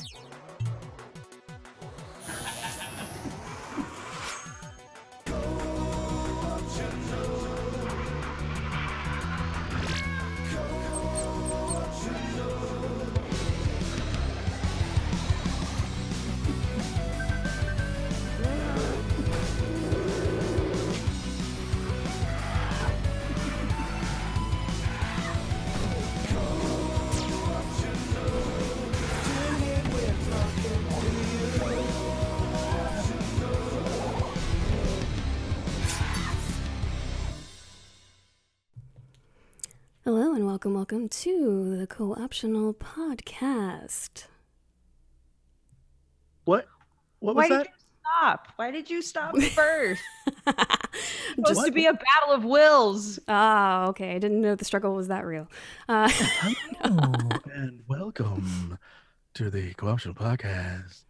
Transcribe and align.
Hello 0.00 0.20
and 0.24 0.29
welcome, 40.60 40.74
welcome 40.74 41.08
to 41.08 41.74
the 41.78 41.86
Co-optional 41.86 42.74
Podcast. 42.74 44.24
What? 46.44 46.66
What 47.20 47.34
Why 47.34 47.44
was 47.44 47.48
did 47.48 47.60
that? 47.60 47.66
you 47.68 47.72
stop? 48.04 48.48
Why 48.56 48.70
did 48.70 48.90
you 48.90 49.00
stop 49.00 49.38
first? 49.54 50.02
Supposed 50.44 51.46
Just 51.46 51.64
to 51.64 51.72
be 51.72 51.86
a 51.86 51.94
battle 51.94 52.34
of 52.34 52.44
wills. 52.44 53.18
ah, 53.26 53.86
okay. 53.86 54.14
I 54.14 54.18
didn't 54.18 54.42
know 54.42 54.54
the 54.54 54.66
struggle 54.66 54.94
was 54.94 55.08
that 55.08 55.24
real. 55.24 55.48
Uh, 55.88 56.10
Hello 56.82 57.14
and 57.54 57.80
welcome 57.88 58.76
to 59.32 59.48
the 59.48 59.72
Co-optional 59.72 60.14
Podcast 60.14 61.04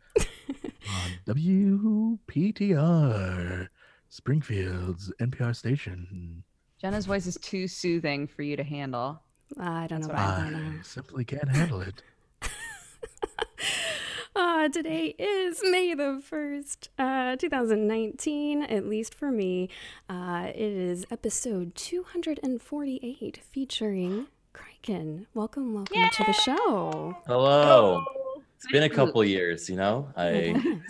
on 1.27 2.21
WPTR, 2.29 3.67
Springfield's 4.11 5.13
NPR 5.21 5.57
station. 5.57 6.45
Genna's 6.81 7.07
voice 7.07 7.27
is 7.27 7.37
too 7.43 7.67
soothing 7.67 8.29
for 8.29 8.43
you 8.43 8.57
to 8.57 8.63
handle. 8.63 9.21
I 9.59 9.87
don't 9.87 10.01
know 10.01 10.07
about 10.07 10.39
I 10.39 10.45
that. 10.45 10.53
now. 10.53 10.73
simply 10.83 11.25
can't 11.25 11.49
handle 11.49 11.81
it. 11.81 12.03
Uh, 14.37 14.69
today 14.69 15.07
is 15.19 15.61
May 15.65 15.93
the 15.93 16.23
1st, 16.31 16.89
uh, 16.99 17.37
2019, 17.37 18.63
at 18.63 18.87
least 18.87 19.13
for 19.13 19.33
me. 19.33 19.69
Uh, 20.09 20.47
it 20.55 20.61
is 20.61 21.05
episode 21.11 21.75
248 21.75 23.41
featuring 23.51 24.29
Criken. 24.55 25.27
Welcome, 25.35 25.75
welcome 25.75 26.09
to 26.13 26.25
the 26.25 26.33
show. 26.33 27.17
Hello. 27.27 28.05
It's 28.57 28.71
been 28.71 28.85
a 28.85 28.89
couple 28.89 29.23
years, 29.25 29.69
you 29.69 29.75
know. 29.77 30.09
I 30.17 30.81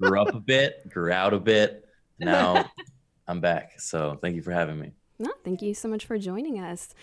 grew 0.00 0.20
up 0.20 0.34
a 0.34 0.40
bit, 0.40 0.88
grew 0.88 1.12
out 1.12 1.34
a 1.34 1.40
bit. 1.40 1.86
Now 2.18 2.70
I'm 3.28 3.40
back. 3.40 3.80
So 3.80 4.18
thank 4.22 4.34
you 4.34 4.42
for 4.42 4.52
having 4.52 4.80
me. 4.80 4.92
No, 5.22 5.30
thank 5.44 5.62
you 5.62 5.72
so 5.72 5.86
much 5.88 6.04
for 6.04 6.18
joining 6.18 6.58
us. 6.58 6.94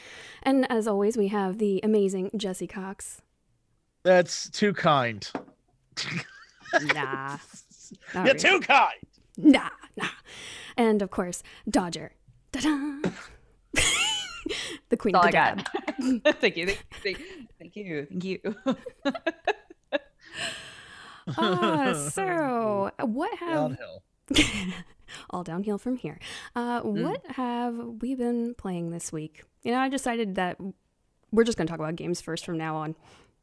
And 0.43 0.69
as 0.69 0.89
always, 0.89 1.15
we 1.15 1.29
have 1.29 1.57
the 1.57 1.79
amazing 1.83 2.31
Jesse 2.35 2.67
Cox. 2.67 3.21
That's 4.03 4.49
too 4.49 4.73
kind. 4.73 5.25
Nah. 6.81 7.37
You're 8.13 8.23
really. 8.23 8.39
too 8.39 8.59
kind. 8.59 8.99
Nah, 9.37 9.69
nah. 9.95 10.09
And 10.75 11.01
of 11.01 11.11
course, 11.11 11.43
Dodger. 11.69 12.11
Ta-da! 12.51 13.09
the 14.89 14.97
queen 14.97 15.13
That's 15.13 15.33
all 15.33 15.51
of 15.51 15.63
the 15.93 16.19
dab. 16.23 16.41
thank 16.41 16.57
you. 16.57 16.73
Thank, 17.01 17.21
thank 17.57 17.75
you. 17.77 18.05
Thank 18.09 18.25
you. 18.25 18.39
Ah, 21.37 21.93
so 22.11 22.89
what 23.01 23.37
have 23.37 23.77
Downhill. 23.77 24.03
all 25.29 25.43
downhill 25.43 25.77
from 25.77 25.97
here? 25.97 26.19
Uh, 26.55 26.81
Hmm. 26.81 27.03
what 27.03 27.21
have 27.31 27.75
we 28.01 28.15
been 28.15 28.53
playing 28.55 28.91
this 28.91 29.11
week? 29.11 29.43
You 29.63 29.71
know, 29.71 29.79
I 29.79 29.89
decided 29.89 30.35
that 30.35 30.57
we're 31.31 31.43
just 31.43 31.57
going 31.57 31.67
to 31.67 31.71
talk 31.71 31.79
about 31.79 31.95
games 31.95 32.21
first 32.21 32.45
from 32.45 32.57
now 32.57 32.75
on. 32.77 32.95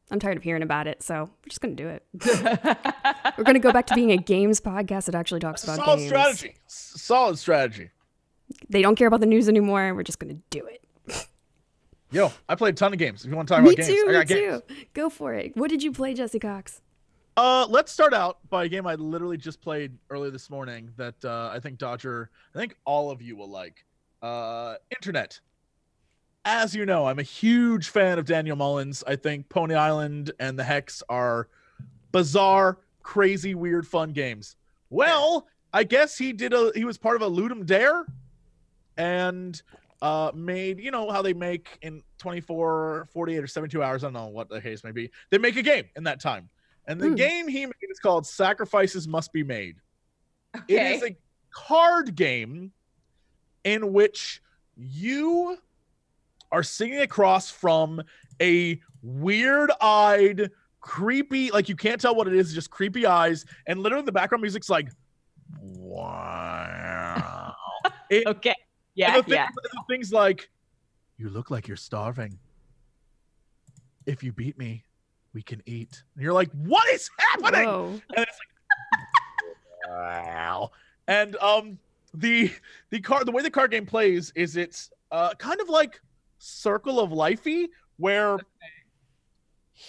I'm 0.09 0.19
tired 0.19 0.37
of 0.37 0.43
hearing 0.43 0.63
about 0.63 0.87
it, 0.87 1.03
so 1.03 1.23
we're 1.23 1.49
just 1.49 1.59
going 1.61 1.75
to 1.75 1.83
do 1.83 1.89
it. 1.89 2.03
we're 3.37 3.43
going 3.43 3.55
to 3.55 3.59
go 3.59 3.73
back 3.73 3.87
to 3.87 3.93
being 3.95 4.11
a 4.11 4.17
games 4.17 4.61
podcast 4.61 5.05
that 5.05 5.15
actually 5.15 5.41
talks 5.41 5.63
about 5.65 5.75
Solid 5.77 5.97
games. 5.97 6.07
strategy. 6.09 6.55
Solid 6.67 7.37
strategy. 7.37 7.89
They 8.69 8.81
don't 8.81 8.95
care 8.95 9.07
about 9.07 9.19
the 9.19 9.25
news 9.25 9.49
anymore. 9.49 9.93
We're 9.93 10.03
just 10.03 10.19
going 10.19 10.33
to 10.35 10.41
do 10.49 10.65
it. 10.65 10.83
Yo, 12.09 12.31
I 12.47 12.55
played 12.55 12.73
a 12.75 12.77
ton 12.77 12.93
of 12.93 12.99
games. 12.99 13.25
If 13.25 13.29
you 13.29 13.35
want 13.35 13.49
to 13.49 13.53
talk 13.55 13.63
Me 13.63 13.71
about 13.73 13.85
games, 13.85 13.89
too. 13.89 14.03
I 14.05 14.07
Me 14.07 14.13
got 14.13 14.27
too. 14.29 14.61
games. 14.69 14.85
Go 14.93 15.09
for 15.09 15.33
it. 15.33 15.57
What 15.57 15.69
did 15.69 15.83
you 15.83 15.91
play, 15.91 16.13
Jesse 16.13 16.39
Cox? 16.39 16.81
Uh, 17.37 17.67
let's 17.69 17.91
start 17.91 18.15
out 18.15 18.39
by 18.49 18.65
a 18.65 18.67
game 18.67 18.87
I 18.87 18.95
literally 18.95 19.37
just 19.37 19.61
played 19.61 19.95
earlier 20.09 20.31
this 20.31 20.49
morning 20.49 20.89
that 20.97 21.23
uh, 21.23 21.51
I 21.53 21.59
think 21.59 21.77
Dodger, 21.77 22.31
I 22.55 22.57
think 22.57 22.75
all 22.83 23.11
of 23.11 23.21
you 23.21 23.35
will 23.35 23.49
like. 23.49 23.85
Uh, 24.23 24.73
Internet. 24.89 25.39
As 26.45 26.73
you 26.73 26.87
know, 26.87 27.05
I'm 27.05 27.19
a 27.19 27.23
huge 27.23 27.89
fan 27.89 28.17
of 28.17 28.25
Daniel 28.25 28.55
Mullins. 28.55 29.03
I 29.05 29.17
think 29.17 29.49
Pony 29.49 29.75
Island 29.75 30.31
and 30.39 30.57
the 30.57 30.63
Hex 30.63 31.03
are 31.09 31.47
bizarre, 32.11 32.79
crazy, 33.03 33.53
weird, 33.53 33.85
fun 33.85 34.13
games. 34.13 34.55
Well, 34.89 35.45
I 35.71 35.83
guess 35.83 36.17
he 36.17 36.33
did 36.33 36.53
a 36.53 36.71
he 36.73 36.85
was 36.85 36.97
part 36.97 37.17
of 37.17 37.21
a 37.21 37.29
Ludum 37.29 37.67
Dare 37.67 38.07
and 38.97 39.61
uh 40.01 40.31
made, 40.33 40.79
you 40.79 40.89
know 40.89 41.11
how 41.11 41.21
they 41.21 41.33
make 41.33 41.77
in 41.83 42.01
24, 42.17 43.09
48 43.13 43.43
or 43.43 43.47
72 43.47 43.83
hours, 43.83 44.03
I 44.03 44.07
don't 44.07 44.13
know 44.13 44.27
what 44.27 44.49
the 44.49 44.59
case 44.59 44.83
may 44.83 44.91
be. 44.91 45.11
They 45.29 45.37
make 45.37 45.55
a 45.55 45.61
game 45.61 45.85
in 45.95 46.03
that 46.05 46.19
time. 46.19 46.49
And 46.87 46.99
the 47.01 47.09
Hmm. 47.09 47.15
game 47.15 47.47
he 47.47 47.65
made 47.65 47.73
is 47.89 47.99
called 47.99 48.25
Sacrifices 48.25 49.07
Must 49.07 49.31
Be 49.33 49.43
Made. 49.43 49.75
It 50.55 50.61
okay. 50.75 50.95
is 50.95 51.03
a 51.03 51.15
card 51.51 52.15
game 52.15 52.71
in 53.63 53.91
which 53.93 54.41
you 54.75 55.57
are 56.51 56.63
singing 56.63 56.99
across 57.01 57.51
from 57.51 58.01
a 58.41 58.79
weird-eyed, 59.01 60.49
creepy, 60.79 61.51
like 61.51 61.67
you 61.67 61.75
can't 61.75 61.99
tell 61.99 62.15
what 62.15 62.27
it 62.27 62.33
is, 62.33 62.53
just 62.53 62.69
creepy 62.69 63.05
eyes, 63.05 63.45
and 63.67 63.79
literally 63.81 64.05
the 64.05 64.11
background 64.11 64.41
music's 64.41 64.69
like, 64.69 64.89
wow. 65.59 67.53
It- 68.09 68.25
okay. 68.27 68.55
Yeah. 68.95 69.19
the, 69.21 69.31
Yeah. 69.35 69.47
the 69.53 69.83
things 69.89 70.13
like, 70.13 70.49
you 71.17 71.29
look 71.29 71.51
like 71.51 71.67
you're 71.67 71.75
starving. 71.77 72.39
If 74.05 74.23
you 74.23 74.31
beat 74.31 74.57
me, 74.57 74.83
we 75.33 75.41
can 75.41 75.61
eat. 75.65 76.03
And 76.15 76.23
you're 76.23 76.33
like, 76.33 76.51
what 76.51 76.87
is 76.89 77.09
happening? 77.17 77.65
Whoa. 77.65 78.01
and 78.15 78.25
it's 78.27 78.37
like 78.39 79.89
wow 79.89 80.71
and 81.07 81.35
um 81.37 81.77
the 82.13 82.51
the 82.89 82.99
card 82.99 83.25
the 83.25 83.31
way 83.31 83.41
the 83.41 83.49
card 83.49 83.71
game 83.71 83.85
plays 83.85 84.31
is 84.35 84.57
it's 84.57 84.89
uh 85.11 85.33
kind 85.35 85.59
of 85.61 85.69
like 85.69 86.01
circle 86.39 86.99
of 86.99 87.11
lifey 87.11 87.67
where 87.97 88.37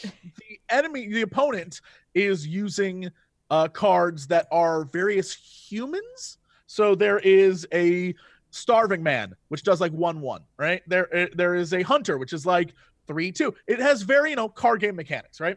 the 0.03 0.61
enemy 0.71 1.09
the 1.09 1.23
opponent 1.23 1.81
is 2.15 2.47
using 2.47 3.11
uh 3.51 3.69
cards 3.69 4.27
that 4.27 4.47
are 4.51 4.85
various 4.85 5.35
humans 5.35 6.39
so 6.67 6.95
there 6.95 7.19
is 7.21 7.67
a 7.73 8.15
starving 8.51 9.03
man 9.03 9.35
which 9.49 9.63
does 9.63 9.81
like 9.81 9.93
one 9.93 10.21
one 10.21 10.43
right 10.59 10.83
there 10.87 11.15
uh, 11.15 11.27
there 11.35 11.55
is 11.55 11.73
a 11.75 11.83
hunter 11.83 12.19
which 12.19 12.33
is 12.33 12.47
like 12.47 12.73
three 13.09 13.33
two 13.33 13.53
it 13.67 13.81
has 13.81 14.03
very 14.03 14.31
you 14.31 14.37
know 14.37 14.49
card 14.49 14.81
game 14.81 14.95
mechanics 14.95 15.41
right 15.41 15.57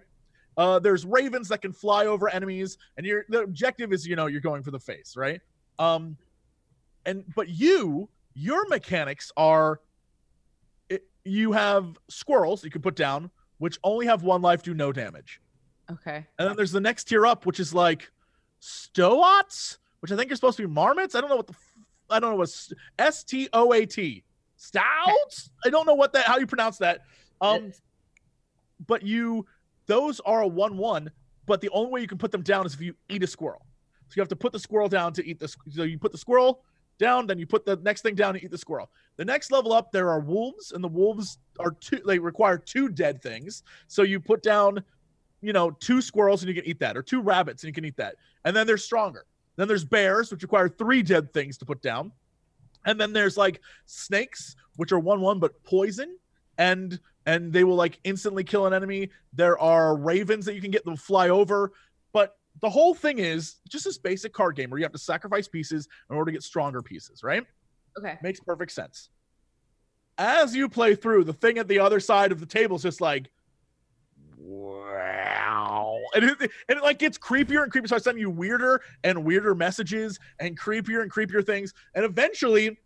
uh, 0.57 0.79
there's 0.79 1.05
ravens 1.05 1.47
that 1.47 1.61
can 1.61 1.71
fly 1.71 2.07
over 2.07 2.27
enemies, 2.27 2.77
and 2.97 3.05
your 3.05 3.23
the 3.29 3.39
objective 3.41 3.93
is 3.93 4.05
you 4.05 4.17
know 4.17 4.27
you're 4.27 4.41
going 4.41 4.61
for 4.61 4.71
the 4.71 4.79
face, 4.79 5.15
right? 5.15 5.39
Um, 5.79 6.17
and 7.05 7.23
but 7.37 7.47
you 7.47 8.09
your 8.33 8.67
mechanics 8.67 9.31
are 9.37 9.79
it, 10.89 11.03
you 11.23 11.53
have 11.53 11.97
squirrels 12.09 12.65
you 12.65 12.69
can 12.69 12.81
put 12.81 12.97
down, 12.97 13.31
which 13.59 13.79
only 13.85 14.05
have 14.07 14.23
one 14.23 14.41
life, 14.41 14.61
do 14.61 14.73
no 14.73 14.91
damage, 14.91 15.39
Okay. 15.89 16.27
and 16.37 16.49
then 16.49 16.57
there's 16.57 16.73
the 16.73 16.81
next 16.81 17.05
tier 17.05 17.25
up, 17.25 17.45
which 17.45 17.61
is 17.61 17.73
like 17.73 18.11
stoats, 18.59 19.79
which 20.01 20.11
I 20.11 20.17
think 20.17 20.31
are 20.33 20.35
supposed 20.35 20.57
to 20.57 20.67
be 20.67 20.71
marmots. 20.71 21.15
I 21.15 21.21
don't 21.21 21.29
know 21.29 21.37
what 21.37 21.47
the 21.47 21.55
i 22.09 22.19
don't 22.19 22.31
know 22.31 22.35
what 22.37 22.53
S 22.99 23.23
T 23.23 23.47
O 23.53 23.71
A 23.71 23.85
T 23.85 24.23
stouts. 24.57 25.49
I 25.65 25.69
don't 25.69 25.87
know 25.87 25.95
what 25.95 26.11
that 26.11 26.25
how 26.25 26.37
you 26.37 26.45
pronounce 26.45 26.77
that. 26.79 27.01
Um, 27.41 27.71
but 28.87 29.03
you 29.03 29.45
those 29.87 30.19
are 30.21 30.41
a 30.41 30.47
one-one. 30.47 31.11
But 31.47 31.59
the 31.59 31.69
only 31.69 31.91
way 31.91 32.01
you 32.01 32.07
can 32.07 32.17
put 32.17 32.31
them 32.31 32.43
down 32.43 32.65
is 32.65 32.73
if 32.73 32.81
you 32.81 32.93
eat 33.09 33.23
a 33.23 33.27
squirrel. 33.27 33.65
So 34.07 34.13
you 34.15 34.21
have 34.21 34.29
to 34.29 34.35
put 34.35 34.53
the 34.53 34.59
squirrel 34.59 34.87
down 34.87 35.13
to 35.13 35.25
eat 35.25 35.39
the. 35.39 35.47
So 35.69 35.83
you 35.83 35.97
put 35.97 36.11
the 36.11 36.17
squirrel 36.17 36.63
down, 36.99 37.25
then 37.25 37.39
you 37.39 37.47
put 37.47 37.65
the 37.65 37.77
next 37.77 38.01
thing 38.01 38.15
down 38.15 38.35
to 38.35 38.43
eat 38.43 38.51
the 38.51 38.57
squirrel. 38.57 38.89
The 39.17 39.25
next 39.25 39.51
level 39.51 39.73
up, 39.73 39.91
there 39.91 40.09
are 40.09 40.19
wolves, 40.19 40.71
and 40.71 40.83
the 40.83 40.87
wolves 40.87 41.39
are 41.59 41.71
two. 41.71 41.99
They 42.05 42.19
require 42.19 42.57
two 42.57 42.89
dead 42.89 43.21
things. 43.21 43.63
So 43.87 44.03
you 44.03 44.19
put 44.19 44.43
down, 44.43 44.83
you 45.41 45.51
know, 45.51 45.71
two 45.71 46.01
squirrels 46.01 46.43
and 46.43 46.49
you 46.49 46.55
can 46.55 46.69
eat 46.69 46.79
that, 46.79 46.95
or 46.95 47.01
two 47.01 47.21
rabbits 47.21 47.63
and 47.63 47.69
you 47.69 47.73
can 47.73 47.85
eat 47.85 47.97
that. 47.97 48.15
And 48.45 48.55
then 48.55 48.67
they're 48.67 48.77
stronger. 48.77 49.25
Then 49.55 49.67
there's 49.67 49.83
bears, 49.83 50.31
which 50.31 50.43
require 50.43 50.69
three 50.69 51.01
dead 51.01 51.33
things 51.33 51.57
to 51.57 51.65
put 51.65 51.81
down. 51.81 52.11
And 52.85 52.99
then 52.99 53.13
there's 53.13 53.37
like 53.37 53.61
snakes, 53.85 54.55
which 54.75 54.91
are 54.91 54.99
one 54.99 55.21
one 55.21 55.39
but 55.39 55.61
poison, 55.63 56.17
and 56.57 56.99
and 57.25 57.53
they 57.53 57.63
will 57.63 57.75
like 57.75 57.99
instantly 58.03 58.43
kill 58.43 58.65
an 58.65 58.73
enemy. 58.73 59.09
There 59.33 59.59
are 59.59 59.95
ravens 59.95 60.45
that 60.45 60.55
you 60.55 60.61
can 60.61 60.71
get 60.71 60.85
them 60.85 60.95
fly 60.95 61.29
over, 61.29 61.71
but 62.13 62.35
the 62.61 62.69
whole 62.69 62.93
thing 62.93 63.19
is 63.19 63.57
just 63.69 63.85
this 63.85 63.97
basic 63.97 64.33
card 64.33 64.55
game 64.55 64.69
where 64.69 64.79
you 64.79 64.85
have 64.85 64.91
to 64.91 64.99
sacrifice 64.99 65.47
pieces 65.47 65.87
in 66.09 66.15
order 66.15 66.31
to 66.31 66.33
get 66.33 66.43
stronger 66.43 66.81
pieces, 66.81 67.23
right? 67.23 67.43
Okay. 67.97 68.17
Makes 68.21 68.39
perfect 68.39 68.71
sense. 68.71 69.09
As 70.17 70.55
you 70.55 70.69
play 70.69 70.95
through, 70.95 71.23
the 71.23 71.33
thing 71.33 71.57
at 71.57 71.67
the 71.67 71.79
other 71.79 71.99
side 71.99 72.31
of 72.31 72.39
the 72.39 72.45
table 72.45 72.75
is 72.75 72.83
just 72.83 73.01
like, 73.01 73.31
wow, 74.37 75.99
and 76.13 76.25
it, 76.25 76.41
and 76.41 76.77
it 76.77 76.83
like 76.83 76.99
gets 76.99 77.17
creepier 77.17 77.63
and 77.63 77.71
creepier. 77.71 77.87
So 77.89 77.95
I 77.95 77.99
send 77.99 78.19
you 78.19 78.29
weirder 78.29 78.81
and 79.03 79.23
weirder 79.23 79.55
messages 79.55 80.19
and 80.39 80.59
creepier 80.59 81.01
and 81.01 81.11
creepier 81.11 81.45
things, 81.45 81.73
and 81.95 82.05
eventually 82.05 82.77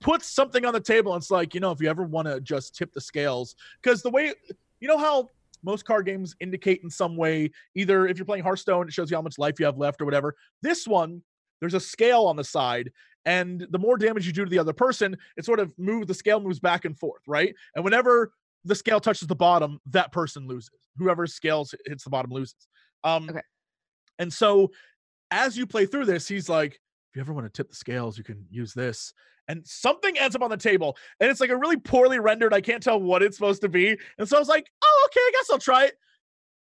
puts 0.00 0.28
something 0.30 0.64
on 0.64 0.72
the 0.72 0.80
table. 0.80 1.14
And 1.14 1.20
it's 1.20 1.30
like, 1.30 1.54
you 1.54 1.60
know, 1.60 1.70
if 1.70 1.80
you 1.80 1.88
ever 1.88 2.04
want 2.04 2.28
to 2.28 2.40
just 2.40 2.76
tip 2.76 2.92
the 2.92 3.00
scales, 3.00 3.54
because 3.82 4.02
the 4.02 4.10
way 4.10 4.32
you 4.80 4.88
know 4.88 4.98
how 4.98 5.28
most 5.62 5.84
card 5.84 6.06
games 6.06 6.36
indicate 6.40 6.80
in 6.84 6.90
some 6.90 7.16
way, 7.16 7.50
either 7.74 8.06
if 8.06 8.16
you're 8.16 8.26
playing 8.26 8.44
Hearthstone, 8.44 8.86
it 8.86 8.92
shows 8.92 9.10
you 9.10 9.16
how 9.16 9.22
much 9.22 9.38
life 9.38 9.58
you 9.58 9.66
have 9.66 9.78
left 9.78 10.00
or 10.00 10.04
whatever. 10.04 10.36
This 10.62 10.86
one, 10.86 11.22
there's 11.60 11.74
a 11.74 11.80
scale 11.80 12.26
on 12.26 12.36
the 12.36 12.44
side 12.44 12.92
and 13.24 13.66
the 13.70 13.78
more 13.78 13.98
damage 13.98 14.26
you 14.26 14.32
do 14.32 14.44
to 14.44 14.50
the 14.50 14.58
other 14.58 14.72
person 14.72 15.16
it 15.36 15.44
sort 15.44 15.60
of 15.60 15.76
moves 15.78 16.06
the 16.06 16.14
scale 16.14 16.40
moves 16.40 16.58
back 16.58 16.84
and 16.84 16.98
forth 16.98 17.22
right 17.26 17.54
and 17.74 17.84
whenever 17.84 18.32
the 18.64 18.74
scale 18.74 19.00
touches 19.00 19.28
the 19.28 19.34
bottom 19.34 19.80
that 19.86 20.12
person 20.12 20.46
loses 20.46 20.70
whoever 20.96 21.26
scales 21.26 21.74
hits 21.86 22.04
the 22.04 22.10
bottom 22.10 22.30
loses 22.30 22.68
um 23.04 23.28
Okay. 23.28 23.40
and 24.18 24.32
so 24.32 24.70
as 25.30 25.56
you 25.56 25.66
play 25.66 25.84
through 25.84 26.04
this 26.04 26.26
he's 26.26 26.48
like 26.48 26.74
if 26.74 27.16
you 27.16 27.20
ever 27.20 27.32
want 27.32 27.46
to 27.46 27.52
tip 27.52 27.68
the 27.68 27.76
scales 27.76 28.16
you 28.16 28.24
can 28.24 28.46
use 28.50 28.72
this 28.72 29.12
and 29.48 29.66
something 29.66 30.16
ends 30.18 30.36
up 30.36 30.42
on 30.42 30.50
the 30.50 30.56
table 30.56 30.96
and 31.20 31.30
it's 31.30 31.40
like 31.40 31.50
a 31.50 31.56
really 31.56 31.76
poorly 31.76 32.18
rendered 32.18 32.54
i 32.54 32.60
can't 32.60 32.82
tell 32.82 33.00
what 33.00 33.22
it's 33.22 33.36
supposed 33.36 33.62
to 33.62 33.68
be 33.68 33.96
and 34.18 34.28
so 34.28 34.36
i 34.36 34.38
was 34.38 34.48
like 34.48 34.70
oh 34.84 35.06
okay 35.06 35.20
i 35.20 35.30
guess 35.32 35.50
i'll 35.50 35.58
try 35.58 35.84
it 35.84 35.94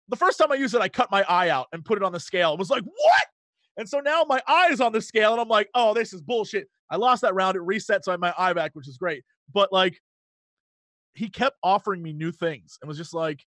the 0.08 0.16
first 0.16 0.38
time 0.38 0.50
i 0.50 0.54
used 0.54 0.74
it 0.74 0.80
i 0.80 0.88
cut 0.88 1.10
my 1.10 1.24
eye 1.28 1.48
out 1.48 1.66
and 1.72 1.84
put 1.84 1.98
it 1.98 2.04
on 2.04 2.12
the 2.12 2.20
scale 2.20 2.50
and 2.50 2.58
was 2.58 2.70
like 2.70 2.84
what 2.84 3.26
and 3.76 3.88
so 3.88 4.00
now 4.00 4.24
my 4.28 4.40
eye 4.46 4.69
is 4.70 4.80
on 4.80 4.92
the 4.92 5.00
scale, 5.00 5.32
and 5.32 5.40
I'm 5.40 5.48
like, 5.48 5.69
oh, 5.74 5.94
this 5.94 6.12
is 6.12 6.20
bullshit. 6.20 6.69
I 6.90 6.96
lost 6.96 7.22
that 7.22 7.34
round. 7.34 7.56
It 7.56 7.62
resets 7.62 8.04
so 8.04 8.12
I 8.12 8.16
my 8.16 8.34
eye 8.36 8.52
back, 8.52 8.72
which 8.74 8.88
is 8.88 8.98
great. 8.98 9.24
But 9.52 9.72
like, 9.72 10.00
he 11.14 11.28
kept 11.28 11.56
offering 11.62 12.02
me 12.02 12.12
new 12.12 12.32
things 12.32 12.78
and 12.80 12.88
was 12.88 12.98
just 12.98 13.14
like, 13.14 13.44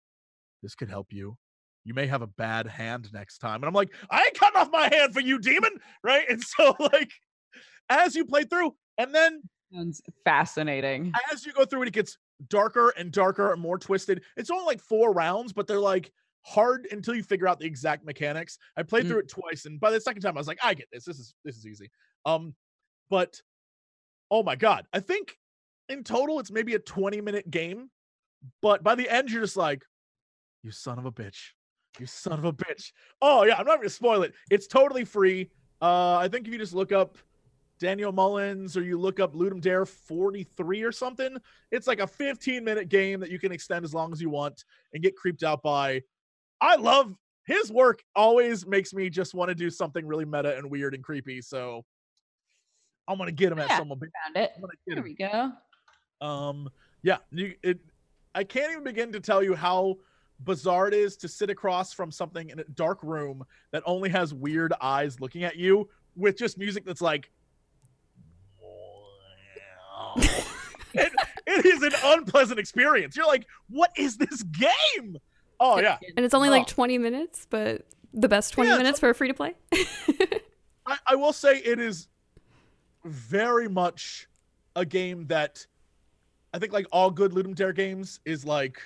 this 0.61 0.75
could 0.75 0.89
help 0.89 1.07
you. 1.11 1.37
You 1.85 1.93
may 1.93 2.07
have 2.07 2.21
a 2.21 2.27
bad 2.27 2.67
hand 2.67 3.09
next 3.13 3.37
time. 3.39 3.55
And 3.55 3.65
I'm 3.65 3.73
like, 3.73 3.93
I 4.09 4.25
ain't 4.25 4.37
cutting 4.37 4.59
off 4.59 4.69
my 4.71 4.89
hand 4.93 5.13
for 5.13 5.21
you, 5.21 5.39
demon. 5.39 5.71
Right. 6.03 6.29
And 6.29 6.41
so, 6.41 6.75
like, 6.93 7.11
as 7.89 8.15
you 8.15 8.25
play 8.25 8.43
through, 8.43 8.75
and 8.99 9.13
then 9.15 9.41
Sounds 9.73 10.01
fascinating. 10.23 11.11
as 11.31 11.45
you 11.45 11.53
go 11.53 11.65
through 11.65 11.83
it, 11.83 11.87
it 11.87 11.93
gets 11.93 12.17
darker 12.49 12.89
and 12.97 13.11
darker 13.11 13.51
and 13.51 13.61
more 13.61 13.77
twisted. 13.77 14.23
It's 14.37 14.49
only 14.49 14.65
like 14.65 14.81
four 14.81 15.11
rounds, 15.13 15.53
but 15.53 15.65
they're 15.67 15.79
like 15.79 16.11
hard 16.43 16.87
until 16.91 17.13
you 17.15 17.21
figure 17.23 17.47
out 17.47 17.59
the 17.59 17.65
exact 17.65 18.03
mechanics. 18.05 18.57
I 18.77 18.83
played 18.83 19.05
Mm. 19.05 19.09
through 19.09 19.19
it 19.19 19.29
twice, 19.29 19.65
and 19.65 19.79
by 19.79 19.91
the 19.91 19.99
second 20.01 20.21
time, 20.21 20.35
I 20.37 20.39
was 20.39 20.47
like, 20.47 20.59
I 20.63 20.73
get 20.73 20.87
this. 20.91 21.05
This 21.05 21.19
is 21.19 21.33
this 21.43 21.55
is 21.57 21.65
easy. 21.67 21.89
Um, 22.25 22.55
but 23.09 23.39
oh 24.31 24.41
my 24.43 24.55
god, 24.55 24.85
I 24.93 24.99
think 24.99 25.37
in 25.89 26.03
total 26.03 26.39
it's 26.39 26.51
maybe 26.51 26.75
a 26.75 26.79
20 26.79 27.21
minute 27.21 27.49
game, 27.51 27.89
but 28.61 28.83
by 28.83 28.95
the 28.95 29.07
end, 29.09 29.29
you're 29.29 29.41
just 29.41 29.57
like, 29.57 29.83
you 30.63 30.71
son 30.71 30.97
of 30.99 31.05
a 31.05 31.11
bitch. 31.11 31.49
You 31.99 32.05
son 32.05 32.39
of 32.39 32.45
a 32.45 32.53
bitch. 32.53 32.91
Oh 33.21 33.43
yeah, 33.43 33.55
I'm 33.57 33.65
not 33.67 33.77
gonna 33.77 33.89
spoil 33.89 34.23
it. 34.23 34.33
It's 34.49 34.65
totally 34.67 35.05
free. 35.05 35.51
Uh, 35.81 36.15
I 36.17 36.27
think 36.27 36.47
if 36.47 36.53
you 36.53 36.59
just 36.59 36.73
look 36.73 36.91
up 36.91 37.17
Daniel 37.79 38.11
Mullins 38.11 38.75
or 38.75 38.83
you 38.83 38.99
look 38.99 39.19
up 39.19 39.33
Ludum 39.33 39.61
Dare 39.61 39.85
43 39.85 40.83
or 40.83 40.91
something, 40.91 41.37
it's 41.71 41.87
like 41.87 41.99
a 41.99 42.07
15 42.07 42.63
minute 42.63 42.89
game 42.89 43.19
that 43.21 43.31
you 43.31 43.39
can 43.39 43.51
extend 43.51 43.85
as 43.85 43.93
long 43.93 44.11
as 44.11 44.21
you 44.21 44.29
want 44.29 44.65
and 44.93 45.01
get 45.01 45.15
creeped 45.15 45.43
out 45.43 45.63
by. 45.63 46.01
I 46.61 46.75
love 46.75 47.15
his 47.45 47.71
work, 47.71 48.03
always 48.15 48.67
makes 48.67 48.93
me 48.93 49.09
just 49.09 49.33
want 49.33 49.49
to 49.49 49.55
do 49.55 49.69
something 49.69 50.05
really 50.05 50.25
meta 50.25 50.57
and 50.57 50.69
weird 50.69 50.93
and 50.93 51.03
creepy. 51.03 51.41
So 51.41 51.85
I'm 53.07 53.17
gonna 53.17 53.31
get 53.31 53.51
him 53.51 53.59
at 53.59 53.69
Yeah. 53.69 53.77
someone. 53.77 53.99
Found 53.99 54.35
it. 54.35 54.51
There 54.85 55.01
we 55.01 55.15
go. 55.15 55.51
Um, 56.21 56.69
yeah, 57.01 57.17
you, 57.31 57.55
it. 57.63 57.79
I 58.35 58.43
can't 58.43 58.71
even 58.71 58.83
begin 58.83 59.11
to 59.13 59.19
tell 59.19 59.41
you 59.41 59.55
how 59.55 59.95
bizarre 60.41 60.87
it 60.87 60.93
is 60.93 61.17
to 61.17 61.27
sit 61.27 61.49
across 61.49 61.91
from 61.91 62.11
something 62.11 62.49
in 62.49 62.59
a 62.59 62.63
dark 62.75 63.01
room 63.01 63.43
that 63.71 63.81
only 63.85 64.09
has 64.09 64.33
weird 64.33 64.73
eyes 64.79 65.19
looking 65.19 65.43
at 65.43 65.55
you 65.55 65.89
with 66.15 66.37
just 66.37 66.57
music 66.57 66.85
that's 66.85 67.01
like. 67.01 67.31
It, 70.15 71.11
it 71.47 71.65
is 71.65 71.83
an 71.83 71.93
unpleasant 72.03 72.59
experience. 72.59 73.15
You're 73.15 73.27
like, 73.27 73.47
what 73.69 73.91
is 73.97 74.17
this 74.17 74.43
game? 74.43 75.17
Oh 75.59 75.79
yeah, 75.79 75.97
And 76.15 76.25
it's 76.25 76.33
only 76.33 76.49
like 76.49 76.63
Oh. 76.63 76.73
20 76.73 76.97
minutes, 76.97 77.45
but 77.49 77.85
the 78.13 78.29
best 78.29 78.53
20 78.53 78.69
Yeah, 78.69 78.75
it's 78.75 78.79
minutes 78.79 78.99
for 78.99 79.13
free 79.13 79.27
to 79.27 79.33
play. 79.33 79.53
I, 80.85 80.97
I 81.07 81.15
will 81.15 81.33
say 81.33 81.57
it 81.57 81.79
is 81.79 82.07
very 83.03 83.67
much 83.67 84.27
a 84.75 84.85
game 84.85 85.27
that 85.27 85.65
I 86.53 86.59
think 86.59 86.73
like 86.73 86.87
all 86.91 87.11
good 87.11 87.31
Ludum 87.33 87.55
Dare 87.55 87.73
games 87.73 88.19
is 88.25 88.45
like 88.45 88.79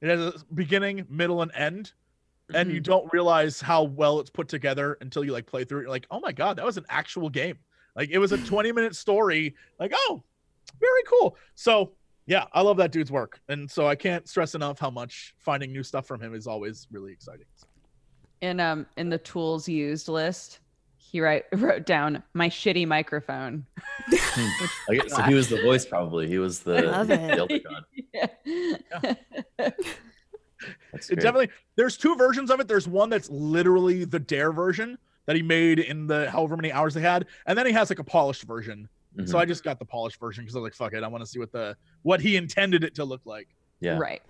it 0.00 0.08
has 0.08 0.20
a 0.20 0.34
beginning, 0.54 1.06
middle, 1.08 1.42
and 1.42 1.50
end. 1.54 1.92
And 2.54 2.70
you 2.70 2.76
mm-hmm. 2.76 2.82
don't 2.84 3.12
realize 3.12 3.60
how 3.60 3.82
well 3.82 4.20
it's 4.20 4.30
put 4.30 4.48
together 4.48 4.98
until 5.00 5.24
you 5.24 5.32
like 5.32 5.46
play 5.46 5.64
through 5.64 5.80
it. 5.80 5.82
You're 5.82 5.90
like, 5.90 6.06
oh 6.12 6.20
my 6.20 6.30
god, 6.30 6.56
that 6.58 6.64
was 6.64 6.76
an 6.76 6.84
actual 6.88 7.28
game. 7.28 7.58
Like 7.96 8.10
it 8.10 8.18
was 8.18 8.32
a 8.32 8.38
20 8.38 8.72
minute 8.72 8.94
story. 8.94 9.54
Like, 9.80 9.92
oh, 9.94 10.22
very 10.78 11.02
cool. 11.08 11.36
So 11.54 11.92
yeah, 12.26 12.44
I 12.52 12.60
love 12.60 12.76
that 12.76 12.92
dude's 12.92 13.10
work. 13.10 13.40
And 13.48 13.70
so 13.70 13.86
I 13.86 13.94
can't 13.94 14.28
stress 14.28 14.54
enough 14.54 14.78
how 14.78 14.90
much 14.90 15.34
finding 15.38 15.72
new 15.72 15.82
stuff 15.82 16.06
from 16.06 16.20
him 16.20 16.34
is 16.34 16.46
always 16.46 16.86
really 16.90 17.12
exciting. 17.12 17.46
In 18.42 18.60
um 18.60 18.86
in 18.96 19.08
the 19.08 19.18
tools 19.18 19.68
used 19.68 20.08
list, 20.08 20.60
he 20.98 21.20
write, 21.20 21.44
wrote 21.52 21.86
down 21.86 22.22
my 22.34 22.48
shitty 22.48 22.86
microphone. 22.86 23.66
Okay, 24.88 25.08
so 25.08 25.22
he 25.22 25.34
was 25.34 25.48
the 25.48 25.60
voice, 25.62 25.84
probably. 25.84 26.28
He 26.28 26.38
was 26.38 26.60
the, 26.60 26.82
love 26.82 27.08
the 27.08 27.14
it. 27.14 27.38
Elder 27.38 27.58
God. 27.68 29.16
Yeah. 29.58 29.74
That's 30.92 31.10
It 31.10 31.16
definitely 31.16 31.50
there's 31.76 31.96
two 31.96 32.14
versions 32.16 32.50
of 32.50 32.60
it. 32.60 32.68
There's 32.68 32.86
one 32.86 33.10
that's 33.10 33.28
literally 33.30 34.04
the 34.04 34.18
Dare 34.18 34.52
version 34.52 34.96
that 35.26 35.36
he 35.36 35.42
made 35.42 35.78
in 35.78 36.06
the 36.06 36.30
however 36.30 36.56
many 36.56 36.72
hours 36.72 36.94
they 36.94 37.00
had, 37.00 37.26
and 37.46 37.56
then 37.58 37.66
he 37.66 37.72
has 37.72 37.90
like 37.90 37.98
a 37.98 38.04
polished 38.04 38.44
version. 38.44 38.88
Mhm. 39.18 39.28
So 39.28 39.38
I 39.38 39.44
just 39.44 39.64
got 39.64 39.78
the 39.78 39.84
polished 39.84 40.18
version 40.20 40.44
because 40.44 40.56
I 40.56 40.60
was 40.60 40.64
like, 40.66 40.74
fuck 40.74 40.92
it, 40.96 41.02
I 41.02 41.08
want 41.08 41.22
to 41.24 41.26
see 41.30 41.38
what 41.38 41.52
the 41.52 41.76
what 42.02 42.20
he 42.20 42.36
intended 42.36 42.84
it 42.84 42.94
to 42.96 43.04
look 43.04 43.22
like. 43.24 43.48
yeah. 43.80 43.98
Right. 43.98 44.22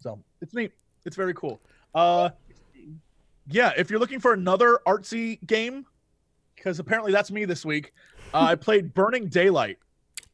So 0.00 0.18
it's 0.40 0.52
neat. 0.54 0.72
It's 1.04 1.16
very 1.16 1.34
cool. 1.34 1.60
Uh 1.94 2.30
yeah, 3.48 3.72
if 3.76 3.90
you're 3.90 3.98
looking 4.00 4.20
for 4.20 4.32
another 4.32 4.78
artsy 4.86 5.44
game, 5.46 5.84
because 6.54 6.78
apparently 6.78 7.12
that's 7.12 7.30
me 7.30 7.44
this 7.44 7.64
week. 7.64 7.92
Uh, 8.32 8.38
I 8.50 8.54
played 8.66 8.94
Burning 8.94 9.26
Daylight. 9.28 9.78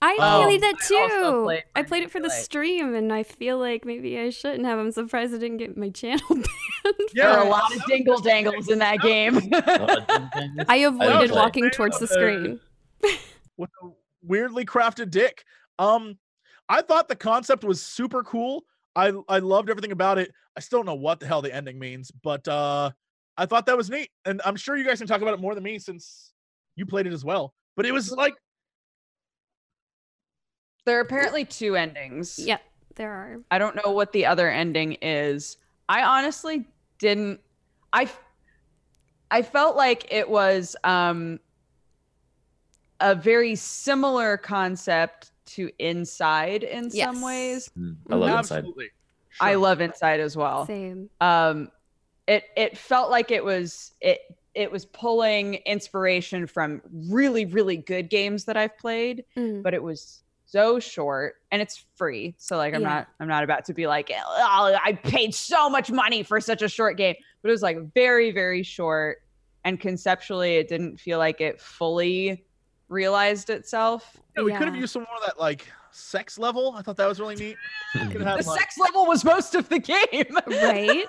I 0.01 0.17
Oh, 0.21 0.45
played 0.45 0.61
that 0.61 0.75
I 0.81 0.87
too. 0.87 1.43
played 1.45 1.65
I 1.75 1.83
played 1.83 2.03
it 2.05 2.11
for 2.11 2.21
the 2.21 2.31
stream, 2.31 2.95
and 2.95 3.13
I 3.13 3.25
feel 3.25 3.59
like 3.59 3.85
maybe 3.85 4.19
I 4.19 4.31
shouldn't 4.31 4.65
have. 4.65 4.79
I'm 4.79 4.93
surprised 4.93 5.35
I 5.35 5.39
didn't 5.39 5.57
get 5.57 5.77
my 5.77 5.91
channel 5.91 6.21
banned. 6.31 6.47
There 7.15 7.29
are 7.29 7.45
a 7.45 7.49
lot 7.49 7.75
of 7.75 7.85
dingle 7.87 8.21
dangles 8.21 8.69
in 8.69 8.79
that 8.79 9.01
game. 9.01 9.37
I 10.69 10.77
avoided 10.87 11.31
play. 11.31 11.41
walking 11.41 11.71
towards 11.71 11.99
the 11.99 12.07
screen. 12.07 12.61
with 13.57 13.71
a 13.83 13.89
weirdly 14.23 14.65
crafted 14.65 15.11
dick. 15.11 15.45
Um, 15.79 16.17
I 16.69 16.83
thought 16.83 17.09
the 17.09 17.17
concept 17.17 17.65
was 17.65 17.83
super 17.83 18.23
cool. 18.23 18.65
I 18.95 19.13
I 19.29 19.39
loved 19.41 19.69
everything 19.71 19.93
about 19.93 20.19
it. 20.19 20.31
I 20.57 20.61
still 20.61 20.79
don't 20.81 20.87
know 20.87 20.95
what 20.95 21.19
the 21.21 21.27
hell 21.27 21.43
the 21.43 21.55
ending 21.55 21.79
means, 21.79 22.11
but 22.23 22.47
uh, 22.47 22.91
I 23.37 23.47
thought 23.47 23.67
that 23.67 23.77
was 23.77 23.91
neat, 23.91 24.11
and 24.25 24.41
I'm 24.45 24.57
sure 24.57 24.77
you 24.77 24.85
guys 24.85 24.99
can 24.99 25.07
talk 25.09 25.23
about 25.23 25.35
it 25.35 25.41
more 25.41 25.55
than 25.55 25.65
me 25.65 25.79
since 25.79 26.33
you 26.77 26.87
played 26.87 27.07
it 27.07 27.13
as 27.13 27.25
well. 27.25 27.55
But 27.77 27.87
it 27.87 27.93
was 27.93 28.11
like, 28.13 28.35
there 30.89 30.99
are 30.99 31.03
apparently 31.03 31.45
two 31.45 31.77
endings. 31.77 32.39
Yep, 32.39 32.61
there 32.97 33.11
are. 33.13 33.41
I 33.51 33.59
don't 33.59 33.77
know 33.77 33.93
what 33.93 34.13
the 34.13 34.27
other 34.27 34.51
ending 34.51 34.95
is. 35.03 35.57
I 35.89 36.03
honestly 36.03 36.67
didn't 36.99 37.41
I 37.93 38.11
I 39.31 39.43
felt 39.43 39.77
like 39.77 40.13
it 40.13 40.29
was 40.29 40.77
um 40.85 41.39
a 43.01 43.15
very 43.15 43.55
similar 43.55 44.37
concept 44.37 45.31
to 45.47 45.71
Inside 45.79 46.63
in 46.65 46.91
some 46.91 47.23
ways. 47.23 47.71
Mm, 47.79 47.97
I 48.11 48.15
love 48.17 48.39
Inside. 48.41 48.57
absolutely. 48.59 48.89
I 49.41 49.55
love 49.55 49.81
Inside 49.81 50.21
as 50.21 50.37
well. 50.37 50.67
Same. 50.67 51.09
Um 51.21 51.71
it 52.27 52.45
it 52.57 52.77
felt 52.77 53.11
like 53.11 53.31
it 53.31 53.45
was 53.45 53.93
it 54.01 54.21
it 54.55 54.73
was 54.73 54.85
pulling 54.87 55.55
inspiration 55.67 56.47
from 56.47 56.83
really 57.09 57.45
really 57.47 57.77
good 57.77 58.11
games 58.11 58.45
that 58.47 58.57
I've 58.57 58.77
played 58.79 59.25
Mm. 59.37 59.63
but 59.63 59.73
it 59.75 59.83
was 59.83 60.23
so 60.51 60.81
short 60.81 61.35
and 61.53 61.61
it's 61.61 61.85
free 61.97 62.35
so 62.39 62.57
like 62.57 62.73
i'm 62.75 62.81
Yeah. 62.81 62.89
not 62.89 63.09
i'm 63.21 63.29
not 63.29 63.45
about 63.45 63.67
to 63.67 63.75
be 63.75 63.87
like 63.87 64.11
oh, 64.15 64.77
i 64.83 64.93
paid 64.95 65.35
so 65.35 65.69
much 65.69 65.91
money 65.91 66.23
for 66.23 66.41
such 66.41 66.63
a 66.63 66.69
short 66.69 66.97
game 66.97 67.15
but 67.43 67.49
it 67.51 67.53
was 67.53 67.61
like 67.63 67.77
very 67.93 68.31
very 68.31 68.63
short 68.63 69.19
and 69.65 69.79
conceptually 69.79 70.57
it 70.57 70.67
didn't 70.69 70.99
feel 70.99 71.19
like 71.19 71.43
it 71.43 71.61
fully 71.61 72.47
realized 72.89 73.51
itself 73.51 74.17
Yeah, 74.37 74.45
we 74.45 74.53
could 74.53 74.67
have 74.67 74.77
used 74.77 74.95
some 74.95 75.03
more 75.03 75.17
of 75.21 75.27
that 75.27 75.39
like 75.39 75.67
sex 75.91 76.39
level. 76.39 76.75
I 76.79 76.81
thought 76.83 76.97
that 76.97 77.09
was 77.09 77.19
really 77.21 77.35
neat. 77.35 77.57
Have 77.93 78.13
The 78.19 78.25
had 78.25 78.47
like, 78.47 78.59
sex 78.59 78.79
level 78.79 79.05
was 79.05 79.25
most 79.25 79.55
of 79.55 79.69
the 79.69 79.79
game. 79.79 80.37
Right? 80.47 81.05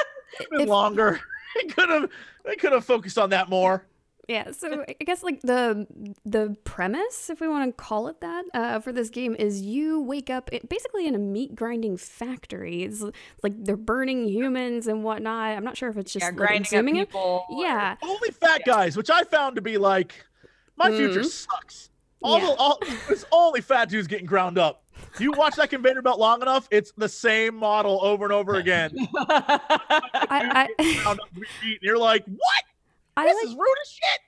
been 0.50 0.60
if- 0.62 0.68
longer. 0.68 1.20
They 1.54 1.68
could 1.68 1.90
have 1.90 2.10
they 2.46 2.56
could 2.56 2.72
have 2.72 2.84
focused 2.84 3.18
on 3.18 3.28
that 3.30 3.50
more. 3.50 3.84
Yeah, 4.32 4.50
so 4.52 4.84
I 4.88 5.04
guess 5.04 5.22
like 5.22 5.42
the 5.42 5.86
the 6.24 6.56
premise, 6.64 7.28
if 7.28 7.40
we 7.40 7.48
want 7.48 7.68
to 7.68 7.72
call 7.82 8.08
it 8.08 8.20
that, 8.22 8.44
uh, 8.54 8.80
for 8.80 8.92
this 8.92 9.10
game 9.10 9.34
is 9.38 9.60
you 9.60 10.00
wake 10.00 10.30
up 10.30 10.48
i- 10.52 10.60
basically 10.68 11.06
in 11.06 11.14
a 11.14 11.18
meat 11.18 11.54
grinding 11.54 11.96
factory. 11.98 12.82
It's 12.84 13.02
like 13.42 13.52
they're 13.64 13.76
burning 13.76 14.26
humans 14.28 14.86
and 14.86 15.04
whatnot. 15.04 15.56
I'm 15.56 15.64
not 15.64 15.76
sure 15.76 15.90
if 15.90 15.96
it's 15.98 16.12
just 16.12 16.22
yeah, 16.22 16.28
like 16.28 16.36
grinding 16.36 16.60
up 16.62 16.68
consuming 16.70 16.96
it. 16.96 17.08
people. 17.08 17.44
Yeah, 17.50 17.96
Only 18.02 18.30
fat 18.30 18.62
guys, 18.64 18.96
which 18.96 19.10
I 19.10 19.24
found 19.24 19.56
to 19.56 19.62
be 19.62 19.76
like 19.76 20.24
my 20.76 20.90
future 20.90 21.20
Mhm. 21.20 21.26
sucks. 21.26 21.90
All 22.22 22.38
Yeah. 22.38 22.46
the 22.46 22.52
all 22.54 22.78
it's 23.10 23.24
only 23.32 23.60
fat 23.60 23.88
dudes 23.90 24.06
getting 24.08 24.26
ground 24.26 24.56
up. 24.56 24.84
You 25.18 25.32
watch 25.32 25.56
that 25.56 25.68
conveyor 25.70 26.00
belt 26.00 26.18
long 26.18 26.40
enough, 26.40 26.68
it's 26.70 26.92
the 26.96 27.08
same 27.08 27.54
model 27.56 27.98
over 28.02 28.24
and 28.24 28.32
over 28.32 28.54
again. 28.54 28.92
I 29.16 30.68
I, 30.78 30.94
Ground 31.02 31.20
up, 31.20 31.28
repeat, 31.34 31.48
and 31.62 31.82
you're 31.82 31.98
like, 31.98 32.24
what? 32.26 32.64
I 33.16 33.24
This 33.26 33.36
like 33.36 33.46
is 33.46 33.54
rude 33.54 33.78
as 33.82 33.90
shit. 33.90 34.20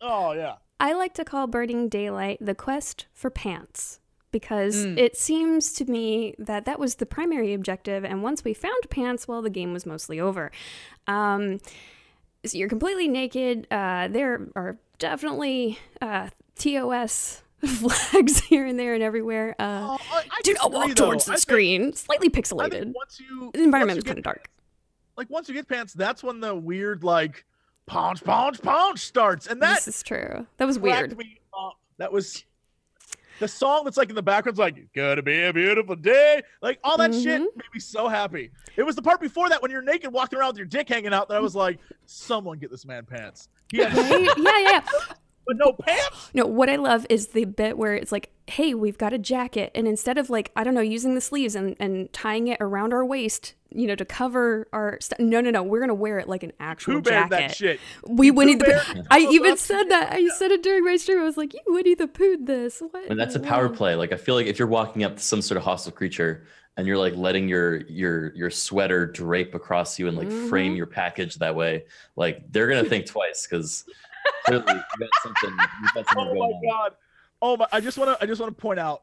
Oh 0.00 0.32
yeah. 0.32 0.54
I 0.80 0.92
like 0.94 1.14
to 1.14 1.24
call 1.24 1.46
Burning 1.46 1.88
Daylight 1.88 2.38
the 2.40 2.54
quest 2.54 3.06
for 3.12 3.30
pants 3.30 4.00
because 4.32 4.84
Mm. 4.86 4.98
it 4.98 5.16
seems 5.16 5.72
to 5.74 5.84
me 5.84 6.34
that 6.38 6.64
that 6.64 6.78
was 6.80 6.96
the 6.96 7.06
primary 7.06 7.52
objective. 7.54 8.04
And 8.04 8.22
once 8.22 8.42
we 8.44 8.54
found 8.54 8.88
pants, 8.90 9.28
well, 9.28 9.42
the 9.42 9.50
game 9.50 9.72
was 9.72 9.86
mostly 9.86 10.18
over. 10.18 10.50
Um, 11.06 11.60
so 12.44 12.58
you're 12.58 12.68
completely 12.68 13.06
naked. 13.08 13.68
Uh, 13.70 14.08
there 14.08 14.48
are 14.56 14.78
definitely 14.98 15.78
uh, 16.00 16.30
TOS 16.56 17.42
flags 17.64 18.40
here 18.40 18.66
and 18.66 18.76
there 18.78 18.94
and 18.94 19.02
everywhere. 19.02 19.54
Uh, 19.58 19.96
Oh, 20.12 20.22
do 20.42 20.54
not 20.54 20.72
walk 20.72 20.88
though. 20.88 20.94
towards 21.06 21.26
the 21.26 21.32
I 21.32 21.34
think- 21.34 21.42
screen. 21.42 21.92
Slightly 21.92 22.28
pixelated. 22.30 22.92
once 22.94 23.20
you 23.20 23.50
The 23.54 23.62
environment 23.62 23.98
you 23.98 24.02
kind 24.02 24.18
of 24.18 24.24
dark. 24.24 24.50
Like 25.16 25.30
once 25.30 25.48
you 25.48 25.54
get 25.54 25.68
pants, 25.68 25.92
that's 25.92 26.22
when 26.24 26.40
the 26.40 26.54
weird 26.54 27.04
like 27.04 27.44
pounce, 27.86 28.20
pounce, 28.20 28.58
pounce 28.60 29.02
starts, 29.02 29.46
and 29.46 29.60
that 29.62 29.76
This 29.84 29.88
is 29.96 30.02
true. 30.02 30.46
That 30.58 30.66
was 30.66 30.78
weird. 30.78 31.16
That 31.98 32.12
was 32.12 32.44
the 33.38 33.46
song 33.48 33.84
that's 33.84 33.96
like 33.96 34.08
in 34.08 34.14
the 34.14 34.22
background's 34.22 34.58
like 34.58 34.92
"Gonna 34.94 35.22
be 35.22 35.42
a 35.42 35.52
beautiful 35.52 35.94
day," 35.96 36.42
like 36.62 36.78
all 36.82 36.96
that 36.98 37.12
shit 37.14 37.40
Mhm. 37.40 37.56
made 37.56 37.72
me 37.74 37.80
so 37.80 38.08
happy. 38.08 38.50
It 38.76 38.82
was 38.82 38.96
the 38.96 39.02
part 39.02 39.20
before 39.20 39.48
that 39.48 39.60
when 39.62 39.70
you're 39.70 39.82
naked 39.82 40.12
walking 40.12 40.38
around 40.38 40.48
with 40.50 40.56
your 40.58 40.66
dick 40.66 40.88
hanging 40.88 41.12
out 41.12 41.28
that 41.28 41.36
I 41.36 41.40
was 41.40 41.54
like, 41.54 41.78
"Someone 42.06 42.58
get 42.58 42.70
this 42.70 42.84
man 42.86 43.04
pants." 43.04 43.48
Right? 43.74 43.92
yeah, 43.94 44.58
yeah. 44.58 44.82
But 45.46 45.56
no 45.56 45.72
pants. 45.72 46.30
No, 46.34 46.46
what 46.46 46.70
I 46.70 46.76
love 46.76 47.06
is 47.10 47.28
the 47.28 47.44
bit 47.44 47.76
where 47.76 47.94
it's 47.94 48.10
like, 48.12 48.30
hey, 48.46 48.72
we've 48.74 48.96
got 48.96 49.12
a 49.12 49.18
jacket. 49.18 49.70
And 49.74 49.86
instead 49.86 50.16
of 50.18 50.30
like, 50.30 50.50
I 50.56 50.64
don't 50.64 50.72
know, 50.74 50.80
using 50.80 51.14
the 51.14 51.20
sleeves 51.20 51.54
and, 51.54 51.76
and 51.78 52.10
tying 52.12 52.48
it 52.48 52.56
around 52.60 52.92
our 52.94 53.04
waist, 53.04 53.52
you 53.70 53.86
know, 53.86 53.94
to 53.94 54.04
cover 54.06 54.66
our 54.72 54.98
stuff. 55.00 55.18
No, 55.18 55.40
no, 55.42 55.50
no. 55.50 55.62
We're 55.62 55.78
going 55.80 55.88
to 55.88 55.94
wear 55.94 56.18
it 56.18 56.28
like 56.28 56.42
an 56.42 56.52
actual 56.58 56.94
Who 56.94 57.02
bared 57.02 57.30
jacket. 57.30 57.48
that 57.48 57.56
shit? 57.56 57.80
We 58.06 58.30
Winnie 58.30 58.54
the 58.54 58.64
Pooh 58.64 58.94
Pooh. 58.94 59.02
I 59.10 59.20
Oh, 59.28 59.32
even 59.32 59.56
said 59.58 59.84
that. 59.90 60.12
I 60.12 60.26
said 60.38 60.50
it 60.52 60.62
during 60.62 60.84
my 60.84 60.96
stream. 60.96 61.18
I 61.18 61.24
was 61.24 61.36
like, 61.36 61.52
you 61.52 61.60
Winnie 61.66 61.94
the 61.94 62.08
Pooh 62.08 62.38
this. 62.40 62.80
What? 62.80 63.10
And 63.10 63.18
that's 63.20 63.34
a 63.34 63.40
power 63.40 63.64
world?" 63.66 63.76
play. 63.76 63.94
Like 63.94 64.12
I 64.12 64.16
feel 64.16 64.34
like 64.34 64.46
if 64.46 64.58
you're 64.58 64.68
walking 64.68 65.04
up 65.04 65.16
to 65.16 65.22
some 65.22 65.42
sort 65.42 65.56
of 65.58 65.64
hostile 65.64 65.92
creature 65.92 66.44
and 66.78 66.86
you're 66.86 66.96
like 66.98 67.14
letting 67.16 67.48
your 67.48 67.82
your 67.88 68.34
your 68.34 68.48
sweater 68.50 69.06
drape 69.06 69.54
across 69.54 69.98
you 69.98 70.08
and 70.08 70.16
like 70.16 70.30
frame 70.48 70.72
Mhm. 70.72 70.76
your 70.78 70.86
package 70.86 71.36
that 71.36 71.54
way, 71.54 71.84
like 72.16 72.50
they're 72.50 72.68
gonna 72.68 72.84
think 72.88 73.04
twice 73.06 73.46
because 73.46 73.84
clearly 74.44 74.64
you 74.74 74.98
got 74.98 75.08
something 75.22 75.50
you 75.50 75.88
got 75.94 76.06
something 76.08 76.16
Oh 76.18 76.34
going 76.34 76.38
my 76.38 76.44
on. 76.44 76.62
god. 76.70 76.92
Oh 77.44 77.56
my! 77.56 77.66
I 77.72 77.80
just 77.80 77.98
want 77.98 78.16
to. 78.16 78.22
I 78.22 78.26
just 78.26 78.40
want 78.40 78.56
to 78.56 78.60
point 78.60 78.78
out. 78.78 79.02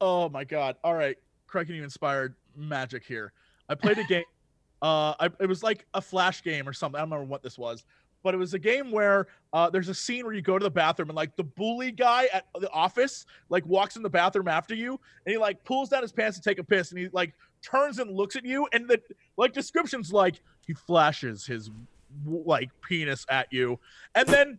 Oh 0.00 0.28
my 0.28 0.44
god! 0.44 0.76
All 0.84 0.94
right, 0.94 1.16
Criken, 1.50 1.70
you 1.70 1.82
inspired 1.82 2.34
magic 2.56 3.04
here. 3.04 3.32
I 3.68 3.74
played 3.74 3.98
a 3.98 4.04
game. 4.04 4.24
Uh, 4.82 5.14
I, 5.20 5.30
it 5.38 5.46
was 5.48 5.62
like 5.62 5.86
a 5.94 6.00
flash 6.00 6.42
game 6.42 6.68
or 6.68 6.72
something. 6.72 6.98
I 6.98 7.02
don't 7.02 7.10
remember 7.12 7.30
what 7.30 7.40
this 7.44 7.56
was, 7.56 7.84
but 8.24 8.34
it 8.34 8.36
was 8.36 8.52
a 8.52 8.58
game 8.58 8.90
where 8.90 9.28
uh, 9.52 9.70
there's 9.70 9.88
a 9.88 9.94
scene 9.94 10.24
where 10.24 10.34
you 10.34 10.42
go 10.42 10.58
to 10.58 10.64
the 10.64 10.70
bathroom 10.72 11.08
and 11.08 11.14
like 11.14 11.36
the 11.36 11.44
bully 11.44 11.92
guy 11.92 12.28
at 12.32 12.46
the 12.58 12.68
office 12.72 13.24
like 13.48 13.64
walks 13.64 13.94
in 13.94 14.02
the 14.02 14.10
bathroom 14.10 14.48
after 14.48 14.74
you 14.74 14.98
and 15.24 15.32
he 15.32 15.38
like 15.38 15.62
pulls 15.62 15.88
down 15.90 16.02
his 16.02 16.10
pants 16.10 16.36
to 16.36 16.42
take 16.42 16.58
a 16.58 16.64
piss 16.64 16.90
and 16.90 16.98
he 16.98 17.08
like 17.12 17.32
turns 17.62 18.00
and 18.00 18.10
looks 18.10 18.34
at 18.34 18.44
you 18.44 18.66
and 18.72 18.88
the 18.88 19.00
like 19.36 19.52
descriptions 19.52 20.12
like 20.12 20.40
he 20.66 20.74
flashes 20.74 21.46
his 21.46 21.70
like 22.26 22.68
penis 22.80 23.24
at 23.30 23.46
you 23.52 23.78
and 24.16 24.26
then 24.28 24.58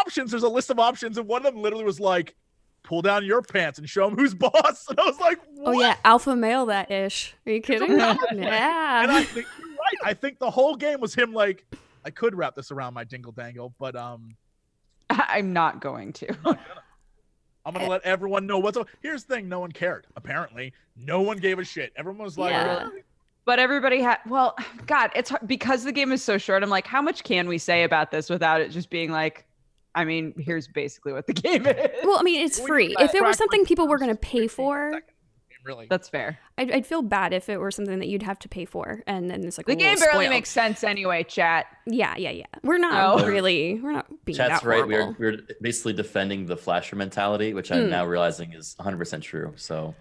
options 0.00 0.30
there's 0.30 0.42
a 0.42 0.48
list 0.48 0.70
of 0.70 0.78
options 0.78 1.18
and 1.18 1.26
one 1.28 1.44
of 1.44 1.52
them 1.54 1.62
literally 1.62 1.84
was 1.84 2.00
like 2.00 2.34
pull 2.82 3.02
down 3.02 3.24
your 3.24 3.42
pants 3.42 3.78
and 3.78 3.88
show 3.88 4.06
him 4.08 4.16
who's 4.16 4.34
boss 4.34 4.86
and 4.88 4.98
i 5.00 5.04
was 5.04 5.18
like 5.18 5.38
Oh, 5.64 5.72
yeah. 5.80 5.96
Alpha 6.04 6.36
male 6.36 6.66
that 6.66 6.90
ish. 6.90 7.34
Are 7.46 7.52
you 7.52 7.60
kidding? 7.60 7.98
power 7.98 8.14
play. 8.28 8.38
and 8.46 9.10
i 9.10 9.22
think 9.24 9.46
you're 9.58 9.68
right 9.70 9.98
i 10.04 10.14
think 10.14 10.38
the 10.38 10.50
whole 10.50 10.76
game 10.76 11.00
was 11.00 11.14
him 11.14 11.32
like 11.32 11.64
i 12.04 12.10
could 12.10 12.34
wrap 12.34 12.54
this 12.54 12.70
around 12.70 12.94
my 12.94 13.04
dingle 13.04 13.32
dangle 13.32 13.74
but 13.78 13.96
um 13.96 14.36
I'm 15.10 15.52
not 15.52 15.80
going 15.80 16.12
to. 16.14 16.34
i'm 17.64 17.72
gonna 17.74 17.88
let 17.88 18.02
everyone 18.02 18.46
know 18.46 18.58
what's 18.58 18.76
up 18.76 18.88
here's 19.02 19.24
the 19.24 19.34
thing 19.34 19.48
no 19.48 19.60
one 19.60 19.72
cared 19.72 20.06
apparently 20.16 20.72
no 20.96 21.20
one 21.22 21.38
gave 21.38 21.58
a 21.58 21.64
shit 21.64 21.92
everyone 21.96 22.22
was 22.22 22.38
like 22.38 22.50
Yeah. 22.52 22.84
"Really?" 22.84 23.02
But 23.44 23.60
everybody 23.60 24.00
had, 24.02 24.18
well, 24.28 24.56
God, 24.88 25.10
it's 25.14 25.30
hard 25.30 25.46
because 25.46 25.84
the 25.84 25.92
game 25.92 26.10
is 26.10 26.20
so 26.20 26.36
short. 26.36 26.64
I'm 26.64 26.68
like, 26.68 26.84
how 26.84 27.00
much 27.00 27.22
can 27.22 27.46
we 27.46 27.58
say 27.58 27.84
about 27.84 28.10
this 28.10 28.28
without 28.28 28.60
it 28.60 28.72
just 28.72 28.90
being 28.90 29.12
like, 29.12 29.46
I 29.96 30.04
mean, 30.04 30.34
here's 30.38 30.68
basically 30.68 31.12
what 31.12 31.26
the 31.26 31.32
game 31.46 31.66
is. 31.66 31.90
Well, 32.04 32.18
I 32.18 32.22
mean, 32.22 32.44
it's 32.44 32.60
free. 32.60 32.94
If 32.98 33.14
it 33.14 33.22
were 33.24 33.32
something 33.32 33.64
people 33.64 33.88
were 33.88 33.98
going 33.98 34.10
to 34.10 34.16
pay 34.16 34.46
for, 34.46 35.00
really 35.64 35.88
That's 35.90 36.08
fair. 36.08 36.38
I'd, 36.58 36.70
I'd 36.70 36.86
feel 36.86 37.02
bad 37.02 37.32
if 37.32 37.48
it 37.48 37.56
were 37.58 37.72
something 37.72 37.98
that 37.98 38.06
you'd 38.06 38.22
have 38.22 38.38
to 38.40 38.48
pay 38.48 38.66
for. 38.66 39.02
And 39.08 39.28
then 39.28 39.42
it's 39.44 39.58
like, 39.58 39.66
The 39.66 39.74
game 39.74 39.94
little 39.94 40.06
barely 40.06 40.26
spoiled. 40.26 40.30
makes 40.30 40.50
sense 40.50 40.84
anyway, 40.84 41.24
chat. 41.24 41.66
Yeah, 41.86 42.14
yeah, 42.16 42.30
yeah. 42.30 42.44
We're 42.62 42.78
not 42.78 43.18
No. 43.18 43.26
really, 43.26 43.80
we're 43.82 43.90
not 43.90 44.06
being 44.24 44.36
Chat's 44.38 44.60
that 44.60 44.64
right. 44.68 44.84
horrible. 44.84 45.16
We're 45.18 45.32
we're 45.32 45.38
basically 45.60 45.94
defending 45.94 46.46
the 46.46 46.56
flasher 46.56 46.94
mentality, 46.94 47.52
which 47.52 47.72
I'm 47.72 47.86
Mm. 47.86 47.90
now 47.90 48.06
realizing 48.06 48.52
is 48.52 48.76
100% 48.78 49.22
true. 49.22 49.54
So, 49.56 49.96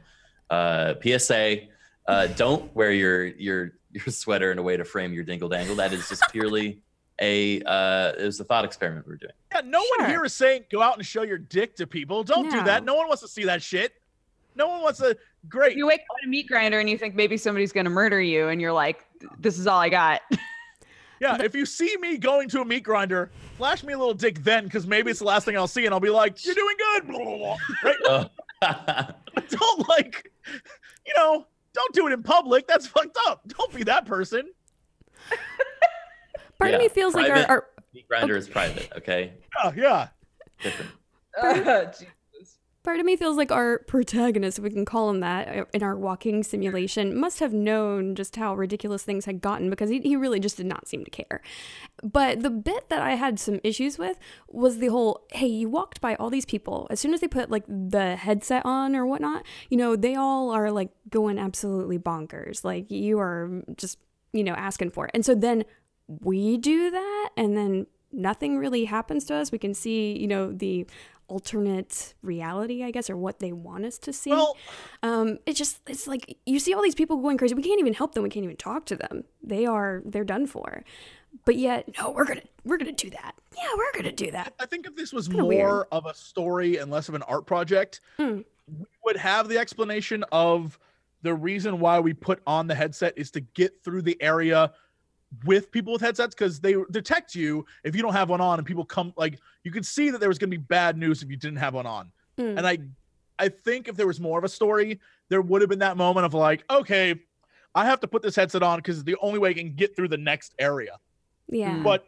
uh, 0.51 0.93
PSA, 1.01 1.61
uh, 2.07 2.27
don't 2.27 2.75
wear 2.75 2.91
your 2.91 3.25
your 3.25 3.71
your 3.91 4.05
sweater 4.09 4.51
in 4.51 4.59
a 4.59 4.61
way 4.61 4.77
to 4.77 4.85
frame 4.85 5.13
your 5.13 5.23
dingle 5.23 5.49
dangle. 5.49 5.75
That 5.77 5.93
is 5.93 6.07
just 6.09 6.21
purely 6.31 6.81
a 7.21 7.61
uh, 7.61 8.13
it 8.17 8.25
was 8.25 8.39
a 8.39 8.43
thought 8.43 8.65
experiment 8.65 9.05
we 9.07 9.11
were 9.13 9.17
doing. 9.17 9.31
yeah 9.53 9.61
no 9.63 9.81
one 9.97 10.09
here 10.09 10.23
is 10.25 10.33
saying 10.33 10.63
go 10.71 10.81
out 10.81 10.97
and 10.97 11.05
show 11.05 11.21
your 11.23 11.37
dick 11.37 11.75
to 11.75 11.87
people 11.87 12.23
don't 12.23 12.49
do 12.51 12.61
that 12.63 12.83
No. 12.83 12.93
no 12.93 12.97
one 12.99 13.07
wants 13.07 13.21
to 13.21 13.27
see 13.29 13.45
that 13.45 13.61
shit 13.61 13.93
no 14.55 14.67
one 14.67 14.81
wants 14.81 14.99
to 14.99 15.17
great 15.49 15.77
You 15.77 15.87
wake 15.87 16.01
up 16.01 16.17
at 16.21 16.25
a 16.25 16.29
meat 16.29 16.47
grinder 16.47 16.79
and 16.79 16.89
you 16.89 16.97
think 16.97 17.15
maybe 17.15 17.37
somebody's 17.37 17.71
going 17.71 17.83
to 17.85 17.89
murder 17.89 18.21
you, 18.21 18.47
and 18.47 18.59
you're 18.61 18.71
like, 18.73 19.05
this 19.37 19.59
is 19.59 19.67
all 19.67 19.79
I 19.79 19.89
got. 19.89 20.21
Yeah, 21.21 21.41
if 21.41 21.55
you 21.55 21.65
see 21.65 21.95
me 22.01 22.17
going 22.17 22.49
to 22.49 22.59
a 22.59 22.65
meat 22.65 22.83
grinder, 22.83 23.31
flash 23.57 23.83
me 23.85 23.93
a 23.93 23.97
little 23.97 24.13
dick 24.13 24.43
then, 24.43 24.65
because 24.65 24.85
maybe 24.85 25.09
it's 25.11 25.19
the 25.19 25.25
last 25.25 25.45
thing 25.45 25.55
I'll 25.55 25.65
see, 25.65 25.85
and 25.85 25.93
I'll 25.93 26.01
be 26.01 26.09
like, 26.09 26.43
"You're 26.45 26.55
doing 26.55 26.75
good." 26.77 27.07
Blah, 27.07 27.23
blah, 27.23 27.37
blah. 27.37 27.57
Right? 27.83 27.95
Oh. 28.05 28.25
don't 29.49 29.89
like, 29.89 30.29
you 31.07 31.13
know, 31.15 31.47
don't 31.73 31.93
do 31.93 32.07
it 32.07 32.11
in 32.13 32.21
public. 32.21 32.67
That's 32.67 32.85
fucked 32.87 33.17
up. 33.27 33.41
Don't 33.47 33.73
be 33.73 33.83
that 33.83 34.05
person. 34.05 34.49
Part 36.59 36.73
of 36.73 36.79
me 36.79 36.89
feels 36.89 37.13
like 37.15 37.29
our, 37.29 37.45
our 37.45 37.67
Meat 37.93 38.07
grinder 38.07 38.35
is 38.35 38.49
private. 38.49 38.91
Okay, 38.97 39.33
Yeah, 39.63 39.71
yeah. 39.75 40.07
different. 40.61 40.91
Uh, 41.37 41.83
Jesus. 41.91 42.59
part 42.81 42.97
of 42.97 43.05
me 43.05 43.17
feels 43.17 43.35
like 43.35 43.51
our 43.51 43.79
protagonist, 43.79 44.57
if 44.57 44.63
we 44.63 44.69
can 44.69 44.85
call 44.85 45.09
him 45.09 45.19
that, 45.19 45.49
uh, 45.49 45.65
in 45.73 45.83
our 45.83 45.97
walking 45.97 46.43
simulation, 46.43 47.19
must 47.19 47.41
have 47.41 47.51
known 47.51 48.15
just 48.15 48.37
how 48.37 48.55
ridiculous 48.55 49.03
things 49.03 49.25
had 49.25 49.41
gotten 49.41 49.69
because 49.69 49.89
he, 49.89 49.99
he 49.99 50.15
really 50.15 50.39
just 50.39 50.55
did 50.55 50.65
not 50.65 50.87
seem 50.87 51.03
to 51.03 51.11
care. 51.11 51.41
But 52.01 52.41
the 52.41 52.49
bit 52.49 52.87
that 52.87 53.01
I 53.01 53.15
had 53.15 53.37
some 53.37 53.59
issues 53.65 53.97
with 53.97 54.17
was 54.47 54.77
the 54.77 54.87
whole 54.87 55.25
hey, 55.33 55.47
you 55.47 55.67
walked 55.67 55.99
by 55.99 56.15
all 56.15 56.29
these 56.29 56.45
people. 56.45 56.87
As 56.89 57.01
soon 57.01 57.13
as 57.13 57.19
they 57.19 57.27
put 57.27 57.51
like 57.51 57.65
the 57.67 58.15
headset 58.15 58.65
on 58.65 58.95
or 58.95 59.05
whatnot, 59.05 59.43
you 59.69 59.75
know, 59.75 59.97
they 59.97 60.15
all 60.15 60.51
are 60.51 60.71
like 60.71 60.91
going 61.09 61.37
absolutely 61.37 61.99
bonkers. 61.99 62.63
Like 62.63 62.89
you 62.89 63.19
are 63.19 63.61
just, 63.75 63.97
you 64.31 64.43
know, 64.45 64.53
asking 64.53 64.91
for 64.91 65.05
it. 65.07 65.11
And 65.13 65.25
so 65.25 65.35
then 65.35 65.65
we 66.07 66.57
do 66.57 66.91
that 66.91 67.29
and 67.37 67.55
then 67.57 67.87
nothing 68.11 68.57
really 68.57 68.85
happens 68.85 69.25
to 69.25 69.35
us. 69.35 69.51
We 69.51 69.57
can 69.57 69.73
see, 69.73 70.17
you 70.17 70.27
know, 70.27 70.51
the 70.51 70.85
alternate 71.27 72.13
reality, 72.21 72.83
I 72.83 72.91
guess, 72.91 73.09
or 73.09 73.17
what 73.17 73.39
they 73.39 73.51
want 73.51 73.83
us 73.85 73.97
to 73.99 74.13
see. 74.13 74.29
Well, 74.29 74.55
um, 75.03 75.39
it 75.45 75.53
just 75.55 75.81
it's 75.87 76.07
like 76.07 76.37
you 76.45 76.59
see 76.59 76.73
all 76.73 76.83
these 76.83 76.95
people 76.95 77.17
going 77.17 77.37
crazy. 77.37 77.55
We 77.55 77.63
can't 77.63 77.79
even 77.79 77.93
help 77.93 78.13
them. 78.13 78.23
We 78.23 78.29
can't 78.29 78.43
even 78.43 78.57
talk 78.57 78.85
to 78.87 78.95
them. 78.95 79.23
They 79.43 79.65
are 79.65 80.01
they're 80.05 80.23
done 80.23 80.45
for. 80.47 80.83
But 81.43 81.57
yet, 81.57 81.89
no, 81.97 82.11
we're 82.11 82.25
gonna 82.25 82.43
we're 82.63 82.77
gonna 82.77 82.91
do 82.91 83.09
that. 83.09 83.33
Yeah, 83.57 83.67
we're 83.75 83.91
gonna 83.93 84.11
do 84.11 84.31
that. 84.31 84.53
I 84.59 84.65
think 84.67 84.85
if 84.85 84.95
this 84.95 85.11
was 85.11 85.27
Kinda 85.27 85.41
more 85.43 85.49
weird. 85.49 85.85
of 85.91 86.05
a 86.05 86.13
story 86.13 86.77
and 86.77 86.91
less 86.91 87.09
of 87.09 87.15
an 87.15 87.23
art 87.23 87.45
project, 87.47 88.01
Hmm. 88.17 88.41
we 88.67 88.85
would 89.03 89.17
have 89.17 89.49
the 89.49 89.57
explanation 89.57 90.23
of 90.31 90.77
the 91.23 91.33
reason 91.33 91.79
why 91.79 91.99
we 91.99 92.13
put 92.13 92.41
on 92.45 92.67
the 92.67 92.75
headset 92.75 93.13
is 93.17 93.31
to 93.31 93.41
get 93.41 93.83
through 93.83 94.03
the 94.03 94.15
area 94.21 94.71
with 95.43 95.71
people 95.71 95.91
with 95.93 96.01
headsets 96.01 96.33
because 96.35 96.59
they 96.59 96.75
detect 96.91 97.35
you 97.35 97.65
if 97.83 97.95
you 97.95 98.01
don't 98.01 98.13
have 98.13 98.29
one 98.29 98.41
on 98.41 98.59
and 98.59 98.65
people 98.67 98.85
come 98.85 99.13
like 99.17 99.39
you 99.63 99.71
could 99.71 99.85
see 99.85 100.09
that 100.09 100.19
there 100.19 100.29
was 100.29 100.37
going 100.37 100.49
to 100.49 100.57
be 100.57 100.61
bad 100.63 100.97
news 100.97 101.21
if 101.23 101.29
you 101.29 101.35
didn't 101.37 101.57
have 101.57 101.73
one 101.73 101.85
on 101.85 102.11
Mm. 102.37 102.57
and 102.57 102.67
i 102.67 102.77
I 103.37 103.49
think 103.49 103.87
if 103.89 103.97
there 103.97 104.07
was 104.07 104.21
more 104.21 104.37
of 104.37 104.45
a 104.45 104.49
story, 104.49 104.97
there 105.27 105.41
would 105.41 105.61
have 105.61 105.69
been 105.69 105.79
that 105.79 105.97
moment 105.97 106.25
of 106.25 106.33
like, 106.33 106.63
okay, 106.69 107.15
I 107.73 107.83
have 107.83 107.99
to 107.99 108.07
put 108.07 108.21
this 108.21 108.33
headset 108.33 108.63
on 108.63 108.77
because 108.79 108.95
it's 108.99 109.03
the 109.05 109.17
only 109.21 109.39
way 109.39 109.49
I 109.49 109.53
can 109.53 109.75
get 109.75 109.93
through 109.93 110.07
the 110.07 110.17
next 110.17 110.53
area. 110.57 110.97
Yeah. 111.49 111.81
But 111.83 112.07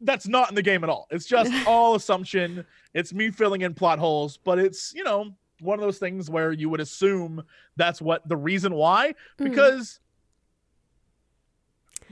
that's 0.00 0.26
not 0.26 0.48
in 0.48 0.54
the 0.54 0.62
game 0.62 0.82
at 0.82 0.88
all. 0.88 1.06
It's 1.10 1.26
just 1.26 1.52
all 1.66 1.94
assumption. 1.94 2.64
It's 2.94 3.12
me 3.12 3.30
filling 3.30 3.60
in 3.60 3.74
plot 3.74 3.98
holes, 3.98 4.38
but 4.38 4.58
it's, 4.58 4.94
you 4.94 5.04
know, 5.04 5.34
one 5.60 5.78
of 5.78 5.84
those 5.84 5.98
things 5.98 6.30
where 6.30 6.52
you 6.52 6.70
would 6.70 6.80
assume 6.80 7.42
that's 7.76 8.00
what 8.00 8.26
the 8.26 8.36
reason 8.36 8.72
why, 8.74 9.14
Mhm. 9.38 9.50
because 9.50 10.00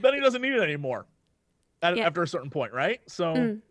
then 0.01 0.13
he 0.13 0.19
doesn't 0.19 0.41
need 0.41 0.53
it 0.53 0.61
anymore 0.61 1.05
at, 1.81 1.95
Yeah. 1.97 2.05
after 2.07 2.21
a 2.23 2.27
certain 2.27 2.49
point, 2.49 2.73
right? 2.73 3.01
So, 3.07 3.33
Mm. 3.33 3.61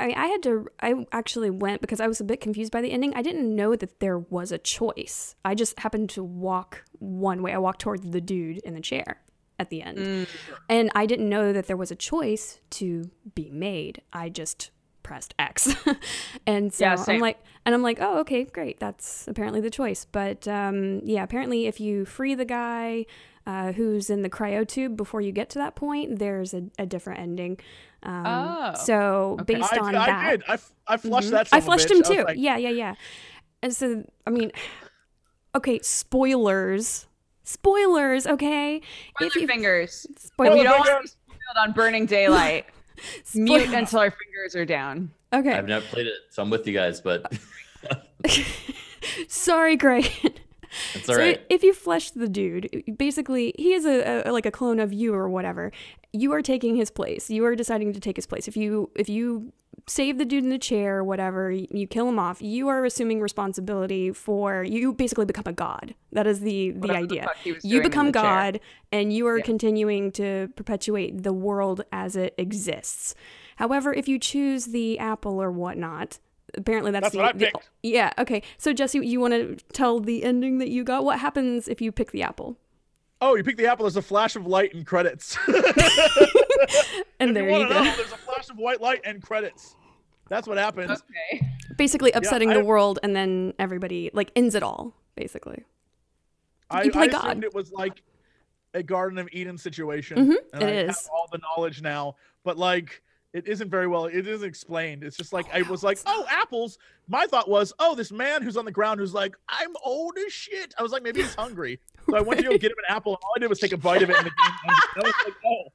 I, 0.00 0.12
I 0.16 0.26
had 0.28 0.44
to 0.44 0.68
I 0.80 1.06
actually 1.10 1.50
went 1.50 1.80
because 1.80 1.98
I 2.00 2.06
was 2.06 2.20
a 2.20 2.24
bit 2.24 2.40
confused 2.40 2.70
by 2.70 2.80
the 2.80 2.92
ending. 2.92 3.12
I 3.14 3.22
didn't 3.22 3.52
know 3.54 3.74
that 3.74 3.98
there 3.98 4.16
was 4.18 4.52
a 4.52 4.58
choice. 4.58 5.34
I 5.44 5.56
just 5.56 5.80
happened 5.80 6.08
to 6.10 6.22
walk 6.22 6.84
one 7.00 7.42
way. 7.42 7.52
I 7.52 7.58
walked 7.58 7.80
towards 7.80 8.08
the 8.08 8.20
dude 8.20 8.58
in 8.58 8.74
the 8.74 8.80
chair 8.80 9.20
at 9.58 9.70
the 9.70 9.82
end. 9.82 9.98
Mm. 9.98 10.28
And 10.68 10.90
I 10.94 11.04
didn't 11.06 11.28
know 11.28 11.52
that 11.52 11.66
there 11.66 11.76
was 11.76 11.90
a 11.90 11.96
choice 11.96 12.60
to 12.70 13.10
be 13.34 13.50
made. 13.50 14.00
I 14.12 14.28
just 14.28 14.70
pressed 15.02 15.34
X. 15.36 15.74
and 16.46 16.72
so 16.72 16.84
Yeah, 16.84 17.04
I'm 17.08 17.18
like 17.18 17.42
and 17.66 17.74
I'm 17.74 17.82
like, 17.82 17.98
"Oh, 18.00 18.18
okay, 18.20 18.44
great. 18.44 18.78
That's 18.78 19.26
apparently 19.26 19.60
the 19.60 19.70
choice." 19.70 20.04
But 20.04 20.46
um 20.46 21.00
yeah, 21.04 21.24
apparently 21.24 21.66
if 21.66 21.80
you 21.80 22.04
free 22.04 22.36
the 22.36 22.44
guy 22.44 23.04
uh, 23.48 23.72
who's 23.72 24.10
in 24.10 24.20
the 24.22 24.28
cryo 24.30 24.68
tube 24.68 24.94
before 24.96 25.20
you 25.22 25.32
get 25.32 25.48
to 25.50 25.58
that 25.58 25.74
point, 25.74 26.18
there's 26.20 26.52
a, 26.54 26.62
a 26.78 26.84
different 26.86 27.18
ending. 27.20 27.58
Um, 28.02 28.24
Oh, 28.26 28.74
so 28.84 29.36
okay. 29.40 29.54
based 29.54 29.72
I, 29.72 29.78
on 29.78 29.94
I 29.96 30.06
that, 30.06 30.30
did. 30.30 30.42
I, 30.48 30.52
f- 30.54 30.72
I 30.86 30.96
flushed 30.98 31.28
Mhm. 31.28 31.30
that. 31.32 31.48
I 31.50 31.50
son 31.50 31.58
of 31.58 31.62
a 31.62 31.66
flushed 31.66 31.88
bitch. 31.88 31.90
him 31.90 32.02
I 32.12 32.16
too. 32.16 32.24
like, 32.24 32.36
yeah, 32.38 32.56
yeah, 32.58 32.68
yeah. 32.70 32.94
And 33.62 33.74
so, 33.74 34.04
I 34.26 34.30
mean, 34.30 34.52
okay, 35.56 35.80
spoilers. 35.82 37.06
Spoilers, 37.42 38.26
okay? 38.26 38.82
if 39.20 39.34
your 39.34 39.48
fingers. 39.48 40.06
If 40.10 40.18
spoilers. 40.20 40.58
you 40.58 40.64
don't 40.64 40.74
Spoiler. 40.84 40.94
want 40.94 41.06
to 41.08 41.16
be 41.16 41.32
spoiled 41.34 41.66
on 41.68 41.72
Burning 41.72 42.04
Daylight, 42.06 42.66
mute 43.34 43.72
until 43.72 44.00
our 44.00 44.10
fingers 44.10 44.54
are 44.54 44.66
down. 44.66 45.10
Okay. 45.32 45.52
I've 45.54 45.66
never 45.66 45.86
played 45.86 46.06
it, 46.06 46.12
so 46.30 46.42
I'm 46.42 46.50
with 46.50 46.66
you 46.66 46.74
guys, 46.74 47.00
but 47.00 47.32
Sorry, 49.28 49.76
Greg. 49.76 50.10
It's 50.94 51.08
all 51.08 51.14
so 51.14 51.20
right. 51.20 51.40
if 51.48 51.62
you 51.62 51.72
flesh 51.74 52.10
the 52.10 52.28
dude, 52.28 52.84
basically 52.98 53.54
he 53.58 53.72
is 53.74 53.84
a, 53.84 54.22
a 54.26 54.32
like 54.32 54.46
a 54.46 54.50
clone 54.50 54.80
of 54.80 54.92
you 54.92 55.14
or 55.14 55.28
whatever. 55.28 55.72
You 56.12 56.32
are 56.32 56.42
taking 56.42 56.76
his 56.76 56.90
place. 56.90 57.28
You 57.30 57.44
are 57.44 57.54
deciding 57.54 57.92
to 57.92 58.00
take 58.00 58.16
his 58.16 58.26
place. 58.26 58.48
If 58.48 58.56
you 58.56 58.90
if 58.94 59.08
you 59.08 59.52
save 59.86 60.18
the 60.18 60.24
dude 60.24 60.44
in 60.44 60.50
the 60.50 60.58
chair 60.58 60.98
or 60.98 61.04
whatever, 61.04 61.50
you, 61.50 61.66
you 61.70 61.86
kill 61.86 62.08
him 62.08 62.18
off. 62.18 62.42
You 62.42 62.68
are 62.68 62.84
assuming 62.84 63.20
responsibility 63.20 64.12
for 64.12 64.62
you. 64.64 64.92
Basically 64.92 65.24
become 65.24 65.44
a 65.46 65.52
god. 65.52 65.94
That 66.12 66.26
is 66.26 66.40
the 66.40 66.70
the 66.72 66.80
Whatever 66.80 66.98
idea. 67.04 67.22
fuck 67.24 67.36
he 67.44 67.52
was 67.52 67.64
you 67.64 67.82
become 67.82 68.06
the 68.08 68.12
chair. 68.20 68.22
god 68.22 68.60
and 68.92 69.12
you 69.12 69.26
are 69.26 69.38
Yeah. 69.38 69.44
continuing 69.44 70.10
to 70.12 70.48
perpetuate 70.56 71.22
the 71.22 71.32
world 71.32 71.82
as 71.92 72.16
it 72.16 72.34
exists 72.38 73.14
however 73.56 73.92
if 73.92 74.08
you 74.08 74.18
choose 74.18 74.66
the 74.66 74.98
apple 74.98 75.40
or 75.42 75.50
whatnot 75.52 76.18
apparently 76.54 76.90
that's, 76.92 77.04
That's 77.04 77.12
the, 77.12 77.18
what 77.18 77.34
I 77.34 77.38
the- 77.38 77.44
picked. 77.46 77.68
yeah 77.82 78.12
okay 78.18 78.42
so 78.56 78.72
jesse 78.72 79.04
you 79.06 79.20
want 79.20 79.32
to 79.34 79.56
tell 79.72 80.00
the 80.00 80.24
ending 80.24 80.58
that 80.58 80.68
you 80.70 80.82
got 80.84 81.04
what 81.04 81.18
happens 81.18 81.68
if 81.68 81.80
you 81.80 81.92
pick 81.92 82.10
the 82.12 82.22
apple 82.22 82.56
Oh, 83.20 83.34
you 83.34 83.42
pick 83.42 83.56
the 83.56 83.66
apple. 83.66 83.82
There's 83.84 83.96
a 83.96 84.00
flash 84.02 84.36
of 84.36 84.46
light 84.46 84.72
and 84.74 84.86
credits. 84.86 85.36
and 87.20 87.30
If 87.30 87.34
there 87.34 87.50
you 87.50 87.56
you 87.58 87.68
go 87.68 87.74
know, 87.82 87.84
there's 87.96 88.12
a 88.12 88.16
flash 88.16 88.48
of 88.48 88.56
white 88.58 88.80
light 88.80 89.00
and 89.04 89.20
credits. 89.20 89.74
That's 90.28 90.46
what 90.46 90.56
happens. 90.58 90.90
Okay. 91.32 91.48
basically 91.76 92.12
upsetting 92.12 92.50
the 92.50 92.60
I- 92.60 92.62
world 92.62 93.00
and 93.02 93.16
then 93.16 93.54
everybody 93.58 94.10
like 94.12 94.30
ends 94.36 94.54
it 94.54 94.62
all 94.62 94.94
basically 95.16 95.64
I, 96.70 96.82
You 96.84 96.92
play 96.92 97.04
I 97.04 97.06
God. 97.08 97.24
assumed 97.26 97.44
it 97.44 97.54
was 97.54 97.72
like 97.72 98.02
a 98.74 98.82
Garden 98.84 99.18
of 99.18 99.28
Eden 99.32 99.58
situation. 99.58 100.18
Mhm, 100.18 100.36
and 100.52 100.62
it 100.62 100.66
I 100.66 100.70
is. 100.90 100.96
have 100.96 101.08
all 101.12 101.28
the 101.32 101.38
knowledge 101.38 101.82
now, 101.82 102.14
but 102.44 102.56
like 102.56 103.02
it 103.34 103.46
isn't 103.46 103.70
very 103.70 103.86
well. 103.86 104.06
It 104.06 104.26
isn't 104.26 104.46
explained. 104.46 105.04
It's 105.04 105.16
just 105.16 105.32
like 105.32 105.46
I 105.52 105.60
oh, 105.60 105.70
was 105.70 105.82
like, 105.82 105.98
oh, 106.06 106.26
apples. 106.30 106.78
My 107.08 107.26
thought 107.26 107.48
was, 107.48 107.72
oh, 107.78 107.94
this 107.94 108.10
man 108.10 108.42
who's 108.42 108.56
on 108.56 108.64
the 108.64 108.72
ground 108.72 109.00
who's 109.00 109.14
like, 109.14 109.34
I'm 109.48 109.74
old 109.84 110.16
as 110.18 110.32
shit. 110.32 110.74
I 110.78 110.82
was 110.82 110.92
like, 110.92 111.02
maybe 111.02 111.22
he's 111.22 111.34
hungry. 111.34 111.78
So 112.08 112.16
I 112.16 112.20
went 112.20 112.40
to 112.40 112.48
go 112.48 112.50
get 112.58 112.70
him 112.70 112.78
an 112.78 112.94
apple, 112.94 113.12
and 113.12 113.22
all 113.22 113.32
I 113.36 113.40
did 113.40 113.48
was 113.48 113.58
take 113.58 113.72
a 113.72 113.76
bite 113.76 114.02
of 114.02 114.10
it, 114.10 114.16
and 114.16 114.26
the 114.26 114.30
game 114.30 114.54
ended. 114.68 114.84
I 114.96 115.00
was 115.04 115.14
like, 115.24 115.34
oh, 115.46 115.72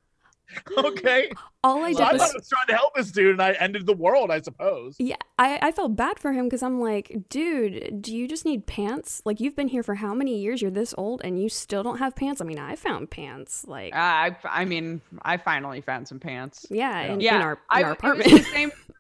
okay. 0.78 1.32
all 1.64 1.84
i 1.84 1.92
So 1.92 2.00
did 2.00 2.08
I 2.08 2.14
was 2.14 2.22
thought 2.22 2.32
I 2.32 2.38
was 2.38 2.50
trying 2.50 2.68
to 2.68 2.74
help 2.76 2.96
this 2.96 3.12
dude, 3.12 3.32
and 3.32 3.42
I 3.42 3.52
ended 3.54 3.86
the 3.86 3.94
world, 3.96 4.32
I 4.32 4.42
suppose. 4.42 4.96
Yeah, 5.00 5.16
I, 5.38 5.60
I 5.62 5.72
felt 5.72 5.96
bad 5.96 6.20
for 6.20 6.32
him 6.34 6.46
because 6.46 6.64
I'm 6.64 6.80
like, 6.80 7.26
dude, 7.30 8.02
do 8.02 8.16
you 8.16 8.28
just 8.28 8.46
need 8.46 8.66
pants? 8.68 9.22
Like, 9.26 9.40
you've 9.40 9.56
been 9.56 9.68
here 9.68 9.84
for 9.84 9.96
how 9.96 10.14
many 10.14 10.40
years? 10.40 10.62
You're 10.62 10.72
this 10.72 10.94
old 10.98 11.22
and 11.24 11.42
you 11.42 11.50
still 11.50 11.84
don't 11.84 11.98
have 12.00 12.16
pants? 12.16 12.42
I 12.42 12.46
mean, 12.46 12.60
I 12.60 12.76
found 12.76 13.10
pants. 13.12 13.66
Like, 13.68 13.94
Uh, 13.94 13.98
I, 13.98 14.36
I 14.46 14.66
mean, 14.66 15.02
I 15.24 15.38
finally 15.38 15.82
found 15.82 16.08
some 16.08 16.20
pants. 16.20 16.66
yeah, 16.70 17.02
in, 17.14 17.20
yeah, 17.22 17.36
in 17.38 17.42
our, 17.42 17.52
in 17.54 17.58
I, 17.70 17.84
our 17.84 17.92
It 17.92 17.94
apartment. 17.94 18.32
was 18.32 18.42
the 18.46 18.52
same. 18.52 18.72
for 18.72 18.94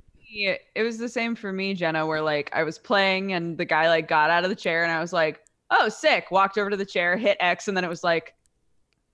It 0.75 0.81
was 0.83 0.97
the 0.97 1.09
same 1.09 1.35
for 1.35 1.51
me, 1.53 1.75
Genna. 1.75 2.07
Where 2.07 2.21
like 2.21 2.49
I 2.53 2.63
was 2.63 2.79
playing 2.79 3.33
and 3.33 3.57
the 3.57 3.65
guy 3.65 3.87
like 3.89 4.07
got 4.07 4.29
out 4.29 4.43
of 4.43 4.49
the 4.49 4.55
chair 4.55 4.83
and 4.83 4.91
I 4.91 4.99
was 4.99 5.13
like, 5.13 5.41
"Oh, 5.69 5.89
sick!" 5.89 6.31
Walked 6.31 6.57
over 6.57 6.69
to 6.71 6.77
the 6.77 6.85
chair, 6.85 7.17
hit 7.17 7.37
X, 7.39 7.67
and 7.67 7.77
then 7.77 7.83
it 7.83 7.89
was 7.89 8.03
like, 8.03 8.33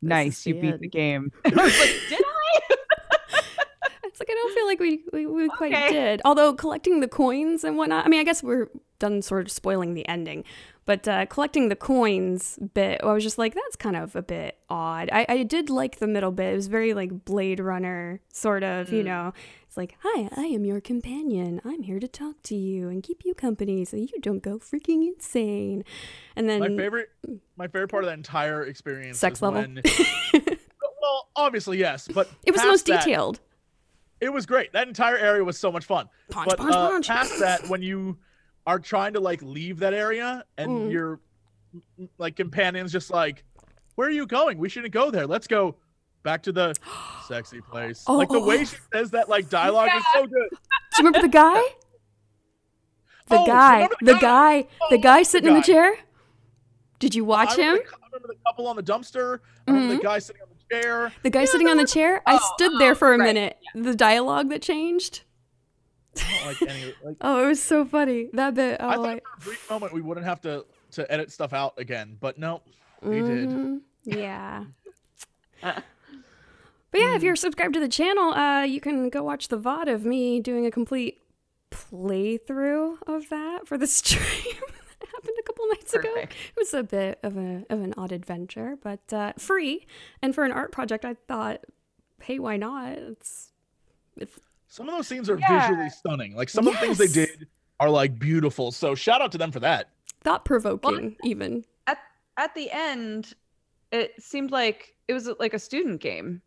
This 0.01 0.09
"Nice, 0.09 0.45
you 0.45 0.53
beat 0.55 0.73
end. 0.75 0.79
the 0.79 0.87
game." 0.87 1.31
I 1.45 1.49
was 1.49 1.57
like, 1.79 1.95
"Did 2.09 2.21
I?" 2.25 2.28
it's 4.03 4.19
like, 4.19 4.29
I 4.29 4.33
don't 4.33 4.53
feel 4.53 4.65
like 4.65 4.79
we, 4.79 5.03
we, 5.13 5.25
we 5.25 5.47
quite 5.49 5.73
Okay. 5.73 5.91
did. 5.91 6.21
Although, 6.25 6.53
collecting 6.53 6.99
the 6.99 7.07
coins 7.07 7.63
and 7.63 7.77
whatnot, 7.77 8.05
I 8.05 8.09
mean, 8.09 8.19
I 8.19 8.23
guess 8.23 8.41
we're 8.43 8.69
done 8.99 9.21
sort 9.21 9.41
of 9.45 9.51
spoiling 9.51 9.93
the 9.93 10.07
ending. 10.07 10.43
But 10.85 11.07
uh, 11.07 11.27
collecting 11.27 11.69
the 11.69 11.75
coins 11.75 12.57
bit, 12.73 13.01
I 13.03 13.13
was 13.13 13.23
just 13.23 13.37
like, 13.37 13.53
that's 13.53 13.75
kind 13.75 13.95
of 13.95 14.15
a 14.15 14.23
bit 14.23 14.57
odd. 14.71 15.09
I, 15.13 15.25
I 15.29 15.43
did 15.43 15.69
like 15.69 15.99
the 15.99 16.07
middle 16.07 16.31
bit. 16.31 16.53
It 16.53 16.55
was 16.55 16.67
very 16.67 16.95
like 16.95 17.25
Blade 17.25 17.59
Runner, 17.59 18.19
sort 18.33 18.63
of, 18.63 18.91
you 18.91 19.03
Mm. 19.03 19.05
know. 19.05 19.33
It's 19.67 19.77
like, 19.77 19.95
hi, 20.01 20.27
I 20.35 20.45
am 20.45 20.65
your 20.65 20.81
companion. 20.81 21.61
I'm 21.63 21.83
here 21.83 21.99
to 21.99 22.07
talk 22.07 22.41
to 22.41 22.55
you 22.55 22.89
and 22.89 23.03
keep 23.03 23.23
you 23.23 23.35
company 23.35 23.85
so 23.85 23.97
you 23.97 24.07
don't 24.19 24.41
go 24.41 24.57
freaking 24.57 25.07
insane. 25.07 25.83
And 26.35 26.49
then, 26.49 26.59
My 26.61 26.69
favorite, 26.75 27.09
my 27.55 27.67
favorite 27.67 27.89
part 27.91 28.03
of 28.03 28.07
that 28.09 28.17
entire 28.17 28.63
experience. 28.63 29.19
Sex 29.19 29.37
is 29.37 29.41
level? 29.43 29.61
when- 29.61 29.83
well, 31.09 31.29
obviously 31.35 31.77
yes, 31.77 32.07
but 32.07 32.29
it 32.45 32.51
was 32.51 32.61
the 32.61 32.67
most 32.67 32.85
that- 32.87 33.03
detailed. 33.03 33.39
It 34.21 34.33
was 34.33 34.45
great. 34.45 34.73
That 34.73 34.87
entire 34.89 35.17
area 35.17 35.41
was 35.45 35.57
so 35.57 35.71
much 35.71 35.85
fun. 35.85 36.09
Punch, 36.29 36.49
but 36.49 36.57
punch, 36.57 36.75
uh, 36.75 36.89
punch. 36.89 37.07
past 37.07 37.39
that, 37.39 37.69
when 37.69 37.81
you 37.81 38.17
are 38.67 38.77
trying 38.77 39.13
to 39.13 39.21
like 39.21 39.41
leave 39.41 39.79
that 39.79 39.93
area 39.93 40.43
and 40.57 40.69
Mm. 40.69 40.91
your 40.91 41.19
like 42.17 42.35
companions 42.35 42.91
just 42.91 43.11
like, 43.11 43.45
where 43.95 44.07
are 44.09 44.11
you 44.11 44.25
going? 44.27 44.57
We 44.57 44.67
shouldn't 44.67 44.93
go 44.93 45.09
there. 45.09 45.25
Let's 45.25 45.47
go 45.47 45.75
back 46.23 46.43
to 46.43 46.51
the 46.51 46.75
sexy 47.29 47.61
place. 47.61 48.03
Oh, 48.07 48.17
like 48.17 48.27
the 48.27 48.41
way 48.41 48.65
she 48.65 48.75
says 48.93 49.11
that 49.11 49.29
like 49.29 49.49
dialogue 49.49 49.89
is 49.95 50.03
so 50.13 50.23
good. 50.27 50.49
Do 50.49 50.57
you 50.97 51.05
remember 51.05 51.21
the 51.21 51.29
guy? 51.31 51.61
The 53.27 53.37
Oh, 53.37 53.45
guy, 53.45 53.87
the 54.01 54.05
the 54.05 54.13
guy, 54.15 54.19
guy? 54.63 54.67
the 54.89 54.95
Oh, 54.97 55.01
guy 55.01 55.19
the 55.19 55.23
sitting 55.25 55.49
in 55.49 55.55
the 55.55 55.61
chair. 55.61 55.95
Did 56.99 57.15
you 57.15 57.23
I 57.25 57.27
watch 57.27 57.51
him? 57.55 57.59
remember, 57.75 57.83
the, 57.83 57.95
I 57.95 58.05
remember 58.11 58.27
the 58.27 58.35
couple 58.45 58.67
on 58.67 58.75
the 58.75 58.83
dumpster. 58.83 59.39
I 59.67 59.71
remember 59.71 59.95
the 59.95 60.01
guy 60.03 60.19
sitting 60.19 60.41
on 60.41 60.48
the 60.48 60.48
chair. 60.71 61.11
The 61.23 61.29
guy 61.29 61.45
sitting 61.45 61.67
on 61.67 61.77
the 61.77 61.85
chair. 61.85 62.21
I 62.25 62.37
Oh, 62.41 62.53
stood 62.55 62.79
there 62.79 62.95
for 62.95 63.13
a 63.13 63.17
right, 63.17 63.25
minute. 63.33 63.57
The 63.75 63.95
dialogue 63.95 64.49
that 64.49 64.61
changed. 64.61 65.21
Like 66.45 66.61
any. 66.63 66.93
Like, 67.03 67.17
Oh, 67.21 67.43
it 67.43 67.47
was 67.47 67.61
so 67.61 67.85
funny. 67.85 68.29
That 68.33 68.55
bit. 68.55 68.77
Oh, 68.79 68.87
I 68.89 68.95
thought 68.95 69.05
I, 69.07 69.19
for 69.19 69.21
a 69.37 69.43
brief 69.45 69.69
moment 69.69 69.93
we 69.93 70.01
wouldn't 70.01 70.25
have 70.25 70.41
to 70.41 70.65
to 70.91 71.11
edit 71.11 71.31
stuff 71.31 71.53
out 71.53 71.73
again, 71.77 72.17
but 72.19 72.37
no, 72.39 72.61
we 73.01 73.21
did. 73.21 73.49
Mhm. 73.49 73.81
Yeah. 74.03 74.65
But 76.91 77.01
yeah, 77.01 77.15
if 77.15 77.21
you're 77.21 77.35
subscribed 77.35 77.75
to 77.75 77.79
the 77.79 77.87
channel, 77.87 78.33
uh, 78.33 78.63
you 78.63 78.81
can 78.81 79.09
go 79.11 79.21
watch 79.21 79.49
the 79.49 79.59
VOD 79.59 79.93
of 79.93 80.05
me 80.05 80.39
doing 80.39 80.65
a 80.65 80.71
complete 80.71 81.21
playthrough 81.69 82.97
of 83.05 83.29
that 83.29 83.67
for 83.67 83.77
the 83.77 83.85
stream. 83.99 84.55
that 85.01 85.09
happened 85.09 85.35
a 85.39 85.43
couple 85.43 85.67
nights 85.69 85.93
ago. 85.93 86.09
It 86.15 86.29
was 86.57 86.73
a 86.73 86.83
bit 86.83 87.19
of 87.23 87.37
a 87.37 87.65
of 87.69 87.81
an 87.81 87.93
odd 87.97 88.11
adventure, 88.11 88.77
but 88.81 89.11
uh, 89.13 89.33
free. 89.37 89.85
And 90.21 90.33
for 90.35 90.43
an 90.43 90.51
art 90.51 90.71
project, 90.71 91.05
I 91.05 91.15
thought, 91.27 91.65
hey, 92.21 92.39
why 92.39 92.57
not? 92.57 92.93
It's 92.93 93.51
it's... 94.17 94.39
Some 94.67 94.87
of 94.89 94.95
those 94.95 95.07
scenes 95.07 95.29
are 95.29 95.37
Yeah. 95.39 95.67
visually 95.69 95.89
stunning. 95.89 96.35
Like 96.35 96.49
some 96.49 96.67
of 96.67 96.73
the 96.73 96.79
things 96.79 96.97
they 96.97 97.07
did 97.07 97.47
are 97.79 97.89
like 97.89 98.19
beautiful. 98.19 98.71
So 98.71 98.93
shout 98.93 99.21
out 99.21 99.31
to 99.31 99.37
them 99.37 99.51
for 99.51 99.59
that. 99.61 99.89
thought 100.21 100.43
provoking, 100.45 101.15
even. 101.23 101.63
at 101.87 101.97
at 102.37 102.53
the 102.55 102.69
end, 102.71 103.33
it 103.91 104.21
seemed 104.21 104.51
like 104.51 104.95
it 105.07 105.13
was 105.13 105.29
like 105.39 105.53
a 105.53 105.59
student 105.59 106.01
game. 106.01 106.41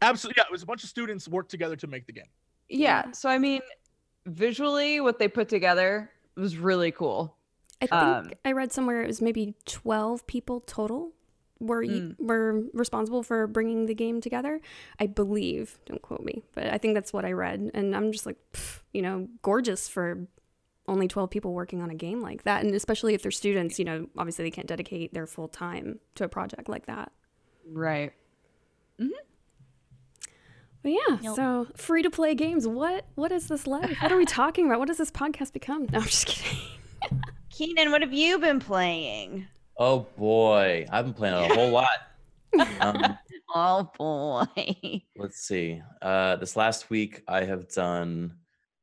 Absolutely, 0.00 0.40
yeah. 0.40 0.44
It 0.48 0.52
was 0.52 0.62
a 0.62 0.66
bunch 0.66 0.82
of 0.82 0.88
students 0.88 1.28
worked 1.28 1.50
together 1.50 1.76
to 1.76 1.86
make 1.86 2.06
the 2.06 2.12
game. 2.12 2.24
Yeah. 2.68 3.04
Yeah. 3.06 3.12
So 3.12 3.28
I 3.28 3.38
mean, 3.38 3.60
visually, 4.26 5.00
what 5.00 5.18
they 5.18 5.28
put 5.28 5.48
together 5.48 6.10
was 6.36 6.56
really 6.56 6.90
cool. 6.90 7.36
I 7.82 7.86
think 7.86 7.92
Um, 7.92 8.30
I 8.44 8.52
read 8.52 8.72
somewhere 8.72 9.02
it 9.02 9.06
was 9.06 9.20
maybe 9.20 9.54
12 9.66 10.26
people 10.26 10.60
total 10.60 11.12
were 11.60 11.82
e- 11.82 12.14
were 12.18 12.62
responsible 12.72 13.22
for 13.22 13.46
bringing 13.46 13.86
the 13.86 13.94
game 13.94 14.20
together. 14.20 14.60
I 14.98 15.06
believe, 15.06 15.78
don't 15.86 16.02
quote 16.02 16.22
me, 16.24 16.42
but 16.54 16.66
I 16.72 16.78
think 16.78 16.94
that's 16.94 17.12
what 17.12 17.24
I 17.24 17.32
read. 17.32 17.70
And 17.74 17.94
I'm 17.94 18.10
just 18.12 18.26
like, 18.26 18.36
you 18.92 19.00
know, 19.02 19.28
gorgeous 19.42 19.88
for 19.88 20.26
only 20.88 21.06
12 21.06 21.30
people 21.30 21.52
working 21.54 21.80
on 21.80 21.90
a 21.90 21.94
game 21.94 22.20
like 22.20 22.42
that. 22.42 22.64
And 22.64 22.74
especially 22.74 23.14
if 23.14 23.22
they're 23.22 23.30
students 23.30 23.78
you 23.78 23.84
know 23.84 24.08
obviously 24.18 24.44
they 24.44 24.50
can't 24.50 24.66
dedicate 24.66 25.14
their 25.14 25.26
full 25.28 25.46
time 25.48 26.00
to 26.16 26.24
a 26.24 26.28
project 26.28 26.68
like 26.68 26.86
that. 26.86 27.12
Right. 27.70 28.12
Mhm. 29.00 29.10
but 30.82 30.90
yeah 30.92 31.18
Nope. 31.22 31.36
so 31.36 31.66
free 31.76 32.02
to 32.02 32.10
play 32.10 32.34
games. 32.34 32.66
What 32.66 33.06
what 33.14 33.30
is 33.30 33.46
this 33.46 33.66
life? 33.68 33.96
What 34.02 34.10
are 34.10 34.16
we 34.18 34.24
talking 34.26 34.66
about? 34.66 34.80
What 34.80 34.88
does 34.88 34.98
this 34.98 35.12
podcast 35.12 35.52
become? 35.52 35.86
No 35.92 35.98
i'm 36.00 36.04
just 36.04 36.26
kidding 36.26 36.58
Keenan, 37.52 37.90
what 37.90 38.00
have 38.02 38.12
you 38.12 38.38
been 38.38 38.58
playing? 38.60 39.46
Oh 39.78 40.06
boy, 40.16 40.86
I've 40.90 41.04
been 41.04 41.14
playing 41.14 41.34
a 41.50 41.54
whole 41.54 41.70
lot. 41.80 41.88
Um, 42.80 43.18
Oh 43.54 43.90
boy. 43.98 45.02
let's 45.14 45.40
see. 45.46 45.82
Uh, 46.00 46.36
this 46.36 46.56
last 46.56 46.88
week, 46.88 47.22
I 47.28 47.44
have 47.44 47.68
done 47.68 48.36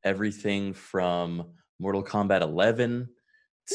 everything 0.03 0.73
from 0.75 1.43
Mortal 1.79 2.03
Kombat 2.03 2.41
11 2.41 3.10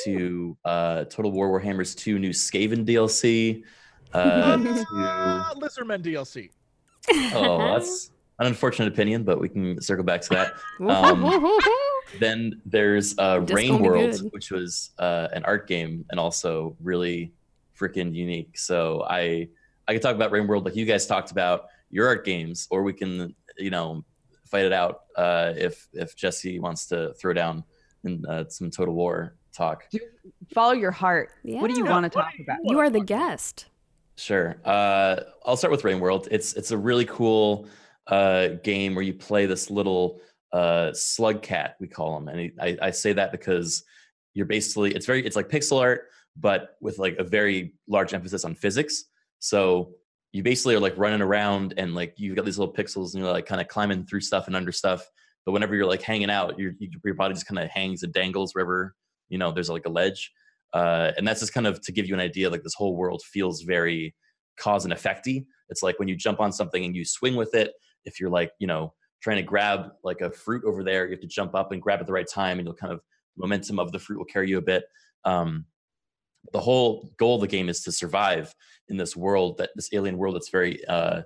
to 0.05 0.57
uh, 0.65 1.05
Total 1.07 1.33
War 1.33 1.49
Warhammer's 1.61 1.97
2 1.97 2.21
new 2.21 2.31
Skaven 2.31 2.85
DLC. 2.87 3.65
Uh, 4.13 4.57
to, 4.57 4.87
Uh, 4.95 5.55
Lizardmen 5.55 6.01
DLC. 6.05 6.51
oh, 7.35 7.75
that's 7.75 8.13
an 8.39 8.47
unfortunate 8.47 8.89
opinion, 8.93 9.23
but 9.23 9.41
we 9.41 9.49
can 9.49 9.81
circle 9.81 10.05
back 10.05 10.21
to 10.23 10.29
that. 10.31 10.55
Um, 10.81 11.25
Then 12.21 12.61
there's 12.65 13.19
uh, 13.19 13.45
Rain 13.49 13.81
World, 13.83 14.21
which 14.33 14.53
was 14.53 14.91
uh, 14.99 15.29
an 15.33 15.45
art 15.45 15.67
game 15.67 16.05
and 16.11 16.21
also 16.21 16.77
really 16.81 17.33
freaking 17.77 18.15
unique. 18.15 18.57
So 18.57 19.05
I 19.09 19.49
I 19.89 19.95
could 19.95 20.03
talk 20.03 20.15
about 20.15 20.31
Rain 20.31 20.47
World 20.47 20.65
like 20.65 20.77
you 20.77 20.85
guys 20.85 21.07
talked 21.07 21.33
about 21.33 21.67
your 21.91 22.07
art 22.07 22.25
games, 22.25 22.69
or 22.71 22.83
we 22.85 22.93
can 22.93 23.35
you 23.59 23.71
know 23.71 24.05
fight 24.47 24.65
it 24.65 24.73
out 24.73 25.05
uh, 25.17 25.55
if 25.57 25.89
if 25.93 26.15
Jesse 26.15 26.61
wants 26.61 26.87
to 26.89 27.15
throw 27.15 27.33
down 27.33 27.65
in 28.05 28.25
uh, 28.27 28.45
some 28.49 28.71
Total 28.71 28.95
War 28.95 29.35
talk. 29.53 29.85
Follow 30.53 30.73
your 30.75 30.93
heart. 30.93 31.31
What 31.43 31.69
do 31.69 31.77
you 31.77 31.85
Yeah. 31.85 31.91
want 31.91 32.05
to 32.05 32.11
talk 32.11 32.33
about? 32.39 32.59
you 32.65 32.79
are 32.79 32.91
the 32.91 33.01
guest 33.01 33.67
Sure. 34.17 34.57
Uh, 34.65 35.17
I'll 35.45 35.57
start 35.57 35.73
with 35.73 35.83
Rain 35.83 35.99
World. 35.99 36.29
It's 36.31 36.53
it's 36.53 36.71
a 36.71 36.79
really 36.79 37.07
cool 37.07 37.67
uh, 38.07 38.49
game 38.63 38.95
where 38.95 39.05
you 39.05 39.15
play 39.15 39.47
this 39.47 39.71
little 39.71 40.21
uh, 40.53 40.93
slug 40.93 41.43
cat, 41.43 41.77
we 41.81 41.89
call 41.89 42.17
him, 42.17 42.29
and 42.29 42.53
I, 42.61 42.77
I 42.81 42.91
say 42.91 43.13
that 43.13 43.33
because 43.33 43.85
you're 44.35 44.47
basically 44.47 44.95
it's 44.95 45.07
very 45.07 45.25
it's 45.25 45.37
like 45.37 45.49
pixel 45.49 45.81
art, 45.81 46.09
but 46.37 46.77
with 46.81 46.99
like 46.99 47.17
a 47.19 47.25
very 47.25 47.75
large 47.89 48.15
emphasis 48.15 48.45
on 48.45 48.55
physics. 48.55 49.05
So 49.39 49.95
you 50.33 50.43
basically 50.43 50.75
are 50.75 50.81
like 50.81 50.95
running 50.97 51.21
around 51.21 51.75
and 51.77 51.95
like 51.95 52.15
you've 52.17 52.35
got 52.35 52.45
these 52.45 52.59
little 52.59 52.75
pixels 52.75 53.15
and 53.15 53.23
you're 53.23 53.33
like 53.33 53.47
kind 53.47 53.61
of 53.61 53.69
climbing 53.69 54.05
through 54.07 54.21
stuff 54.21 54.47
and 54.47 54.57
under 54.57 54.73
stuff. 54.73 55.09
But 55.47 55.53
whenever 55.53 55.75
you're 55.75 55.87
like 55.87 56.03
hanging 56.03 56.31
out, 56.31 56.59
your 56.59 56.73
your 56.81 57.15
body 57.15 57.35
just 57.35 57.47
kind 57.47 57.59
of 57.59 57.69
hangs 57.69 58.03
and 58.03 58.13
dangles 58.13 58.55
wherever 58.55 58.95
you 59.29 59.39
know 59.39 59.53
there's 59.53 59.71
like 59.71 59.87
a 59.87 59.91
ledge 59.91 60.33
uh, 60.73 61.13
and 61.17 61.27
that's 61.27 61.41
just 61.41 61.55
kind 61.55 61.67
of 61.67 61.81
to 61.83 61.93
give 61.93 62.07
you 62.07 62.15
an 62.15 62.21
idea 62.21 62.51
like 62.51 62.63
this 62.63 62.75
whole 62.75 62.97
world 62.97 63.23
feels 63.23 63.63
very 63.63 64.15
cause 64.59 64.85
and 64.85 64.95
effecty 64.95 65.47
it's 65.69 65.83
like 65.83 65.99
when 65.99 66.09
you 66.09 66.17
jump 66.17 66.41
on 66.41 66.53
something 66.53 66.85
and 66.85 66.95
you 66.95 67.05
swing 67.05 67.37
with 67.37 67.55
it 67.55 67.73
if 68.05 68.21
you're 68.21 68.31
like 68.31 68.53
you 68.59 68.67
know 68.67 68.93
trying 69.21 69.37
to 69.37 69.43
grab 69.43 69.91
like 70.03 70.21
a 70.21 70.31
fruit 70.31 70.63
over 70.65 70.83
there 70.83 71.07
you 71.07 71.13
have 71.13 71.21
to 71.21 71.27
jump 71.27 71.55
up 71.55 71.73
and 71.73 71.83
grab 71.83 72.01
at 72.01 72.07
the 72.07 72.13
right 72.13 72.29
time 72.29 72.59
and 72.59 72.67
you'll 72.67 72.75
kind 72.75 72.93
of 72.93 73.01
momentum 73.37 73.79
of 73.79 73.91
the 73.93 73.99
fruit 73.99 74.19
will 74.19 74.25
carry 74.25 74.49
you 74.49 74.59
a 74.59 74.63
bit 74.63 74.85
um, 75.25 75.65
the 76.53 76.61
whole 76.61 77.11
goal 77.17 77.37
of 77.37 77.41
the 77.41 77.47
game 77.47 77.69
is 77.69 77.83
to 77.83 77.91
survive 77.91 78.55
in 78.89 78.97
this 78.97 79.17
world 79.17 79.57
that 79.59 79.71
this 79.75 79.89
alien 79.93 80.19
world 80.19 80.35
that's 80.35 80.51
very 80.51 80.85
uh, 80.87 81.23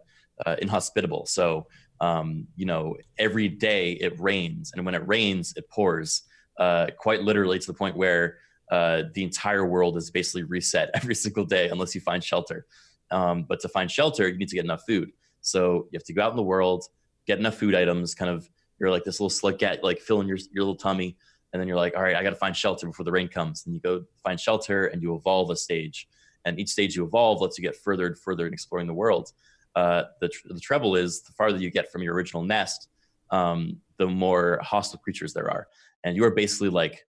uh, 0.47 0.57
inhospitable 0.61 1.27
so 1.27 1.67
um, 2.01 2.47
you 2.57 2.65
know 2.65 2.97
every 3.19 3.49
day 3.49 3.93
it 3.93 4.19
rains 4.21 4.73
and 4.75 4.85
when 4.85 4.95
it 4.95 5.07
rains 5.07 5.53
it 5.57 5.69
pours 5.69 6.23
uh, 6.59 6.87
quite 6.99 7.23
literally 7.23 7.59
to 7.59 7.67
the 7.67 7.75
point 7.75 7.97
where 7.97 8.39
uh, 8.71 9.05
the 9.15 9.25
entire 9.25 9.65
world 9.65 9.97
is 9.97 10.11
basically 10.11 10.43
reset 10.43 10.91
every 10.95 11.15
single 11.15 11.45
day 11.45 11.69
unless 11.69 11.95
you 11.95 12.01
find 12.01 12.23
shelter. 12.23 12.67
Um, 13.11 13.45
but 13.49 13.61
to 13.61 13.69
find 13.69 13.91
shelter, 13.91 14.29
you 14.29 14.37
need 14.37 14.49
to 14.49 14.57
get 14.57 14.65
enough 14.65 14.83
food. 14.87 15.11
So 15.51 15.89
you 15.91 15.97
have 15.97 16.05
to 16.05 16.13
go 16.13 16.23
out 16.23 16.31
in 16.31 16.37
the 16.37 16.43
world, 16.43 16.85
get 17.27 17.39
enough 17.39 17.57
food 17.57 17.75
items. 17.75 18.15
Kind 18.15 18.31
of, 18.31 18.49
you're 18.79 18.91
like 18.91 19.05
this 19.05 19.19
little 19.21 19.31
slug 19.31 19.59
cat, 19.59 19.83
like 19.83 20.01
filling 20.01 20.29
your 20.29 20.39
your 20.53 20.65
little 20.65 20.77
tummy, 20.77 21.17
and 21.53 21.61
then 21.61 21.69
you're 21.69 21.77
like, 21.77 21.97
all 21.97 22.03
right, 22.03 22.17
I 22.17 22.23
got 22.23 22.31
to 22.31 22.37
find 22.37 22.55
shelter 22.57 22.87
before 22.87 23.05
the 23.05 23.13
rain 23.13 23.29
comes. 23.29 23.67
And 23.67 23.75
you 23.75 23.81
go 23.81 24.05
find 24.23 24.39
shelter, 24.39 24.87
and 24.87 25.03
you 25.03 25.15
evolve 25.15 25.51
a 25.51 25.57
stage. 25.57 26.09
And 26.45 26.59
each 26.61 26.71
stage 26.71 26.97
you 26.97 27.05
evolve 27.05 27.41
lets 27.41 27.59
you 27.59 27.63
get 27.63 27.77
further 27.77 28.07
and 28.07 28.19
further 28.19 28.47
in 28.47 28.53
exploring 28.53 28.87
the 28.87 28.95
world. 28.95 29.33
Uh, 29.75 30.05
the 30.21 30.29
tr- 30.29 30.49
the 30.49 30.61
trouble 30.61 30.97
is, 30.97 31.23
the 31.23 31.33
farther 31.33 31.59
you 31.59 31.71
get 31.71 31.91
from 31.91 32.03
your 32.03 32.15
original 32.15 32.43
nest, 32.43 32.89
um, 33.31 33.79
the 33.99 34.07
more 34.07 34.61
hostile 34.63 34.99
creatures 34.99 35.33
there 35.35 35.51
are, 35.51 35.69
and 36.05 36.17
you 36.17 36.25
are 36.25 36.31
basically 36.31 36.69
like 36.69 37.07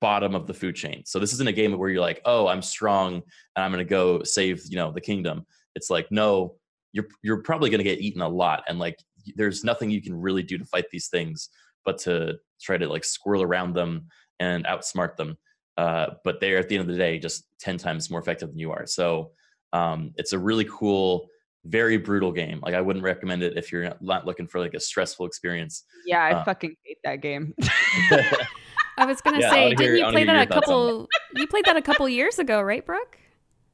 bottom 0.00 0.34
of 0.34 0.46
the 0.46 0.54
food 0.54 0.74
chain. 0.74 1.02
So 1.04 1.18
this 1.18 1.32
isn't 1.32 1.48
a 1.48 1.52
game 1.52 1.76
where 1.78 1.88
you're 1.88 2.00
like, 2.00 2.20
oh, 2.24 2.48
I'm 2.48 2.62
strong 2.62 3.14
and 3.14 3.64
I'm 3.64 3.70
gonna 3.70 3.84
go 3.84 4.22
save, 4.24 4.62
you 4.68 4.76
know, 4.76 4.90
the 4.92 5.00
kingdom. 5.00 5.46
It's 5.76 5.90
like, 5.90 6.10
no, 6.10 6.56
you're 6.92 7.06
you're 7.22 7.42
probably 7.42 7.70
gonna 7.70 7.82
get 7.82 8.00
eaten 8.00 8.22
a 8.22 8.28
lot, 8.28 8.62
and 8.68 8.78
like 8.78 8.96
there's 9.36 9.64
nothing 9.64 9.90
you 9.90 10.02
can 10.02 10.14
really 10.14 10.42
do 10.42 10.58
to 10.58 10.64
fight 10.64 10.86
these 10.90 11.08
things 11.08 11.48
but 11.84 11.98
to 11.98 12.36
try 12.60 12.76
to 12.78 12.86
like 12.88 13.04
squirrel 13.04 13.42
around 13.42 13.72
them 13.74 14.06
and 14.40 14.64
outsmart 14.66 15.16
them. 15.16 15.36
Uh, 15.76 16.10
but 16.22 16.40
they're 16.40 16.58
at 16.58 16.68
the 16.68 16.76
end 16.76 16.82
of 16.82 16.88
the 16.88 16.96
day 16.98 17.18
just 17.18 17.44
ten 17.58 17.76
times 17.76 18.10
more 18.10 18.20
effective 18.20 18.48
than 18.50 18.58
you 18.58 18.70
are. 18.70 18.86
So 18.86 19.32
um, 19.72 20.12
it's 20.16 20.32
a 20.32 20.38
really 20.38 20.66
cool, 20.70 21.28
very 21.64 21.96
brutal 21.96 22.30
game. 22.30 22.60
Like 22.62 22.74
I 22.74 22.80
wouldn't 22.80 23.04
recommend 23.04 23.42
it 23.42 23.56
if 23.56 23.72
you're 23.72 23.84
not- 23.84 24.02
not 24.02 24.26
looking 24.26 24.46
for 24.46 24.60
like 24.60 24.74
a 24.74 24.80
stressful 24.80 25.26
experience. 25.26 25.84
Yeah, 26.06 26.22
I 26.22 26.32
Uh, 26.34 26.44
fucking 26.44 26.76
hate 26.84 26.98
that 27.04 27.16
game. 27.20 27.54
i 28.98 29.06
was 29.06 29.20
gonna 29.22 29.40
Yeah, 29.40 29.50
say 29.50 29.70
didn't 29.70 29.80
hear- 29.80 29.94
you 29.96 30.06
play 30.12 30.24
that 30.24 30.42
a 30.42 30.46
couple 30.52 31.08
you 31.34 31.46
played 31.46 31.64
that 31.64 31.76
a 31.76 31.82
couple 31.82 32.06
years 32.08 32.38
ago 32.38 32.60
right 32.60 32.84
brooke 32.84 33.18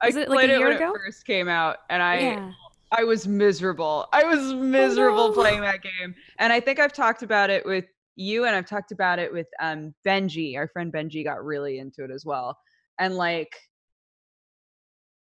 Was 0.04 0.16
I 0.16 0.20
it, 0.20 0.28
like, 0.28 0.36
a 0.44 0.46
played 0.46 0.50
it 0.50 0.58
year 0.60 0.68
when 0.68 0.76
ago? 0.76 0.92
it 0.94 0.98
first 1.06 1.26
came 1.26 1.48
out, 1.48 1.78
and 1.90 2.00
I 2.02 2.20
yeah 2.20 2.52
I 2.90 3.04
was 3.04 3.26
miserable. 3.26 4.06
I 4.12 4.24
was 4.24 4.54
miserable 4.54 5.28
no. 5.28 5.34
playing 5.34 5.60
that 5.60 5.82
game. 5.82 6.14
And 6.38 6.52
I 6.52 6.60
think 6.60 6.78
I've 6.78 6.92
talked 6.92 7.22
about 7.22 7.50
it 7.50 7.64
with 7.66 7.84
you 8.16 8.46
and 8.46 8.56
I've 8.56 8.66
talked 8.66 8.92
about 8.92 9.18
it 9.18 9.32
with 9.32 9.46
um 9.60 9.94
Benji. 10.06 10.56
Our 10.56 10.68
friend 10.68 10.92
Benji 10.92 11.22
got 11.22 11.44
really 11.44 11.78
into 11.78 12.04
it 12.04 12.10
as 12.10 12.24
well. 12.24 12.58
And 12.98 13.16
like 13.16 13.54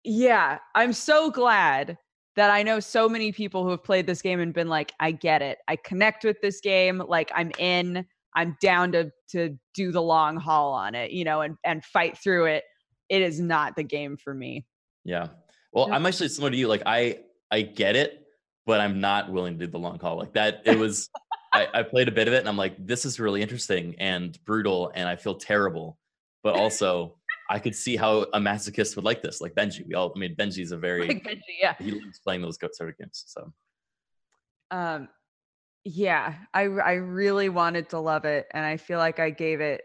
yeah, 0.04 0.60
I'm 0.76 0.94
so 0.94 1.30
glad 1.30 1.98
that 2.36 2.50
I 2.50 2.64
know 2.64 2.80
so 2.80 3.10
many 3.10 3.32
people 3.32 3.64
who 3.64 3.72
have 3.72 3.84
played 3.84 4.08
this 4.08 4.22
game 4.22 4.40
and 4.40 4.54
been 4.54 4.70
like, 4.70 4.94
I 5.00 5.12
get 5.12 5.42
it. 5.42 5.58
I 5.68 5.76
connect 5.76 6.24
with 6.24 6.40
this 6.42 6.62
game. 6.62 7.00
Like 7.00 7.32
I'm 7.36 7.52
in. 7.58 8.06
I'm 8.36 8.56
down 8.62 8.92
to 8.94 9.12
to 9.32 9.58
do 9.74 9.92
the 9.92 10.02
long 10.02 10.38
haul 10.38 10.72
on 10.72 10.96
it, 10.96 11.12
you 11.12 11.26
know, 11.26 11.42
and 11.42 11.58
and 11.66 11.84
fight 11.84 12.18
through 12.18 12.46
it. 12.46 12.64
It 13.10 13.22
is 13.22 13.40
not 13.40 13.76
the 13.76 13.84
game 13.84 14.18
for 14.18 14.34
me. 14.34 14.66
Yeah. 15.04 15.28
Well, 15.74 15.92
I'm 15.92 16.06
actually 16.06 16.30
similar 16.30 16.52
to 16.52 16.58
you. 16.58 16.68
Like 16.68 16.84
I 16.86 17.20
I 17.52 17.62
get 17.62 17.96
it, 17.96 18.26
but 18.66 18.80
I'm 18.80 19.00
not 19.00 19.32
willing 19.32 19.58
to 19.58 19.66
do 19.66 19.72
the 19.72 19.80
long 19.80 20.00
haul. 20.00 20.18
Like 20.18 20.34
that 20.34 20.62
it 20.66 20.78
was 20.78 21.10
I, 21.54 21.68
I 21.74 21.84
played 21.84 22.08
a 22.08 22.12
bit 22.12 22.28
of 22.28 22.34
it 22.34 22.40
and 22.40 22.48
I'm 22.50 22.58
like, 22.58 22.76
this 22.86 23.06
is 23.06 23.20
really 23.20 23.42
interesting 23.42 23.96
and 24.00 24.38
brutal 24.46 24.92
and 24.94 25.08
I 25.08 25.16
feel 25.16 25.36
terrible. 25.36 25.98
But 26.44 26.56
also 26.56 27.16
I 27.50 27.60
could 27.60 27.76
see 27.76 27.96
how 27.96 28.22
a 28.34 28.40
masochist 28.40 28.96
would 28.96 29.06
like 29.06 29.24
this. 29.24 29.42
Like 29.42 29.56
Benji. 29.56 29.88
We 29.88 29.96
all 29.96 30.14
I 30.16 30.20
mean 30.20 30.36
Benji's 30.36 30.72
a 30.72 30.78
very 30.90 31.08
Like 31.08 31.24
Benji, 31.24 31.42
yeah. 31.60 31.76
he 31.80 31.92
loves 31.92 32.20
playing 32.20 32.42
those 32.42 32.58
sort 32.74 32.90
of 32.90 32.98
games. 32.98 33.24
So 33.28 33.52
um 34.72 35.08
yeah 35.84 36.36
i 36.54 36.64
i 36.64 36.94
really 36.94 37.50
wanted 37.50 37.90
to 37.90 38.00
love 38.00 38.26
it 38.26 38.48
and 38.52 38.66
i 38.66 38.78
feel 38.78 39.00
like 39.00 39.20
i 39.20 39.30
gave 39.30 39.62
it 39.62 39.82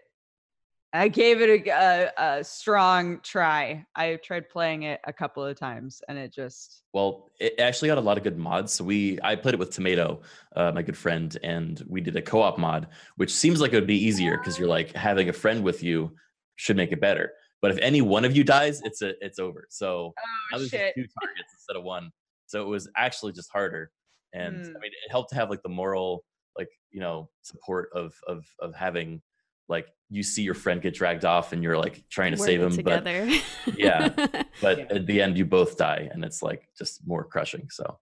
i 0.94 1.08
gave 1.08 1.42
it 1.42 1.66
a 1.68 2.12
a 2.16 2.44
strong 2.44 3.20
try 3.22 3.84
i 3.96 4.14
tried 4.16 4.48
playing 4.48 4.84
it 4.84 5.00
a 5.06 5.12
couple 5.12 5.44
of 5.44 5.58
times 5.58 6.00
and 6.08 6.16
it 6.16 6.32
just 6.32 6.82
Well, 6.94 7.30
it 7.40 7.54
actually 7.58 7.88
got 7.88 7.98
a 7.98 8.00
lot 8.00 8.16
of 8.16 8.22
good 8.22 8.38
mods. 8.38 8.72
So 8.72 8.84
we, 8.84 9.18
I 9.22 9.34
played 9.34 9.54
it 9.54 9.58
with 9.58 9.70
Tomato, 9.70 10.22
uh, 10.54 10.70
my 10.72 10.82
good 10.82 10.96
friend, 10.96 11.36
and 11.42 11.82
we 11.88 12.00
did 12.00 12.14
a 12.14 12.22
co-op 12.22 12.56
mod, 12.56 12.86
which 13.16 13.32
seems 13.34 13.60
like 13.60 13.72
it 13.72 13.74
would 13.74 13.86
be 13.88 13.98
easier 13.98 14.38
because 14.38 14.56
you're 14.58 14.68
like 14.68 14.94
having 14.94 15.28
a 15.28 15.32
friend 15.32 15.64
with 15.64 15.82
you 15.82 16.14
should 16.54 16.76
make 16.76 16.92
it 16.92 17.00
better. 17.00 17.32
But 17.60 17.72
if 17.72 17.78
any 17.78 18.00
one 18.00 18.24
of 18.24 18.36
you 18.36 18.44
dies, 18.44 18.80
it's 18.84 19.02
a, 19.02 19.12
it's 19.24 19.38
over. 19.40 19.66
So 19.70 20.14
I 20.52 20.56
oh 20.56 20.60
was 20.60 20.68
shit 20.68 20.94
two 20.94 21.06
targets 21.20 21.50
instead 21.52 21.76
of 21.76 21.82
one, 21.82 22.10
so 22.46 22.62
it 22.62 22.68
was 22.68 22.88
actually 22.96 23.32
just 23.32 23.50
harder. 23.50 23.90
And 24.32 24.58
Mm. 24.58 24.76
I 24.76 24.78
mean, 24.80 24.92
it 25.04 25.10
helped 25.10 25.30
to 25.30 25.34
have 25.36 25.50
like 25.50 25.62
the 25.62 25.68
moral, 25.68 26.24
like 26.56 26.68
you 26.92 27.00
know, 27.00 27.28
support 27.42 27.88
of 27.94 28.14
of 28.28 28.44
of 28.60 28.74
having 28.74 29.20
like 29.68 29.86
you 30.10 30.22
see 30.22 30.42
your 30.42 30.54
friend 30.54 30.82
get 30.82 30.94
dragged 30.94 31.24
off 31.24 31.52
and 31.52 31.62
you're 31.62 31.78
like 31.78 32.04
trying 32.10 32.32
to 32.32 32.38
We're 32.38 32.46
save 32.46 32.60
in 32.60 32.66
it 32.68 32.74
him, 32.78 32.84
but 32.84 33.04
together 33.04 33.40
yeah. 33.76 34.08
but 34.60 34.78
Yeah. 34.78 34.84
at 34.90 35.06
the 35.06 35.22
end 35.22 35.36
you 35.38 35.44
both 35.44 35.76
die 35.76 36.08
and 36.12 36.24
it's 36.24 36.42
like 36.42 36.68
just 36.78 37.06
more 37.06 37.24
crushing 37.24 37.68
so 37.70 37.98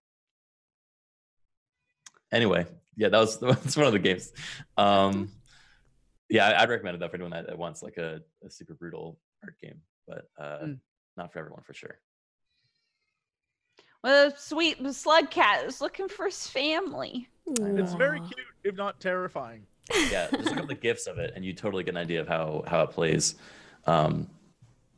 anyway 2.33 2.67
yeah 2.97 3.09
that 3.09 3.19
was 3.19 3.39
that's 3.41 3.77
one 3.77 3.87
of 3.87 3.93
the 3.93 3.99
games 3.99 4.33
um 4.77 5.31
yeah 6.29 6.49
I- 6.49 6.63
i'd 6.63 6.71
recommend 6.71 6.97
it 6.97 6.99
though 7.01 7.09
for 7.09 7.15
anyone 7.17 7.33
that, 7.33 7.47
that 7.47 7.59
wants 7.59 7.83
like 7.83 7.97
a, 7.97 8.21
a 8.45 8.51
super 8.51 8.75
brutal 8.75 9.19
art 9.45 9.55
game 9.63 9.81
but 10.07 10.25
uh 10.39 10.59
Mm. 10.65 10.79
not 11.17 11.33
for 11.33 11.39
everyone 11.41 11.63
for 11.63 11.75
sure 11.75 11.99
Well, 14.03 14.31
the 14.31 14.37
sweet 14.37 14.79
slug 14.95 15.31
cat 15.31 15.65
is 15.65 15.81
looking 15.81 16.09
for 16.09 16.25
his 16.27 16.47
family. 16.49 17.29
It's 17.47 17.95
very 17.95 18.19
cute, 18.19 18.47
if 18.65 18.75
not 18.77 18.99
terrifying. 18.99 19.65
Yeah, 20.11 20.29
just 20.31 20.51
look 20.51 20.59
up 20.59 20.69
the 20.69 20.75
gifs 20.75 21.07
of 21.07 21.19
it, 21.19 21.33
and 21.35 21.45
you 21.45 21.53
totally 21.53 21.85
get 21.85 21.95
an 21.95 21.99
idea 21.99 22.21
of 22.21 22.29
how 22.29 22.65
how 22.67 22.83
it 22.83 22.91
plays. 22.91 23.35
Um, 23.87 24.29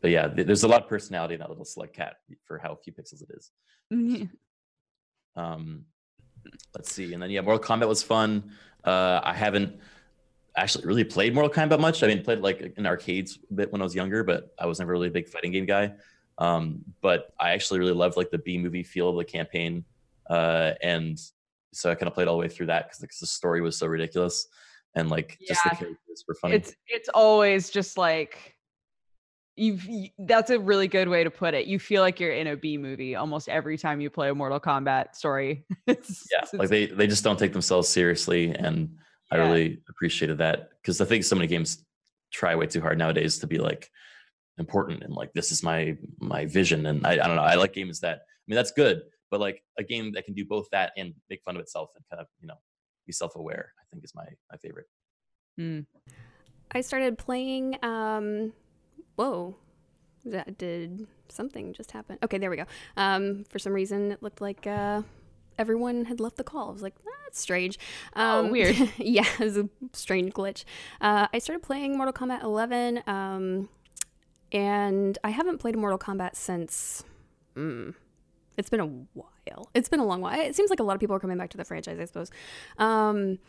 but 0.01 0.11
yeah, 0.11 0.29
th- 0.29 0.47
there's 0.47 0.65
a 0.65 0.69
lot 0.69 0.83
of 0.83 0.89
personality 0.89 1.35
in 1.35 1.41
that 1.41 1.49
little 1.49 1.65
slug 1.65 1.93
cat 1.93 2.17
for 2.45 2.59
how 2.59 2.75
few 2.75 2.93
pixels 2.93 3.23
it 3.23 3.31
is. 3.31 3.51
Um, 5.37 5.87
let's 6.75 6.93
see, 6.93 7.13
and 7.15 7.23
then 7.23 7.31
yeah, 7.31 7.41
Mortal 7.41 7.63
Kombat 7.63 7.89
was 7.89 8.03
fun. 8.03 8.53
Uh, 8.85 9.21
I 9.23 9.33
haven't 9.33 9.81
actually 10.57 10.87
really 10.87 11.05
played 11.05 11.35
Mortal 11.35 11.51
Kombat 11.51 11.81
much. 11.81 12.03
I 12.03 12.07
mean, 12.07 12.23
played 12.23 12.41
like 12.41 12.75
in 12.77 12.87
arcades 12.87 13.39
a 13.51 13.55
bit 13.55 13.73
when 13.73 13.81
I 13.81 13.85
was 13.85 13.95
younger, 13.95 14.23
but 14.23 14.55
I 14.59 14.67
was 14.67 14.79
never 14.79 14.93
really 14.93 15.09
a 15.09 15.11
big 15.11 15.29
fighting 15.29 15.53
game 15.53 15.67
guy. 15.67 15.95
Um, 16.39 16.85
but 17.01 17.33
I 17.41 17.53
actually 17.53 17.81
really 17.81 17.93
loved 17.93 18.17
like 18.17 18.31
the 18.31 18.39
B 18.39 18.59
movie 18.59 18.83
feel 18.83 19.09
of 19.09 19.17
the 19.17 19.25
campaign, 19.25 19.85
uh, 20.29 20.73
and 20.83 21.19
so 21.73 21.91
I 21.91 21.95
kind 21.95 22.09
of 22.09 22.15
played 22.15 22.29
all 22.29 22.35
the 22.35 22.41
way 22.41 22.49
through 22.49 22.67
that 22.67 22.91
because 23.01 23.19
the 23.19 23.27
story 23.27 23.61
was 23.61 23.77
so 23.77 23.87
ridiculous, 23.87 24.49
and 24.95 25.11
like 25.11 25.39
just 25.47 25.63
the 25.65 25.71
characters 25.71 26.25
were 26.29 26.35
funny. 26.35 26.55
it's 26.55 26.75
it's 26.89 27.09
always 27.09 27.71
just 27.71 27.99
like 27.99 28.55
you've 29.57 29.87
y- 29.89 30.13
that's 30.21 30.51
a 30.51 30.59
really 30.59 30.89
good 30.89 31.09
way 31.09 31.23
to 31.25 31.31
put 31.31 31.55
it. 31.55 31.67
You 31.67 31.79
feel 31.79 32.03
like 32.03 32.19
you're 32.21 32.33
in 32.33 32.49
a 32.49 32.57
B 32.57 32.77
movie 32.77 33.15
almost 33.15 33.49
every 33.49 33.79
time 33.79 34.01
you 34.01 34.11
play 34.11 34.29
a 34.31 34.35
Mortal 34.35 34.59
Kombat 34.61 35.15
story. 35.15 35.65
it's, 35.87 36.27
yeah, 36.33 36.39
it's- 36.39 36.55
like 36.55 36.69
they 36.69 36.87
they 36.87 37.07
just 37.07 37.23
don't 37.25 37.39
take 37.39 37.53
themselves 37.53 37.89
seriously, 37.89 38.51
and 38.55 38.97
I 39.31 39.37
really 39.37 39.81
appreciated 39.89 40.39
that 40.39 40.71
because 40.81 41.01
I 41.01 41.05
think 41.05 41.25
so 41.25 41.35
many 41.37 41.47
games 41.49 41.85
try 42.33 42.55
way 42.55 42.67
too 42.67 42.81
hard 42.81 42.99
nowadays 42.99 43.39
to 43.39 43.47
be 43.47 43.59
like 43.59 43.91
important 44.59 45.03
and 45.03 45.13
like 45.15 45.33
this 45.33 45.51
is 45.51 45.63
my 45.65 45.97
my 46.21 46.47
vision 46.47 46.87
and 46.87 47.05
I, 47.05 47.13
I 47.13 47.17
don't 47.27 47.35
know 47.35 47.43
I 47.43 47.55
like 47.57 47.73
games 47.73 47.99
that 48.01 48.19
I 48.19 48.45
mean 48.47 48.55
that's 48.55 48.71
good 48.71 49.03
but 49.31 49.41
like 49.41 49.63
a 49.79 49.83
game 49.83 50.13
that 50.13 50.25
can 50.25 50.35
do 50.35 50.45
both 50.45 50.69
that 50.71 50.93
and 50.97 51.13
make 51.29 51.43
fun 51.43 51.57
of 51.57 51.63
itself 51.63 51.91
and 51.97 52.05
kind 52.09 52.21
of 52.21 52.29
you 52.41 52.47
know 52.47 52.55
be 53.07 53.13
self-aware 53.13 53.73
I 53.81 53.85
think 53.91 54.05
is 54.05 54.15
my 54.15 54.27
my 54.51 54.57
favorite 54.59 54.87
Mm. 55.59 55.87
I 56.73 56.81
started 56.81 57.17
playing. 57.17 57.79
Um, 57.85 58.53
whoa, 59.15 59.55
that 60.25 60.59
did 60.59 61.07
something 61.29 61.73
just 61.73 61.93
happen? 61.93 62.19
Okay, 62.25 62.39
there 62.39 62.51
we 62.51 62.57
go. 62.57 62.65
Um, 62.97 63.45
for 63.51 63.61
some 63.61 63.73
reason, 63.73 64.11
it 64.11 64.21
looked 64.23 64.41
like 64.41 64.67
uh, 64.67 65.03
everyone 65.57 66.07
had 66.07 66.19
left 66.19 66.37
the 66.37 66.43
call. 66.45 66.71
I 66.71 66.73
was 66.73 66.83
like, 66.83 66.95
that's 67.25 67.39
strange. 67.41 67.79
Um, 68.15 68.47
Oh, 68.47 68.51
weird. 68.51 68.77
yeah, 68.99 69.25
it 69.39 69.45
was 69.45 69.57
a 69.57 69.69
strange 69.93 70.33
glitch. 70.33 70.65
Uh, 71.01 71.29
I 71.33 71.39
started 71.39 71.63
playing 71.63 71.97
Mortal 71.97 72.13
Kombat 72.13 72.43
11, 72.43 73.03
um, 73.07 73.69
and 74.51 75.17
I 75.23 75.31
haven't 75.31 75.59
played 75.59 75.77
Mortal 75.77 75.99
Kombat 75.99 76.35
since. 76.35 77.05
Mm, 77.57 77.95
it's 78.57 78.71
been 78.71 78.81
a 78.81 78.87
while. 78.87 79.71
It's 79.75 79.89
been 79.89 80.01
a 80.01 80.05
long 80.07 80.21
while. 80.21 80.39
It 80.41 80.55
seems 80.55 80.71
like 80.71 80.81
a 80.81 80.83
lot 80.83 80.95
of 80.95 81.01
people 81.01 81.17
are 81.17 81.21
coming 81.21 81.39
back 81.39 81.51
to 81.51 81.57
the 81.57 81.65
franchise. 81.65 81.99
I 82.01 82.05
suppose. 82.05 82.31
Um, 82.79 83.39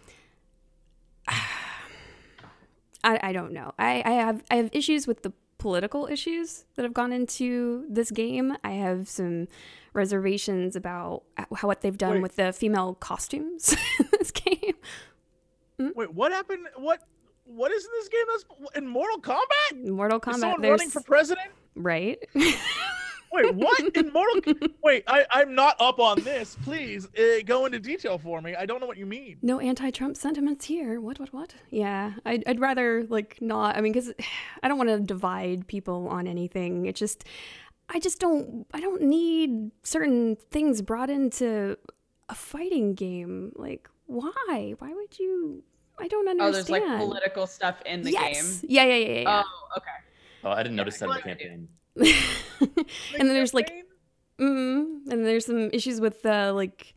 I, 3.03 3.19
I 3.21 3.33
don't 3.33 3.51
know. 3.51 3.73
I, 3.77 4.01
I 4.05 4.11
have 4.11 4.43
I 4.49 4.55
have 4.55 4.69
issues 4.73 5.05
with 5.05 5.21
the 5.23 5.31
political 5.57 6.07
issues 6.07 6.65
that 6.75 6.83
have 6.83 6.93
gone 6.93 7.11
into 7.11 7.85
this 7.89 8.11
game. 8.11 8.57
I 8.63 8.71
have 8.71 9.07
some 9.07 9.47
reservations 9.93 10.75
about 10.75 11.23
how 11.55 11.67
what 11.67 11.81
they've 11.81 11.97
done 11.97 12.15
Wait. 12.15 12.21
with 12.23 12.35
the 12.35 12.51
female 12.51 12.95
costumes 12.95 13.75
in 13.99 14.07
this 14.17 14.31
game. 14.31 14.73
Wait, 15.77 16.13
what 16.13 16.31
happened? 16.31 16.67
What 16.77 17.01
what 17.45 17.71
is 17.71 17.85
in 17.85 17.91
this 17.99 18.09
game 18.09 18.23
that's 18.31 18.77
in 18.77 18.87
Mortal 18.87 19.19
Kombat? 19.21 19.87
Mortal 19.87 20.17
Is 20.17 20.23
Kombat. 20.23 20.39
someone 20.39 20.61
There's 20.61 20.79
running 20.79 20.89
for 20.89 21.01
president? 21.01 21.47
right. 21.75 22.17
Wait, 23.35 23.53
what 23.53 23.81
in 23.95 24.13
Mortal? 24.13 24.53
Wait, 24.83 25.03
I 25.07 25.25
I'm 25.31 25.55
not 25.55 25.75
up 25.79 25.99
on 25.99 26.21
this. 26.21 26.55
Please 26.63 27.07
uh, 27.17 27.41
go 27.45 27.65
into 27.65 27.79
detail 27.79 28.17
for 28.17 28.41
me. 28.41 28.55
I 28.55 28.65
don't 28.65 28.79
know 28.79 28.87
what 28.87 28.97
you 28.97 29.05
mean. 29.05 29.37
no 29.41 29.59
anti-Trump 29.59 30.15
sentiments 30.15 30.65
here. 30.65 31.01
What? 31.01 31.19
What? 31.19 31.33
What? 31.33 31.53
Yeah, 31.69 32.13
I'd, 32.25 32.43
I'd 32.47 32.59
rather 32.59 33.05
like 33.09 33.41
not. 33.41 33.75
I 33.75 33.81
mean, 33.81 33.91
because 33.91 34.13
I 34.63 34.67
don't 34.67 34.77
want 34.77 34.89
to 34.89 34.99
divide 34.99 35.67
people 35.67 36.07
on 36.07 36.27
anything. 36.27 36.85
It's 36.85 36.99
just, 36.99 37.25
I 37.89 37.99
just 37.99 38.19
don't. 38.19 38.65
I 38.73 38.79
don't 38.79 39.01
need 39.01 39.71
certain 39.83 40.37
things 40.51 40.81
brought 40.81 41.09
into 41.09 41.77
a 42.29 42.35
fighting 42.35 42.93
game. 42.95 43.51
Like, 43.55 43.89
why? 44.05 44.75
Why 44.79 44.93
would 44.93 45.19
you? 45.19 45.63
I 45.99 46.07
don't 46.07 46.27
understand. 46.27 46.49
Oh, 46.49 46.51
there's 46.51 46.69
like 46.69 46.99
political 46.99 47.47
stuff 47.47 47.81
in 47.85 48.01
the 48.01 48.11
yes. 48.11 48.61
game. 48.61 48.69
Yeah, 48.69 48.83
yeah, 48.85 48.95
yeah, 48.95 49.19
yeah. 49.21 49.43
Oh, 49.45 49.77
okay. 49.77 49.87
oh 50.43 50.51
I 50.51 50.63
didn't 50.63 50.75
notice 50.75 50.97
that 50.99 51.05
in 51.05 51.09
the 51.09 51.15
like- 51.15 51.23
campaign 51.23 51.67
and 51.99 52.85
then 53.17 53.29
there's 53.29 53.53
like? 53.53 53.71
Mm, 54.39 55.07
and 55.09 55.25
there's 55.25 55.45
some 55.45 55.69
issues 55.71 56.01
with 56.01 56.25
uh, 56.25 56.51
like 56.53 56.93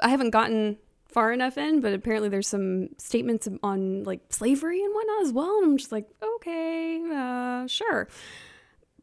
I 0.00 0.08
haven't 0.08 0.30
gotten 0.30 0.78
far 1.12 1.32
enough 1.32 1.58
in, 1.58 1.80
but 1.80 1.92
apparently 1.92 2.28
there's 2.28 2.48
some 2.48 2.88
statements 2.98 3.48
on 3.62 4.02
like 4.04 4.20
slavery 4.30 4.82
and 4.82 4.94
whatnot 4.94 5.22
as 5.22 5.32
well. 5.32 5.58
And 5.58 5.72
I'm 5.72 5.76
just 5.76 5.92
like, 5.92 6.08
okay, 6.22 7.02
uh, 7.12 7.66
sure. 7.66 8.08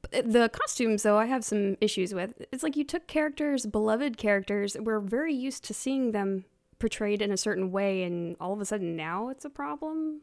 But 0.01 0.31
The 0.31 0.49
costumes, 0.49 1.03
though, 1.03 1.17
I 1.17 1.25
have 1.25 1.43
some 1.43 1.77
issues 1.81 2.13
with. 2.13 2.41
It's 2.51 2.63
like 2.63 2.75
you 2.75 2.83
took 2.83 3.07
characters, 3.07 3.65
beloved 3.65 4.17
characters, 4.17 4.75
we're 4.79 4.99
very 4.99 5.33
used 5.33 5.63
to 5.65 5.73
seeing 5.73 6.11
them 6.11 6.45
portrayed 6.79 7.21
in 7.21 7.31
a 7.31 7.37
certain 7.37 7.71
way, 7.71 8.03
and 8.03 8.35
all 8.39 8.53
of 8.53 8.61
a 8.61 8.65
sudden 8.65 8.95
now 8.95 9.29
it's 9.29 9.45
a 9.45 9.49
problem. 9.49 10.21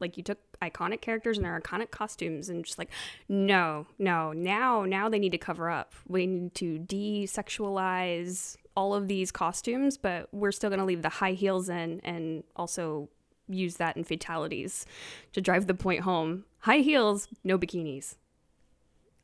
Like 0.00 0.16
you 0.16 0.22
took 0.22 0.38
iconic 0.60 1.00
characters 1.00 1.38
and 1.38 1.44
their 1.44 1.58
iconic 1.60 1.90
costumes, 1.90 2.48
and 2.48 2.64
just 2.64 2.78
like, 2.78 2.90
no, 3.28 3.86
no, 3.98 4.32
now, 4.32 4.82
now 4.82 5.08
they 5.08 5.18
need 5.18 5.32
to 5.32 5.38
cover 5.38 5.70
up. 5.70 5.94
We 6.06 6.26
need 6.26 6.54
to 6.56 6.78
desexualize 6.78 8.56
all 8.76 8.94
of 8.94 9.08
these 9.08 9.32
costumes, 9.32 9.96
but 9.96 10.28
we're 10.32 10.52
still 10.52 10.70
going 10.70 10.80
to 10.80 10.84
leave 10.84 11.02
the 11.02 11.08
high 11.08 11.32
heels 11.32 11.68
in 11.68 12.00
and 12.04 12.44
also 12.56 13.08
use 13.48 13.76
that 13.76 13.96
in 13.96 14.04
fatalities 14.04 14.84
to 15.32 15.40
drive 15.40 15.66
the 15.66 15.74
point 15.74 16.00
home. 16.00 16.44
High 16.58 16.78
heels, 16.78 17.28
no 17.42 17.58
bikinis. 17.58 18.16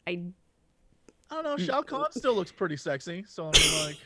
I 0.06 0.22
I 1.30 1.36
don't 1.36 1.44
know. 1.44 1.56
Mm. 1.56 1.66
Shao 1.66 1.82
Kahn 1.82 2.12
still 2.12 2.34
looks 2.34 2.52
pretty 2.52 2.76
sexy. 2.76 3.24
So 3.26 3.44
I'm 3.46 3.86
like, 3.86 3.96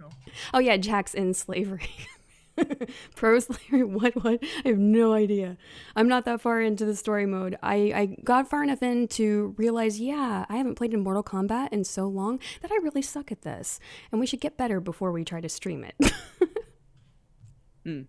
oh 0.54 0.60
yeah, 0.60 0.76
Jack's 0.76 1.14
in 1.14 1.34
slavery. 1.34 1.90
Pro 3.14 3.38
slavery? 3.38 3.84
What? 3.96 4.14
What? 4.24 4.42
I 4.64 4.68
have 4.68 4.78
no 4.78 5.12
idea. 5.12 5.56
I'm 5.94 6.08
not 6.08 6.24
that 6.24 6.40
far 6.40 6.60
into 6.60 6.84
the 6.84 6.96
story 6.96 7.26
mode. 7.26 7.56
I, 7.62 7.74
I 7.94 8.16
got 8.24 8.48
far 8.48 8.62
enough 8.62 8.82
in 8.82 9.08
to 9.08 9.54
realize, 9.56 10.00
yeah, 10.00 10.44
I 10.48 10.56
haven't 10.56 10.74
played 10.76 10.92
in 10.94 11.00
Mortal 11.00 11.22
Kombat 11.22 11.68
in 11.72 11.84
so 11.84 12.06
long 12.06 12.38
that 12.62 12.70
I 12.72 12.76
really 12.82 13.02
suck 13.02 13.30
at 13.32 13.42
this, 13.42 13.78
and 14.10 14.20
we 14.20 14.26
should 14.26 14.40
get 14.40 14.56
better 14.56 14.80
before 14.80 15.12
we 15.12 15.24
try 15.24 15.40
to 15.40 15.48
stream 15.48 15.84
it. 15.84 15.94
hmm. 17.84 18.02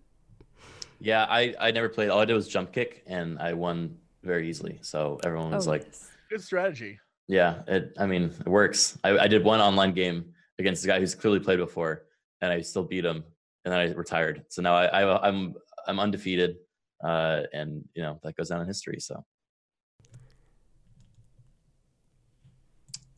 yeah 1.00 1.24
I 1.28 1.54
I 1.60 1.70
never 1.70 1.88
played 1.88 2.08
all 2.08 2.18
I 2.20 2.24
did 2.24 2.34
was 2.34 2.48
jump 2.48 2.72
kick 2.72 3.04
and 3.06 3.38
I 3.38 3.52
won 3.52 3.98
very 4.24 4.48
easily 4.48 4.78
so 4.82 5.20
everyone 5.22 5.52
was 5.52 5.68
Oh, 5.68 5.70
like 5.70 5.84
yes. 5.84 6.08
good 6.30 6.42
strategy. 6.42 6.98
Yeah, 7.28 7.62
it. 7.68 7.92
I 7.98 8.06
mean, 8.06 8.32
it 8.40 8.48
works. 8.48 8.98
I, 9.04 9.18
I 9.18 9.28
did 9.28 9.44
one 9.44 9.60
online 9.60 9.92
game 9.92 10.32
against 10.58 10.82
a 10.84 10.86
guy 10.88 10.98
who's 10.98 11.14
clearly 11.14 11.40
played 11.40 11.58
before, 11.58 12.04
and 12.40 12.50
I 12.50 12.62
still 12.62 12.82
beat 12.84 13.04
him, 13.04 13.22
and 13.68 13.74
then 13.74 13.80
I 13.80 13.92
retired. 13.92 14.44
So 14.48 14.62
now 14.62 14.74
I, 14.74 15.02
I 15.02 15.28
I'm 15.28 15.54
I'm 15.86 16.00
undefeated, 16.00 16.56
uh, 17.04 17.42
and 17.52 17.86
you 17.94 18.02
know 18.02 18.18
that 18.22 18.34
goes 18.34 18.48
down 18.48 18.62
in 18.62 18.66
history. 18.66 18.98
So, 18.98 19.24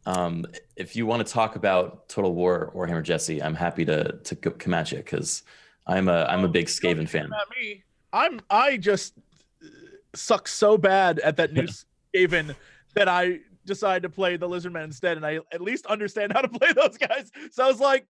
um, 0.06 0.44
if 0.74 0.96
you 0.96 1.06
want 1.06 1.24
to 1.24 1.32
talk 1.32 1.54
about 1.54 2.08
Total 2.08 2.34
War 2.34 2.72
Warhammer 2.74 3.04
Jesse, 3.04 3.40
I'm 3.40 3.54
happy 3.54 3.84
to 3.84 4.18
to 4.24 4.34
come 4.34 4.74
at 4.74 4.90
you 4.90 4.98
because 4.98 5.44
I'm 5.86 6.08
a 6.08 6.24
I'm 6.24 6.44
a 6.44 6.48
big 6.48 6.66
Skaven 6.66 7.08
fan. 7.08 7.28
Not 7.30 7.46
me. 7.56 7.84
I'm. 8.12 8.40
I 8.50 8.76
just 8.76 9.14
uh, 9.62 9.68
suck 10.14 10.48
so 10.48 10.76
bad 10.76 11.20
at 11.20 11.36
that 11.36 11.52
new 11.52 11.68
Skaven 12.14 12.56
that 12.96 13.08
I 13.08 13.38
decided 13.66 14.02
to 14.02 14.08
play 14.08 14.36
the 14.36 14.48
Lizardmen 14.48 14.82
instead, 14.82 15.16
and 15.16 15.24
I 15.24 15.38
at 15.52 15.60
least 15.60 15.86
understand 15.86 16.32
how 16.32 16.40
to 16.40 16.48
play 16.48 16.72
those 16.72 16.98
guys. 16.98 17.30
So 17.52 17.64
I 17.64 17.68
was 17.68 17.78
like, 17.78 18.08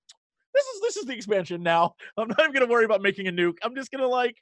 this 0.54 0.66
is 0.66 0.82
this 0.82 0.98
is 0.98 1.06
the 1.06 1.14
expansion 1.14 1.64
now. 1.64 1.96
I'm 2.18 2.28
not 2.28 2.40
even 2.40 2.54
gonna 2.54 2.68
worry 2.68 2.86
about 2.86 3.02
making 3.02 3.28
a 3.28 3.32
nuke. 3.32 3.58
I'm 3.64 3.76
just 3.76 3.92
gonna 3.92 4.08
like 4.08 4.38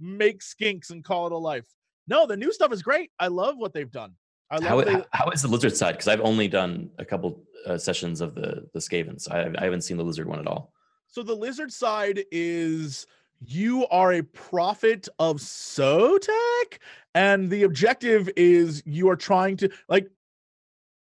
make 0.00 0.40
skinks 0.40 0.90
and 0.90 1.04
call 1.04 1.26
it 1.26 1.32
a 1.32 1.38
life. 1.38 1.64
No, 2.08 2.26
the 2.26 2.36
new 2.36 2.52
stuff 2.52 2.72
is 2.72 2.82
great. 2.82 3.10
I 3.18 3.28
love 3.28 3.56
what 3.56 3.72
they've 3.72 3.90
done. 3.90 4.14
I 4.50 4.56
love 4.56 4.64
How, 4.64 4.80
they, 4.80 5.04
how, 5.12 5.30
is 5.30 5.42
the 5.42 5.48
lizard 5.48 5.76
side? 5.76 5.92
Because 5.92 6.06
I've 6.06 6.20
only 6.20 6.46
done 6.46 6.90
a 6.98 7.04
couple 7.04 7.42
uh, 7.66 7.76
sessions 7.76 8.20
of 8.20 8.34
the 8.34 8.68
the 8.72 8.78
Skavens. 8.78 9.30
I, 9.30 9.50
I 9.58 9.64
haven't 9.64 9.82
seen 9.82 9.96
the 9.96 10.04
lizard 10.04 10.28
one 10.28 10.38
at 10.38 10.46
all. 10.46 10.72
So 11.08 11.22
the 11.22 11.34
lizard 11.34 11.72
side 11.72 12.24
is 12.30 13.06
you 13.40 13.86
are 13.88 14.12
a 14.14 14.22
prophet 14.22 15.08
of 15.18 15.38
Sotek, 15.38 16.78
and 17.14 17.50
the 17.50 17.64
objective 17.64 18.30
is 18.36 18.82
you 18.86 19.08
are 19.08 19.16
trying 19.16 19.56
to 19.58 19.70
like 19.88 20.08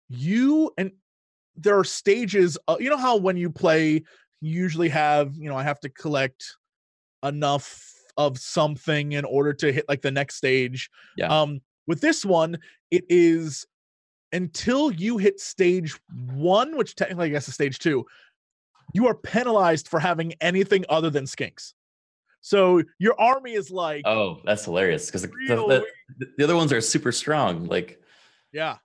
you 0.10 0.72
and 0.78 0.92
there 1.56 1.78
are 1.78 1.84
stages. 1.84 2.58
Uh, 2.68 2.78
you 2.80 2.90
know 2.90 2.98
how 2.98 3.18
when 3.18 3.36
you 3.36 3.50
play, 3.50 4.04
usually 4.42 4.90
have 4.90 5.36
you 5.36 5.50
know 5.50 5.58
I 5.58 5.64
have 5.64 5.80
to 5.82 5.90
collect 5.90 6.56
enough 7.24 7.94
of 8.18 8.38
something 8.38 9.12
in 9.12 9.26
order 9.26 9.54
to 9.54 9.72
hit 9.72 9.86
like 9.88 10.02
the 10.02 10.12
next 10.12 10.36
stage. 10.36 10.90
Yeah. 11.16 11.28
Um, 11.28 11.62
with 11.86 12.02
this 12.02 12.26
one, 12.26 12.58
it 12.92 13.06
is 13.10 13.66
until 14.32 14.92
you 14.92 15.18
hit 15.18 15.40
stage 15.40 15.98
one, 16.34 16.76
which 16.76 16.96
technically 16.96 17.28
I 17.28 17.30
guess 17.30 17.48
is 17.48 17.54
stage 17.54 17.80
two, 17.80 18.06
you 18.94 19.08
are 19.08 19.16
penalized 19.16 19.88
for 19.88 20.00
having 20.00 20.34
anything 20.42 20.86
other 20.90 21.10
than 21.10 21.26
skinks. 21.26 21.74
So 22.42 22.84
your 23.00 23.20
army 23.20 23.54
is 23.54 23.72
like 23.72 24.04
Oh, 24.06 24.42
that's 24.46 24.66
hilarious 24.66 25.08
because 25.08 25.24
the, 25.24 25.32
the, 25.48 25.86
the, 26.18 26.28
the 26.38 26.44
other 26.44 26.56
ones 26.56 26.72
are 26.72 26.82
super 26.82 27.12
strong. 27.12 27.66
Like, 27.66 28.02
Yeah. 28.52 28.78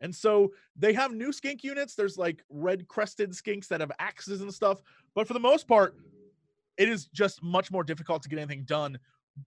And 0.00 0.14
so 0.14 0.52
they 0.76 0.92
have 0.94 1.12
new 1.12 1.32
skink 1.32 1.62
units. 1.62 1.94
There's 1.94 2.16
like 2.16 2.42
red 2.48 2.88
crested 2.88 3.32
skinks 3.32 3.68
that 3.68 3.80
have 3.80 3.92
axes 3.98 4.40
and 4.40 4.52
stuff. 4.52 4.82
But 5.14 5.26
for 5.26 5.34
the 5.34 5.40
most 5.40 5.68
part, 5.68 5.96
it 6.78 6.88
is 6.88 7.06
just 7.06 7.42
much 7.42 7.70
more 7.70 7.84
difficult 7.84 8.22
to 8.22 8.28
get 8.28 8.38
anything 8.38 8.64
done. 8.64 8.98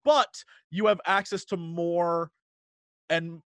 But 0.04 0.44
you 0.70 0.86
have 0.86 1.02
access 1.06 1.46
to 1.46 1.58
more 1.58 2.32
and 3.10 3.42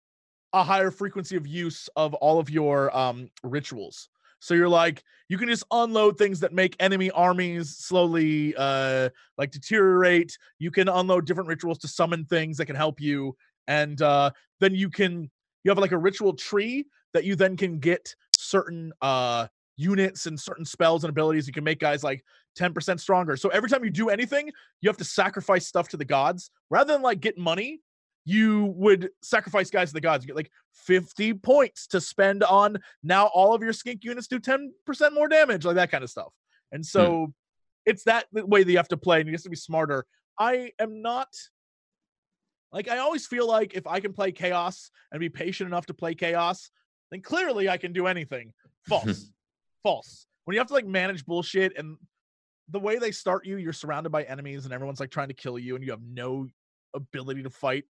a 0.53 0.63
higher 0.63 0.91
frequency 0.91 1.35
of 1.35 1.47
use 1.47 1.89
of 1.95 2.13
all 2.15 2.39
of 2.39 2.49
your 2.49 2.95
um, 2.95 3.29
rituals. 3.43 4.09
So 4.39 4.53
you're 4.53 4.69
like, 4.69 5.03
you 5.29 5.37
can 5.37 5.49
just 5.49 5.63
unload 5.71 6.17
things 6.17 6.39
that 6.41 6.53
make 6.53 6.75
enemy 6.79 7.09
armies 7.11 7.75
slowly 7.75 8.53
uh 8.55 9.09
like 9.37 9.51
deteriorate. 9.51 10.37
You 10.59 10.71
can 10.71 10.87
unload 10.87 11.25
different 11.25 11.49
rituals 11.49 11.79
to 11.79 11.87
summon 11.87 12.25
things 12.25 12.57
that 12.57 12.65
can 12.67 12.75
help 12.75 13.01
you. 13.01 13.35
And 13.67 14.01
uh 14.01 14.31
then 14.59 14.75
you 14.75 14.89
can 14.89 15.29
you 15.63 15.71
have 15.71 15.79
like 15.79 15.91
a 15.91 15.97
ritual 15.97 16.33
tree 16.33 16.85
that 17.13 17.23
you 17.23 17.35
then 17.35 17.57
can 17.57 17.79
get 17.79 18.15
certain 18.31 18.91
uh 19.01 19.47
units 19.75 20.25
and 20.25 20.39
certain 20.39 20.65
spells 20.65 21.03
and 21.03 21.09
abilities 21.09 21.45
you 21.45 21.53
can 21.53 21.63
make 21.63 21.79
guys 21.79 22.03
like 22.03 22.23
10% 22.57 22.99
stronger. 22.99 23.37
So 23.37 23.49
every 23.49 23.69
time 23.69 23.83
you 23.83 23.91
do 23.91 24.09
anything 24.09 24.51
you 24.81 24.89
have 24.89 24.97
to 24.97 25.03
sacrifice 25.03 25.67
stuff 25.67 25.89
to 25.89 25.97
the 25.97 26.05
gods. 26.05 26.49
Rather 26.69 26.93
than 26.93 27.01
like 27.03 27.19
get 27.19 27.37
money 27.37 27.81
you 28.25 28.73
would 28.75 29.09
sacrifice 29.21 29.69
guys 29.69 29.87
to 29.89 29.93
the 29.93 30.01
gods. 30.01 30.25
You 30.25 30.27
get 30.27 30.35
like 30.35 30.51
50 30.73 31.35
points 31.35 31.87
to 31.87 32.01
spend 32.01 32.43
on 32.43 32.77
now 33.01 33.27
all 33.27 33.53
of 33.53 33.61
your 33.61 33.71
skink 33.71 34.03
units 34.03 34.27
do 34.27 34.37
10% 34.37 34.69
more 35.13 35.29
damage 35.29 35.63
like 35.63 35.75
that 35.75 35.91
kind 35.91 36.03
of 36.03 36.09
stuff. 36.09 36.33
And 36.73 36.85
so 36.85 37.33
it's 37.85 38.03
that 38.03 38.25
way 38.33 38.63
that 38.63 38.69
you 38.71 38.77
have 38.77 38.89
to 38.89 38.97
play 38.97 39.21
and 39.21 39.27
you 39.27 39.33
have 39.33 39.43
to 39.43 39.49
be 39.49 39.55
smarter. 39.55 40.05
I 40.37 40.71
am 40.77 41.01
not 41.01 41.29
like 42.73 42.89
I 42.89 42.97
always 42.97 43.25
feel 43.25 43.47
like 43.47 43.75
if 43.75 43.87
I 43.87 44.01
can 44.01 44.11
play 44.11 44.33
chaos 44.33 44.91
and 45.11 45.21
be 45.21 45.29
patient 45.29 45.69
enough 45.69 45.85
to 45.85 45.93
play 45.93 46.13
chaos, 46.13 46.69
then 47.11 47.21
clearly 47.21 47.69
I 47.69 47.77
can 47.77 47.93
do 47.93 48.07
anything. 48.07 48.53
False. 48.87 49.31
False. 49.83 50.27
When 50.45 50.53
you 50.53 50.59
have 50.59 50.67
to 50.67 50.73
like 50.73 50.85
manage 50.85 51.25
bullshit 51.25 51.77
and 51.77 51.97
the 52.69 52.79
way 52.79 52.97
they 52.97 53.11
start 53.11 53.45
you, 53.45 53.57
you're 53.57 53.73
surrounded 53.73 54.11
by 54.11 54.23
enemies 54.23 54.65
and 54.65 54.73
everyone's 54.73 54.99
like 54.99 55.11
trying 55.11 55.27
to 55.29 55.33
kill 55.33 55.57
you 55.57 55.75
and 55.75 55.83
you 55.83 55.91
have 55.91 56.01
no 56.01 56.47
ability 56.93 57.43
to 57.43 57.49
fight. 57.49 57.85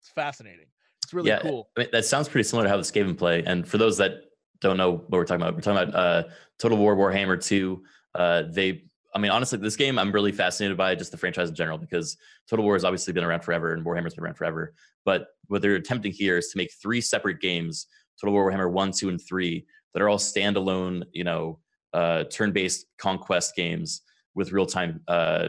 It's 0.00 0.10
fascinating. 0.10 0.66
It's 1.02 1.14
really 1.14 1.28
yeah, 1.28 1.38
cool. 1.40 1.68
I 1.76 1.80
mean, 1.80 1.88
that 1.92 2.04
sounds 2.04 2.28
pretty 2.28 2.48
similar 2.48 2.66
to 2.66 2.70
how 2.70 2.76
the 2.76 2.82
Skaven 2.82 3.16
play. 3.16 3.42
And 3.44 3.66
for 3.66 3.78
those 3.78 3.98
that 3.98 4.22
don't 4.60 4.76
know 4.76 4.92
what 4.92 5.12
we're 5.12 5.24
talking 5.24 5.42
about, 5.42 5.54
we're 5.54 5.60
talking 5.60 5.88
about 5.88 5.94
uh, 5.94 6.28
Total 6.58 6.76
War 6.76 6.96
Warhammer 6.96 7.42
2. 7.42 7.82
Uh, 8.14 8.42
they, 8.50 8.84
I 9.14 9.18
mean, 9.18 9.30
honestly, 9.30 9.58
this 9.58 9.76
game 9.76 9.98
I'm 9.98 10.10
really 10.10 10.32
fascinated 10.32 10.76
by 10.76 10.94
just 10.94 11.12
the 11.12 11.18
franchise 11.18 11.48
in 11.48 11.54
general 11.54 11.78
because 11.78 12.16
Total 12.48 12.64
War 12.64 12.74
has 12.74 12.84
obviously 12.84 13.12
been 13.12 13.24
around 13.24 13.42
forever 13.42 13.72
and 13.72 13.84
Warhammer's 13.84 14.14
been 14.14 14.24
around 14.24 14.34
forever. 14.34 14.74
But 15.04 15.28
what 15.46 15.62
they're 15.62 15.76
attempting 15.76 16.12
here 16.12 16.38
is 16.38 16.48
to 16.48 16.58
make 16.58 16.72
three 16.82 17.00
separate 17.00 17.40
games 17.40 17.86
Total 18.20 18.32
War 18.32 18.50
Warhammer 18.50 18.70
1, 18.70 18.92
2, 18.92 19.08
and 19.08 19.20
3 19.20 19.66
that 19.92 20.02
are 20.02 20.08
all 20.08 20.18
standalone, 20.18 21.04
you 21.12 21.24
know, 21.24 21.58
uh, 21.92 22.24
turn-based 22.24 22.86
conquest 22.98 23.54
games 23.56 24.02
with 24.34 24.52
real-time 24.52 25.00
uh, 25.08 25.48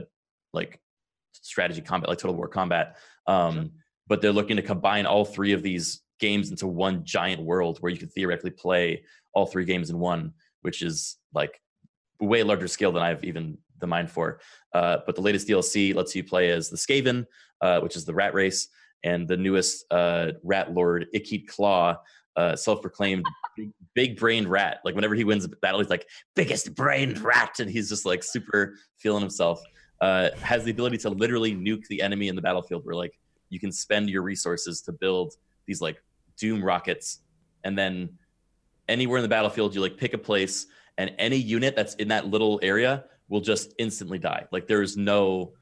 like 0.53 0.79
strategy 1.33 1.81
combat, 1.81 2.09
like 2.09 2.17
Total 2.17 2.35
War 2.35 2.47
Combat. 2.47 2.97
Um, 3.25 3.53
Sure. 3.53 3.65
But 4.09 4.21
they're 4.21 4.31
looking 4.31 4.55
to 4.55 4.61
combine 4.61 5.05
all 5.05 5.25
three 5.25 5.51
of 5.51 5.61
these 5.61 6.01
games 6.19 6.49
into 6.49 6.65
one 6.65 7.03
giant 7.03 7.41
world 7.41 7.79
where 7.79 7.91
you 7.91 7.97
could 7.97 8.13
theoretically 8.13 8.51
play 8.51 9.03
all 9.33 9.45
three 9.45 9.65
games 9.65 9.89
in 9.89 9.99
one, 9.99 10.33
which 10.61 10.81
is 10.81 11.17
like 11.33 11.61
way 12.19 12.41
larger 12.41 12.67
scale 12.67 12.91
than 12.91 13.03
I've 13.03 13.23
even 13.23 13.57
the 13.79 13.87
mind 13.87 14.09
for. 14.09 14.39
Uh, 14.73 14.99
but 15.05 15.15
the 15.15 15.21
latest 15.21 15.47
DLC 15.47 15.93
lets 15.93 16.15
you 16.15 16.23
play 16.23 16.51
as 16.51 16.69
the 16.69 16.77
Skaven, 16.77 17.25
uh, 17.61 17.79
which 17.81 17.95
is 17.95 18.05
the 18.05 18.13
rat 18.13 18.33
race, 18.33 18.69
and 19.03 19.27
the 19.27 19.37
newest 19.37 19.85
uh, 19.91 20.31
rat 20.43 20.73
lord, 20.73 21.07
Ikit 21.13 21.47
Claw, 21.47 21.97
uh, 22.37 22.55
self-proclaimed 22.55 23.25
big, 23.55 23.71
big 23.95 24.19
brained 24.19 24.47
rat. 24.47 24.79
Like 24.85 24.95
whenever 24.95 25.15
he 25.15 25.23
wins 25.23 25.43
a 25.43 25.49
battle, 25.49 25.79
he's 25.79 25.89
like 25.89 26.07
biggest 26.35 26.75
brained 26.75 27.19
rat, 27.19 27.59
and 27.59 27.69
he's 27.69 27.89
just 27.89 28.05
like 28.05 28.23
super 28.23 28.75
feeling 28.97 29.21
himself. 29.21 29.59
Uh, 29.99 30.29
has 30.41 30.63
the 30.63 30.71
ability 30.71 30.97
to 30.99 31.09
literally 31.09 31.55
nuke 31.55 31.87
the 31.87 32.01
enemy 32.01 32.27
in 32.27 32.35
the 32.35 32.41
battlefield, 32.41 32.85
where 32.85 32.95
like 32.95 33.17
you 33.49 33.59
can 33.59 33.71
spend 33.71 34.09
your 34.09 34.21
resources 34.21 34.81
to 34.81 34.91
build 34.91 35.33
these 35.65 35.81
like 35.81 36.01
doom 36.37 36.63
rockets, 36.63 37.19
and 37.63 37.77
then 37.77 38.09
anywhere 38.87 39.17
in 39.17 39.23
the 39.23 39.29
battlefield, 39.29 39.73
you 39.73 39.81
like 39.81 39.97
pick 39.97 40.13
a 40.13 40.17
place, 40.17 40.67
and 40.99 41.13
any 41.17 41.37
unit 41.37 41.75
that's 41.75 41.95
in 41.95 42.09
that 42.09 42.27
little 42.27 42.59
area 42.61 43.05
will 43.29 43.41
just 43.41 43.73
instantly 43.79 44.19
die. 44.19 44.45
Like 44.51 44.67
there's 44.67 44.95
no 44.95 45.53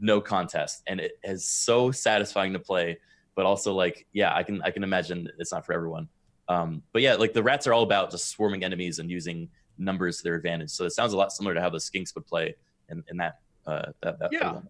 no 0.00 0.20
contest, 0.20 0.82
and 0.86 1.00
it 1.00 1.18
is 1.24 1.44
so 1.44 1.90
satisfying 1.90 2.52
to 2.52 2.60
play. 2.60 2.98
But 3.34 3.46
also 3.46 3.74
like 3.74 4.06
yeah, 4.12 4.32
I 4.34 4.44
can 4.44 4.62
I 4.62 4.70
can 4.70 4.84
imagine 4.84 5.28
it's 5.38 5.50
not 5.50 5.66
for 5.66 5.72
everyone. 5.72 6.08
Um, 6.50 6.82
but 6.92 7.00
yeah, 7.02 7.14
like 7.14 7.32
the 7.32 7.42
rats 7.42 7.66
are 7.68 7.72
all 7.72 7.84
about 7.84 8.10
just 8.10 8.26
swarming 8.28 8.64
enemies 8.64 8.98
and 8.98 9.08
using 9.10 9.48
numbers 9.78 10.18
to 10.18 10.24
their 10.24 10.34
advantage. 10.34 10.70
So 10.70 10.84
it 10.84 10.90
sounds 10.90 11.12
a 11.12 11.16
lot 11.16 11.32
similar 11.32 11.54
to 11.54 11.60
how 11.60 11.70
the 11.70 11.78
skinks 11.78 12.14
would 12.14 12.26
play 12.26 12.54
in, 12.88 13.04
in 13.08 13.16
that 13.18 13.38
uh 13.66 13.92
that, 14.02 14.18
that 14.18 14.30
Yeah. 14.32 14.60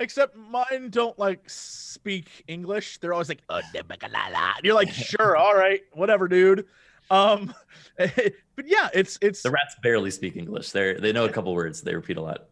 Except 0.00 0.34
mine 0.36 0.88
don't 0.90 1.18
like 1.18 1.48
speak 1.48 2.44
English. 2.48 2.98
They're 2.98 3.12
always 3.12 3.28
like, 3.28 3.42
"Uh, 3.48 3.60
"Oh, 3.64 4.52
you're 4.62 4.74
like, 4.74 4.90
sure, 5.12 5.36
all 5.36 5.54
right, 5.54 5.82
whatever, 5.92 6.28
dude. 6.28 6.66
Um, 7.10 7.54
but 7.98 8.66
yeah, 8.66 8.88
it's 8.92 9.18
it's 9.22 9.42
The 9.42 9.50
rats 9.50 9.76
barely 9.82 10.10
speak 10.10 10.36
English. 10.36 10.70
They're 10.72 10.98
they 11.00 11.12
know 11.12 11.24
a 11.24 11.30
couple 11.30 11.54
words. 11.54 11.80
They 11.82 11.94
repeat 11.94 12.16
a 12.18 12.22
lot. 12.22 12.48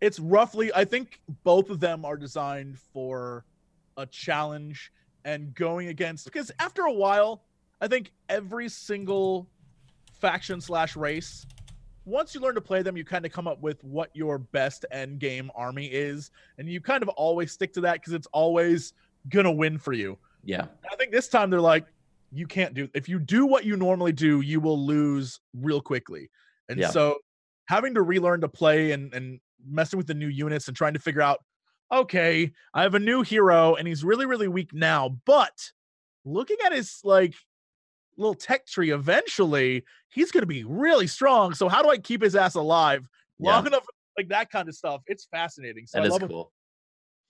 it's 0.00 0.18
roughly 0.20 0.70
i 0.74 0.84
think 0.84 1.20
both 1.44 1.70
of 1.70 1.80
them 1.80 2.04
are 2.04 2.18
designed 2.18 2.78
for 2.92 3.44
a 3.96 4.04
challenge 4.04 4.92
and 5.24 5.54
going 5.54 5.88
against 5.88 6.26
because 6.26 6.52
after 6.60 6.82
a 6.82 6.92
while 6.92 7.42
i 7.80 7.88
think 7.88 8.12
every 8.28 8.68
single 8.68 9.48
faction 10.20 10.60
slash 10.60 10.96
race 10.96 11.46
once 12.04 12.34
you 12.34 12.40
learn 12.40 12.54
to 12.54 12.60
play 12.60 12.82
them 12.82 12.96
you 12.96 13.04
kind 13.04 13.26
of 13.26 13.32
come 13.32 13.46
up 13.46 13.60
with 13.60 13.82
what 13.84 14.10
your 14.14 14.38
best 14.38 14.84
end 14.90 15.18
game 15.18 15.50
army 15.54 15.86
is 15.86 16.30
and 16.58 16.68
you 16.68 16.80
kind 16.80 17.02
of 17.02 17.08
always 17.10 17.52
stick 17.52 17.72
to 17.72 17.80
that 17.80 17.94
because 17.94 18.12
it's 18.12 18.28
always 18.32 18.92
gonna 19.28 19.50
win 19.52 19.78
for 19.78 19.92
you 19.92 20.16
Yeah. 20.44 20.66
i 20.90 20.96
think 20.96 21.12
this 21.12 21.28
time 21.28 21.50
they're 21.50 21.60
like 21.60 21.86
you 22.32 22.46
can't 22.46 22.74
do 22.74 22.88
if 22.94 23.08
you 23.08 23.18
do 23.18 23.46
what 23.46 23.64
you 23.64 23.76
normally 23.76 24.12
do 24.12 24.40
you 24.40 24.60
will 24.60 24.78
lose 24.84 25.40
real 25.54 25.80
quickly 25.80 26.30
and 26.68 26.78
Yeah. 26.78 26.90
so 26.90 27.18
having 27.66 27.94
to 27.94 28.02
relearn 28.02 28.40
to 28.40 28.48
play 28.48 28.92
and 28.92 29.12
and 29.14 29.40
messing 29.68 29.96
with 29.96 30.06
the 30.06 30.14
new 30.14 30.28
units 30.28 30.68
and 30.68 30.76
trying 30.76 30.92
to 30.94 31.00
figure 31.00 31.22
out 31.22 31.42
okay 31.92 32.52
i 32.74 32.82
have 32.82 32.94
a 32.94 32.98
new 32.98 33.22
hero 33.22 33.74
and 33.74 33.86
he's 33.88 34.04
really 34.04 34.26
really 34.26 34.48
weak 34.48 34.72
now 34.72 35.16
but 35.24 35.70
looking 36.24 36.56
at 36.64 36.72
his 36.72 37.00
like 37.04 37.34
little 38.16 38.34
tech 38.34 38.66
tree 38.66 38.90
eventually 38.90 39.84
he's 40.10 40.30
going 40.30 40.42
to 40.42 40.46
be 40.46 40.64
really 40.64 41.06
strong 41.06 41.52
so 41.54 41.68
how 41.68 41.82
do 41.82 41.88
i 41.88 41.96
keep 41.98 42.22
his 42.22 42.34
ass 42.36 42.54
alive 42.54 43.06
long 43.38 43.62
Yeah. 43.64 43.68
enough 43.68 43.86
like 44.16 44.28
that 44.28 44.50
kind 44.50 44.68
of 44.68 44.74
stuff 44.74 45.02
it's 45.06 45.26
fascinating 45.26 45.86
so 45.86 45.98
That 46.00 46.10
I 46.12 46.16
is 46.16 46.22
it. 46.22 46.28
cool. 46.28 46.52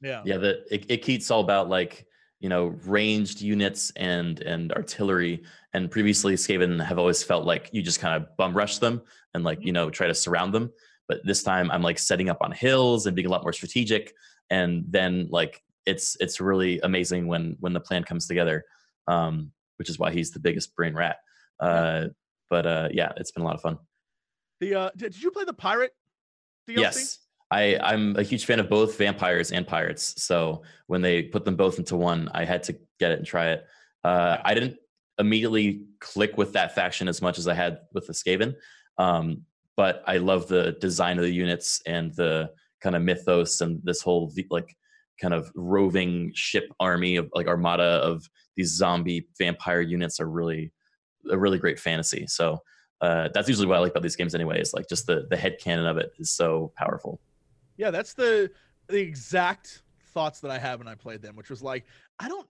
yeah 0.01 0.23
Yeah, 0.25 0.37
the 0.39 0.65
it, 0.75 0.87
it 0.89 1.03
keeps 1.03 1.31
all 1.31 1.41
about 1.41 1.69
like 1.69 2.07
you 2.41 2.49
know 2.49 2.67
ranged 2.85 3.41
units 3.41 3.91
and 3.97 4.41
and 4.41 4.71
artillery. 4.73 5.43
And 5.73 5.91
previously, 5.91 6.35
Skaven 6.35 6.83
have 6.85 6.99
always 6.99 7.23
felt 7.23 7.45
like 7.47 7.71
you 7.73 7.83
just 7.83 7.99
kind 8.01 8.15
of 8.23 8.37
bum 8.37 8.55
rush 8.57 8.79
them 8.79 9.03
and 9.35 9.43
like 9.43 9.65
you 9.65 9.73
know 9.73 9.89
try 9.91 10.07
to 10.07 10.15
surround 10.15 10.53
them. 10.55 10.71
But 11.09 11.21
this 11.25 11.43
time, 11.43 11.71
I'm 11.71 11.83
like 11.83 11.99
setting 11.99 12.29
up 12.29 12.39
on 12.41 12.53
hills 12.53 13.07
and 13.07 13.17
being 13.17 13.27
a 13.27 13.31
lot 13.31 13.43
more 13.43 13.53
strategic. 13.55 14.13
And 14.51 14.85
then 14.89 15.29
like 15.31 15.63
it's 15.87 16.17
it's 16.21 16.41
really 16.41 16.79
amazing 16.81 17.27
when 17.27 17.57
when 17.61 17.73
the 17.73 17.81
plan 17.81 18.05
comes 18.05 18.27
together. 18.27 18.65
Um, 19.09 19.51
which 19.77 19.91
is 19.91 19.99
why 19.99 20.13
he's 20.13 20.31
the 20.31 20.41
biggest 20.41 20.75
brain 20.75 20.95
rat. 20.95 21.17
Uh, 21.61 22.07
but 22.51 22.67
uh, 22.67 22.89
yeah, 22.93 23.13
it's 23.17 23.31
been 23.31 23.43
a 23.43 23.47
lot 23.47 23.55
of 23.55 23.63
fun. 23.63 23.79
the 24.61 24.75
uh 24.75 24.91
did, 24.97 25.21
you 25.21 25.31
play 25.31 25.45
the 25.45 25.53
pirate 25.53 25.93
DLC? 26.69 26.79
Yes. 26.79 27.19
I, 27.51 27.79
I'm 27.81 28.17
a 28.17 28.25
huge 28.25 28.45
fan 28.45 28.59
of 28.59 28.69
both 28.69 28.99
vampires 28.99 29.53
and 29.53 29.67
pirates. 29.67 30.21
So 30.23 30.63
when 30.89 31.01
they 31.01 31.23
put 31.23 31.45
them 31.45 31.55
both 31.55 31.79
into 31.79 31.97
one, 31.97 32.29
I 32.35 32.45
had 32.45 32.65
to 32.65 32.77
get 32.99 33.13
it 33.13 33.19
and 33.19 33.27
try 33.27 33.51
it. 33.51 33.65
Uh, 34.03 34.39
I 34.45 34.53
didn't 34.55 34.77
immediately 35.19 35.85
click 36.01 36.37
with 36.37 36.53
that 36.55 36.75
faction 36.75 37.09
as 37.09 37.23
much 37.23 37.39
as 37.39 37.47
I 37.47 37.55
had 37.55 37.79
with 37.93 38.09
the 38.09 38.13
Skaven. 38.13 38.55
Um, 38.99 39.43
but 39.77 40.03
I 40.07 40.19
love 40.19 40.49
the 40.49 40.77
design 40.81 41.19
of 41.19 41.25
the 41.25 41.33
units 41.33 41.83
and 41.87 42.13
the 42.15 42.51
kind 42.81 42.97
of 42.97 43.03
mythos 43.03 43.61
and 43.61 43.81
this 43.85 44.01
whole 44.01 44.33
like 44.51 44.75
kind 45.21 45.35
of 45.35 45.51
roving 45.55 46.33
ship 46.35 46.73
army 46.81 47.17
of 47.17 47.31
like 47.35 47.47
armada 47.47 48.01
of 48.03 48.29
these 48.57 48.75
zombie 48.75 49.29
vampire 49.39 49.81
units 49.81 50.21
are 50.21 50.29
really 50.29 50.73
a 51.31 51.39
really 51.39 51.59
great 51.59 51.79
fantasy. 51.79 52.27
So 52.27 52.61
uh, 53.01 53.29
that's 53.35 53.49
usually 53.49 53.67
what 53.67 53.77
I 53.77 53.81
like 53.81 53.91
about 53.91 54.03
these 54.03 54.17
games 54.17 54.35
anyway. 54.35 54.61
Is 54.61 54.73
like 54.73 54.89
just 54.89 55.07
the 55.07 55.27
the 55.29 55.37
head 55.37 55.59
canon 55.61 55.87
of 55.87 55.99
it 55.99 56.13
is 56.19 56.31
so 56.31 56.73
powerful. 56.77 57.21
Yeah, 57.77 57.91
that's 57.91 58.15
the 58.15 58.51
the 58.89 59.01
exact 59.01 59.83
thoughts 60.15 60.41
that 60.41 60.51
I 60.51 60.59
had 60.59 60.79
when 60.79 60.89
I 60.89 60.95
played 60.95 61.21
them, 61.23 61.37
which 61.37 61.51
was 61.51 61.63
like, 61.63 61.85
I 62.19 62.29
don't 62.29 62.49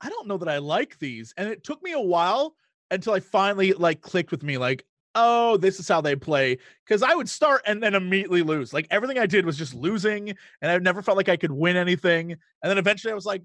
I 0.00 0.08
don't 0.08 0.26
know 0.28 0.38
that 0.38 0.48
I 0.48 0.58
like 0.58 0.98
these. 0.98 1.34
And 1.36 1.48
it 1.48 1.64
took 1.64 1.82
me 1.82 1.92
a 1.92 2.00
while 2.00 2.56
until 2.90 3.12
I 3.12 3.20
finally 3.20 3.72
like 3.72 4.00
clicked 4.00 4.30
with 4.30 4.42
me 4.42 4.58
like, 4.58 4.84
oh, 5.14 5.56
this 5.56 5.78
is 5.78 5.88
how 5.88 6.00
they 6.00 6.16
play. 6.16 6.58
Because 6.86 7.02
I 7.02 7.14
would 7.14 7.28
start 7.28 7.62
and 7.66 7.82
then 7.82 7.94
immediately 7.94 8.42
lose. 8.42 8.72
Like 8.72 8.86
everything 8.90 9.18
I 9.18 9.26
did 9.26 9.46
was 9.46 9.56
just 9.56 9.74
losing, 9.74 10.30
and 10.60 10.70
I 10.70 10.78
never 10.78 11.02
felt 11.02 11.16
like 11.16 11.28
I 11.28 11.36
could 11.36 11.52
win 11.52 11.76
anything. 11.76 12.32
And 12.32 12.70
then 12.70 12.78
eventually 12.78 13.12
I 13.12 13.14
was 13.14 13.26
like, 13.26 13.42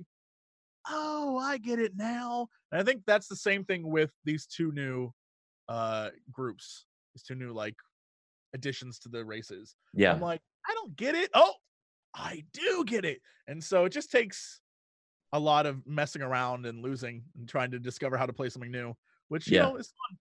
oh, 0.90 1.38
I 1.38 1.58
get 1.58 1.80
it 1.80 1.94
now. 1.96 2.48
And 2.72 2.80
I 2.82 2.84
think 2.84 3.04
that's 3.06 3.28
the 3.28 3.36
same 3.36 3.66
thing 3.66 3.90
with 3.90 4.12
these 4.26 4.46
two 4.46 4.72
new 4.72 5.12
uh 5.68 6.10
groups, 6.32 6.86
these 7.14 7.24
two 7.24 7.36
new 7.36 7.52
like 7.54 7.76
additions 8.54 9.00
to 9.00 9.10
the 9.10 9.24
races. 9.24 9.76
Yeah. 9.94 10.14
I'm 10.14 10.22
like, 10.22 10.42
I 10.68 10.74
don't 10.74 10.96
get 10.96 11.16
it. 11.16 11.30
Oh, 11.34 11.54
I 12.16 12.44
do 12.54 12.84
get 12.86 13.06
it. 13.06 13.22
And 13.48 13.64
so 13.64 13.86
it 13.86 13.92
just 13.92 14.12
takes 14.12 14.62
a 15.32 15.40
lot 15.40 15.66
of 15.68 15.86
messing 15.86 16.24
around 16.24 16.66
and 16.66 16.82
losing 16.82 17.24
and 17.38 17.48
trying 17.48 17.70
to 17.72 17.80
discover 17.80 18.18
how 18.18 18.26
to 18.26 18.34
play 18.34 18.50
something 18.50 18.72
new, 18.72 18.96
which 19.28 19.48
you 19.48 19.58
Yeah. 19.58 19.64
know 19.64 19.76
is 19.78 19.88
fun. 20.10 20.18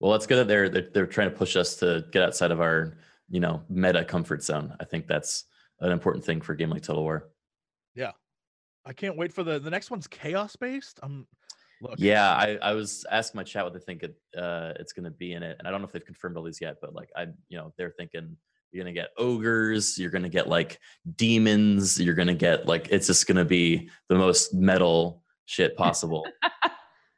Well, 0.00 0.14
it's 0.14 0.26
good 0.26 0.36
that 0.38 0.48
they're, 0.48 0.68
they're 0.68 0.90
they're 0.92 1.06
trying 1.06 1.30
to 1.30 1.36
push 1.36 1.56
us 1.56 1.76
to 1.76 2.04
get 2.12 2.22
outside 2.22 2.50
of 2.50 2.60
our 2.60 2.98
you 3.28 3.40
know 3.40 3.62
meta 3.68 4.04
comfort 4.04 4.42
zone. 4.42 4.74
I 4.80 4.84
think 4.84 5.06
that's 5.06 5.44
an 5.80 5.90
important 5.90 6.24
thing 6.24 6.40
for 6.40 6.52
a 6.52 6.56
game 6.56 6.70
like 6.70 6.82
Total 6.82 7.02
War. 7.02 7.30
I 8.86 8.92
can't 8.92 9.16
wait 9.16 9.32
for 9.32 9.42
the 9.42 9.58
the 9.58 9.70
next 9.70 9.90
one's 9.90 10.06
chaos 10.06 10.56
based. 10.56 11.00
I'm 11.02 11.26
look. 11.80 11.94
Yeah, 11.98 12.30
I, 12.30 12.58
I 12.62 12.72
was 12.72 13.04
asking 13.10 13.38
my 13.38 13.42
chat 13.42 13.64
what 13.64 13.74
they 13.74 13.80
think 13.80 14.02
it, 14.02 14.14
uh, 14.36 14.72
it's 14.78 14.92
going 14.92 15.04
to 15.04 15.10
be 15.10 15.32
in 15.32 15.42
it, 15.42 15.56
and 15.58 15.66
I 15.66 15.70
don't 15.70 15.80
know 15.80 15.86
if 15.86 15.92
they've 15.92 16.04
confirmed 16.04 16.36
all 16.36 16.42
these 16.42 16.60
yet, 16.60 16.76
but 16.80 16.94
like 16.94 17.10
I, 17.16 17.26
you 17.48 17.58
know, 17.58 17.72
they're 17.76 17.90
thinking 17.90 18.36
you're 18.72 18.84
going 18.84 18.94
to 18.94 19.00
get 19.00 19.10
ogres, 19.16 19.98
you're 19.98 20.10
going 20.10 20.22
to 20.22 20.28
get 20.28 20.48
like 20.48 20.78
demons, 21.16 22.00
you're 22.00 22.14
going 22.14 22.28
to 22.28 22.34
get 22.34 22.66
like 22.66 22.88
it's 22.90 23.06
just 23.06 23.26
going 23.26 23.36
to 23.36 23.44
be 23.44 23.90
the 24.08 24.16
most 24.16 24.54
metal 24.54 25.22
shit 25.46 25.76
possible, 25.76 26.24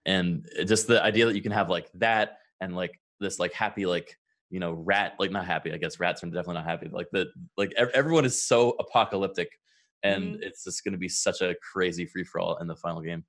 and 0.06 0.46
just 0.66 0.86
the 0.86 1.02
idea 1.02 1.26
that 1.26 1.34
you 1.34 1.42
can 1.42 1.52
have 1.52 1.68
like 1.68 1.90
that 1.94 2.38
and 2.60 2.74
like 2.74 2.98
this 3.20 3.38
like 3.38 3.52
happy 3.52 3.84
like 3.84 4.16
you 4.50 4.60
know 4.60 4.72
rat 4.72 5.14
like 5.18 5.30
not 5.30 5.44
happy 5.44 5.72
I 5.72 5.76
guess 5.76 6.00
rats 6.00 6.22
are 6.22 6.26
definitely 6.26 6.54
not 6.54 6.64
happy 6.64 6.88
like 6.90 7.08
the 7.12 7.26
like 7.56 7.72
ev- 7.76 7.90
everyone 7.92 8.24
is 8.24 8.42
so 8.42 8.74
apocalyptic. 8.78 9.50
And 10.02 10.24
mm-hmm. 10.24 10.42
it's 10.42 10.64
just 10.64 10.84
going 10.84 10.92
to 10.92 10.98
be 10.98 11.08
such 11.08 11.40
a 11.40 11.54
crazy 11.72 12.06
free 12.06 12.24
for 12.24 12.40
all 12.40 12.56
in 12.58 12.66
the 12.66 12.76
final 12.76 13.00
game. 13.00 13.24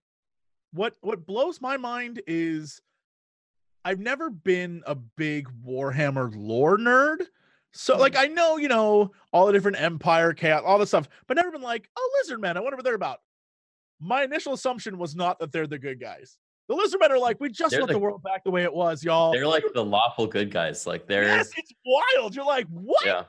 what 0.73 0.95
what 1.01 1.25
blows 1.25 1.61
my 1.61 1.77
mind 1.77 2.21
is 2.27 2.81
I've 3.85 3.99
never 3.99 4.29
been 4.29 4.83
a 4.85 4.95
big 4.95 5.47
Warhammer 5.65 6.31
lore 6.35 6.77
nerd. 6.77 7.21
So 7.71 7.97
like 7.97 8.13
mm. 8.13 8.21
I 8.21 8.27
know, 8.27 8.57
you 8.57 8.67
know, 8.67 9.11
all 9.31 9.45
the 9.45 9.53
different 9.53 9.79
empire 9.79 10.33
chaos, 10.33 10.63
all 10.65 10.79
this 10.79 10.89
stuff, 10.89 11.07
but 11.27 11.37
never 11.37 11.51
been 11.51 11.61
like, 11.61 11.89
oh 11.97 12.19
lizard 12.21 12.41
men, 12.41 12.57
I 12.57 12.59
wonder 12.59 12.75
what 12.75 12.83
they're 12.83 12.95
about. 12.95 13.19
My 13.99 14.23
initial 14.23 14.53
assumption 14.53 14.97
was 14.97 15.15
not 15.15 15.39
that 15.39 15.51
they're 15.51 15.67
the 15.67 15.79
good 15.79 15.99
guys. 15.99 16.37
The 16.67 16.75
lizard 16.75 16.99
men 16.99 17.11
are 17.11 17.19
like, 17.19 17.39
we 17.39 17.49
just 17.49 17.71
They're 17.71 17.79
want 17.79 17.89
the- 17.89 17.93
the 17.93 17.99
world 17.99 18.21
back 18.23 18.43
the 18.43 18.51
way 18.51 18.63
it 18.63 18.73
was, 18.73 19.03
y'all. 19.03 19.31
They're 19.31 19.47
like 19.47 19.63
the 19.73 19.83
lawful 19.83 20.27
good 20.27 20.51
guys. 20.51 20.85
Like 20.85 21.07
they're 21.07 21.23
yes, 21.23 21.49
it's 21.57 21.73
wild. 21.85 22.35
You're 22.35 22.45
like, 22.45 22.67
what? 22.67 23.05
yeah. 23.05 23.23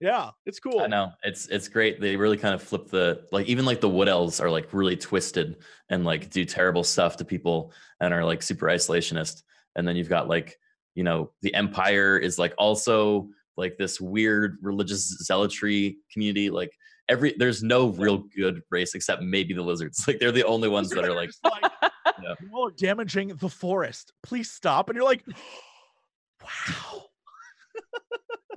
Yeah, 0.00 0.30
it's 0.46 0.58
cool. 0.60 0.80
I 0.80 0.86
know 0.86 1.12
it's 1.22 1.46
it's 1.48 1.68
great. 1.68 2.00
They 2.00 2.16
really 2.16 2.38
kind 2.38 2.54
of 2.54 2.62
flip 2.62 2.88
the 2.88 3.26
like 3.32 3.46
even 3.48 3.66
like 3.66 3.80
the 3.82 3.88
wood 3.88 4.08
elves 4.08 4.40
are 4.40 4.50
like 4.50 4.72
really 4.72 4.96
twisted 4.96 5.56
and 5.90 6.04
like 6.04 6.30
do 6.30 6.44
terrible 6.46 6.84
stuff 6.84 7.18
to 7.18 7.24
people 7.24 7.72
and 8.00 8.14
are 8.14 8.24
like 8.24 8.42
super 8.42 8.66
isolationist. 8.66 9.42
And 9.76 9.86
then 9.86 9.96
you've 9.96 10.08
got 10.08 10.26
like 10.28 10.58
you 10.94 11.04
know 11.04 11.32
the 11.42 11.54
empire 11.54 12.16
is 12.16 12.38
like 12.38 12.54
also 12.56 13.28
like 13.58 13.76
this 13.76 14.00
weird 14.00 14.56
religious 14.62 15.06
zealotry 15.22 15.98
community. 16.12 16.48
Like 16.48 16.72
every 17.10 17.34
there's 17.36 17.62
no 17.62 17.88
real 17.88 18.24
good 18.34 18.62
race 18.70 18.94
except 18.94 19.20
maybe 19.22 19.52
the 19.52 19.62
lizards. 19.62 20.02
Like 20.08 20.18
they're 20.18 20.32
the 20.32 20.46
only 20.46 20.68
ones 20.70 20.88
that 20.90 21.04
are 21.04 21.14
like 21.14 21.28
just 21.28 21.44
like 21.44 21.70
Yeah. 22.22 22.34
you 22.40 22.48
all 22.54 22.68
are 22.68 22.72
damaging 22.72 23.28
the 23.36 23.48
forest. 23.50 24.12
Please 24.22 24.50
stop. 24.50 24.88
And 24.88 24.96
you're 24.96 25.04
like, 25.04 25.24
wow, 26.42 27.02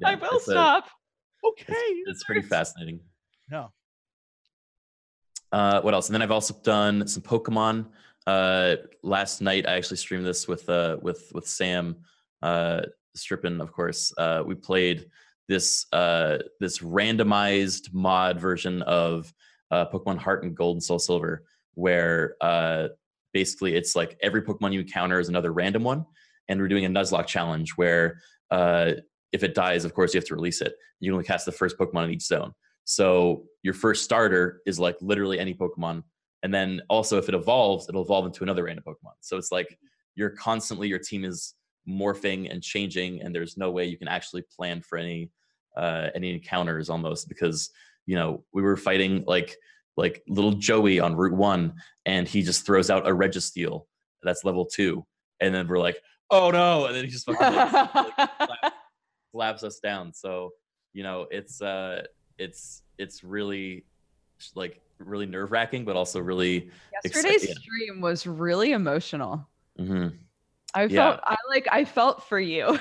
yeah, 0.01 0.07
I 0.09 0.15
will 0.15 0.27
it's 0.37 0.47
a- 0.47 0.51
stop. 0.51 0.87
Okay. 1.45 1.73
it's 2.05 2.23
pretty 2.23 2.41
fascinating. 2.41 2.99
Yeah. 3.51 3.67
Uh, 5.51 5.81
what 5.81 5.93
else? 5.93 6.07
And 6.09 6.15
then 6.15 6.21
I've 6.21 6.31
also 6.31 6.55
done 6.63 7.07
some 7.07 7.21
Pokemon. 7.21 7.87
Uh, 8.25 8.77
last 9.03 9.41
night 9.41 9.67
I 9.67 9.73
actually 9.73 9.97
streamed 9.97 10.25
this 10.25 10.47
with 10.47 10.67
uh, 10.69 10.97
with 11.01 11.31
with 11.33 11.47
Sam 11.47 11.97
uh, 12.41 12.81
Strippin, 13.15 13.61
of 13.61 13.71
course. 13.71 14.13
Uh, 14.17 14.43
we 14.45 14.55
played 14.55 15.09
this 15.47 15.85
uh, 15.93 16.39
this 16.59 16.79
randomized 16.79 17.93
mod 17.93 18.39
version 18.39 18.81
of 18.83 19.31
uh, 19.71 19.85
Pokemon 19.85 20.17
Heart 20.17 20.43
and 20.43 20.55
Gold 20.55 20.77
and 20.77 20.83
Soul 20.83 20.99
Silver, 20.99 21.43
where 21.75 22.35
uh, 22.41 22.89
basically 23.33 23.75
it's 23.75 23.95
like 23.95 24.17
every 24.21 24.41
Pokemon 24.41 24.73
you 24.73 24.81
encounter 24.81 25.19
is 25.19 25.29
another 25.29 25.51
random 25.51 25.83
one, 25.83 26.05
and 26.47 26.59
we're 26.59 26.67
doing 26.67 26.85
a 26.85 26.89
Nuzlocke 26.89 27.27
challenge 27.27 27.71
where 27.71 28.21
uh, 28.51 28.93
if 29.33 29.43
it 29.43 29.53
dies, 29.53 29.83
of 29.83 29.93
course 29.93 30.13
you 30.13 30.19
have 30.19 30.27
to 30.27 30.35
release 30.35 30.61
it. 30.61 30.73
You 30.99 31.09
can 31.09 31.15
only 31.15 31.25
cast 31.25 31.45
the 31.45 31.51
first 31.51 31.77
Pokemon 31.77 32.05
in 32.05 32.11
each 32.11 32.23
zone. 32.23 32.53
So 32.85 33.43
your 33.63 33.73
first 33.73 34.03
starter 34.03 34.61
is 34.65 34.79
like 34.79 34.95
literally 35.01 35.39
any 35.39 35.53
Pokemon. 35.53 36.03
And 36.43 36.53
then 36.53 36.81
also 36.89 37.17
if 37.17 37.29
it 37.29 37.35
evolves, 37.35 37.89
it'll 37.89 38.03
evolve 38.03 38.25
into 38.25 38.43
another 38.43 38.63
random 38.63 38.83
Pokemon. 38.87 39.13
So 39.21 39.37
it's 39.37 39.51
like 39.51 39.77
you're 40.15 40.29
constantly 40.29 40.87
your 40.87 40.99
team 40.99 41.25
is 41.25 41.55
morphing 41.89 42.51
and 42.51 42.61
changing, 42.61 43.21
and 43.21 43.33
there's 43.33 43.57
no 43.57 43.71
way 43.71 43.85
you 43.85 43.97
can 43.97 44.07
actually 44.07 44.43
plan 44.55 44.81
for 44.81 44.97
any 44.97 45.31
uh 45.75 46.09
any 46.13 46.31
encounters 46.31 46.87
almost 46.87 47.27
because 47.27 47.71
you 48.05 48.15
know 48.15 48.43
we 48.53 48.61
were 48.61 48.77
fighting 48.77 49.23
like 49.25 49.57
like 49.97 50.21
little 50.27 50.51
Joey 50.51 50.99
on 50.99 51.15
Route 51.15 51.33
One 51.33 51.73
and 52.05 52.27
he 52.27 52.43
just 52.43 52.65
throws 52.65 52.89
out 52.89 53.07
a 53.07 53.11
Registeel 53.11 53.85
that's 54.23 54.43
level 54.43 54.65
two. 54.65 55.05
And 55.39 55.53
then 55.53 55.67
we're 55.67 55.79
like, 55.79 55.97
oh 56.29 56.51
no, 56.51 56.85
and 56.85 56.95
then 56.95 57.03
he 57.05 57.11
just 57.11 57.25
fucking 57.25 57.39
like, 58.17 58.17
like, 58.17 58.73
slaps 59.33 59.63
us 59.63 59.79
down. 59.79 60.13
So 60.13 60.53
you 60.93 61.03
know, 61.03 61.27
it's 61.31 61.61
uh, 61.61 62.03
it's 62.37 62.83
it's 62.97 63.23
really 63.23 63.83
like 64.55 64.79
really 64.99 65.25
nerve 65.25 65.51
wracking, 65.51 65.83
but 65.85 65.95
also 65.95 66.19
really. 66.19 66.69
Yesterday's 67.03 67.47
yeah. 67.47 67.55
stream 67.55 67.99
was 67.99 68.25
really 68.27 68.71
emotional. 68.71 69.47
mhm. 69.79 70.13
I 70.75 70.85
Yeah. 70.85 70.89
felt 71.11 71.19
I 71.23 71.35
like 71.49 71.67
I 71.71 71.83
felt 71.85 72.23
for 72.27 72.39
you. 72.39 72.79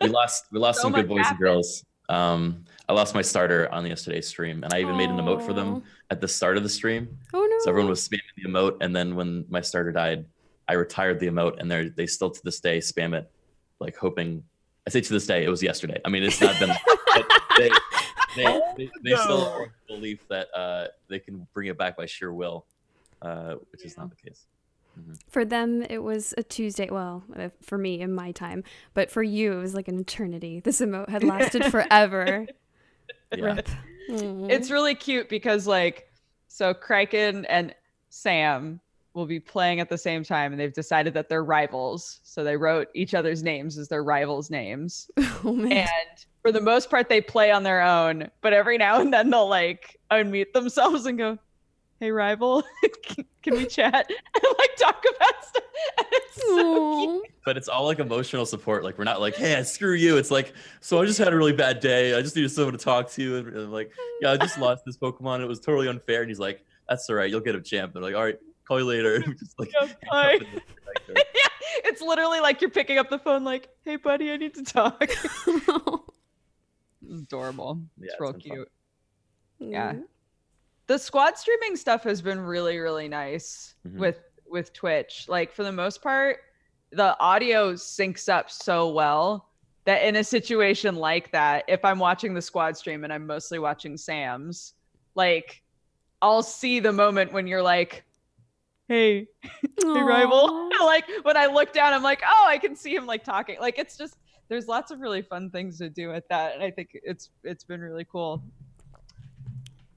We 0.00 0.08
lost 0.08 0.46
we 0.50 0.58
lost 0.58 0.78
So 0.80 0.82
some 0.82 0.92
good 0.92 1.08
boys 1.08 1.26
and 1.28 1.38
girls. 1.38 1.84
Um, 2.08 2.64
I 2.88 2.92
lost 2.92 3.14
my 3.14 3.22
starter 3.22 3.72
on 3.72 3.86
yesterday's 3.86 4.26
stream, 4.28 4.64
and 4.64 4.74
I 4.74 4.80
even 4.80 4.96
made 4.96 5.08
an 5.08 5.16
emote 5.16 5.40
for 5.46 5.52
them 5.54 5.82
at 6.10 6.20
the 6.20 6.28
start 6.28 6.56
of 6.58 6.62
the 6.62 6.68
stream. 6.68 7.16
Oh 7.32 7.46
no. 7.50 7.56
So 7.60 7.70
everyone 7.70 7.88
was 7.90 8.06
spamming 8.06 8.34
the 8.36 8.48
emote, 8.50 8.76
and 8.82 8.94
then 8.94 9.14
when 9.14 9.46
my 9.48 9.60
starter 9.62 9.92
died, 9.92 10.26
I 10.68 10.74
retired 10.74 11.20
the 11.20 11.28
emote, 11.28 11.58
and 11.60 11.70
they 11.70 11.88
they 11.88 12.06
still 12.06 12.30
to 12.30 12.40
this 12.44 12.60
day 12.60 12.78
spam 12.78 13.14
it, 13.14 13.30
like 13.80 13.96
hoping. 13.96 14.42
I 14.86 14.90
say 14.90 15.00
to 15.00 15.12
this 15.12 15.26
day, 15.26 15.44
it 15.44 15.48
was 15.48 15.62
yesterday. 15.62 16.00
I 16.04 16.08
mean, 16.08 16.22
it's 16.22 16.40
not 16.40 16.58
been. 16.58 16.70
but 17.14 17.26
they, 17.58 17.70
they, 18.36 18.60
they, 18.76 18.90
they 19.04 19.16
still 19.16 19.38
No. 19.42 19.50
are 19.52 19.62
of 19.64 19.68
the 19.88 19.94
belief 19.94 20.26
that 20.28 20.48
uh, 20.54 20.86
they 21.08 21.18
can 21.20 21.46
bring 21.54 21.68
it 21.68 21.78
back 21.78 21.96
by 21.96 22.06
sheer 22.06 22.32
will, 22.32 22.64
uh, 23.20 23.54
which 23.70 23.84
is 23.84 23.96
not 23.96 24.10
the 24.10 24.16
case. 24.16 24.46
For 25.28 25.44
them, 25.44 25.82
it 25.88 26.02
was 26.02 26.34
a 26.36 26.42
Tuesday. 26.42 26.90
Well, 26.90 27.22
uh, 27.34 27.48
for 27.62 27.78
me 27.78 28.00
in 28.00 28.12
my 28.12 28.32
time, 28.32 28.62
but 28.92 29.10
for 29.10 29.22
you, 29.22 29.52
it 29.52 29.60
was 29.60 29.74
like 29.74 29.88
an 29.88 29.98
eternity. 29.98 30.60
This 30.60 30.80
emote 30.82 31.08
had 31.08 31.24
lasted 31.24 31.64
forever. 31.70 32.46
Yeah. 33.34 33.44
Rip. 33.44 33.68
It's 34.08 34.70
really 34.70 34.94
cute 34.94 35.30
because 35.30 35.66
like 35.66 36.10
so 36.48 36.74
Criken 36.74 37.46
and 37.48 37.74
Sam 38.10 38.80
will 39.14 39.26
be 39.26 39.40
playing 39.40 39.80
at 39.80 39.88
the 39.88 39.98
same 39.98 40.24
time 40.24 40.52
and 40.52 40.60
they've 40.60 40.72
decided 40.72 41.14
that 41.14 41.28
they're 41.28 41.44
rivals. 41.44 42.20
So 42.22 42.44
they 42.44 42.56
wrote 42.56 42.88
each 42.94 43.14
other's 43.14 43.42
names 43.42 43.78
as 43.78 43.88
their 43.88 44.02
rivals' 44.02 44.50
names. 44.50 45.10
oh. 45.18 45.64
And 45.64 45.90
for 46.40 46.52
the 46.52 46.60
most 46.60 46.90
part 46.90 47.08
they 47.08 47.20
play 47.20 47.50
on 47.50 47.62
their 47.62 47.82
own, 47.82 48.30
but 48.40 48.52
every 48.52 48.78
now 48.78 49.00
and 49.00 49.12
then 49.12 49.30
they'll 49.30 49.48
like 49.48 49.98
unmute 50.10 50.52
themselves 50.52 51.06
and 51.06 51.18
go, 51.18 51.38
"Hey 52.00 52.10
rival, 52.10 52.64
can- 53.02 53.26
can 53.42 53.54
we 53.54 53.66
chat?" 53.66 54.10
and 54.34 54.54
like 54.58 54.76
talk 54.76 55.04
about 55.16 55.44
stuff. 55.44 55.62
And 55.98 56.06
it's 56.12 56.42
so 56.42 57.00
cute. 57.00 57.32
But 57.44 57.56
it's 57.56 57.68
all 57.68 57.84
like 57.84 57.98
emotional 57.98 58.46
support. 58.46 58.84
Like 58.84 58.98
we're 58.98 59.04
not 59.04 59.20
like, 59.20 59.34
hey, 59.34 59.62
screw 59.64 59.94
you. 59.94 60.16
It's 60.16 60.30
like, 60.30 60.54
so 60.80 61.00
I 61.00 61.06
just 61.06 61.18
had 61.18 61.32
a 61.32 61.36
really 61.36 61.52
bad 61.52 61.80
day. 61.80 62.14
I 62.14 62.22
just 62.22 62.36
needed 62.36 62.50
someone 62.50 62.72
to 62.72 62.78
talk 62.78 63.10
to. 63.12 63.36
And, 63.38 63.48
and 63.48 63.72
like, 63.72 63.92
yeah, 64.20 64.32
I 64.32 64.36
just 64.36 64.58
lost 64.58 64.84
this 64.84 64.96
Pokemon. 64.96 65.40
It 65.42 65.46
was 65.46 65.60
totally 65.60 65.88
unfair. 65.88 66.22
And 66.22 66.30
he's 66.30 66.38
like, 66.38 66.64
that's 66.88 67.08
all 67.10 67.16
right. 67.16 67.28
You'll 67.28 67.40
get 67.40 67.54
a 67.54 67.60
champ. 67.60 67.94
They're 67.94 68.02
like, 68.02 68.14
all 68.14 68.22
right, 68.22 68.38
call 68.72 68.80
you 68.80 68.86
later. 68.86 69.20
Just 69.34 69.58
like, 69.58 69.70
Yeah, 69.80 69.88
bye. 70.10 70.38
yeah, 71.08 71.22
it's 71.84 72.00
literally 72.00 72.40
like 72.40 72.60
you're 72.60 72.70
picking 72.70 72.98
up 72.98 73.10
the 73.10 73.18
phone, 73.18 73.44
like, 73.44 73.68
"Hey, 73.84 73.96
buddy, 73.96 74.30
I 74.32 74.36
need 74.36 74.54
to 74.54 74.62
talk." 74.62 74.96
It's 75.02 75.46
adorable. 77.10 77.80
Yeah, 77.98 78.04
it's 78.04 78.12
it's 78.14 78.20
real 78.20 78.32
been 78.32 78.40
fun. 78.40 78.50
cute. 78.56 78.68
Yeah. 79.58 79.94
The 80.88 80.98
squad 80.98 81.38
streaming 81.38 81.76
stuff 81.76 82.02
has 82.04 82.20
been 82.20 82.40
really, 82.40 82.78
really 82.78 83.08
nice 83.08 83.74
Mhm. 83.86 83.98
with 83.98 84.20
with 84.46 84.72
Twitch. 84.72 85.26
Like 85.28 85.52
for 85.52 85.62
the 85.62 85.72
most 85.72 86.02
part, 86.02 86.38
the 86.90 87.18
audio 87.20 87.72
syncs 87.74 88.28
up 88.28 88.50
so 88.50 88.90
well 88.90 89.48
that 89.84 90.02
in 90.06 90.16
a 90.16 90.24
situation 90.24 90.94
like 90.96 91.32
that, 91.32 91.64
if 91.68 91.84
I'm 91.84 91.98
watching 91.98 92.34
the 92.34 92.42
squad 92.42 92.76
stream 92.76 93.02
and 93.04 93.12
I'm 93.12 93.26
mostly 93.26 93.58
watching 93.58 93.96
Sam's, 93.96 94.74
like 95.14 95.62
I'll 96.20 96.42
see 96.42 96.78
the 96.80 96.92
moment 96.92 97.32
when 97.32 97.46
you're 97.46 97.62
like, 97.62 98.04
hey, 98.92 99.26
hey 99.42 100.02
rival. 100.02 100.68
like 100.80 101.04
when 101.22 101.36
I 101.36 101.46
look 101.46 101.72
down, 101.72 101.92
I'm 101.94 102.02
like, 102.02 102.22
oh, 102.26 102.44
I 102.46 102.58
can 102.58 102.76
see 102.76 102.94
him 102.94 103.06
like 103.06 103.24
talking. 103.24 103.58
Like 103.60 103.78
it's 103.78 103.96
just 103.96 104.16
there's 104.48 104.68
lots 104.68 104.90
of 104.90 105.00
really 105.00 105.22
fun 105.22 105.50
things 105.50 105.78
to 105.78 105.88
do 105.88 106.08
with 106.08 106.28
that, 106.28 106.54
and 106.54 106.62
I 106.62 106.70
think 106.70 106.90
it's 106.92 107.30
it's 107.42 107.64
been 107.64 107.80
really 107.80 108.04
cool 108.04 108.42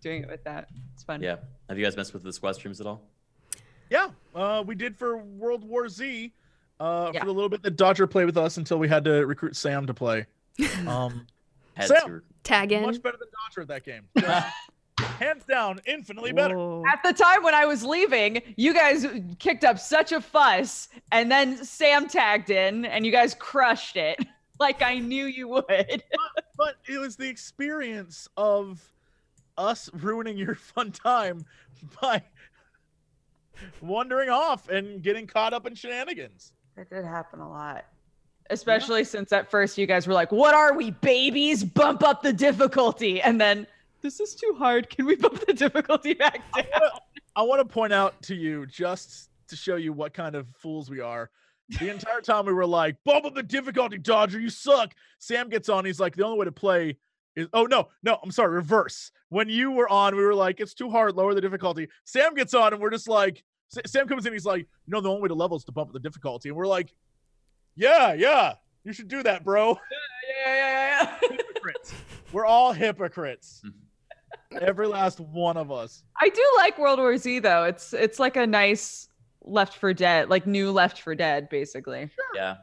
doing 0.02 0.24
it 0.24 0.30
with 0.30 0.44
that. 0.46 0.70
It's 0.94 1.04
fun. 1.04 1.22
Yeah. 1.22 1.38
Have 1.68 1.78
you 1.78 1.84
guys 1.84 1.98
messed 1.98 2.14
with 2.14 2.24
the 2.24 2.32
squad 2.32 2.54
streams 2.54 2.80
at 2.80 2.88
all? 2.88 3.02
Yeah, 3.90 4.10
uh, 4.34 4.64
we 4.66 4.76
did 4.76 4.96
for 4.96 5.18
World 5.18 5.64
War 5.64 5.90
Z. 5.90 6.34
Uh, 6.80 7.12
Yeah. 7.14 7.20
for 7.22 7.26
the 7.28 7.34
little 7.34 7.50
bit 7.50 7.64
that 7.64 7.76
Dodger 7.76 8.08
played 8.08 8.26
with 8.26 8.38
us 8.38 8.58
until 8.58 8.78
we 8.78 8.88
had 8.88 9.04
to 9.06 9.26
recruit 9.26 9.56
Sam 9.56 9.86
to 9.88 9.94
play. 9.94 10.26
Um, 10.88 11.28
Sam. 11.82 12.22
Tag 12.44 12.72
in. 12.72 12.84
much 12.84 13.02
better 13.02 13.18
than 13.18 13.28
Dodger 13.50 13.62
at 13.62 13.68
that 13.68 13.84
game. 13.84 14.08
Just 15.16 15.24
hands 15.24 15.46
down, 15.46 15.80
infinitely 15.86 16.34
better. 16.34 16.58
Whoa. 16.58 16.84
At 16.92 17.02
the 17.04 17.14
time 17.14 17.44
when 17.44 17.54
I 17.54 17.66
was 17.66 17.84
leaving, 17.84 18.42
you 18.58 18.74
guys 18.74 19.06
kicked 19.40 19.64
up 19.64 19.80
such 19.80 20.12
a 20.12 20.20
fuss, 20.20 20.90
and 21.12 21.32
then 21.32 21.64
Sam 21.64 22.08
tagged 22.08 22.50
in, 22.50 22.86
and 22.86 23.06
you 23.06 23.12
guys 23.12 23.36
crushed 23.36 23.98
it. 23.98 24.20
Like 24.58 24.82
I 24.82 25.00
knew 25.00 25.26
you 25.26 25.50
would. 25.50 26.04
But 26.58 26.76
it 26.88 26.98
was 26.98 27.18
the 27.18 27.28
experience 27.28 28.30
of 28.38 28.82
us 29.58 29.90
ruining 29.92 30.38
your 30.38 30.56
fun 30.74 30.94
time 30.94 31.44
by 32.02 32.24
wandering 33.82 34.30
off 34.30 34.70
and 34.70 35.04
getting 35.04 35.28
caught 35.28 35.54
up 35.54 35.68
in 35.68 35.76
shenanigans. 35.76 36.54
That 36.78 36.90
did 36.90 37.04
happen 37.04 37.42
a 37.42 37.50
lot. 37.50 37.84
Especially 38.50 39.04
since 39.04 39.34
at 39.34 39.52
first 39.52 39.78
you 39.78 39.86
guys 39.86 40.08
were 40.08 40.14
like, 40.14 40.32
What 40.32 40.56
are 40.56 40.74
we, 40.74 40.92
babies? 40.92 41.66
Bump 41.66 42.02
up 42.02 42.22
the 42.24 42.32
difficulty. 42.32 43.22
And 43.22 43.42
then, 43.42 43.68
This 44.06 44.20
is 44.20 44.36
too 44.36 44.54
hard. 44.56 44.88
Can 44.92 45.08
we 45.08 45.16
bump 45.16 45.44
the 45.48 45.54
difficulty 45.54 46.14
back 46.14 46.40
down? 46.56 46.92
I 47.36 47.42
want 47.42 47.60
to 47.60 47.66
point 47.66 47.92
out 47.92 48.22
to 48.22 48.36
you 48.36 48.68
just 48.68 49.32
to 49.48 49.56
show 49.56 49.78
you 49.78 49.94
what 49.94 50.14
kind 50.14 50.36
of 50.36 50.46
fools 50.60 50.92
we 50.92 51.00
are. 51.00 51.32
The 51.80 51.90
entire 51.90 52.22
time 52.22 52.46
we 52.46 52.54
were 52.54 52.68
like, 52.68 52.98
bump 53.04 53.26
up 53.26 53.34
the 53.34 53.42
difficulty, 53.42 53.98
Dodger, 53.98 54.40
you 54.40 54.52
suck. 54.52 54.94
Sam 55.18 55.50
gets 55.50 55.70
on, 55.70 55.86
he's 55.86 56.00
like, 56.00 56.16
the 56.16 56.24
only 56.24 56.38
way 56.38 56.46
to 56.46 56.52
play 56.52 56.98
is 57.36 57.48
oh 57.52 57.64
no, 57.66 57.88
no, 58.04 58.20
I'm 58.24 58.30
sorry, 58.30 58.54
reverse. 58.54 59.12
When 59.30 59.50
you 59.50 59.72
were 59.72 59.90
on, 59.90 60.16
we 60.16 60.24
were 60.24 60.36
like, 60.36 60.60
it's 60.60 60.76
too 60.76 60.92
hard, 60.92 61.16
lower 61.16 61.34
the 61.34 61.42
difficulty. 61.42 61.88
Sam 62.04 62.36
gets 62.36 62.54
on, 62.54 62.74
and 62.74 62.80
we're 62.84 62.92
just 62.92 63.10
like, 63.10 63.44
Sa- 63.70 63.82
Sam 63.88 64.08
comes 64.08 64.28
in, 64.28 64.34
he's 64.34 64.46
like, 64.46 64.60
you 64.60 64.92
know, 64.92 65.02
the 65.02 65.10
only 65.10 65.24
way 65.24 65.30
to 65.30 65.34
level 65.34 65.58
is 65.58 65.64
to 65.64 65.72
bump 65.72 65.90
up 65.90 65.94
the 65.94 66.00
difficulty. 66.00 66.50
And 66.50 66.56
we're 66.56 66.68
like, 66.68 66.94
Yeah, 67.76 68.14
yeah, 68.14 68.54
you 68.84 68.94
should 68.94 69.08
do 69.08 69.24
that, 69.24 69.44
bro. 69.44 69.70
Yeah, 69.70 70.46
yeah, 70.46 70.56
yeah, 70.56 71.18
yeah. 71.22 71.30
Hypocrites. 71.38 71.94
we're 72.32 72.46
all 72.46 72.72
hypocrites. 72.72 73.64
Mm-hmm. 73.66 73.80
Every 74.62 74.88
last 74.88 75.20
one 75.20 75.58
of 75.58 75.72
us. 75.72 76.04
I 76.20 76.30
do 76.30 76.44
like 76.58 76.78
World 76.78 77.00
War 77.00 77.18
Z 77.18 77.40
though. 77.40 77.64
It's 77.66 77.94
it's 77.94 78.20
like 78.20 78.36
a 78.38 78.46
nice 78.48 79.10
Left 79.44 79.76
for 79.76 79.94
Dead, 79.94 80.30
like 80.30 80.48
new 80.48 80.72
Left 80.72 81.02
for 81.02 81.14
Dead, 81.16 81.50
basically. 81.50 82.10
Yeah. 82.34 82.56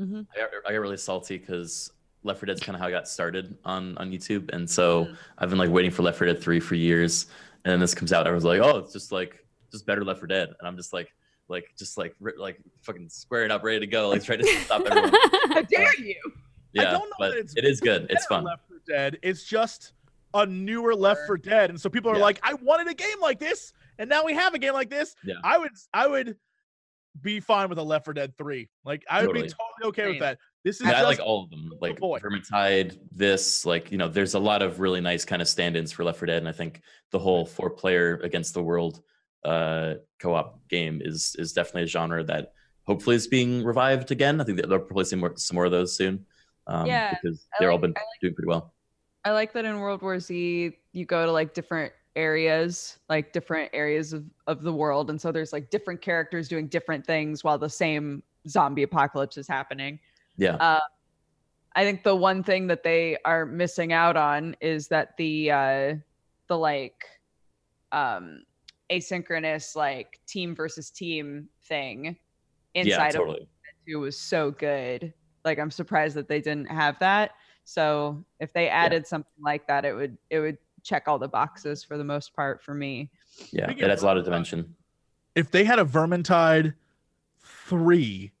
Mhm. 0.00 0.26
I 0.34 0.38
got, 0.40 0.48
I 0.66 0.72
got 0.72 0.78
really 0.78 0.96
salty 0.96 1.38
because 1.38 1.92
Left 2.24 2.40
4 2.40 2.46
Dead's 2.46 2.60
kind 2.60 2.74
of 2.74 2.80
how 2.80 2.88
I 2.88 2.90
got 2.90 3.06
started 3.08 3.56
on 3.64 3.96
on 3.98 4.10
YouTube, 4.10 4.50
and 4.52 4.68
so 4.68 5.04
Mm. 5.06 5.16
I've 5.38 5.50
been 5.50 5.58
like 5.58 5.70
waiting 5.70 5.90
for 5.90 6.02
Left 6.02 6.18
4 6.18 6.26
Dead 6.26 6.40
3 6.42 6.60
for 6.60 6.74
years, 6.74 7.26
and 7.64 7.72
then 7.72 7.80
this 7.80 7.94
comes 7.94 8.12
out, 8.12 8.20
and 8.26 8.28
everyone's 8.28 8.44
like, 8.44 8.60
"Oh, 8.60 8.78
it's 8.78 8.92
just 8.92 9.12
like 9.12 9.44
just 9.70 9.86
better 9.86 10.04
Left 10.04 10.18
4 10.20 10.26
Dead," 10.26 10.48
and 10.58 10.66
I'm 10.68 10.76
just 10.76 10.92
like, 10.92 11.12
like 11.48 11.72
just 11.78 11.96
like 11.98 12.14
like 12.36 12.58
fucking 12.82 13.08
squaring 13.08 13.50
up, 13.50 13.62
ready 13.62 13.80
to 13.80 13.86
go, 13.86 14.08
like 14.08 14.22
trying 14.24 14.40
to 14.40 14.46
stop 14.64 14.82
everyone. 14.86 15.12
How 15.52 15.62
dare 15.62 15.94
you? 16.00 16.16
I 16.26 16.30
Yeah, 16.82 16.90
don't 16.92 17.08
know 17.08 17.16
but 17.18 17.30
that 17.30 17.38
it's 17.38 17.54
it 17.56 17.64
is 17.64 17.80
good. 17.80 18.06
It's 18.10 18.26
fun. 18.26 18.44
Left 18.44 18.66
for 18.68 18.80
Dead. 18.86 19.18
It's 19.22 19.44
just 19.44 19.92
a 20.38 20.46
newer 20.46 20.94
Left 20.94 21.20
for 21.26 21.36
Dead, 21.36 21.70
and 21.70 21.80
so 21.80 21.88
people 21.88 22.10
are 22.10 22.16
Yeah. 22.16 22.22
like, 22.22 22.40
"I 22.42 22.54
wanted 22.54 22.88
a 22.88 22.94
game 22.94 23.20
like 23.20 23.38
this, 23.38 23.72
and 23.98 24.08
now 24.10 24.24
we 24.24 24.34
have 24.34 24.54
a 24.54 24.58
game 24.58 24.72
like 24.74 24.90
this." 24.90 25.14
Yeah. 25.24 25.34
I 25.44 25.58
would, 25.58 25.72
I 25.92 26.06
would 26.06 26.36
be 27.20 27.40
fine 27.40 27.68
with 27.68 27.78
a 27.78 27.82
Left 27.82 28.04
for 28.04 28.12
Dead 28.14 28.36
three. 28.36 28.68
Like, 28.84 29.04
I 29.10 29.22
would 29.26 29.32
be 29.34 29.40
Totally. 29.42 29.54
totally 29.80 29.88
okay 29.88 30.08
with 30.10 30.20
that. 30.20 30.38
This 30.64 30.76
is 30.80 30.82
I, 30.86 30.90
mean, 30.90 30.96
I 30.96 31.02
like 31.02 31.20
all 31.20 31.44
of 31.44 31.50
them, 31.50 31.70
like 31.80 31.98
boy. 31.98 32.18
Vermintide, 32.20 32.98
this, 33.12 33.64
like 33.66 33.90
you 33.90 33.98
know, 33.98 34.08
there's 34.08 34.34
a 34.34 34.38
lot 34.38 34.62
of 34.62 34.80
really 34.80 35.00
nice 35.00 35.24
kind 35.24 35.40
of 35.42 35.48
stand-ins 35.48 35.92
for 35.92 36.04
Left 36.04 36.18
4 36.18 36.26
Dead, 36.26 36.38
and 36.38 36.48
I 36.48 36.52
think 36.52 36.80
the 37.10 37.18
whole 37.18 37.44
four-player 37.46 38.20
against 38.22 38.54
the 38.54 38.62
world 38.62 39.02
uh, 39.44 39.94
co-op 40.20 40.60
game 40.68 41.00
is 41.02 41.34
is 41.38 41.52
definitely 41.52 41.84
a 41.84 41.86
genre 41.86 42.22
that 42.24 42.52
hopefully 42.84 43.16
is 43.16 43.26
being 43.28 43.62
revived 43.64 44.10
again. 44.10 44.40
I 44.40 44.44
think 44.44 44.58
they'll 44.60 44.78
probably 44.80 45.04
see 45.04 45.16
more 45.16 45.32
some 45.36 45.54
more 45.54 45.64
of 45.64 45.70
those 45.70 45.96
soon, 45.96 46.26
um, 46.66 46.86
Yeah, 46.86 47.14
because 47.22 47.46
they're 47.58 47.70
all 47.70 47.78
been 47.78 47.92
like- 47.92 48.04
doing 48.20 48.34
pretty 48.34 48.48
well. 48.48 48.74
I 49.24 49.32
like 49.32 49.52
that 49.52 49.64
in 49.64 49.78
World 49.78 50.02
War 50.02 50.20
Z, 50.20 50.72
you 50.92 51.04
go 51.04 51.26
to 51.26 51.32
like 51.32 51.54
different 51.54 51.92
areas, 52.16 52.98
like 53.08 53.32
different 53.32 53.70
areas 53.72 54.12
of, 54.12 54.24
of 54.46 54.62
the 54.62 54.72
world. 54.72 55.10
And 55.10 55.20
so 55.20 55.30
there's 55.30 55.52
like 55.52 55.70
different 55.70 56.00
characters 56.00 56.48
doing 56.48 56.68
different 56.68 57.06
things 57.06 57.44
while 57.44 57.58
the 57.58 57.68
same 57.68 58.22
zombie 58.48 58.82
apocalypse 58.82 59.36
is 59.36 59.46
happening. 59.46 59.98
Yeah, 60.36 60.56
Uh, 60.56 60.80
I 61.74 61.84
think 61.84 62.02
the 62.02 62.16
one 62.16 62.42
thing 62.42 62.66
that 62.68 62.82
they 62.82 63.18
are 63.24 63.46
missing 63.46 63.92
out 63.92 64.16
on 64.16 64.56
is 64.60 64.88
that 64.88 65.16
the 65.16 65.50
uh 65.50 65.94
the 66.48 66.58
like 66.58 67.04
um 67.92 68.42
asynchronous 68.90 69.76
like 69.76 70.18
team 70.26 70.56
versus 70.56 70.90
team 70.90 71.48
thing 71.68 72.16
inside 72.74 73.14
yeah, 73.14 73.20
of 73.20 73.36
it 73.86 73.96
was 73.96 74.18
so 74.18 74.50
good. 74.50 75.12
Like 75.44 75.58
I'm 75.58 75.70
surprised 75.70 76.16
that 76.16 76.28
they 76.28 76.40
didn't 76.40 76.66
have 76.70 76.98
that. 76.98 77.32
So 77.68 78.24
if 78.40 78.50
they 78.54 78.70
added 78.70 79.06
something 79.06 79.42
like 79.44 79.66
that, 79.66 79.84
it 79.84 79.92
would 79.92 80.16
it 80.30 80.40
would 80.40 80.56
check 80.82 81.02
all 81.06 81.18
the 81.18 81.28
boxes 81.28 81.84
for 81.84 81.98
the 81.98 82.04
most 82.04 82.34
part 82.34 82.62
for 82.62 82.72
me. 82.72 83.10
Yeah, 83.52 83.66
Speaking 83.66 83.82
it 83.82 83.84
of 83.84 83.90
adds 83.90 84.02
a 84.02 84.06
lot 84.06 84.16
of 84.16 84.24
dimension. 84.24 84.74
if 85.34 85.50
they 85.50 85.64
had 85.64 85.78
a 85.78 85.84
Vermintide 85.84 86.72
three 87.66 88.32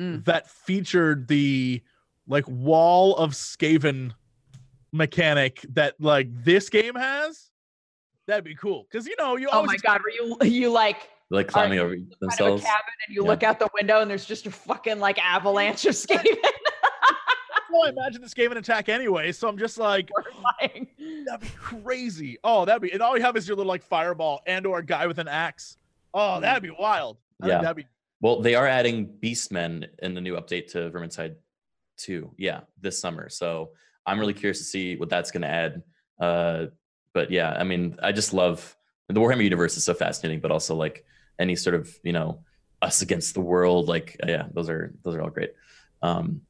Mm. 0.00 0.24
that 0.24 0.48
featured 0.48 1.28
the 1.28 1.82
like 2.26 2.48
wall 2.48 3.14
of 3.16 3.32
Skaven 3.32 4.12
mechanic 4.92 5.60
that 5.74 6.00
like 6.00 6.28
this 6.42 6.70
game 6.70 6.94
has, 6.94 7.50
that'd 8.26 8.44
be 8.44 8.54
cool. 8.54 8.86
Because 8.90 9.06
you 9.06 9.14
know, 9.18 9.36
you 9.36 9.48
Oh 9.52 9.56
always 9.58 9.68
my 9.72 9.76
god, 9.76 10.00
where 10.02 10.14
you 10.14 10.38
you 10.58 10.70
like 10.70 11.10
Like 11.28 11.48
climbing 11.48 11.80
over 11.80 11.94
kind 11.96 12.06
of 12.10 12.16
a 12.16 12.16
themselves. 12.20 12.62
cabin 12.62 12.84
and 13.06 13.14
you 13.14 13.24
Yeah. 13.24 13.28
look 13.28 13.42
out 13.42 13.58
the 13.58 13.68
window 13.74 14.00
and 14.00 14.10
there's 14.10 14.24
just 14.24 14.46
a 14.46 14.50
fucking 14.50 15.00
like 15.00 15.18
avalanche 15.22 15.84
of 15.84 15.92
Skaven 15.94 16.24
well, 17.80 17.88
I 17.88 17.90
imagine 17.90 18.20
this 18.22 18.34
game 18.34 18.50
an 18.52 18.58
attack 18.58 18.88
anyway. 18.88 19.32
So 19.32 19.48
I'm 19.48 19.58
just 19.58 19.78
like, 19.78 20.10
horrifying. 20.14 20.88
that'd 21.26 21.40
be 21.40 21.48
crazy. 21.58 22.38
Oh, 22.44 22.64
that'd 22.64 22.82
be 22.82 22.92
and 22.92 23.02
all 23.02 23.16
you 23.16 23.22
have 23.22 23.36
is 23.36 23.46
your 23.48 23.56
little 23.56 23.68
like 23.68 23.82
fireball 23.82 24.42
and 24.46 24.66
or 24.66 24.78
a 24.78 24.84
guy 24.84 25.06
with 25.06 25.18
an 25.18 25.28
axe. 25.28 25.76
Oh, 26.12 26.40
that'd 26.40 26.62
be 26.62 26.70
wild. 26.78 27.18
I 27.42 27.48
Yeah. 27.48 27.62
that'd 27.62 27.76
be 27.76 27.86
Well, 28.20 28.40
they 28.40 28.54
are 28.54 28.66
adding 28.66 29.06
Beastmen 29.22 29.86
in 30.02 30.14
the 30.14 30.20
new 30.20 30.34
update 30.36 30.68
to 30.72 30.90
Vermintide 30.90 31.36
2. 31.98 32.32
Yeah, 32.36 32.60
this 32.80 32.98
summer. 32.98 33.28
So 33.28 33.70
I'm 34.06 34.18
really 34.18 34.34
curious 34.34 34.58
to 34.58 34.64
see 34.64 34.96
what 34.96 35.08
that's 35.08 35.30
going 35.30 35.42
to 35.42 35.48
add. 35.48 35.82
Uh, 36.20 36.66
but 37.14 37.30
yeah, 37.30 37.50
I 37.52 37.64
mean, 37.64 37.96
I 38.02 38.12
just 38.12 38.32
love 38.34 38.76
the 39.08 39.20
Warhammer 39.20 39.42
universe 39.42 39.76
is 39.76 39.84
so 39.84 39.94
fascinating, 39.94 40.40
but 40.40 40.50
also 40.50 40.74
like 40.74 41.04
any 41.38 41.56
sort 41.56 41.74
of 41.74 41.92
you 42.04 42.12
know 42.12 42.44
us 42.82 43.02
against 43.02 43.34
the 43.34 43.40
world. 43.40 43.88
Like 43.88 44.16
yeah, 44.26 44.46
those 44.52 44.68
are 44.68 44.94
those 45.02 45.14
are 45.14 45.22
all 45.22 45.30
great. 45.30 45.52
Um, 46.02 46.42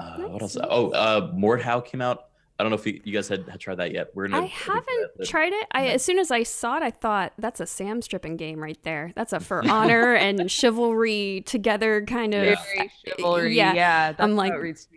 uh, 0.00 0.28
what 0.28 0.42
else? 0.42 0.56
Nice. 0.56 0.66
Oh, 0.70 0.90
uh, 0.90 1.32
Mordhau 1.32 1.84
came 1.84 2.00
out. 2.00 2.26
I 2.58 2.62
don't 2.62 2.70
know 2.70 2.76
if 2.76 2.86
you, 2.86 3.00
you 3.04 3.12
guys 3.14 3.26
had, 3.28 3.48
had 3.48 3.58
tried 3.58 3.76
that 3.76 3.90
yet. 3.92 4.08
We're 4.14 4.28
gonna 4.28 4.38
I 4.38 4.40
we're 4.42 4.48
gonna 4.74 4.80
do 4.80 4.86
haven't 4.96 5.10
that. 5.18 5.28
tried 5.28 5.52
it. 5.52 5.66
I 5.72 5.86
as 5.88 6.02
soon 6.04 6.18
as 6.18 6.30
I 6.30 6.42
saw 6.42 6.76
it, 6.76 6.82
I 6.82 6.90
thought 6.90 7.32
that's 7.38 7.58
a 7.60 7.66
Sam 7.66 8.02
Strippin 8.02 8.36
game 8.36 8.62
right 8.62 8.78
there. 8.82 9.12
That's 9.16 9.32
a 9.32 9.40
for 9.48 9.66
honor 9.66 10.14
and 10.14 10.50
chivalry 10.50 11.42
together 11.46 12.04
kind 12.06 12.34
of. 12.34 12.44
Yeah. 12.44 12.84
Chivalry. 13.16 13.56
yeah. 13.56 13.72
Yeah, 13.74 14.12
that's 14.12 14.20
I'm 14.22 14.36
like- 14.36 14.52
reads. 14.54 14.88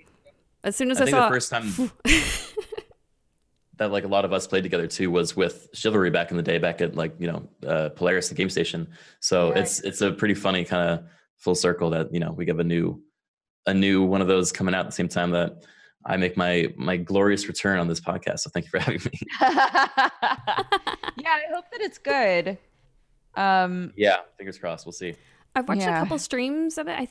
As 0.66 0.76
soon 0.78 0.92
as 0.92 1.00
I 1.00 1.04
I, 1.04 1.06
think 1.06 1.16
saw 1.18 1.28
the 1.30 1.34
first 1.36 1.52
time 1.52 1.92
that 3.78 3.92
like 3.92 4.04
a 4.04 4.08
lot 4.08 4.24
of 4.26 4.32
us 4.34 4.48
played 4.48 4.64
together 4.64 4.88
too 4.88 5.10
was 5.12 5.36
with 5.36 5.70
chivalry 5.74 6.10
back 6.10 6.32
in 6.32 6.38
the 6.38 6.44
day 6.44 6.58
back 6.58 6.80
at 6.82 6.96
like 6.96 7.14
you 7.20 7.28
know 7.28 7.48
uh, 7.68 7.90
polaris 7.90 8.30
and 8.30 8.38
game 8.38 8.50
station 8.50 8.88
so 9.20 9.50
Yeah. 9.50 9.60
it's 9.62 9.80
it's 9.82 10.02
a 10.02 10.12
pretty 10.12 10.36
funny 10.36 10.64
kind 10.64 10.90
of 10.90 11.06
full 11.38 11.56
circle 11.56 11.90
that 11.90 12.14
you 12.14 12.20
know 12.20 12.32
we 12.32 12.46
have 12.48 12.60
a 12.60 12.64
new 12.64 13.02
a 13.66 13.74
new 13.74 14.04
one 14.04 14.22
of 14.22 14.28
those 14.28 14.52
coming 14.52 14.74
out 14.76 14.82
at 14.82 14.86
the 14.88 14.92
same 14.92 15.08
time 15.08 15.32
that 15.32 15.64
i 16.06 16.18
make 16.18 16.36
my 16.36 16.68
my 16.76 16.98
glorious 16.98 17.48
return 17.48 17.80
on 17.80 17.88
this 17.88 18.00
podcast 18.02 18.40
so 18.40 18.50
thank 18.50 18.66
you 18.66 18.70
for 18.72 18.80
having 18.80 19.00
me 19.06 19.20
yeah, 19.40 21.30
I 21.30 21.44
hope 21.54 21.66
that 21.72 21.82
it's 21.82 21.98
good. 21.98 22.58
Um, 23.36 23.94
yeah 23.96 24.18
fingers 24.38 24.58
crossed 24.60 24.86
we'll 24.86 24.94
see 24.94 25.16
I've 25.56 25.68
watched 25.68 25.82
Yeah. 25.82 25.98
a 25.98 26.00
couple 26.04 26.18
streams 26.18 26.78
of 26.80 26.88
it. 26.88 27.00
I, 27.00 27.08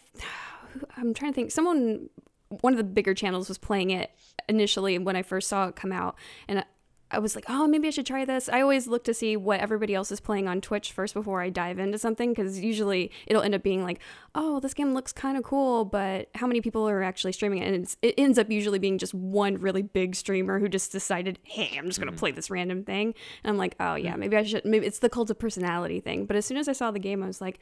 I'm 0.96 1.14
trying 1.14 1.30
to 1.30 1.34
think. 1.36 1.52
Someone, 1.52 2.08
one 2.48 2.72
of 2.72 2.76
the 2.76 2.82
bigger 2.82 3.14
channels 3.14 3.48
was 3.48 3.56
playing 3.56 3.90
it 3.90 4.10
initially 4.48 4.98
when 4.98 5.14
I 5.14 5.22
first 5.22 5.48
saw 5.48 5.68
it 5.68 5.76
come 5.76 5.92
out, 5.92 6.16
and 6.48 6.64
I, 7.12 7.18
was 7.18 7.34
like, 7.34 7.44
oh, 7.48 7.66
maybe 7.66 7.88
I 7.88 7.90
should 7.90 8.06
try 8.06 8.24
this. 8.24 8.48
I 8.48 8.60
always 8.60 8.86
look 8.86 9.04
to 9.04 9.14
see 9.14 9.36
what 9.36 9.60
everybody 9.60 9.94
else 9.94 10.10
is 10.10 10.20
playing 10.20 10.48
on 10.48 10.60
Twitch 10.60 10.92
first 10.92 11.14
before 11.14 11.40
I 11.40 11.50
dive 11.50 11.78
into 11.78 11.98
something 11.98 12.30
because 12.30 12.60
usually 12.60 13.10
it'll 13.26 13.42
end 13.42 13.54
up 13.54 13.62
being 13.62 13.82
like, 13.82 14.00
oh, 14.34 14.60
this 14.60 14.74
game 14.74 14.94
looks 14.94 15.12
kind 15.12 15.36
of 15.36 15.44
cool, 15.44 15.84
but 15.84 16.28
how 16.34 16.46
many 16.46 16.60
people 16.60 16.88
are 16.88 17.02
actually 17.02 17.32
streaming 17.32 17.62
it? 17.62 17.66
And 17.66 17.82
it's, 17.82 17.96
it 18.02 18.14
ends 18.18 18.38
up 18.38 18.50
usually 18.50 18.78
being 18.78 18.98
just 18.98 19.14
one 19.14 19.58
really 19.58 19.82
big 19.82 20.14
streamer 20.14 20.58
who 20.58 20.68
just 20.68 20.92
decided, 20.92 21.38
hey, 21.44 21.76
I'm 21.78 21.86
just 21.86 21.98
gonna 21.98 22.12
play 22.12 22.30
this 22.30 22.50
random 22.50 22.84
thing. 22.84 23.14
And 23.44 23.50
I'm 23.50 23.58
like, 23.58 23.76
oh 23.80 23.94
yeah, 23.94 24.16
maybe 24.16 24.36
I 24.36 24.42
should. 24.42 24.64
Maybe 24.64 24.86
it's 24.86 24.98
the 24.98 25.08
cult 25.08 25.30
of 25.30 25.38
personality 25.38 26.00
thing. 26.00 26.26
But 26.26 26.36
as 26.36 26.46
soon 26.46 26.56
as 26.56 26.68
I 26.68 26.72
saw 26.72 26.90
the 26.90 26.98
game, 26.98 27.22
I 27.22 27.26
was 27.26 27.40
like, 27.40 27.58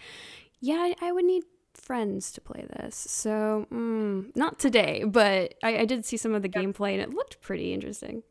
yeah, 0.61 0.77
I, 0.77 0.95
I 1.01 1.13
would 1.13 1.25
need 1.25 1.45
friends 1.75 2.31
to 2.33 2.41
play 2.41 2.67
this. 2.77 2.97
So 2.97 3.67
mm, 3.73 4.35
not 4.37 4.59
today, 4.59 5.05
but 5.05 5.55
I, 5.63 5.79
I 5.79 5.85
did 5.85 6.05
see 6.05 6.17
some 6.17 6.35
of 6.35 6.43
the 6.43 6.49
gameplay 6.49 6.93
and 6.93 7.03
it 7.03 7.11
looked 7.11 7.41
pretty 7.41 7.73
interesting. 7.73 8.23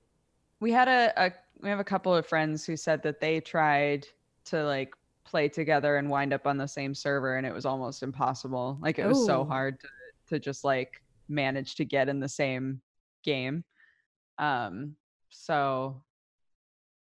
We 0.60 0.72
had 0.72 0.88
a, 0.88 1.14
a 1.26 1.32
we 1.62 1.70
have 1.70 1.80
a 1.80 1.84
couple 1.84 2.14
of 2.16 2.26
friends 2.26 2.66
who 2.66 2.76
said 2.78 3.02
that 3.04 3.20
they 3.20 3.40
tried 3.40 4.08
to 4.46 4.64
like 4.64 4.94
play 5.26 5.48
together 5.50 5.98
and 5.98 6.10
wind 6.10 6.34
up 6.34 6.48
on 6.48 6.58
the 6.58 6.68
same 6.68 6.96
server 6.96 7.36
and 7.38 7.46
it 7.46 7.54
was 7.54 7.66
almost 7.66 8.02
impossible 8.04 8.78
like 8.82 8.98
it 8.98 9.06
was 9.06 9.24
so 9.26 9.42
Oh. 9.42 9.46
hard 9.46 9.80
to, 9.80 9.88
to 10.28 10.40
just 10.40 10.64
like 10.64 11.02
manage 11.28 11.76
to 11.76 11.86
get 11.86 12.10
in 12.10 12.20
the 12.20 12.30
same 12.30 12.82
game 13.24 13.64
um 14.40 14.96
so 15.30 16.02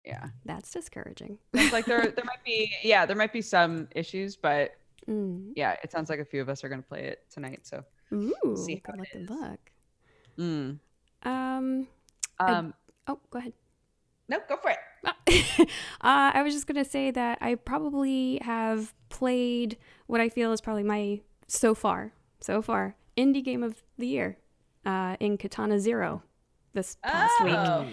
yeah 0.05 0.28
That's 0.45 0.70
discouraging. 0.72 1.39
it's 1.53 1.74
like 1.74 1.86
there 1.86 2.12
there 2.16 2.26
might 2.26 2.43
be 2.45 2.72
yeah 2.84 3.05
there 3.05 3.16
might 3.16 3.34
be 3.34 3.41
some 3.41 3.88
issues 3.95 4.36
but 4.36 4.72
Mm. 5.07 5.53
yeah 5.55 5.76
it 5.82 5.91
sounds 5.91 6.07
like 6.10 6.20
a 6.20 6.26
few 6.26 6.39
of 6.41 6.49
us 6.49 6.64
are 6.64 6.70
going 6.70 6.84
to 6.84 6.88
play 6.88 7.03
it 7.05 7.24
tonight 7.32 7.62
so 7.64 7.84
Ooh, 8.14 8.55
see 8.55 8.80
how 8.86 8.93
good 8.93 9.30
luck, 9.30 9.60
it 10.38 10.38
good 10.38 10.43
mm. 10.43 10.80
Um, 11.28 11.88
I- 12.38 12.51
um 12.51 12.74
oh, 13.10 13.20
go 13.32 13.39
ahead. 13.39 13.53
no 14.30 14.38
go 14.47 14.55
for 14.57 14.72
it 14.72 14.78
uh, 15.60 15.68
I 16.01 16.41
was 16.43 16.53
just 16.53 16.68
gonna 16.68 16.86
say 16.86 17.12
that 17.12 17.38
I 17.41 17.55
probably 17.55 18.39
have 18.43 18.93
played 19.10 19.78
what 20.07 20.20
I 20.22 20.30
feel 20.30 20.51
is 20.51 20.62
probably 20.62 20.84
my 20.84 21.22
so 21.47 21.74
far, 21.76 22.14
so 22.39 22.62
far 22.62 22.95
indie 23.18 23.43
game 23.43 23.64
of 23.64 23.82
the 23.97 24.07
year, 24.07 24.38
uh, 24.86 25.16
in 25.20 25.38
Katana 25.38 25.80
Zero, 25.80 26.24
this 26.74 26.97
past 27.03 27.43
week. 27.43 27.53
Oh. 27.55 27.86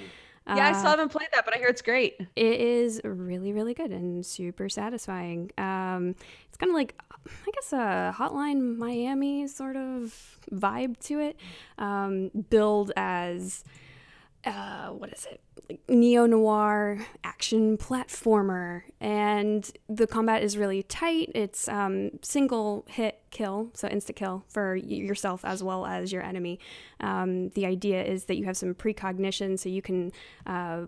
yeah 0.48 0.68
i 0.68 0.72
still 0.72 0.86
Uh, 0.86 0.90
haven't 0.90 1.10
played 1.10 1.28
that 1.34 1.44
but 1.44 1.52
i 1.54 1.58
hear 1.58 1.66
it's 1.68 1.82
great 1.82 2.14
It 2.36 2.60
is 2.60 3.00
really, 3.04 3.52
really 3.52 3.74
good 3.74 3.90
and 3.92 4.24
super 4.24 4.68
satisfying. 4.68 5.50
Um, 5.58 6.14
it's 6.48 6.56
kind 6.56 6.70
of 6.70 6.74
like, 6.76 6.94
I 7.10 7.50
guess, 7.54 7.72
a 7.72 8.14
Hotline 8.16 8.76
Miami 8.76 9.46
sort 9.48 9.76
of 9.76 10.38
vibe 10.52 10.98
to 11.08 11.18
it. 11.20 11.36
Um, 11.78 12.30
billed 12.50 12.92
as, 12.96 13.64
uh, 14.47 14.88
what 14.90 15.12
is 15.12 15.26
it? 15.26 15.40
Like 15.68 15.80
neo 15.88 16.26
noir 16.26 17.05
action 17.24 17.76
platformer, 17.76 18.82
and 19.01 19.68
the 19.88 20.07
combat 20.07 20.42
is 20.42 20.57
really 20.57 20.84
tight. 20.84 21.32
It's 21.34 21.68
um, 21.68 22.11
single 22.22 22.84
hit 22.88 23.20
kill, 23.30 23.70
so 23.74 23.88
insta 23.88 24.14
kill 24.14 24.44
for 24.49 24.76
yourself 24.76 25.44
as 25.44 25.62
well 25.62 25.84
as 25.84 26.12
your 26.12 26.22
enemy. 26.22 26.61
Um, 27.01 27.49
the 27.51 27.66
idea 27.66 28.05
is 28.05 28.26
that 28.26 28.36
you 28.36 28.44
have 28.44 28.57
some 28.57 28.74
precognition, 28.74 29.59
so 29.59 29.68
you 29.68 29.82
can 29.82 30.12
uh, 30.47 30.86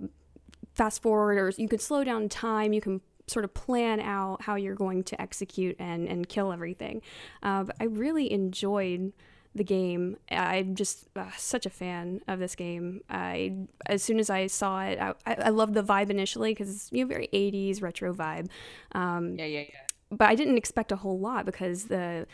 fast 0.78 1.02
forward 1.02 1.38
or 1.38 1.52
you 1.60 1.68
can 1.68 1.80
slow 1.80 2.04
down 2.04 2.28
time 2.28 2.72
you 2.72 2.80
can 2.80 3.00
sort 3.26 3.44
of 3.44 3.52
plan 3.52 3.98
out 4.00 4.40
how 4.42 4.54
you're 4.54 4.76
going 4.76 5.02
to 5.02 5.20
execute 5.20 5.74
and, 5.80 6.08
and 6.08 6.28
kill 6.28 6.52
everything 6.52 7.02
uh, 7.42 7.64
but 7.64 7.74
i 7.80 7.84
really 7.84 8.30
enjoyed 8.30 9.12
the 9.58 9.64
game 9.64 10.16
i'm 10.30 10.74
just 10.74 11.08
uh, 11.16 11.30
such 11.36 11.66
a 11.66 11.70
fan 11.70 12.20
of 12.28 12.38
this 12.38 12.54
game 12.54 13.00
i 13.10 13.54
as 13.86 14.02
soon 14.02 14.18
as 14.18 14.30
i 14.30 14.46
saw 14.46 14.80
it 14.80 14.98
i, 14.98 15.14
I 15.26 15.50
loved 15.50 15.74
the 15.74 15.82
vibe 15.82 16.10
initially 16.10 16.52
because 16.52 16.74
it's 16.74 16.88
you 16.90 17.04
know 17.04 17.08
very 17.08 17.28
80s 17.32 17.82
retro 17.82 18.14
vibe 18.14 18.48
um, 18.92 19.36
yeah 19.36 19.44
yeah 19.44 19.60
yeah 19.60 19.80
but 20.10 20.28
I 20.28 20.34
didn't 20.34 20.56
expect 20.56 20.92
a 20.92 20.96
whole 20.96 21.18
lot 21.18 21.44
because 21.44 21.84
the 21.84 22.26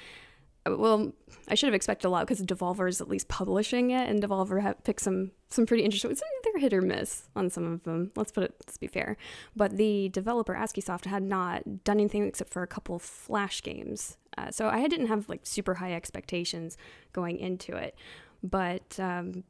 well, 0.66 1.12
I 1.48 1.56
should 1.56 1.66
have 1.66 1.74
expected 1.74 2.08
a 2.08 2.10
lot 2.10 2.26
because 2.26 2.40
Devolver 2.40 2.88
is 2.88 3.02
at 3.02 3.08
least 3.08 3.28
publishing 3.28 3.90
it, 3.90 4.08
and 4.08 4.22
Devolver 4.22 4.62
have 4.62 4.82
picked 4.82 5.02
some 5.02 5.32
some 5.50 5.66
pretty 5.66 5.84
interesting. 5.84 6.14
Some, 6.14 6.28
they're 6.42 6.60
hit 6.60 6.72
or 6.72 6.80
miss 6.80 7.28
on 7.36 7.50
some 7.50 7.70
of 7.70 7.82
them. 7.82 8.12
Let's 8.16 8.32
put 8.32 8.44
it. 8.44 8.54
Let's 8.66 8.78
be 8.78 8.86
fair. 8.86 9.18
But 9.54 9.76
the 9.76 10.08
developer 10.08 10.54
Askiisoft 10.54 11.04
had 11.04 11.22
not 11.22 11.84
done 11.84 12.00
anything 12.00 12.26
except 12.26 12.50
for 12.50 12.62
a 12.62 12.66
couple 12.66 12.98
flash 12.98 13.62
games, 13.62 14.16
uh, 14.36 14.50
so 14.50 14.68
I 14.68 14.86
didn't 14.88 15.06
have 15.06 15.28
like 15.28 15.40
super 15.44 15.74
high 15.74 15.92
expectations 15.94 16.76
going 17.12 17.38
into 17.38 17.76
it. 17.76 17.94
But 18.42 18.98
um, 19.00 19.44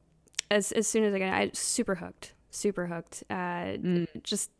as 0.50 0.72
as 0.72 0.86
soon 0.86 1.04
as 1.04 1.14
I 1.14 1.18
got, 1.18 1.28
I 1.32 1.50
super 1.52 1.96
hooked, 1.96 2.32
super 2.50 2.86
hooked. 2.86 3.24
Uh, 3.28 3.76
Mm. 3.76 4.06
Just 4.22 4.50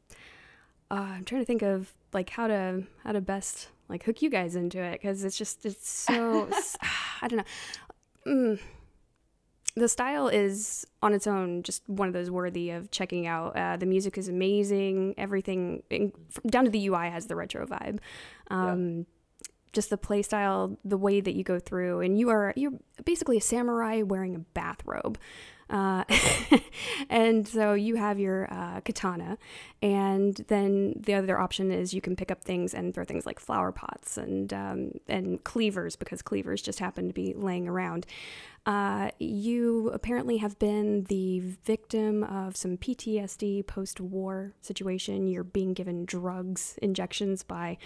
uh, 0.91 0.95
I'm 0.95 1.25
trying 1.25 1.41
to 1.43 1.47
think 1.47 1.63
of 1.63 1.93
like 2.13 2.31
how 2.31 2.47
to 2.47 2.85
how 3.05 3.13
to 3.13 3.21
best 3.21 3.69
like 3.89 4.05
hook 4.05 4.23
you 4.23 4.31
guys 4.31 4.57
into 4.57 4.81
it 4.81 4.93
because 4.93 5.25
it's 5.25 5.37
just 5.37 5.65
it's 5.67 5.89
so 5.89 6.49
I 7.23 7.29
don't 7.29 7.39
know. 7.39 7.45
Mm. 8.27 8.59
The 9.77 9.89
style 9.89 10.29
is 10.29 10.87
on 11.03 11.13
its 11.15 11.27
own 11.27 11.65
just 11.65 11.83
one 11.89 12.07
of 12.07 12.15
those 12.15 12.31
worthy 12.31 12.71
of 12.71 12.93
checking 12.93 13.27
out. 13.27 13.57
Uh, 13.57 13.77
the 13.77 13.87
music 13.87 14.17
is 14.17 14.29
amazing. 14.29 15.15
Everything 15.19 15.83
in, 15.91 16.13
down 16.47 16.65
to 16.65 16.71
the 16.71 16.87
UI 16.87 17.11
has 17.11 17.27
the 17.27 17.35
retro 17.35 17.67
vibe. 17.67 17.99
Um, 18.51 19.07
Just 19.75 19.91
the 19.91 19.99
play 19.99 20.23
style, 20.23 20.79
the 20.85 20.97
way 20.97 21.21
that 21.21 21.35
you 21.35 21.45
go 21.45 21.59
through, 21.59 22.01
and 22.01 22.19
you 22.19 22.31
are 22.31 22.53
you're 22.57 22.73
basically 23.05 23.37
a 23.37 23.43
samurai 23.43 24.03
wearing 24.03 24.35
a 24.35 24.39
bathrobe. 24.39 25.19
Uh, 25.71 26.05
and 27.09 27.49
so 27.49 27.73
you 27.73 27.97
have 27.97 28.19
your 28.19 28.53
uh, 28.53 28.81
katana, 28.81 29.39
and 29.83 30.37
then 30.49 30.95
the 30.97 31.15
other 31.15 31.39
option 31.39 31.71
is 31.71 31.95
you 31.95 32.01
can 32.01 32.15
pick 32.15 32.31
up 32.31 32.43
things 32.45 32.75
and 32.75 32.95
throw 32.95 33.05
things 33.05 33.25
like 33.25 33.41
flower 33.41 33.73
pots 33.73 34.17
and 34.17 34.53
um, 34.53 34.93
and 35.09 35.43
cleavers 35.45 35.97
because 35.97 36.23
cleavers 36.23 36.61
just 36.61 36.79
happen 36.79 37.09
to 37.09 37.15
be 37.15 37.33
laying 37.35 37.67
around. 37.67 38.07
Uh, 38.67 39.11
you 39.19 39.91
apparently 39.91 40.39
have 40.39 40.59
been 40.59 41.05
the 41.05 41.41
victim 41.41 42.25
of 42.25 42.57
some 42.57 42.79
PTSD 42.79 43.67
post-war 43.67 44.55
situation. 44.63 45.27
You're 45.27 45.45
being 45.45 45.75
given 45.75 46.07
drugs 46.07 46.79
injections 46.81 47.43
by 47.43 47.77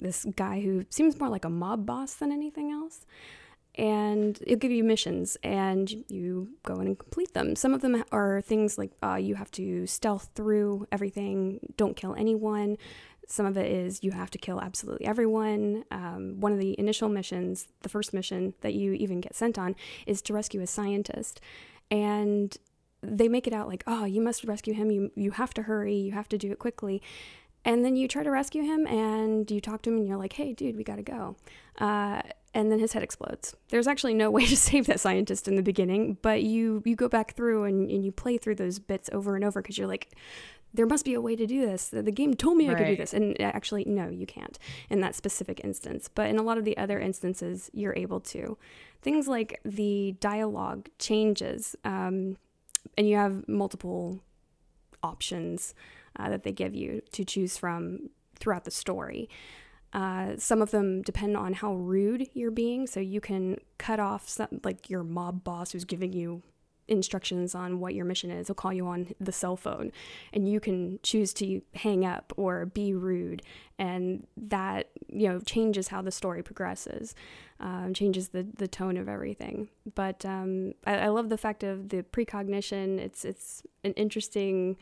this 0.00 0.24
guy 0.36 0.60
who 0.60 0.84
seems 0.90 1.18
more 1.18 1.28
like 1.28 1.44
a 1.44 1.50
mob 1.50 1.86
boss 1.86 2.14
than 2.14 2.32
anything 2.32 2.70
else. 2.70 3.06
And 3.76 4.38
it'll 4.42 4.56
give 4.56 4.70
you 4.70 4.84
missions 4.84 5.36
and 5.42 6.04
you 6.08 6.50
go 6.62 6.74
in 6.74 6.86
and 6.86 6.98
complete 6.98 7.34
them. 7.34 7.56
Some 7.56 7.74
of 7.74 7.80
them 7.80 8.04
are 8.12 8.40
things 8.40 8.78
like 8.78 8.92
uh, 9.02 9.16
you 9.16 9.34
have 9.34 9.50
to 9.52 9.86
stealth 9.86 10.30
through 10.36 10.86
everything 10.92 11.58
don't 11.76 11.96
kill 11.96 12.14
anyone. 12.14 12.76
Some 13.26 13.46
of 13.46 13.56
it 13.56 13.70
is 13.70 14.04
you 14.04 14.12
have 14.12 14.30
to 14.30 14.38
kill 14.38 14.60
absolutely 14.60 15.06
everyone. 15.06 15.84
Um, 15.90 16.36
one 16.38 16.52
of 16.52 16.60
the 16.60 16.78
initial 16.78 17.08
missions 17.08 17.66
the 17.82 17.88
first 17.88 18.14
mission 18.14 18.54
that 18.60 18.74
you 18.74 18.92
even 18.92 19.20
get 19.20 19.34
sent 19.34 19.58
on 19.58 19.74
is 20.06 20.22
to 20.22 20.32
rescue 20.32 20.60
a 20.60 20.68
scientist. 20.68 21.40
And 21.90 22.56
they 23.02 23.28
make 23.28 23.46
it 23.46 23.52
out 23.52 23.68
like 23.68 23.82
oh 23.88 24.04
you 24.04 24.20
must 24.20 24.44
rescue 24.44 24.74
him. 24.74 24.92
You, 24.92 25.10
you 25.16 25.32
have 25.32 25.52
to 25.54 25.62
hurry. 25.62 25.96
You 25.96 26.12
have 26.12 26.28
to 26.28 26.38
do 26.38 26.52
it 26.52 26.60
quickly 26.60 27.02
and 27.64 27.84
then 27.84 27.96
you 27.96 28.06
try 28.08 28.22
to 28.22 28.30
rescue 28.30 28.62
him 28.62 28.86
and 28.86 29.50
you 29.50 29.60
talk 29.60 29.82
to 29.82 29.90
him 29.90 29.96
and 29.98 30.06
you're 30.06 30.16
like 30.16 30.34
hey 30.34 30.52
dude 30.52 30.76
we 30.76 30.84
gotta 30.84 31.02
go. 31.02 31.36
Uh, 31.78 32.22
and 32.56 32.70
then 32.70 32.78
his 32.78 32.92
head 32.92 33.02
explodes. 33.02 33.56
There's 33.70 33.88
actually 33.88 34.14
no 34.14 34.30
way 34.30 34.46
to 34.46 34.56
save 34.56 34.86
that 34.86 35.00
scientist 35.00 35.48
in 35.48 35.56
the 35.56 35.62
beginning 35.62 36.18
but 36.22 36.42
you 36.42 36.82
you 36.84 36.96
go 36.96 37.08
back 37.08 37.34
through 37.34 37.64
and, 37.64 37.90
and 37.90 38.04
you 38.04 38.12
play 38.12 38.38
through 38.38 38.56
those 38.56 38.78
bits 38.78 39.08
over 39.12 39.34
and 39.34 39.44
over 39.44 39.62
because 39.62 39.78
you're 39.78 39.88
like 39.88 40.14
there 40.72 40.86
must 40.86 41.04
be 41.04 41.14
a 41.14 41.20
way 41.20 41.36
to 41.36 41.46
do 41.46 41.64
this. 41.64 41.88
The 41.88 42.02
the 42.02 42.12
game 42.12 42.34
told 42.34 42.56
me 42.56 42.68
i 42.68 42.74
could 42.74 42.86
do 42.86 42.96
this. 42.96 43.14
And 43.14 43.40
actually 43.40 43.84
no 43.84 44.08
you 44.08 44.26
can't 44.26 44.58
in 44.90 45.00
that 45.00 45.14
specific 45.14 45.60
instance. 45.64 46.08
But 46.12 46.28
in 46.28 46.38
a 46.38 46.42
lot 46.42 46.58
of 46.58 46.64
the 46.64 46.76
other 46.76 46.98
instances 46.98 47.70
you're 47.72 47.94
able 47.96 48.20
to. 48.20 48.58
Things 49.02 49.28
like 49.28 49.60
the 49.64 50.16
dialogue 50.20 50.88
changes 50.98 51.76
um, 51.84 52.36
and 52.96 53.08
you 53.08 53.16
have 53.16 53.46
multiple 53.48 54.20
options 55.02 55.74
uh, 56.18 56.28
that 56.30 56.42
they 56.42 56.52
give 56.52 56.74
you 56.74 57.02
to 57.12 57.24
choose 57.24 57.56
from 57.56 58.10
throughout 58.36 58.64
the 58.64 58.70
story. 58.70 59.28
Uh, 59.92 60.32
some 60.36 60.60
of 60.60 60.72
them 60.72 61.02
depend 61.02 61.36
on 61.36 61.52
how 61.52 61.74
rude 61.74 62.28
you're 62.34 62.50
being, 62.50 62.86
so 62.86 62.98
you 62.98 63.20
can 63.20 63.56
cut 63.78 64.00
off 64.00 64.28
some, 64.28 64.60
like 64.64 64.90
your 64.90 65.04
mob 65.04 65.44
boss 65.44 65.70
who's 65.70 65.84
giving 65.84 66.12
you 66.12 66.42
instructions 66.88 67.54
on 67.54 67.80
what 67.80 67.94
your 67.94 68.04
mission 68.04 68.30
is. 68.30 68.48
He'll 68.48 68.54
call 68.54 68.72
you 68.72 68.86
on 68.86 69.14
the 69.20 69.32
cell 69.32 69.56
phone, 69.56 69.92
and 70.32 70.48
you 70.48 70.60
can 70.60 70.98
choose 71.02 71.32
to 71.34 71.62
hang 71.74 72.04
up 72.04 72.32
or 72.36 72.66
be 72.66 72.92
rude, 72.92 73.42
and 73.78 74.26
that 74.36 74.90
you 75.08 75.28
know 75.28 75.40
changes 75.40 75.88
how 75.88 76.02
the 76.02 76.10
story 76.10 76.42
progresses, 76.42 77.14
um, 77.60 77.94
changes 77.94 78.30
the 78.30 78.42
the 78.42 78.68
tone 78.68 78.96
of 78.96 79.08
everything. 79.08 79.68
But 79.94 80.24
um, 80.24 80.74
I, 80.86 80.98
I 80.98 81.08
love 81.08 81.28
the 81.28 81.38
fact 81.38 81.62
of 81.62 81.90
the 81.90 82.02
precognition. 82.02 82.98
It's 82.98 83.24
it's 83.24 83.62
an 83.84 83.92
interesting 83.92 84.76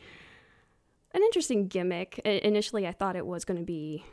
an 1.13 1.21
interesting 1.23 1.67
gimmick. 1.67 2.19
I- 2.25 2.41
initially, 2.43 2.87
I 2.87 2.91
thought 2.91 3.15
it 3.15 3.25
was 3.25 3.45
going 3.45 3.59
to 3.59 3.65
be, 3.65 4.03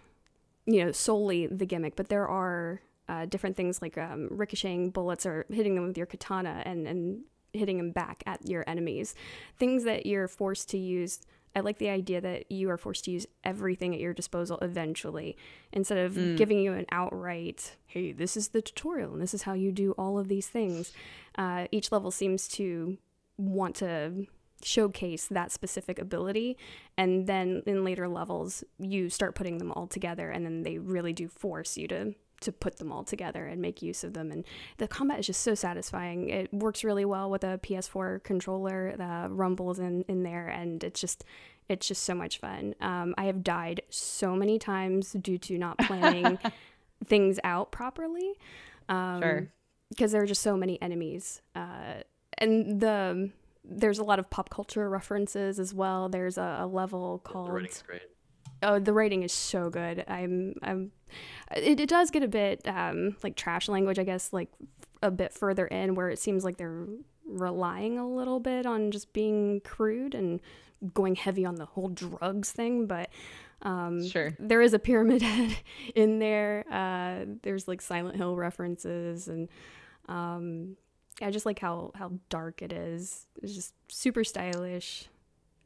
you 0.67 0.85
know, 0.85 0.93
solely 0.93 1.47
the 1.47 1.67
gimmick, 1.67 1.97
but 1.97 2.09
there 2.09 2.29
are 2.29 2.81
uh, 3.09 3.27
different 3.27 3.57
things 3.57 3.83
like 3.83 3.99
um, 3.99 4.29
ricocheting 4.31 4.91
bullets 4.91 5.27
or 5.27 5.45
hitting 5.51 5.75
them 5.75 5.87
with 5.87 5.97
your 5.97 6.07
katana 6.07 6.63
and, 6.65 6.87
and 6.87 7.23
hitting 7.53 7.77
them 7.79 7.91
back 7.91 8.23
at 8.27 8.49
your 8.49 8.63
enemies. 8.69 9.15
Things 9.59 9.83
that 9.85 10.07
you're 10.07 10.29
forced 10.29 10.69
to 10.71 10.79
use 10.79 11.21
I 11.53 11.59
like 11.61 11.79
the 11.79 11.89
idea 11.89 12.21
that 12.21 12.53
you 12.53 12.71
are 12.71 12.77
forced 12.77 13.07
to 13.07 13.11
use 13.11 13.27
everything 13.43 13.93
at 13.93 13.99
your 14.01 14.15
disposal 14.15 14.57
eventually, 14.63 15.37
instead 15.73 15.99
of 15.99 16.13
Mm. 16.13 16.37
giving 16.37 16.61
you 16.61 16.75
an 16.75 16.87
outright, 16.93 17.75
"Hey, 17.89 18.13
this 18.13 18.37
is 18.37 18.51
the 18.51 18.63
tutorial, 18.63 19.13
and 19.15 19.21
this 19.21 19.35
is 19.35 19.43
how 19.43 19.55
you 19.55 19.73
do 19.73 19.91
all 19.99 20.17
of 20.17 20.29
these 20.29 20.47
things." 20.49 20.93
Uh, 21.37 21.67
each 21.73 21.91
level 21.91 22.13
seems 22.13 22.47
to 22.51 22.99
want 23.37 23.75
to 23.77 24.29
showcase 24.63 25.27
that 25.27 25.51
specific 25.53 25.99
ability 25.99 26.57
and 26.97 27.27
then 27.27 27.63
in 27.67 27.85
later 27.85 28.09
levels 28.09 28.63
you 28.79 29.09
start 29.09 29.35
putting 29.35 29.59
them 29.59 29.73
all 29.73 29.87
together 29.87 30.31
and 30.31 30.45
then 30.45 30.63
they 30.63 30.79
really 30.79 31.13
do 31.13 31.29
force 31.29 31.77
you 31.77 31.89
to 31.89 32.15
to 32.41 32.53
put 32.53 32.79
them 32.79 32.91
all 32.91 33.05
together 33.05 33.45
and 33.47 33.61
make 33.61 33.83
use 33.83 34.03
of 34.03 34.15
them 34.15 34.31
and 34.33 34.45
the 34.79 34.89
combat 34.89 35.19
is 35.19 35.27
just 35.27 35.43
so 35.43 35.55
satisfying 35.55 36.29
it 36.31 36.53
works 36.55 36.83
really 36.85 37.05
well 37.05 37.29
with 37.31 37.45
a 37.45 37.59
ps4 37.59 38.23
controller 38.23 38.95
the 38.97 39.29
rumbles 39.31 39.79
in 39.79 40.03
in 40.09 40.23
there 40.23 40.49
and 40.49 40.83
it's 40.85 41.01
just 41.01 41.25
it's 41.69 41.87
just 41.87 42.03
so 42.03 42.15
much 42.15 42.39
fun 42.39 42.75
um, 42.81 43.15
i 43.19 43.25
have 43.25 43.43
died 43.45 43.83
so 43.91 44.35
many 44.35 44.59
times 44.59 45.13
due 45.21 45.37
to 45.39 45.59
not 45.59 45.77
planning 45.87 46.39
things 47.05 47.39
out 47.45 47.71
properly 47.73 48.33
um, 48.89 49.21
Sure. 49.21 49.49
because 49.91 50.13
there 50.13 50.23
are 50.23 50.27
just 50.27 50.43
so 50.43 50.57
many 50.57 50.81
enemies 50.81 51.43
uh, 51.55 52.03
and 52.39 52.81
the 52.81 53.31
there's 53.71 53.99
a 54.01 54.05
lot 54.05 54.19
of 54.19 54.29
pop 54.29 54.51
culture 54.51 54.91
references 54.91 55.59
as 55.61 55.73
well 55.73 56.09
there's 56.09 56.37
a, 56.37 56.59
a 56.61 56.67
level 56.67 57.21
The 57.25 57.31
called 57.31 57.53
rating's 57.53 57.83
great. 57.83 58.03
Oh, 58.63 58.79
the 58.79 58.93
writing 58.93 59.23
is 59.23 59.33
so 59.33 59.71
good. 59.71 60.05
I'm, 60.07 60.53
I'm. 60.63 60.93
It, 61.57 61.81
it 61.81 61.89
does 61.89 62.11
get 62.11 62.23
a 62.23 62.29
bit 62.29 62.61
um, 62.69 63.17
like 63.23 63.35
trash 63.35 63.69
language, 63.71 63.99
I 63.99 64.05
guess, 64.05 64.35
like 64.35 64.51
a 65.03 65.11
bit 65.11 65.33
further 65.33 65.67
in 65.67 65.95
where 65.95 66.11
it 66.11 66.19
seems 66.19 66.45
like 66.45 66.59
they're 66.59 66.85
relying 67.25 67.99
a 67.99 68.07
little 68.07 68.39
bit 68.39 68.67
on 68.67 68.91
just 68.91 69.15
being 69.15 69.61
crude 69.61 70.15
and 70.15 70.41
going 70.93 71.15
heavy 71.15 71.47
on 71.47 71.55
the 71.55 71.65
whole 71.65 71.89
drugs 71.89 72.53
thing. 72.53 72.87
But 72.87 73.09
um, 73.63 74.07
Sure. 74.07 74.37
there 74.39 74.61
is 74.61 74.75
a 74.75 74.79
pyramid 74.79 75.23
head 75.23 75.57
in 75.95 76.19
there. 76.19 76.67
Uh, 76.71 77.25
there's 77.43 77.67
like 77.67 77.81
Silent 77.81 78.17
Hill 78.17 78.37
references, 78.37 79.27
and 79.27 79.49
um, 80.07 80.77
I 81.23 81.31
just 81.31 81.47
like 81.47 81.59
how 81.59 81.93
how 81.95 82.13
dark 82.29 82.63
it 82.63 82.73
is. 82.73 83.27
It's 83.43 83.55
just 83.55 83.75
super 83.89 84.25
stylish. 84.25 85.09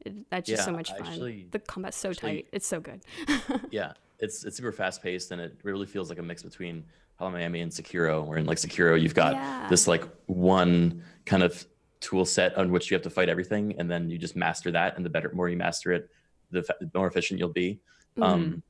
It, 0.05 0.29
that's 0.29 0.47
just 0.49 0.65
so 0.65 0.71
much 0.71 0.89
fun. 0.91 1.01
actually- 1.01 1.47
the 1.51 1.59
combat's 1.59 1.97
so 1.97 2.09
actually- 2.11 2.35
tight. 2.43 2.47
It's 2.51 2.67
so 2.67 2.79
good. 2.79 3.01
Yeah, 3.71 3.93
it's 4.19 4.43
it's 4.45 4.57
super 4.57 4.71
fast 4.71 5.01
paced 5.01 5.31
and 5.31 5.41
it 5.41 5.57
really 5.63 5.85
feels 5.85 6.09
like 6.09 6.19
a 6.19 6.23
mix 6.23 6.43
between 6.43 6.85
Hotline 7.19 7.33
Miami 7.33 7.61
and 7.61 7.71
Sekiro. 7.71 8.25
Where 8.25 8.37
in 8.37 8.45
like 8.45 8.57
Sekiro, 8.57 9.01
you've 9.01 9.15
got 9.15 9.33
Yeah. 9.35 9.67
this 9.69 9.87
like 9.87 10.03
one 10.27 11.03
kind 11.25 11.43
of 11.43 11.65
tool 12.01 12.25
set 12.25 12.55
on 12.57 12.71
which 12.71 12.91
you 12.91 12.95
have 12.95 13.03
to 13.03 13.09
fight 13.09 13.29
everything, 13.29 13.75
and 13.79 13.89
then 13.89 14.09
you 14.09 14.17
just 14.17 14.35
master 14.35 14.71
that. 14.71 14.95
And 14.97 15.05
the 15.05 15.09
better, 15.09 15.31
more 15.33 15.49
you 15.49 15.57
master 15.57 15.91
it, 15.93 16.09
the 16.51 16.61
fa- 16.63 16.75
more 16.93 17.07
efficient 17.07 17.39
you'll 17.39 17.49
be. 17.49 17.79
Mm-hmm. 18.17 18.23
Um, 18.23 18.63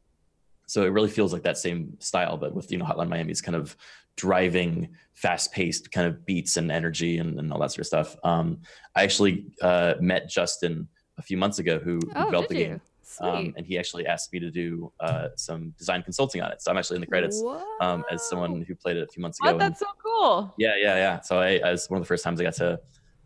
so 0.68 0.84
it 0.84 0.88
really 0.90 1.10
feels 1.10 1.34
like 1.34 1.44
that 1.44 1.58
same 1.58 1.98
style, 2.00 2.38
but 2.38 2.54
with 2.56 2.72
you 2.72 2.78
know 2.78 2.86
Hotline 2.86 3.10
Miami's 3.10 3.42
kind 3.42 3.56
of 3.56 3.76
driving, 4.18 4.89
fast 5.13 5.51
paced 5.51 5.91
kind 5.91 6.07
of 6.07 6.26
beats 6.26 6.57
and 6.57 6.72
energy 6.72 7.18
and, 7.18 7.39
and 7.39 7.51
all 7.51 7.59
that 7.59 7.72
sort 7.72 7.80
of 7.80 7.88
stuff. 7.88 8.16
Um, 8.24 8.59
I 8.95 9.03
actually 9.03 9.45
uh, 9.61 9.95
met 9.99 10.30
Justin 10.30 10.88
a 11.18 11.22
few 11.22 11.38
months 11.38 11.59
ago 11.59 11.80
who, 11.80 11.93
who 11.99 12.11
Oh, 12.16 12.26
developed 12.26 12.49
the 12.49 12.55
game. 12.55 12.82
Um, 13.22 13.53
and 13.55 13.66
he 13.66 13.78
actually 13.78 14.05
asked 14.07 14.34
me 14.34 14.39
to 14.39 14.51
do 14.51 14.91
uh, 14.99 15.30
some 15.38 15.74
design 15.78 16.03
consulting 16.03 16.41
on 16.41 16.51
it. 16.51 16.61
So 16.61 16.70
I'm 16.70 16.78
actually 16.78 16.95
in 16.97 17.01
the 17.01 17.07
credits 17.07 17.41
um, 17.80 18.03
as 18.11 18.28
someone 18.28 18.61
who 18.68 18.76
played 18.76 18.97
it 18.97 19.03
a 19.03 19.07
few 19.07 19.22
months 19.22 19.39
ago. 19.39 19.49
Oh, 19.49 19.51
and- 19.53 19.61
that's 19.61 19.80
so 19.80 19.86
cool. 20.03 20.53
yeah, 20.57 20.76
yeah, 20.76 20.95
yeah. 20.95 21.22
So 21.22 21.39
I, 21.39 21.51
as 21.57 21.89
one 21.89 21.97
of 21.97 22.03
the 22.03 22.07
first 22.07 22.24
times 22.26 22.41
I 22.41 22.43
got 22.43 22.55
to 22.55 22.80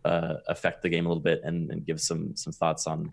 uh, 0.05 0.35
affect 0.47 0.83
the 0.83 0.89
game 0.89 1.05
a 1.05 1.09
little 1.09 1.23
bit 1.23 1.41
and, 1.43 1.71
and 1.71 1.83
give 1.85 1.99
some 1.99 2.35
some 2.35 2.53
thoughts 2.53 2.85
on, 2.87 3.11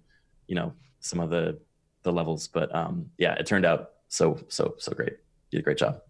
you 0.49 0.55
know, 0.55 0.73
some 1.01 1.21
of 1.21 1.31
the 1.31 1.59
the 2.03 2.13
levels. 2.13 2.47
But 2.49 2.75
um, 2.75 3.07
yeah, 3.17 3.35
it 3.35 3.47
turned 3.47 3.65
out 3.65 3.93
so 4.09 4.39
so 4.49 4.75
so 4.79 4.93
great. 4.93 5.13
You 5.51 5.59
did 5.59 5.61
a 5.61 5.63
great 5.63 5.79
job. 5.79 6.01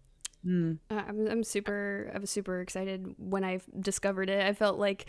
Mm. 0.45 0.77
Uh, 0.89 1.03
I'm, 1.07 1.27
I'm 1.27 1.43
super 1.43 2.11
I 2.13 2.19
was 2.19 2.29
super 2.29 2.61
excited 2.61 3.15
when 3.17 3.43
I 3.43 3.59
discovered 3.79 4.29
it. 4.29 4.45
I 4.45 4.53
felt 4.53 4.77
like 4.79 5.05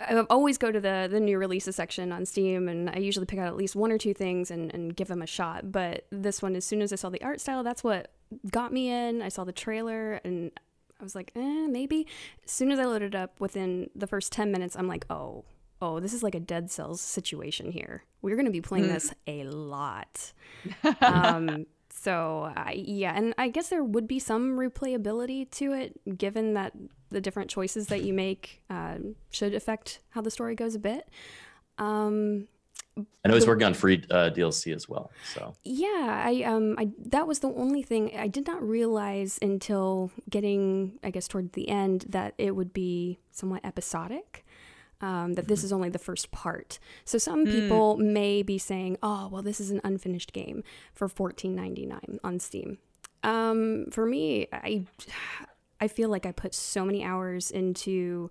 I 0.00 0.20
always 0.30 0.58
go 0.58 0.72
to 0.72 0.80
the 0.80 1.08
the 1.10 1.20
new 1.20 1.38
releases 1.38 1.76
section 1.76 2.10
on 2.12 2.26
Steam, 2.26 2.68
and 2.68 2.90
I 2.90 2.98
usually 2.98 3.26
pick 3.26 3.38
out 3.38 3.46
at 3.46 3.56
least 3.56 3.76
one 3.76 3.92
or 3.92 3.98
two 3.98 4.14
things 4.14 4.50
and, 4.50 4.72
and 4.74 4.96
give 4.96 5.08
them 5.08 5.22
a 5.22 5.26
shot. 5.26 5.70
But 5.70 6.06
this 6.10 6.42
one, 6.42 6.56
as 6.56 6.64
soon 6.64 6.82
as 6.82 6.92
I 6.92 6.96
saw 6.96 7.08
the 7.08 7.22
art 7.22 7.40
style, 7.40 7.62
that's 7.62 7.84
what 7.84 8.10
got 8.50 8.72
me 8.72 8.88
in. 8.90 9.22
I 9.22 9.28
saw 9.28 9.44
the 9.44 9.52
trailer, 9.52 10.14
and 10.24 10.50
I 10.98 11.04
was 11.04 11.14
like, 11.14 11.30
eh, 11.36 11.66
maybe. 11.68 12.06
As 12.44 12.50
soon 12.50 12.72
as 12.72 12.80
I 12.80 12.84
loaded 12.84 13.14
it 13.14 13.18
up, 13.18 13.38
within 13.40 13.90
the 13.94 14.08
first 14.08 14.32
ten 14.32 14.50
minutes, 14.50 14.74
I'm 14.76 14.88
like, 14.88 15.04
oh, 15.08 15.44
oh, 15.80 16.00
this 16.00 16.12
is 16.12 16.22
like 16.24 16.34
a 16.34 16.40
Dead 16.40 16.68
Cells 16.70 17.00
situation 17.00 17.70
here. 17.70 18.02
We're 18.22 18.36
gonna 18.36 18.50
be 18.50 18.60
playing 18.60 18.86
Hmm. 18.86 18.92
this 18.94 19.14
a 19.28 19.44
lot 19.44 20.32
um, 21.00 21.66
so 22.02 22.52
I, 22.56 22.72
yeah, 22.84 23.12
and 23.14 23.32
I 23.38 23.48
guess 23.48 23.68
there 23.68 23.84
would 23.84 24.08
be 24.08 24.18
some 24.18 24.58
replayability 24.58 25.48
to 25.52 25.72
it, 25.72 26.18
given 26.18 26.54
that 26.54 26.72
the 27.10 27.20
different 27.20 27.48
choices 27.48 27.86
that 27.88 28.02
you 28.02 28.12
make 28.12 28.60
um, 28.68 29.14
should 29.30 29.54
affect 29.54 30.00
how 30.10 30.20
the 30.20 30.30
story 30.30 30.56
goes 30.56 30.74
a 30.74 30.80
bit. 30.80 31.08
Um, 31.78 32.48
I 32.96 33.28
know 33.28 33.34
he's 33.34 33.46
working 33.46 33.66
on 33.66 33.74
free 33.74 34.04
uh, 34.10 34.30
DLC 34.34 34.74
as 34.74 34.88
well. 34.88 35.12
So 35.32 35.54
yeah, 35.62 36.24
I 36.26 36.42
um, 36.42 36.74
I 36.76 36.90
that 37.06 37.28
was 37.28 37.38
the 37.38 37.52
only 37.52 37.84
thing 37.84 38.18
I 38.18 38.26
did 38.26 38.48
not 38.48 38.60
realize 38.68 39.38
until 39.40 40.10
getting, 40.28 40.98
I 41.04 41.10
guess, 41.10 41.28
toward 41.28 41.52
the 41.52 41.68
end 41.68 42.06
that 42.08 42.34
it 42.36 42.56
would 42.56 42.72
be 42.72 43.20
somewhat 43.30 43.64
episodic. 43.64 44.44
Um, 45.02 45.32
that 45.34 45.48
this 45.48 45.64
is 45.64 45.72
only 45.72 45.88
the 45.88 45.98
first 45.98 46.30
part. 46.30 46.78
So 47.04 47.18
some 47.18 47.44
Mm. 47.46 47.50
people 47.50 47.96
may 47.98 48.42
be 48.42 48.56
saying, 48.56 48.98
"Oh, 49.02 49.28
well, 49.32 49.42
this 49.42 49.60
is 49.60 49.70
an 49.72 49.80
unfinished 49.82 50.32
game 50.32 50.62
for 50.94 51.08
fourteen 51.08 51.54
ninety 51.56 51.84
nine 51.86 52.20
on 52.22 52.38
Steam." 52.38 52.78
Um, 53.24 53.86
for 53.90 54.06
me, 54.06 54.46
I 54.52 54.86
I 55.80 55.88
feel 55.88 56.08
like 56.08 56.24
I 56.24 56.30
put 56.32 56.54
so 56.54 56.84
many 56.84 57.02
hours 57.02 57.50
into 57.50 58.30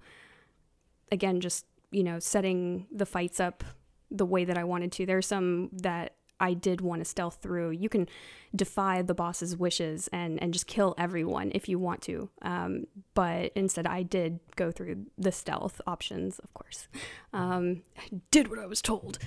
again 1.11 1.41
just 1.41 1.65
you 1.91 2.03
know 2.03 2.19
setting 2.19 2.87
the 2.91 3.05
fights 3.05 3.39
up 3.41 3.63
the 4.09 4.25
way 4.25 4.45
that 4.45 4.57
I 4.57 4.63
wanted 4.63 4.91
to. 4.93 5.05
There's 5.05 5.27
some 5.27 5.69
that 5.73 6.15
I 6.41 6.53
did 6.53 6.81
want 6.81 7.01
to 7.01 7.05
stealth 7.05 7.39
through. 7.41 7.71
You 7.71 7.87
can 7.87 8.09
defy 8.53 9.01
the 9.01 9.13
boss's 9.13 9.55
wishes 9.55 10.09
and 10.11 10.41
and 10.41 10.51
just 10.53 10.67
kill 10.67 10.95
everyone 10.97 11.51
if 11.53 11.69
you 11.69 11.79
want 11.79 12.01
to. 12.03 12.29
Um, 12.41 12.87
but 13.13 13.51
instead, 13.55 13.87
I 13.87 14.03
did 14.03 14.39
go 14.55 14.71
through 14.71 15.05
the 15.17 15.31
stealth 15.31 15.79
options, 15.87 16.39
of 16.39 16.53
course. 16.53 16.87
Um, 17.33 17.83
I 17.97 18.19
did 18.31 18.49
what 18.49 18.59
I 18.59 18.65
was 18.65 18.81
told. 18.81 19.19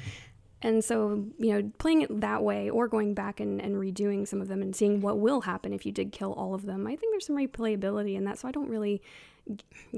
And 0.64 0.82
so, 0.82 1.26
you 1.38 1.52
know, 1.52 1.70
playing 1.76 2.00
it 2.00 2.20
that 2.22 2.42
way 2.42 2.70
or 2.70 2.88
going 2.88 3.12
back 3.12 3.38
and, 3.38 3.60
and 3.60 3.76
redoing 3.76 4.26
some 4.26 4.40
of 4.40 4.48
them 4.48 4.62
and 4.62 4.74
seeing 4.74 5.02
what 5.02 5.18
will 5.18 5.42
happen 5.42 5.74
if 5.74 5.84
you 5.84 5.92
did 5.92 6.10
kill 6.10 6.32
all 6.32 6.54
of 6.54 6.64
them, 6.64 6.86
I 6.86 6.96
think 6.96 7.12
there's 7.12 7.26
some 7.26 7.36
replayability 7.36 8.16
in 8.16 8.24
that. 8.24 8.38
So 8.38 8.48
I 8.48 8.50
don't 8.50 8.70
really 8.70 9.02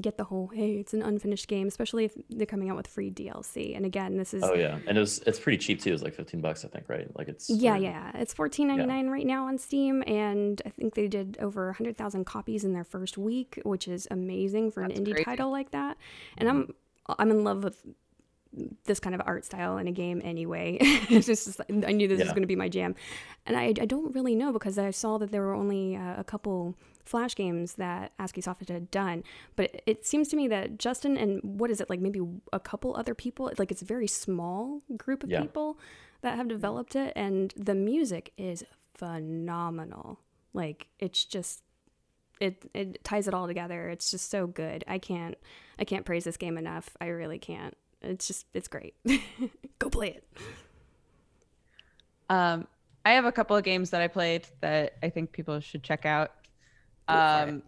get 0.01 0.17
the 0.17 0.25
whole, 0.25 0.49
hey, 0.49 0.73
it's 0.77 0.93
an 0.95 1.03
unfinished 1.03 1.49
game, 1.49 1.69
especially 1.69 2.05
if 2.05 2.13
they're 2.31 2.47
coming 2.47 2.69
out 2.71 2.77
with 2.77 2.87
free 2.87 3.11
DLC. 3.11 3.77
And 3.77 3.87
again, 3.87 4.17
this 4.17 4.35
is 4.35 4.43
oh 4.43 4.55
yeah, 4.55 4.79
and 4.87 4.97
it 4.97 5.01
was 5.01 5.21
it's 5.27 5.39
pretty 5.39 5.59
cheap 5.59 5.81
too. 5.81 5.93
It's 5.93 6.03
like 6.03 6.15
fifteen 6.15 6.41
bucks, 6.41 6.65
I 6.65 6.69
think, 6.69 6.89
right? 6.89 7.09
Like 7.17 7.29
it's 7.29 7.49
yeah, 7.49 7.75
or- 7.75 7.79
yeah. 7.79 8.11
It's 8.15 8.35
fourteen 8.35 8.69
ninety 8.69 8.87
nine 8.87 9.09
right 9.09 9.27
now 9.27 9.47
on 9.47 9.59
Steam, 9.59 10.03
and 10.07 10.61
I 10.67 10.71
think 10.71 10.95
they 10.95 11.09
did 11.09 11.37
over 11.41 11.73
hundred 11.73 11.97
thousand 11.97 12.25
copies 12.27 12.65
in 12.65 12.73
their 12.73 12.85
first 12.85 13.17
week, 13.19 13.61
which 13.65 13.87
is 13.89 14.09
amazing 14.11 14.71
for 14.73 14.83
That's 14.83 14.99
an 14.99 15.05
indie 15.05 15.13
crazy. 15.13 15.25
title 15.25 15.51
like 15.51 15.71
that. 15.71 15.97
And 16.39 16.49
I'm 16.49 16.75
I'm 17.19 17.31
in 17.31 17.45
love 17.45 17.63
with 17.65 17.83
this 18.85 19.01
kind 19.01 19.15
of 19.15 19.23
art 19.27 19.45
style 19.45 19.79
in 19.79 19.87
a 19.87 19.93
game 19.93 20.21
anyway. 20.25 20.79
it's 20.81 21.27
just 21.27 21.61
I 21.71 21.93
knew 21.93 22.09
this 22.09 22.21
was 22.21 22.31
going 22.31 22.43
to 22.43 22.47
be 22.47 22.57
my 22.57 22.69
jam, 22.69 22.95
and 23.47 23.57
I, 23.57 23.67
I 23.67 23.87
don't 23.87 24.15
really 24.15 24.35
know 24.35 24.53
because 24.53 24.79
I 24.79 24.91
saw 24.91 25.19
that 25.19 25.31
there 25.31 25.43
were 25.43 25.55
only 25.55 25.97
uh, 25.97 26.15
a 26.19 26.25
couple 26.25 26.75
flash 27.05 27.37
games 27.37 27.75
that 27.75 28.11
Askiisoft 28.19 28.69
had 28.69 28.91
done, 28.91 29.23
but 29.55 29.67
it, 29.75 29.83
it 29.87 30.07
seems 30.07 30.29
to 30.29 30.37
me 30.37 30.49
that 30.49 30.79
Justin 30.79 31.17
and 31.17 31.41
what 31.43 31.71
is 31.71 31.81
it 31.81 31.89
like 31.89 32.01
maybe 32.01 32.21
a 32.53 32.59
couple 32.59 32.97
other 32.97 33.15
people 33.15 33.51
like 33.59 33.71
it's 33.71 33.83
a 33.83 33.87
very 33.87 34.09
small 34.09 34.83
group 34.97 35.23
of 35.23 35.31
Yeah. 35.31 35.41
people 35.43 35.79
that 36.23 36.37
have 36.37 36.49
developed 36.49 36.97
it, 36.97 37.13
and 37.15 37.53
the 37.57 37.75
music 37.75 38.33
is 38.37 38.65
phenomenal. 38.95 40.19
Like 40.53 40.89
it's 40.99 41.25
just 41.25 41.63
it 42.41 42.69
it 42.75 43.03
ties 43.05 43.29
it 43.29 43.35
all 43.35 43.47
together. 43.47 43.89
It's 43.89 44.11
just 44.11 44.31
so 44.31 44.47
good. 44.47 44.85
I 44.89 44.99
can't 44.99 45.37
I 45.79 45.85
can't 45.85 46.05
praise 46.05 46.25
this 46.25 46.37
game 46.37 46.57
enough. 46.59 46.97
I 47.01 47.07
really 47.07 47.39
can't. 47.39 47.77
It's 48.03 48.27
just 48.27 48.47
it's 48.55 48.69
great. 48.69 48.95
Go 49.79 49.89
play 49.91 50.09
it. 50.19 50.25
Um, 52.29 52.67
I 53.05 53.13
have 53.13 53.25
a 53.25 53.33
couple 53.33 53.57
of 53.57 53.65
games 53.65 53.91
that 53.91 54.01
I 54.01 54.09
played 54.09 54.47
that 54.61 54.95
I 55.03 55.09
think 55.09 55.33
people 55.33 55.61
should 55.61 55.83
check 55.83 56.05
out. 56.05 56.33
Go 57.09 57.15
for 57.15 57.21
it. 57.21 57.49
Um, 57.49 57.63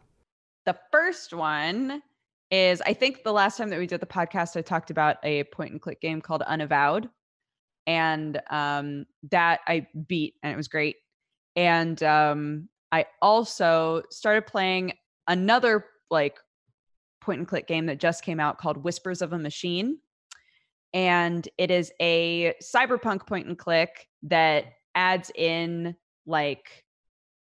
the 0.66 0.76
first 0.90 1.32
one 1.32 2.02
is 2.50 2.80
I 2.82 2.92
think 2.92 3.24
the 3.24 3.32
last 3.32 3.56
time 3.56 3.68
that 3.70 3.78
we 3.78 3.86
did 3.86 4.00
the 4.00 4.06
podcast, 4.06 4.56
I 4.56 4.62
talked 4.62 4.90
about 4.90 5.16
a 5.22 5.44
point 5.44 5.72
and 5.72 5.80
click 5.80 6.00
game 6.00 6.20
called 6.20 6.42
Unavowed, 6.42 7.08
and 7.86 8.40
um, 8.50 9.06
that 9.30 9.60
I 9.66 9.86
beat 10.06 10.34
and 10.42 10.52
it 10.52 10.56
was 10.56 10.68
great. 10.68 10.96
And 11.56 12.02
um, 12.02 12.68
I 12.92 13.06
also 13.22 14.02
started 14.10 14.46
playing 14.46 14.92
another 15.26 15.86
like 16.10 16.38
point 17.20 17.38
and 17.38 17.48
click 17.48 17.66
game 17.66 17.86
that 17.86 17.98
just 17.98 18.22
came 18.22 18.40
out 18.40 18.58
called 18.58 18.78
Whispers 18.78 19.22
of 19.22 19.32
a 19.32 19.38
Machine. 19.38 19.98
And 20.94 21.48
it 21.58 21.70
is 21.70 21.92
a 22.00 22.54
cyberpunk 22.62 23.26
point 23.26 23.46
and 23.46 23.58
click 23.58 24.08
that 24.22 24.64
adds 24.94 25.30
in 25.34 25.94
like 26.26 26.84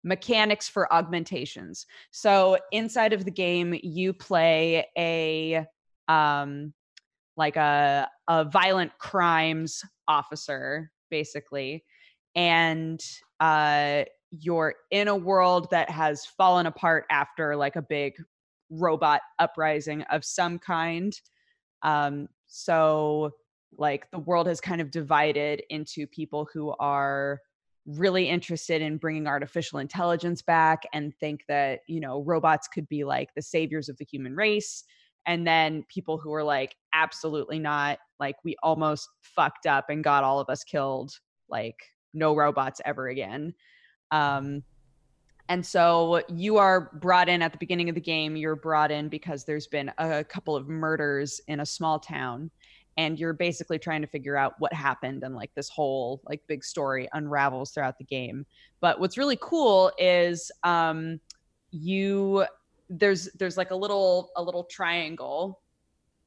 mechanics 0.04 0.70
for 0.70 0.92
augmentations. 0.94 1.86
So 2.12 2.58
inside 2.72 3.14
of 3.14 3.26
the 3.26 3.32
game, 3.32 3.78
you 3.82 4.14
play 4.14 4.86
a 4.98 5.66
um 6.08 6.74
like 7.36 7.56
a 7.56 8.10
a 8.28 8.46
violent 8.46 8.98
crimes 8.98 9.84
officer 10.08 10.90
basically 11.10 11.84
and 12.36 13.00
uh 13.40 14.04
you're 14.32 14.76
in 14.92 15.08
a 15.08 15.16
world 15.16 15.68
that 15.72 15.90
has 15.90 16.26
fallen 16.26 16.66
apart 16.66 17.06
after 17.10 17.56
like 17.56 17.76
a 17.76 17.82
big 17.82 18.14
robot 18.70 19.22
uprising 19.40 20.02
of 20.04 20.24
some 20.26 20.58
kind 20.60 21.20
um 21.84 22.28
so 22.48 23.32
like 23.78 24.10
the 24.12 24.20
world 24.20 24.48
has 24.48 24.62
kind 24.62 24.82
of 24.82 24.92
divided 24.92 25.62
into 25.70 26.08
people 26.08 26.48
who 26.54 26.74
are 26.80 27.40
really 27.86 28.28
interested 28.28 28.82
in 28.82 28.98
bringing 28.98 29.28
artificial 29.28 29.80
intelligence 29.80 30.42
back 30.42 30.84
and 30.94 31.16
think 31.16 31.44
that 31.48 31.82
you 31.88 32.00
know 32.00 32.24
robots 32.24 32.68
could 32.68 32.88
be 32.90 33.04
like 33.04 33.34
the 33.36 33.42
saviors 33.42 33.88
of 33.88 33.98
the 33.98 34.06
human 34.06 34.36
race 34.36 34.84
and 35.26 35.46
then 35.46 35.84
people 35.90 36.18
who 36.18 36.34
are 36.34 36.44
like 36.44 36.76
absolutely 36.94 37.60
not 37.60 38.00
like 38.20 38.36
we 38.44 38.56
almost 38.64 39.10
fucked 39.22 39.68
up 39.68 39.90
and 39.90 40.04
got 40.04 40.24
all 40.24 40.40
of 40.40 40.50
us 40.50 40.64
killed 40.64 41.12
like 41.50 41.76
no 42.14 42.36
robots 42.36 42.82
ever 42.86 43.08
again. 43.08 43.54
Um 44.12 44.64
and 45.50 45.66
so 45.66 46.22
you 46.30 46.58
are 46.58 46.92
brought 46.96 47.30
in 47.30 47.42
at 47.42 47.52
the 47.52 47.58
beginning 47.58 47.90
of 47.90 47.96
the 47.96 48.02
game 48.02 48.36
you're 48.36 48.56
brought 48.56 48.92
in 48.92 49.10
because 49.10 49.46
there's 49.46 49.68
been 49.68 49.92
a 49.98 50.24
couple 50.24 50.56
of 50.56 50.68
murders 50.68 51.42
in 51.48 51.60
a 51.60 51.66
small 51.66 52.00
town 52.00 52.50
and 52.98 53.20
you're 53.20 53.34
basically 53.34 53.78
trying 53.78 54.02
to 54.02 54.08
figure 54.08 54.36
out 54.36 54.56
what 54.60 54.74
happened 54.74 55.24
and 55.24 55.36
like 55.36 55.52
this 55.56 55.70
whole 55.70 56.22
like 56.26 56.42
big 56.48 56.64
story 56.64 57.08
unravels 57.14 57.72
throughout 57.72 57.98
the 57.98 58.04
game 58.04 58.46
but 58.82 59.00
what's 59.00 59.18
really 59.18 59.38
cool 59.42 59.92
is 59.98 60.52
um 60.64 61.20
you 61.72 62.46
there's 62.90 63.30
there's 63.34 63.58
like 63.58 63.72
a 63.72 63.76
little 63.76 64.32
a 64.38 64.44
little 64.44 64.64
triangle 64.66 65.62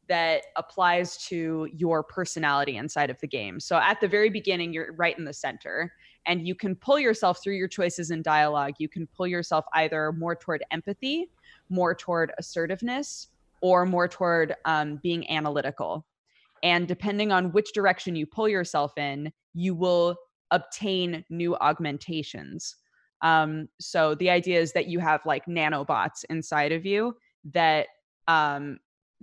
that 0.09 0.43
applies 0.57 1.17
to 1.19 1.69
your 1.73 2.03
personality 2.03 2.79
inside 2.79 3.11
of 3.11 3.21
the 3.21 3.29
game. 3.29 3.61
So 3.61 3.77
at 3.77 4.01
the 4.01 4.09
very 4.09 4.29
beginning 4.29 4.73
you're 4.73 4.93
right 4.95 5.17
in 5.17 5.25
the 5.25 5.33
center 5.33 5.93
and 6.27 6.47
you 6.47 6.55
can 6.55 6.75
pull 6.75 6.99
yourself 6.99 7.43
through 7.43 7.55
your 7.55 7.69
choices 7.69 8.11
in 8.11 8.23
dialogue. 8.23 8.75
You 8.79 8.89
can 8.89 9.07
pull 9.17 9.27
yourself 9.27 9.65
either 9.75 10.13
more 10.13 10.37
toward 10.37 10.63
empathy, 10.71 11.31
more 11.69 11.95
toward 11.95 12.33
assertiveness, 12.39 13.29
or 13.63 13.87
more 13.87 14.09
toward 14.09 14.55
um, 14.65 14.97
being 15.03 15.29
analytical. 15.31 16.07
And 16.63 16.87
depending 16.87 17.33
on 17.33 17.53
which 17.53 17.73
direction 17.73 18.17
you 18.17 18.27
pull 18.27 18.49
yourself 18.49 18.97
in, 18.99 19.33
you 19.55 19.75
will 19.75 20.17
obtain 20.51 21.25
new 21.31 21.57
augmentations. 21.57 22.77
Um, 23.23 23.69
so 23.79 24.15
the 24.15 24.31
idea 24.31 24.61
is 24.61 24.73
that 24.73 24.87
you 24.87 24.99
have 24.99 25.25
like 25.27 25.47
nanobots 25.47 26.25
inside 26.31 26.73
of 26.73 26.87
you 26.87 27.17
that 27.53 27.87
um, 28.29 28.79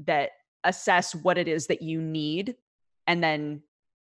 that 0.06 0.32
assess 0.64 1.16
what 1.16 1.38
it 1.38 1.48
is 1.48 1.68
that 1.68 1.82
you 1.82 2.02
need, 2.02 2.56
and 3.08 3.24
then 3.24 3.62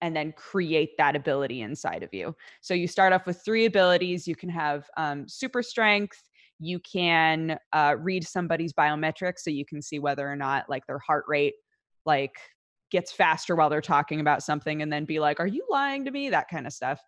and 0.01 0.15
then 0.15 0.31
create 0.33 0.91
that 0.97 1.15
ability 1.15 1.61
inside 1.61 2.03
of 2.03 2.13
you. 2.13 2.35
So 2.61 2.73
you 2.73 2.87
start 2.87 3.13
off 3.13 3.25
with 3.25 3.41
three 3.43 3.65
abilities. 3.65 4.27
You 4.27 4.35
can 4.35 4.49
have 4.49 4.89
um, 4.97 5.27
super 5.27 5.63
strength. 5.63 6.21
You 6.59 6.79
can 6.79 7.57
uh, 7.73 7.95
read 7.99 8.25
somebody's 8.25 8.73
biometrics, 8.73 9.39
so 9.39 9.49
you 9.49 9.65
can 9.65 9.81
see 9.81 9.99
whether 9.99 10.29
or 10.29 10.35
not 10.35 10.69
like 10.69 10.85
their 10.87 10.99
heart 10.99 11.25
rate 11.27 11.55
like 12.05 12.35
gets 12.89 13.11
faster 13.11 13.55
while 13.55 13.69
they're 13.69 13.81
talking 13.81 14.19
about 14.21 14.43
something, 14.43 14.81
and 14.81 14.91
then 14.91 15.05
be 15.05 15.19
like, 15.19 15.39
"Are 15.39 15.47
you 15.47 15.65
lying 15.69 16.05
to 16.05 16.11
me?" 16.11 16.29
That 16.29 16.47
kind 16.49 16.65
of 16.65 16.73
stuff. 16.73 16.99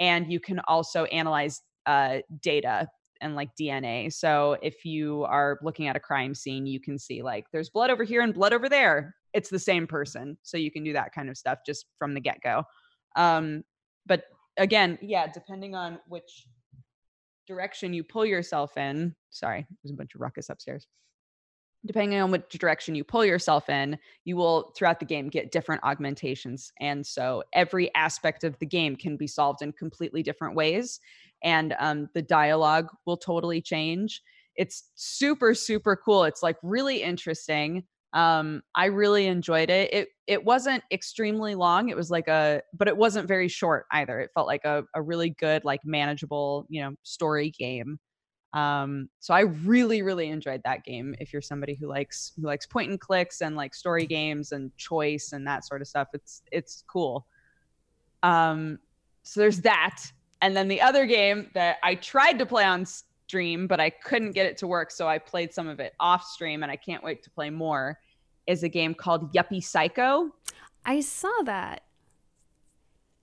And 0.00 0.30
you 0.32 0.40
can 0.40 0.60
also 0.66 1.04
analyze 1.04 1.60
uh, 1.86 2.18
data 2.40 2.88
and 3.20 3.34
like 3.34 3.50
DNA. 3.58 4.12
So 4.12 4.56
if 4.62 4.84
you 4.84 5.24
are 5.24 5.58
looking 5.62 5.88
at 5.88 5.96
a 5.96 6.00
crime 6.00 6.34
scene, 6.34 6.66
you 6.66 6.80
can 6.80 6.98
see 6.98 7.22
like 7.22 7.46
there's 7.52 7.70
blood 7.70 7.90
over 7.90 8.04
here 8.04 8.22
and 8.22 8.34
blood 8.34 8.52
over 8.52 8.68
there. 8.68 9.14
It's 9.34 9.50
the 9.50 9.58
same 9.58 9.86
person. 9.86 10.38
So 10.42 10.56
you 10.56 10.70
can 10.70 10.84
do 10.84 10.94
that 10.94 11.12
kind 11.12 11.28
of 11.28 11.36
stuff 11.36 11.58
just 11.66 11.86
from 11.98 12.14
the 12.14 12.20
get 12.20 12.40
go. 12.40 12.64
Um, 13.16 13.64
but 14.06 14.24
again, 14.56 14.98
yeah, 15.02 15.26
depending 15.26 15.74
on 15.74 15.98
which 16.08 16.46
direction 17.46 17.92
you 17.92 18.02
pull 18.02 18.24
yourself 18.24 18.76
in, 18.76 19.14
sorry, 19.30 19.66
there's 19.82 19.92
a 19.92 19.96
bunch 19.96 20.14
of 20.14 20.20
ruckus 20.20 20.48
upstairs. 20.48 20.86
Depending 21.86 22.18
on 22.18 22.30
which 22.30 22.48
direction 22.48 22.94
you 22.94 23.04
pull 23.04 23.26
yourself 23.26 23.68
in, 23.68 23.98
you 24.24 24.36
will 24.36 24.72
throughout 24.74 25.00
the 25.00 25.04
game 25.04 25.28
get 25.28 25.52
different 25.52 25.82
augmentations. 25.84 26.72
And 26.80 27.04
so 27.04 27.42
every 27.52 27.94
aspect 27.94 28.42
of 28.42 28.58
the 28.58 28.66
game 28.66 28.96
can 28.96 29.18
be 29.18 29.26
solved 29.26 29.60
in 29.60 29.72
completely 29.72 30.22
different 30.22 30.54
ways 30.54 31.00
and 31.44 31.76
um, 31.78 32.08
the 32.14 32.22
dialogue 32.22 32.88
will 33.04 33.18
totally 33.18 33.60
change. 33.60 34.22
It's 34.56 34.90
super 34.94 35.54
super 35.54 35.94
cool. 35.94 36.24
It's 36.24 36.42
like 36.42 36.56
really 36.62 37.02
interesting. 37.02 37.84
Um, 38.14 38.62
I 38.76 38.86
really 38.86 39.26
enjoyed 39.26 39.70
it. 39.70 39.92
It 39.92 40.08
it 40.28 40.44
wasn't 40.44 40.84
extremely 40.92 41.56
long. 41.56 41.88
It 41.88 41.96
was 41.96 42.10
like 42.10 42.28
a, 42.28 42.62
but 42.72 42.86
it 42.88 42.96
wasn't 42.96 43.26
very 43.26 43.48
short 43.48 43.86
either. 43.90 44.20
It 44.20 44.30
felt 44.32 44.46
like 44.46 44.64
a, 44.64 44.84
a 44.94 45.02
really 45.02 45.30
good, 45.30 45.64
like 45.64 45.80
manageable, 45.84 46.64
you 46.68 46.80
know, 46.80 46.94
story 47.02 47.50
game. 47.50 47.98
Um, 48.54 49.08
so 49.18 49.34
I 49.34 49.40
really, 49.40 50.02
really 50.02 50.28
enjoyed 50.28 50.62
that 50.64 50.84
game. 50.84 51.16
If 51.18 51.32
you're 51.32 51.42
somebody 51.42 51.74
who 51.74 51.88
likes 51.88 52.32
who 52.36 52.42
likes 52.42 52.66
point 52.66 52.90
and 52.90 53.00
clicks 53.00 53.42
and 53.42 53.56
like 53.56 53.74
story 53.74 54.06
games 54.06 54.52
and 54.52 54.74
choice 54.76 55.32
and 55.32 55.44
that 55.48 55.66
sort 55.66 55.82
of 55.82 55.88
stuff, 55.88 56.08
it's 56.14 56.42
it's 56.52 56.84
cool. 56.86 57.26
Um, 58.22 58.78
so 59.24 59.40
there's 59.40 59.60
that. 59.62 60.00
And 60.40 60.56
then 60.56 60.68
the 60.68 60.80
other 60.80 61.04
game 61.04 61.50
that 61.54 61.78
I 61.82 61.96
tried 61.96 62.38
to 62.38 62.46
play 62.46 62.64
on 62.64 62.86
stream, 62.86 63.66
but 63.66 63.80
I 63.80 63.90
couldn't 63.90 64.32
get 64.32 64.46
it 64.46 64.56
to 64.58 64.68
work. 64.68 64.92
So 64.92 65.08
I 65.08 65.18
played 65.18 65.52
some 65.52 65.66
of 65.66 65.80
it 65.80 65.94
off 65.98 66.24
stream 66.24 66.62
and 66.62 66.70
I 66.70 66.76
can't 66.76 67.02
wait 67.02 67.24
to 67.24 67.30
play 67.30 67.50
more 67.50 67.98
is 68.46 68.62
a 68.62 68.68
game 68.68 68.94
called 68.94 69.32
Yuppie 69.32 69.62
Psycho. 69.62 70.30
I 70.84 71.00
saw 71.00 71.32
that. 71.44 71.82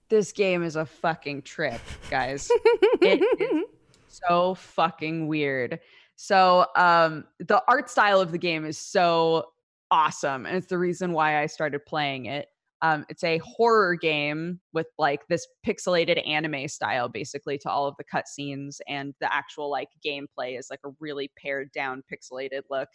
This 0.09 0.31
game 0.31 0.63
is 0.63 0.75
a 0.75 0.85
fucking 0.85 1.43
trip, 1.43 1.79
guys. 2.09 2.49
it 3.01 3.21
is 3.39 3.65
so 4.07 4.55
fucking 4.55 5.27
weird. 5.27 5.79
So 6.15 6.65
um 6.75 7.25
the 7.39 7.63
art 7.67 7.89
style 7.89 8.19
of 8.19 8.31
the 8.31 8.37
game 8.37 8.65
is 8.65 8.77
so 8.77 9.51
awesome 9.89 10.45
and 10.45 10.55
it's 10.55 10.67
the 10.67 10.77
reason 10.77 11.13
why 11.13 11.41
I 11.41 11.45
started 11.45 11.85
playing 11.85 12.25
it. 12.25 12.47
Um, 12.83 13.05
it's 13.09 13.23
a 13.23 13.37
horror 13.39 13.95
game 13.95 14.59
with 14.73 14.87
like 14.97 15.27
this 15.27 15.47
pixelated 15.65 16.27
anime 16.27 16.67
style, 16.67 17.07
basically, 17.07 17.59
to 17.59 17.69
all 17.69 17.87
of 17.87 17.95
the 17.97 18.03
cutscenes, 18.03 18.79
and 18.87 19.13
the 19.21 19.31
actual 19.31 19.69
like 19.69 19.89
gameplay 20.03 20.57
is 20.57 20.67
like 20.71 20.79
a 20.83 20.89
really 20.99 21.31
pared 21.37 21.71
down, 21.73 22.03
pixelated 22.11 22.61
look. 22.71 22.89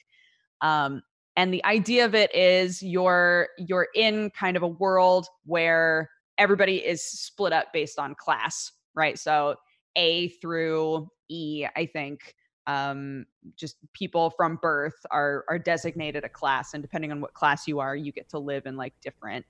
Um, 0.60 1.02
and 1.36 1.52
the 1.52 1.64
idea 1.64 2.04
of 2.04 2.14
it 2.14 2.34
is 2.34 2.82
you're 2.82 3.48
you're 3.58 3.88
in 3.94 4.30
kind 4.30 4.56
of 4.56 4.62
a 4.62 4.68
world 4.68 5.28
where 5.44 6.10
everybody 6.38 6.76
is 6.76 7.02
split 7.02 7.52
up 7.52 7.72
based 7.72 7.98
on 7.98 8.14
class, 8.14 8.72
right? 8.94 9.18
So 9.18 9.56
A 9.96 10.28
through 10.28 11.10
E, 11.28 11.66
I 11.76 11.86
think, 11.86 12.34
um, 12.66 13.26
just 13.54 13.76
people 13.92 14.30
from 14.30 14.56
birth 14.56 15.04
are 15.10 15.44
are 15.48 15.58
designated 15.58 16.24
a 16.24 16.28
class, 16.28 16.74
and 16.74 16.82
depending 16.82 17.12
on 17.12 17.20
what 17.20 17.34
class 17.34 17.68
you 17.68 17.80
are, 17.80 17.94
you 17.94 18.12
get 18.12 18.28
to 18.30 18.38
live 18.38 18.66
in 18.66 18.76
like 18.76 18.94
different 19.02 19.44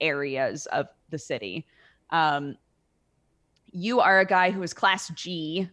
areas 0.00 0.66
of 0.66 0.86
the 1.10 1.18
city. 1.18 1.66
Um, 2.10 2.56
you 3.72 4.00
are 4.00 4.20
a 4.20 4.24
guy 4.24 4.50
who 4.50 4.62
is 4.62 4.74
class 4.74 5.10
G. 5.10 5.68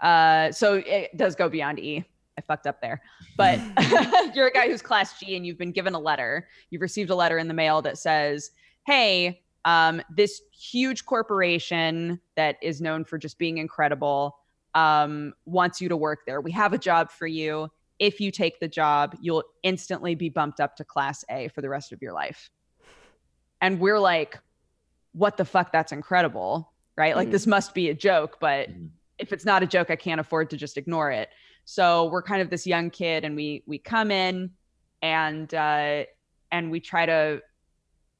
Uh, 0.00 0.50
so 0.50 0.82
it 0.84 1.16
does 1.16 1.36
go 1.36 1.48
beyond 1.48 1.78
E. 1.78 2.04
Fucked 2.52 2.66
up 2.66 2.80
there. 2.80 3.00
But 3.36 3.58
you're 4.34 4.48
a 4.48 4.52
guy 4.52 4.68
who's 4.68 4.82
class 4.82 5.18
G 5.18 5.36
and 5.36 5.46
you've 5.46 5.56
been 5.56 5.72
given 5.72 5.94
a 5.94 5.98
letter. 5.98 6.48
You've 6.68 6.82
received 6.82 7.08
a 7.10 7.14
letter 7.14 7.38
in 7.38 7.48
the 7.48 7.54
mail 7.54 7.80
that 7.82 7.96
says, 7.96 8.50
hey, 8.86 9.40
um, 9.64 10.02
this 10.14 10.42
huge 10.52 11.06
corporation 11.06 12.20
that 12.36 12.56
is 12.60 12.82
known 12.82 13.04
for 13.04 13.16
just 13.16 13.38
being 13.38 13.56
incredible 13.56 14.36
um, 14.74 15.32
wants 15.46 15.80
you 15.80 15.88
to 15.88 15.96
work 15.96 16.20
there. 16.26 16.42
We 16.42 16.52
have 16.52 16.74
a 16.74 16.78
job 16.78 17.10
for 17.10 17.26
you. 17.26 17.70
If 17.98 18.20
you 18.20 18.30
take 18.30 18.60
the 18.60 18.68
job, 18.68 19.16
you'll 19.20 19.44
instantly 19.62 20.14
be 20.14 20.28
bumped 20.28 20.60
up 20.60 20.76
to 20.76 20.84
class 20.84 21.24
A 21.30 21.48
for 21.48 21.62
the 21.62 21.70
rest 21.70 21.92
of 21.92 22.02
your 22.02 22.12
life 22.12 22.50
and 23.62 23.78
we're 23.80 24.00
like 24.00 24.38
what 25.12 25.38
the 25.38 25.44
fuck 25.46 25.72
that's 25.72 25.92
incredible 25.92 26.70
right 26.98 27.16
like 27.16 27.28
mm. 27.28 27.30
this 27.30 27.46
must 27.46 27.72
be 27.72 27.88
a 27.88 27.94
joke 27.94 28.36
but 28.40 28.68
mm. 28.68 28.90
if 29.18 29.32
it's 29.32 29.46
not 29.46 29.62
a 29.62 29.66
joke 29.66 29.88
i 29.88 29.96
can't 29.96 30.20
afford 30.20 30.50
to 30.50 30.56
just 30.58 30.76
ignore 30.76 31.10
it 31.10 31.30
so 31.64 32.08
we're 32.10 32.22
kind 32.22 32.42
of 32.42 32.50
this 32.50 32.66
young 32.66 32.90
kid 32.90 33.24
and 33.24 33.36
we 33.36 33.62
we 33.66 33.78
come 33.78 34.10
in 34.10 34.50
and 35.02 35.52
uh 35.54 36.04
and 36.50 36.70
we 36.70 36.80
try 36.80 37.06
to 37.06 37.40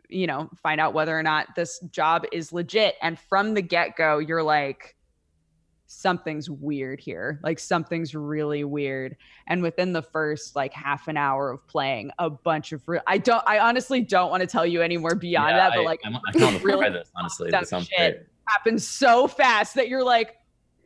you 0.09 0.27
know 0.27 0.49
find 0.63 0.81
out 0.81 0.95
whether 0.95 1.19
or 1.19 1.23
not 1.23 1.47
this 1.57 1.79
job 1.91 2.25
is 2.33 2.53
legit 2.53 2.95
and 3.03 3.19
from 3.19 3.55
the 3.55 3.63
get-go 3.63 4.19
you're 4.19 4.43
like 4.43 4.95
something's 5.87 6.49
weird 6.49 6.99
here. 7.01 7.39
Like 7.43 7.59
something's 7.59 8.15
really 8.15 8.65
weird. 8.65 9.15
And 9.47 9.63
within 9.63 9.93
the 9.93 10.01
first 10.01 10.57
like 10.57 10.73
half 10.73 11.07
an 11.07 11.19
hour 11.19 11.51
of 11.51 11.67
playing, 11.69 12.11
a 12.19 12.31
bunch 12.31 12.73
of 12.73 12.83
re- 12.89 13.01
I 13.07 13.19
don't 13.19 13.43
I 13.47 13.59
honestly 13.59 14.01
don't 14.01 14.31
want 14.31 14.41
to 14.41 14.47
tell 14.47 14.65
you 14.65 14.81
any 14.81 14.97
more 14.97 15.15
beyond 15.15 15.51
Yeah, 15.51 15.57
that, 15.69 15.73
but 15.77 15.83
I- 15.83 15.85
like 15.85 16.01
I'm, 16.05 16.17
I 16.17 16.33
kind 16.33 16.57
of 16.57 16.65
really 16.65 16.89
this 16.89 17.11
honestly. 17.15 17.51
sounds 17.51 17.89
shit. 17.89 17.99
great. 17.99 18.27
happens 18.49 18.89
so 18.89 19.29
fast 19.29 19.75
that 19.75 19.89
you're 19.89 20.03
like, 20.05 20.37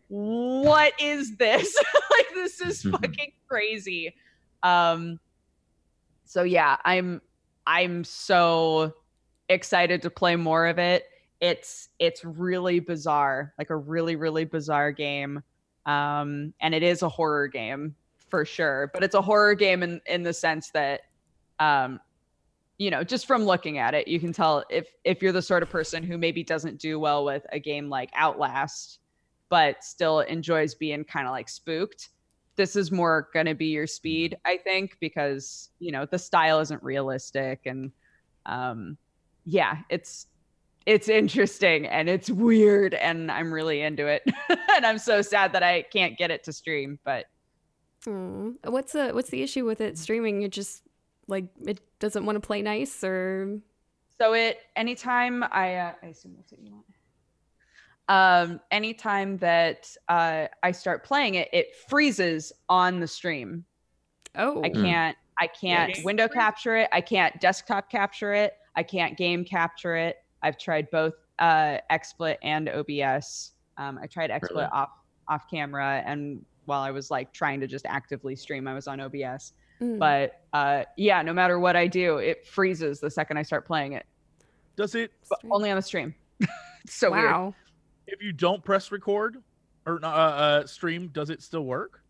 what 0.08 0.92
is 1.00 1.36
this? 1.36 1.76
like 2.10 2.26
this 2.34 2.60
is 2.60 2.82
fucking 2.90 3.32
crazy. 3.48 4.14
Um 4.62 5.18
so 6.24 6.42
yeah, 6.42 6.76
I'm 6.84 7.20
I'm 7.66 8.04
so 8.04 8.94
excited 9.48 10.02
to 10.02 10.10
play 10.10 10.36
more 10.36 10.66
of 10.66 10.78
it. 10.78 11.04
It's 11.40 11.88
it's 11.98 12.24
really 12.24 12.80
bizarre, 12.80 13.52
like 13.58 13.70
a 13.70 13.76
really 13.76 14.16
really 14.16 14.44
bizarre 14.44 14.92
game. 14.92 15.42
Um 15.84 16.52
and 16.60 16.74
it 16.74 16.82
is 16.82 17.02
a 17.02 17.08
horror 17.08 17.48
game 17.48 17.94
for 18.28 18.44
sure, 18.44 18.90
but 18.92 19.04
it's 19.04 19.14
a 19.14 19.22
horror 19.22 19.54
game 19.54 19.82
in 19.82 20.00
in 20.06 20.22
the 20.22 20.32
sense 20.32 20.70
that 20.70 21.02
um 21.58 22.00
you 22.78 22.90
know, 22.90 23.02
just 23.02 23.26
from 23.26 23.44
looking 23.44 23.78
at 23.78 23.94
it, 23.94 24.06
you 24.06 24.20
can 24.20 24.32
tell 24.32 24.64
if 24.68 24.88
if 25.04 25.22
you're 25.22 25.32
the 25.32 25.42
sort 25.42 25.62
of 25.62 25.70
person 25.70 26.02
who 26.02 26.18
maybe 26.18 26.44
doesn't 26.44 26.78
do 26.78 27.00
well 27.00 27.24
with 27.24 27.46
a 27.50 27.58
game 27.58 27.88
like 27.88 28.10
Outlast, 28.14 28.98
but 29.48 29.82
still 29.84 30.20
enjoys 30.20 30.74
being 30.74 31.04
kind 31.04 31.26
of 31.26 31.32
like 31.32 31.48
spooked. 31.48 32.10
This 32.56 32.74
is 32.76 32.90
more 32.90 33.28
going 33.34 33.46
to 33.46 33.54
be 33.54 33.66
your 33.66 33.86
speed, 33.86 34.36
I 34.44 34.56
think, 34.56 34.96
because 35.00 35.70
you 35.78 35.92
know 35.92 36.06
the 36.06 36.18
style 36.18 36.60
isn't 36.60 36.82
realistic, 36.82 37.60
and 37.66 37.92
um, 38.46 38.96
yeah, 39.44 39.78
it's 39.90 40.26
it's 40.86 41.08
interesting 41.08 41.86
and 41.86 42.08
it's 42.08 42.30
weird, 42.30 42.94
and 42.94 43.30
I'm 43.30 43.52
really 43.52 43.82
into 43.82 44.06
it, 44.06 44.22
and 44.48 44.86
I'm 44.86 44.98
so 44.98 45.20
sad 45.22 45.52
that 45.52 45.62
I 45.62 45.82
can't 45.82 46.16
get 46.16 46.30
it 46.30 46.44
to 46.44 46.52
stream, 46.52 46.98
but. 47.04 47.26
What's 48.62 48.92
the 48.92 49.10
what's 49.10 49.30
the 49.30 49.42
issue 49.42 49.64
with 49.64 49.80
it 49.80 49.98
streaming? 49.98 50.42
It 50.42 50.52
just 50.52 50.82
like 51.26 51.46
it 51.64 51.80
doesn't 51.98 52.24
want 52.24 52.36
to 52.36 52.46
play 52.46 52.62
nice 52.62 53.02
or 53.02 53.58
So 54.18 54.32
it 54.34 54.60
anytime 54.74 55.42
I 55.42 55.74
uh, 55.74 55.92
I 56.02 56.06
assume 56.06 56.34
that's 56.36 56.52
what 56.52 56.60
you 56.60 56.70
want. 56.70 56.86
Um, 58.08 58.60
anytime 58.70 59.36
that 59.38 59.90
uh, 60.08 60.46
I 60.62 60.70
start 60.72 61.04
playing 61.04 61.34
it, 61.34 61.48
it 61.52 61.74
freezes 61.88 62.52
on 62.68 63.00
the 63.00 63.06
stream. 63.06 63.64
oh 64.36 64.62
I 64.62 64.68
can't 64.70 65.16
I 65.40 65.46
can't 65.48 65.94
Yes. 65.94 66.04
window 66.04 66.28
capture 66.28 66.76
it. 66.76 66.88
I 66.92 67.00
can't 67.00 67.38
desktop 67.40 67.90
capture 67.90 68.32
it. 68.32 68.54
I 68.74 68.82
can't 68.82 69.16
game 69.18 69.44
capture 69.44 69.96
it. 69.96 70.16
I've 70.42 70.56
tried 70.58 70.90
both 70.90 71.14
uh, 71.38 71.78
XSplit 71.90 72.36
and 72.42 72.68
OBS. 72.68 73.52
Um, 73.76 73.98
I 74.02 74.06
tried 74.06 74.30
XSplit 74.30 74.50
Really? 74.50 74.64
off 74.72 74.90
off 75.28 75.44
camera, 75.50 76.02
and 76.06 76.44
while 76.66 76.82
I 76.82 76.90
was 76.92 77.10
like 77.10 77.32
trying 77.32 77.60
to 77.60 77.66
just 77.66 77.84
actively 77.86 78.36
stream, 78.36 78.68
I 78.68 78.74
was 78.74 78.86
on 78.86 79.00
OBS. 79.00 79.52
Mm. 79.80 79.98
But 79.98 80.40
uh, 80.52 80.84
yeah, 80.96 81.20
no 81.22 81.32
matter 81.34 81.58
what 81.58 81.74
I 81.76 81.86
do, 81.86 82.18
it 82.18 82.46
freezes 82.46 83.00
the 83.00 83.10
second 83.10 83.36
I 83.36 83.42
start 83.42 83.66
playing 83.66 83.92
it. 83.94 84.06
Does 84.76 84.94
it 84.94 85.10
But 85.28 85.40
only 85.50 85.70
on 85.70 85.76
the 85.76 85.82
stream. 85.82 86.14
it's 86.40 86.94
so 86.94 87.10
weird. 87.10 87.52
Wow. 88.08 88.12
if 88.14 88.22
you 88.22 88.32
don't 88.32 88.64
press 88.64 88.90
record 88.92 89.38
or 89.86 90.00
uh, 90.04 90.08
uh, 90.08 90.66
stream? 90.66 91.08
Does 91.08 91.30
it 91.30 91.42
still 91.42 91.64
work? 91.64 92.02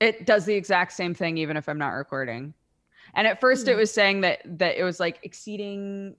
It 0.00 0.26
does 0.26 0.44
the 0.44 0.54
exact 0.54 0.92
same 0.92 1.14
thing 1.14 1.38
even 1.38 1.56
if 1.56 1.68
I'm 1.68 1.78
not 1.78 1.90
recording. 1.90 2.54
And 3.14 3.26
at 3.26 3.40
first 3.40 3.66
it 3.68 3.72
Hmm. 3.72 3.78
was 3.80 3.92
saying 3.92 4.20
that 4.22 4.40
that 4.58 4.76
it 4.78 4.84
was 4.84 5.00
like 5.00 5.18
exceeding 5.22 6.14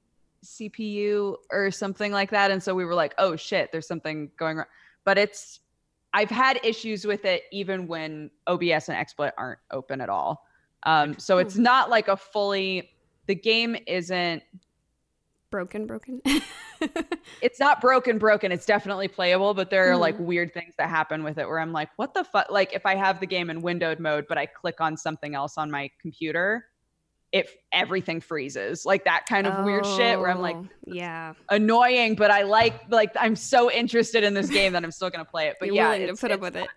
CPU 0.45 1.35
or 1.51 1.71
something 1.71 2.11
like 2.11 2.31
that 2.31 2.49
and 2.51 2.61
so 2.61 2.73
we 2.73 2.85
were 2.85 2.95
like, 2.95 3.13
"Oh 3.17 3.35
shit, 3.35 3.71
there's 3.71 3.87
something 3.87 4.31
going 4.37 4.57
wrong." 4.57 4.65
But 5.05 5.17
it's 5.17 5.59
I've 6.13 6.29
had 6.29 6.59
issues 6.63 7.05
with 7.05 7.23
it 7.25 7.43
even 7.51 7.87
when 7.87 8.31
OBS 8.47 8.89
and 8.89 8.97
XSplit 8.97 9.31
aren't 9.37 9.59
open 9.71 10.01
at 10.01 10.09
all. 10.09 10.45
Um 10.83 11.17
so 11.19 11.37
it's 11.37 11.57
not 11.57 11.89
like 11.89 12.07
a 12.07 12.17
fully 12.17 12.91
the 13.27 13.35
game 13.35 13.75
isn't 13.85 14.41
Broken, 15.51 15.87
broken. 15.87 16.21
it's 17.41 17.59
not 17.59 17.81
broken 17.81 18.17
broken 18.17 18.51
it's 18.53 18.65
definitely 18.65 19.07
playable 19.09 19.53
but 19.53 19.69
there 19.69 19.91
are 19.91 19.97
like 19.97 20.15
Mhm. 20.17 20.21
weird 20.25 20.53
things 20.53 20.73
that 20.77 20.89
happen 20.89 21.23
with 21.25 21.37
it 21.37 21.45
where 21.45 21.59
i'm 21.59 21.73
like 21.73 21.89
what 21.97 22.13
the 22.13 22.23
fuck 22.23 22.49
like 22.49 22.71
if 22.73 22.85
i 22.85 22.95
have 22.95 23.19
the 23.19 23.25
game 23.25 23.49
in 23.49 23.61
windowed 23.61 23.99
mode 23.99 24.25
but 24.29 24.37
i 24.37 24.45
click 24.45 24.79
on 24.79 24.95
something 24.95 25.35
else 25.35 25.57
on 25.57 25.69
my 25.69 25.91
computer 26.01 26.67
it 27.33 27.49
everything 27.73 28.21
freezes 28.21 28.85
like 28.85 29.03
that 29.03 29.25
kind 29.27 29.45
of 29.45 29.65
weird 29.65 29.85
shit 29.85 30.17
where 30.17 30.29
i'm 30.29 30.39
like 30.41 30.55
Oh, 30.55 30.67
yeah, 30.87 31.33
annoying 31.49 32.15
but 32.15 32.31
i 32.31 32.43
like 32.43 32.89
like 32.89 33.11
i'm 33.19 33.35
so 33.35 33.69
interested 33.69 34.23
in 34.23 34.33
this 34.33 34.49
game 34.59 34.71
that 34.71 34.83
i'm 34.85 34.91
still 34.91 35.09
gonna 35.09 35.25
play 35.25 35.47
it 35.47 35.57
but 35.59 35.65
you're 35.65 35.75
yeah 35.75 35.97
to 35.97 36.03
it's- 36.03 36.21
put 36.21 36.31
up 36.31 36.39
with 36.39 36.55
it. 36.55 36.59
not- 36.61 36.69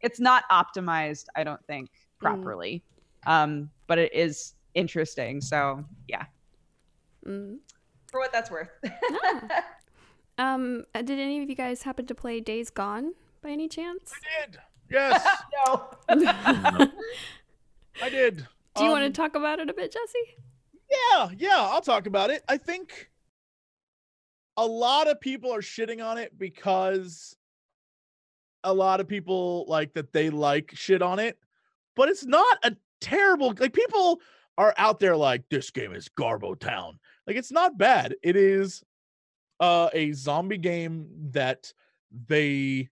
it's 0.00 0.18
not 0.18 0.42
optimized 0.50 1.26
i 1.36 1.44
don't 1.44 1.64
think 1.66 1.90
properly 2.18 2.82
um 3.26 3.70
but 3.86 3.98
it 3.98 4.12
is 4.12 4.54
interesting 4.74 5.40
so 5.40 5.84
yeah 6.08 6.24
Mm. 7.26 7.56
For 8.14 8.20
what 8.20 8.32
that's 8.32 8.48
worth 8.48 8.68
Ah. 10.38 10.54
Um, 10.54 10.84
uh, 10.94 11.02
did 11.02 11.18
any 11.18 11.42
of 11.42 11.50
you 11.50 11.56
guys 11.56 11.82
happen 11.82 12.06
to 12.06 12.14
play 12.14 12.40
Days 12.40 12.70
Gone 12.70 13.14
by 13.42 13.50
any 13.50 13.68
chance? 13.68 14.12
I 14.12 14.46
did. 14.46 14.58
Yes, 14.88 15.26
no 15.66 15.90
I 16.08 18.08
did. 18.08 18.46
Do 18.76 18.84
you 18.84 18.90
want 18.90 19.04
Um, 19.04 19.12
to 19.12 19.16
talk 19.16 19.34
about 19.34 19.58
it 19.58 19.68
a 19.68 19.74
bit, 19.74 19.92
Jesse? 19.92 20.36
Yeah, 20.90 21.30
yeah, 21.36 21.56
I'll 21.58 21.80
talk 21.80 22.06
about 22.06 22.30
it. 22.30 22.42
I 22.48 22.56
think 22.56 23.10
a 24.56 24.66
lot 24.66 25.08
of 25.08 25.20
people 25.20 25.52
are 25.52 25.60
shitting 25.60 26.04
on 26.04 26.18
it 26.18 26.38
because 26.38 27.36
a 28.62 28.72
lot 28.72 29.00
of 29.00 29.08
people 29.08 29.64
like 29.68 29.92
that 29.94 30.12
they 30.12 30.30
like 30.30 30.70
shit 30.74 31.02
on 31.02 31.18
it, 31.18 31.36
but 31.96 32.08
it's 32.08 32.24
not 32.24 32.58
a 32.62 32.76
terrible 33.00 33.52
like 33.58 33.72
people 33.72 34.20
are 34.56 34.72
out 34.78 35.00
there 35.00 35.16
like 35.16 35.48
this 35.48 35.70
game 35.70 35.92
is 35.94 36.08
Garbo 36.08 36.58
Town. 36.58 36.98
Like 37.26 37.36
it's 37.36 37.52
not 37.52 37.78
bad. 37.78 38.16
It 38.22 38.36
is 38.36 38.82
uh 39.60 39.88
a 39.92 40.12
zombie 40.12 40.58
game 40.58 41.06
that 41.30 41.72
they 42.28 42.88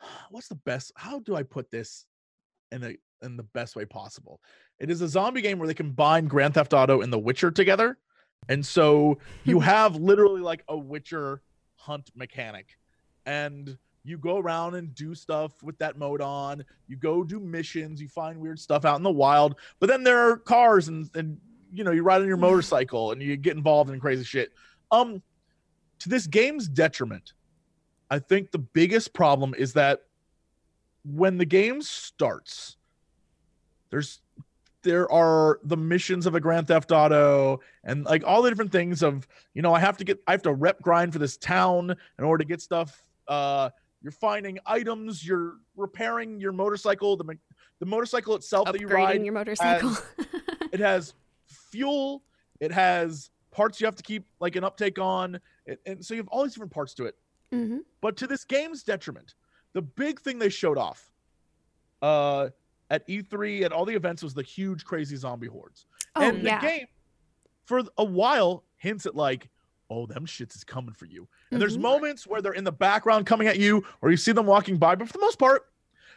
what's 0.30 0.48
the 0.48 0.54
best 0.54 0.92
how 0.96 1.20
do 1.20 1.34
I 1.34 1.42
put 1.42 1.70
this 1.70 2.06
in 2.72 2.80
the 2.80 2.96
in 3.22 3.36
the 3.36 3.42
best 3.42 3.76
way 3.76 3.84
possible? 3.84 4.40
It 4.78 4.90
is 4.90 5.00
a 5.00 5.08
zombie 5.08 5.42
game 5.42 5.58
where 5.58 5.68
they 5.68 5.74
combine 5.74 6.26
Grand 6.26 6.54
Theft 6.54 6.74
Auto 6.74 7.00
and 7.00 7.12
The 7.12 7.18
Witcher 7.18 7.50
together. 7.50 7.98
And 8.48 8.64
so 8.64 9.18
you 9.44 9.60
have 9.74 9.96
literally 9.96 10.42
like 10.42 10.62
a 10.68 10.76
Witcher 10.76 11.42
hunt 11.76 12.10
mechanic. 12.14 12.78
And 13.24 13.76
you 14.04 14.18
go 14.18 14.38
around 14.38 14.76
and 14.76 14.94
do 14.94 15.14
stuff 15.14 15.62
with 15.62 15.76
that 15.78 15.98
mode 15.98 16.20
on. 16.20 16.64
You 16.86 16.96
go 16.96 17.24
do 17.24 17.40
missions, 17.40 18.00
you 18.00 18.08
find 18.08 18.38
weird 18.38 18.60
stuff 18.60 18.84
out 18.84 18.98
in 18.98 19.02
the 19.02 19.10
wild. 19.10 19.56
But 19.80 19.88
then 19.88 20.04
there 20.04 20.30
are 20.30 20.36
cars 20.36 20.88
and 20.88 21.10
and 21.14 21.38
you 21.72 21.84
know, 21.84 21.90
you 21.90 22.02
ride 22.02 22.20
on 22.20 22.28
your 22.28 22.36
motorcycle 22.36 23.12
and 23.12 23.22
you 23.22 23.36
get 23.36 23.56
involved 23.56 23.90
in 23.90 24.00
crazy 24.00 24.24
shit. 24.24 24.52
Um 24.90 25.22
to 26.00 26.08
this 26.08 26.26
game's 26.26 26.68
detriment, 26.68 27.32
I 28.10 28.18
think 28.18 28.50
the 28.50 28.58
biggest 28.58 29.14
problem 29.14 29.54
is 29.56 29.72
that 29.74 30.02
when 31.04 31.38
the 31.38 31.44
game 31.44 31.80
starts, 31.82 32.76
there's 33.90 34.20
there 34.82 35.10
are 35.10 35.58
the 35.64 35.76
missions 35.76 36.26
of 36.26 36.36
a 36.36 36.40
Grand 36.40 36.68
Theft 36.68 36.92
Auto 36.92 37.60
and 37.82 38.04
like 38.04 38.22
all 38.24 38.40
the 38.40 38.48
different 38.48 38.70
things 38.70 39.02
of 39.02 39.26
you 39.52 39.62
know 39.62 39.74
I 39.74 39.80
have 39.80 39.96
to 39.98 40.04
get 40.04 40.22
I 40.26 40.32
have 40.32 40.42
to 40.42 40.52
rep 40.52 40.80
grind 40.80 41.12
for 41.12 41.18
this 41.18 41.36
town 41.36 41.94
in 42.18 42.24
order 42.24 42.42
to 42.42 42.48
get 42.48 42.60
stuff. 42.60 43.02
Uh, 43.26 43.70
you're 44.02 44.12
finding 44.12 44.58
items. 44.66 45.26
You're 45.26 45.54
repairing 45.76 46.38
your 46.40 46.52
motorcycle. 46.52 47.16
The 47.16 47.36
the 47.80 47.86
motorcycle 47.86 48.36
itself 48.36 48.70
that 48.70 48.80
you 48.80 48.86
Upgrading 48.86 48.92
ride 48.92 49.24
your 49.24 49.34
motorcycle. 49.34 49.96
it 50.72 50.80
has 50.80 51.14
fuel. 51.76 52.22
It 52.60 52.72
has 52.72 53.30
parts 53.50 53.80
you 53.80 53.86
have 53.86 53.96
to 53.96 54.02
keep 54.02 54.24
like 54.40 54.56
an 54.56 54.64
uptake 54.64 54.98
on. 54.98 55.38
And, 55.66 55.78
and 55.86 56.04
so 56.04 56.14
you 56.14 56.18
have 56.20 56.28
all 56.28 56.42
these 56.42 56.52
different 56.54 56.72
parts 56.72 56.94
to 56.94 57.04
it. 57.06 57.16
Hmm 57.52 57.78
but 58.00 58.16
to 58.16 58.26
this 58.26 58.44
game's 58.44 58.82
detriment 58.82 59.34
the 59.72 59.82
big 59.82 60.20
thing 60.20 60.38
they 60.38 60.48
showed 60.48 60.78
off 60.78 61.10
uh 62.02 62.48
at 62.90 63.06
e3 63.08 63.62
at 63.62 63.72
all 63.72 63.84
the 63.84 63.94
events 63.94 64.22
was 64.22 64.34
the 64.34 64.42
huge 64.42 64.84
crazy 64.84 65.16
zombie 65.16 65.46
hordes. 65.46 65.86
Oh 66.16 66.22
and 66.28 66.42
yeah. 66.42 66.60
the 66.60 66.66
game 66.66 66.86
for 67.66 67.82
a 67.98 68.04
while 68.04 68.64
hints 68.76 69.06
at 69.06 69.14
like 69.14 69.48
oh 69.90 70.06
them 70.06 70.26
shits 70.26 70.56
is 70.56 70.64
coming 70.64 70.92
for 70.94 71.06
you. 71.06 71.28
And 71.52 71.60
there's 71.60 71.76
Mhm. 71.78 71.82
moments 71.82 72.26
where 72.26 72.42
they're 72.42 72.52
in 72.52 72.64
the 72.64 72.72
background 72.72 73.26
coming 73.26 73.46
at 73.48 73.58
you 73.58 73.84
or 74.02 74.10
you 74.10 74.16
see 74.16 74.32
them 74.32 74.46
walking 74.46 74.76
by 74.76 74.94
but 74.96 75.06
for 75.06 75.12
the 75.12 75.20
most 75.20 75.38
part 75.38 75.62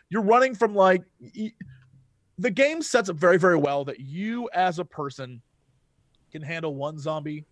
you're 0.10 0.24
running 0.24 0.56
from 0.56 0.74
like 0.76 1.04
the 2.40 2.50
game 2.52 2.82
sets 2.82 3.10
up 3.10 3.16
very 3.18 3.38
very 3.38 3.58
well 3.58 3.86
that 3.86 4.00
you 4.00 4.50
as 4.54 4.80
a 4.80 4.86
person 4.86 5.42
can 6.30 6.42
handle 6.42 6.76
one 6.76 6.98
zombie 6.98 7.46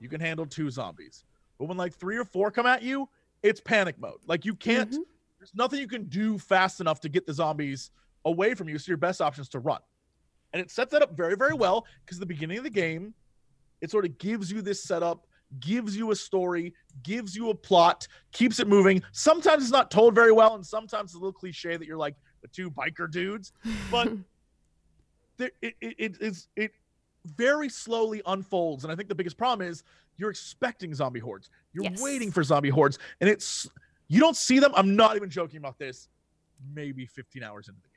you 0.00 0.08
can 0.08 0.20
handle 0.20 0.46
two 0.46 0.70
zombies 0.70 1.24
but 1.58 1.66
when 1.66 1.76
like 1.76 1.94
three 1.94 2.16
or 2.16 2.24
four 2.24 2.50
come 2.50 2.66
at 2.66 2.82
you 2.82 3.08
it's 3.42 3.60
panic 3.60 3.98
mode 3.98 4.18
like 4.26 4.44
you 4.44 4.54
can't 4.54 4.92
Mhm. 4.92 4.98
there's 5.38 5.54
nothing 5.54 5.78
you 5.80 5.88
can 5.88 6.04
do 6.04 6.38
fast 6.38 6.80
enough 6.80 7.00
to 7.00 7.08
get 7.08 7.26
the 7.26 7.32
zombies 7.34 7.90
away 8.24 8.54
from 8.54 8.68
you 8.68 8.78
so 8.78 8.90
your 8.90 8.96
best 8.96 9.20
option 9.20 9.42
is 9.42 9.48
to 9.50 9.58
run 9.58 9.80
and 10.52 10.60
it 10.60 10.70
sets 10.70 10.92
that 10.92 11.02
up 11.02 11.16
very 11.16 11.36
very 11.36 11.54
well 11.54 11.86
because 12.04 12.18
the 12.18 12.26
beginning 12.26 12.58
of 12.58 12.64
the 12.64 12.70
game 12.70 13.14
it 13.80 13.90
sort 13.90 14.04
of 14.04 14.18
gives 14.18 14.50
you 14.50 14.60
this 14.62 14.82
setup 14.82 15.24
gives 15.60 15.96
you 15.96 16.10
a 16.10 16.14
story, 16.14 16.74
gives 17.02 17.34
you 17.34 17.48
a 17.48 17.54
plot, 17.54 18.06
keeps 18.32 18.60
it 18.60 18.68
moving. 18.68 19.02
Sometimes 19.12 19.62
it's 19.62 19.72
not 19.72 19.90
told 19.90 20.14
very 20.14 20.30
well, 20.30 20.56
and 20.56 20.66
sometimes 20.66 21.12
it's 21.12 21.14
a 21.14 21.18
little 21.18 21.32
cliche 21.32 21.78
that 21.78 21.86
you're 21.86 21.96
like 21.96 22.16
the 22.42 22.48
two 22.48 22.70
biker 22.70 23.10
dudes, 23.10 23.54
but 23.90 24.12
there, 25.38 25.50
it, 25.62 25.74
it, 25.80 25.94
it 25.98 26.16
is 26.20 26.48
it 26.54 26.72
very 27.36 27.68
slowly 27.68 28.22
unfolds. 28.26 28.84
And 28.84 28.92
I 28.92 28.96
think 28.96 29.08
the 29.08 29.14
biggest 29.14 29.36
problem 29.36 29.68
is 29.68 29.82
you're 30.16 30.30
expecting 30.30 30.94
zombie 30.94 31.20
hordes. 31.20 31.50
You're 31.72 31.84
Yes. 31.84 32.00
waiting 32.02 32.30
for 32.32 32.42
zombie 32.42 32.70
hordes, 32.70 32.98
and 33.20 33.28
it's 33.30 33.68
you 34.08 34.20
don't 34.20 34.36
see 34.36 34.58
them. 34.58 34.72
I'm 34.74 34.96
not 34.96 35.16
even 35.16 35.30
joking 35.30 35.58
about 35.58 35.78
this. 35.78 36.08
Maybe 36.74 37.06
15 37.06 37.42
hours 37.42 37.68
into 37.68 37.80
the 37.82 37.88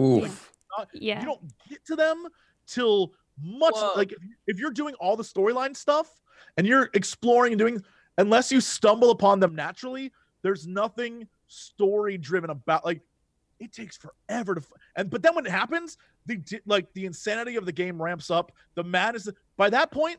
game, 0.00 0.24
Oof. 0.24 0.52
yeah. 0.94 1.20
you 1.20 1.26
don't 1.26 1.40
get 1.68 1.84
to 1.86 1.94
them 1.96 2.26
till 2.66 3.12
much 3.40 3.74
Whoa. 3.74 3.92
like 3.94 4.10
if, 4.12 4.18
if 4.48 4.58
you're 4.58 4.72
doing 4.72 4.94
all 4.94 5.16
the 5.16 5.22
storyline 5.22 5.76
stuff 5.76 6.20
and 6.56 6.66
you're 6.66 6.90
exploring 6.94 7.52
and 7.52 7.58
doing 7.60 7.80
unless 8.16 8.50
you 8.50 8.60
stumble 8.60 9.10
upon 9.12 9.38
them 9.38 9.54
naturally 9.54 10.12
there's 10.42 10.66
nothing 10.66 11.28
story 11.46 12.18
driven 12.18 12.50
about 12.50 12.84
like 12.84 13.00
it 13.60 13.72
takes 13.72 13.96
forever 13.96 14.56
to 14.56 14.62
and 14.96 15.08
but 15.08 15.22
then 15.22 15.36
when 15.36 15.46
it 15.46 15.52
happens 15.52 15.98
the 16.28 16.60
like 16.66 16.92
the 16.92 17.06
insanity 17.06 17.56
of 17.56 17.66
the 17.66 17.72
game 17.72 18.00
ramps 18.00 18.30
up. 18.30 18.52
The 18.76 18.84
madness 18.84 19.28
by 19.56 19.70
that 19.70 19.90
point 19.90 20.18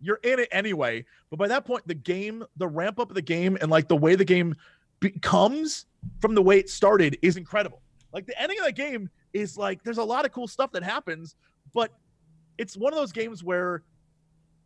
you're 0.00 0.18
in 0.24 0.40
it 0.40 0.48
anyway. 0.50 1.04
But 1.30 1.38
by 1.38 1.46
that 1.48 1.64
point 1.64 1.86
the 1.86 1.94
game 1.94 2.44
the 2.56 2.66
ramp 2.66 2.98
up 2.98 3.10
of 3.10 3.14
the 3.14 3.22
game 3.22 3.56
and 3.60 3.70
like 3.70 3.86
the 3.86 3.96
way 3.96 4.16
the 4.16 4.24
game 4.24 4.56
becomes 4.98 5.86
from 6.20 6.34
the 6.34 6.42
way 6.42 6.58
it 6.58 6.68
started 6.68 7.16
is 7.22 7.36
incredible. 7.36 7.80
Like 8.12 8.26
the 8.26 8.40
ending 8.40 8.58
of 8.58 8.64
the 8.64 8.72
game 8.72 9.08
is 9.32 9.56
like 9.56 9.82
there's 9.82 9.98
a 9.98 10.04
lot 10.04 10.24
of 10.24 10.32
cool 10.32 10.48
stuff 10.48 10.72
that 10.72 10.82
happens 10.82 11.36
but 11.72 11.92
it's 12.58 12.76
one 12.76 12.92
of 12.92 12.98
those 12.98 13.12
games 13.12 13.42
where 13.42 13.82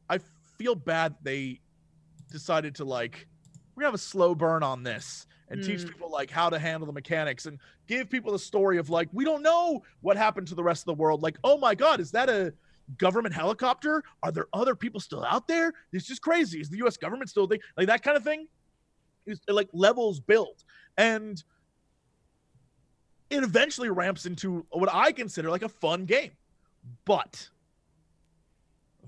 i 0.08 0.18
feel 0.58 0.74
bad 0.74 1.14
they 1.22 1.60
decided 2.30 2.74
to 2.74 2.84
like 2.84 3.26
we're 3.74 3.82
gonna 3.82 3.88
have 3.88 3.94
a 3.94 3.98
slow 3.98 4.34
burn 4.34 4.62
on 4.62 4.82
this 4.82 5.26
and 5.48 5.62
teach 5.62 5.80
Mm. 5.80 5.88
people 5.88 6.10
like 6.10 6.30
how 6.30 6.50
to 6.50 6.58
handle 6.58 6.86
the 6.86 6.92
mechanics 6.92 7.46
and 7.46 7.58
give 7.86 8.10
people 8.10 8.32
the 8.32 8.38
story 8.38 8.78
of 8.78 8.90
like 8.90 9.08
we 9.12 9.24
don't 9.24 9.42
know 9.42 9.82
what 10.00 10.16
happened 10.16 10.48
to 10.48 10.54
the 10.54 10.62
rest 10.62 10.82
of 10.82 10.86
the 10.86 10.94
world. 10.94 11.22
Like 11.22 11.38
oh 11.44 11.56
my 11.58 11.74
god 11.74 12.00
is 12.00 12.10
that 12.12 12.28
a 12.28 12.52
government 12.98 13.34
helicopter? 13.34 14.02
Are 14.22 14.30
there 14.32 14.46
other 14.52 14.74
people 14.76 15.00
still 15.00 15.24
out 15.24 15.48
there? 15.48 15.72
It's 15.92 16.06
just 16.06 16.22
crazy. 16.22 16.60
Is 16.60 16.68
the 16.68 16.78
us 16.78 16.96
government 16.96 17.30
still 17.30 17.46
think 17.46 17.62
like 17.76 17.86
that 17.88 18.02
kind 18.02 18.16
of 18.16 18.24
thing 18.24 18.46
is 19.26 19.40
like 19.48 19.68
levels 19.72 20.20
built. 20.20 20.64
And 20.96 21.42
it 23.28 23.42
eventually 23.42 23.88
ramps 23.90 24.24
into 24.24 24.64
what 24.70 24.88
i 24.92 25.10
consider 25.10 25.50
like 25.50 25.62
a 25.62 25.68
fun 25.68 26.04
game. 26.04 26.30
But 27.04 27.48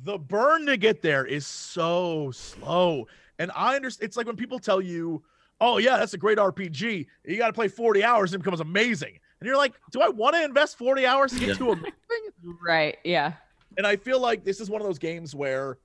the 0.04 0.18
burn 0.18 0.66
to 0.66 0.76
get 0.76 1.02
there 1.02 1.24
is 1.24 1.46
so 1.46 2.30
slow. 2.32 3.06
And 3.38 3.50
i 3.54 3.76
understand 3.76 4.06
it's 4.08 4.16
like 4.16 4.26
when 4.26 4.36
people 4.36 4.58
tell 4.58 4.80
you 4.80 5.22
oh 5.60 5.78
yeah 5.78 5.96
that's 5.96 6.14
a 6.14 6.18
great 6.18 6.38
rpg 6.38 7.06
you 7.24 7.36
got 7.36 7.48
to 7.48 7.52
play 7.52 7.68
40 7.68 8.04
hours 8.04 8.32
and 8.32 8.40
it 8.40 8.44
becomes 8.44 8.60
amazing 8.60 9.18
and 9.40 9.46
you're 9.46 9.56
like 9.56 9.74
do 9.90 10.00
i 10.00 10.08
want 10.08 10.34
to 10.36 10.42
invest 10.44 10.78
40 10.78 11.04
hours 11.06 11.32
to 11.32 11.38
get 11.40 11.48
Yeah. 11.48 11.54
to 11.54 11.70
amazing 11.72 11.92
Right. 12.64 12.96
Yeah. 13.04 13.32
and 13.76 13.86
I 13.86 13.96
feel 13.96 14.20
like 14.20 14.44
this 14.44 14.60
is 14.60 14.70
one 14.70 14.80
of 14.80 14.86
those 14.86 14.98
games 14.98 15.34
where 15.34 15.78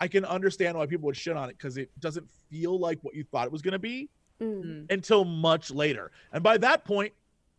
I 0.00 0.08
can 0.08 0.24
understand 0.24 0.76
why 0.76 0.86
people 0.86 1.06
would 1.06 1.16
shit 1.16 1.36
on 1.36 1.48
it 1.48 1.56
because 1.56 1.76
it 1.78 1.88
doesn't 2.00 2.28
feel 2.50 2.78
like 2.78 2.98
what 3.02 3.14
you 3.14 3.24
thought 3.24 3.46
it 3.46 3.52
was 3.52 3.62
going 3.62 3.72
to 3.72 3.78
be 3.78 4.08
Mm. 4.40 4.90
until 4.90 5.24
much 5.24 5.70
later. 5.70 6.10
And 6.32 6.42
by 6.42 6.58
that 6.58 6.84
point, 6.84 7.12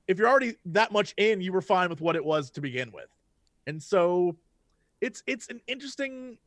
if 0.09 0.19
you're 0.19 0.27
already 0.27 0.55
that 0.65 0.91
much 0.91 1.13
in, 1.15 1.39
you 1.39 1.53
were 1.53 1.61
fine 1.61 1.89
with 1.89 2.01
what 2.01 2.17
it 2.17 2.23
was 2.25 2.51
to 2.51 2.61
begin 2.61 2.91
with. 2.91 3.07
And 3.65 3.81
so 3.81 4.35
it's 4.99 5.23
it's 5.25 5.47
an 5.47 5.61
interesting 5.67 6.37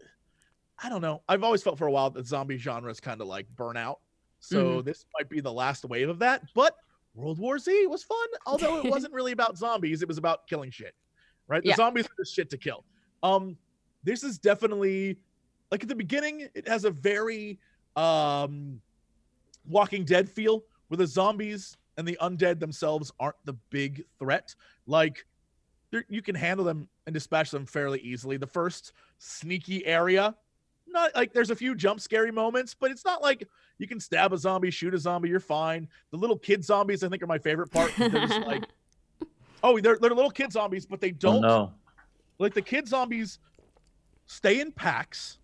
I 0.83 0.91
don't 0.91 1.01
know. 1.01 1.23
I've 1.29 1.43
always 1.43 1.63
felt 1.63 1.79
for 1.79 1.87
a 1.87 1.91
while 1.91 2.11
that 2.11 2.27
zombie 2.27 2.59
genre 2.59 2.91
is 2.91 3.01
kind 3.01 3.21
of 3.23 3.27
like 3.27 3.47
burnout. 3.57 3.97
So 4.41 4.83
this 4.83 5.05
might 5.19 5.29
be 5.29 5.41
the 5.41 5.53
last 5.53 5.85
wave 5.85 6.09
of 6.09 6.19
that, 6.21 6.43
but 6.55 6.75
World 7.15 7.39
War 7.39 7.59
Z 7.59 7.87
was 7.87 8.05
fun, 8.05 8.29
although 8.47 8.79
it 8.79 8.91
wasn't 8.91 9.13
really 9.13 9.33
about 9.33 9.59
zombies, 9.59 10.03
it 10.03 10.09
was 10.09 10.19
about 10.19 10.47
killing 10.47 10.71
shit. 10.71 10.95
Right? 11.49 11.63
The 11.63 11.71
Yeah. 11.71 11.77
zombies 11.77 12.07
are 12.07 12.23
just 12.23 12.35
shit 12.35 12.51
to 12.51 12.59
kill. 12.59 12.85
Um 13.23 13.57
this 14.05 14.23
is 14.23 14.39
definitely 14.39 15.19
like 15.71 15.83
at 15.83 15.89
the 15.89 15.95
beginning 15.95 16.49
it 16.55 16.69
has 16.69 16.85
a 16.85 16.91
very 16.91 17.59
um 17.97 18.81
Walking 19.67 20.05
Dead 20.05 20.29
feel 20.31 20.63
where 20.87 20.97
the 20.99 21.07
zombies 21.07 21.77
and 21.97 22.07
the 22.07 22.17
undead 22.23 22.61
themselves 22.61 23.11
aren't 23.19 23.37
the 23.45 23.55
big 23.71 24.05
threat. 24.19 24.55
Like 24.87 25.27
you 26.09 26.23
can 26.23 26.35
handle 26.35 26.65
them 26.65 26.89
and 27.07 27.15
dispatch 27.15 27.51
them 27.51 27.67
fairly 27.67 27.99
easily. 28.01 28.37
The 28.37 28.47
first 28.47 28.93
sneaky 29.19 29.85
area, 29.85 30.37
not 30.93 31.15
like 31.15 31.33
there's 31.33 31.51
a 31.51 31.57
few 31.57 31.75
jump 31.75 32.01
scary 32.01 32.31
moments, 32.33 32.75
but 32.79 32.91
it's 32.91 33.05
not 33.05 33.23
like 33.23 33.47
you 33.79 33.87
can 33.87 34.01
stab 34.01 34.33
a 34.33 34.39
zombie, 34.39 34.71
shoot 34.71 34.95
a 34.95 34.99
zombie, 34.99 35.29
you're 35.29 35.41
fine. 35.41 35.89
The 36.11 36.17
little 36.17 36.39
kid 36.39 36.65
zombies, 36.65 37.03
I 37.05 37.09
think, 37.09 37.23
are 37.23 37.27
my 37.27 37.39
favorite 37.39 37.71
part. 37.71 37.93
They're 37.97 38.11
like, 38.41 38.65
oh, 39.63 39.79
they're, 39.81 39.99
they're 40.01 40.11
little 40.11 40.31
kid 40.31 40.53
zombies, 40.53 40.87
but 40.87 41.01
they 41.01 41.11
Oh, 41.11 41.17
don't 41.19 41.41
no. 41.43 41.73
like 42.39 42.55
the 42.55 42.63
kid 42.63 42.87
zombies 42.89 43.39
stay 44.27 44.61
in 44.61 44.71
packs 44.73 45.39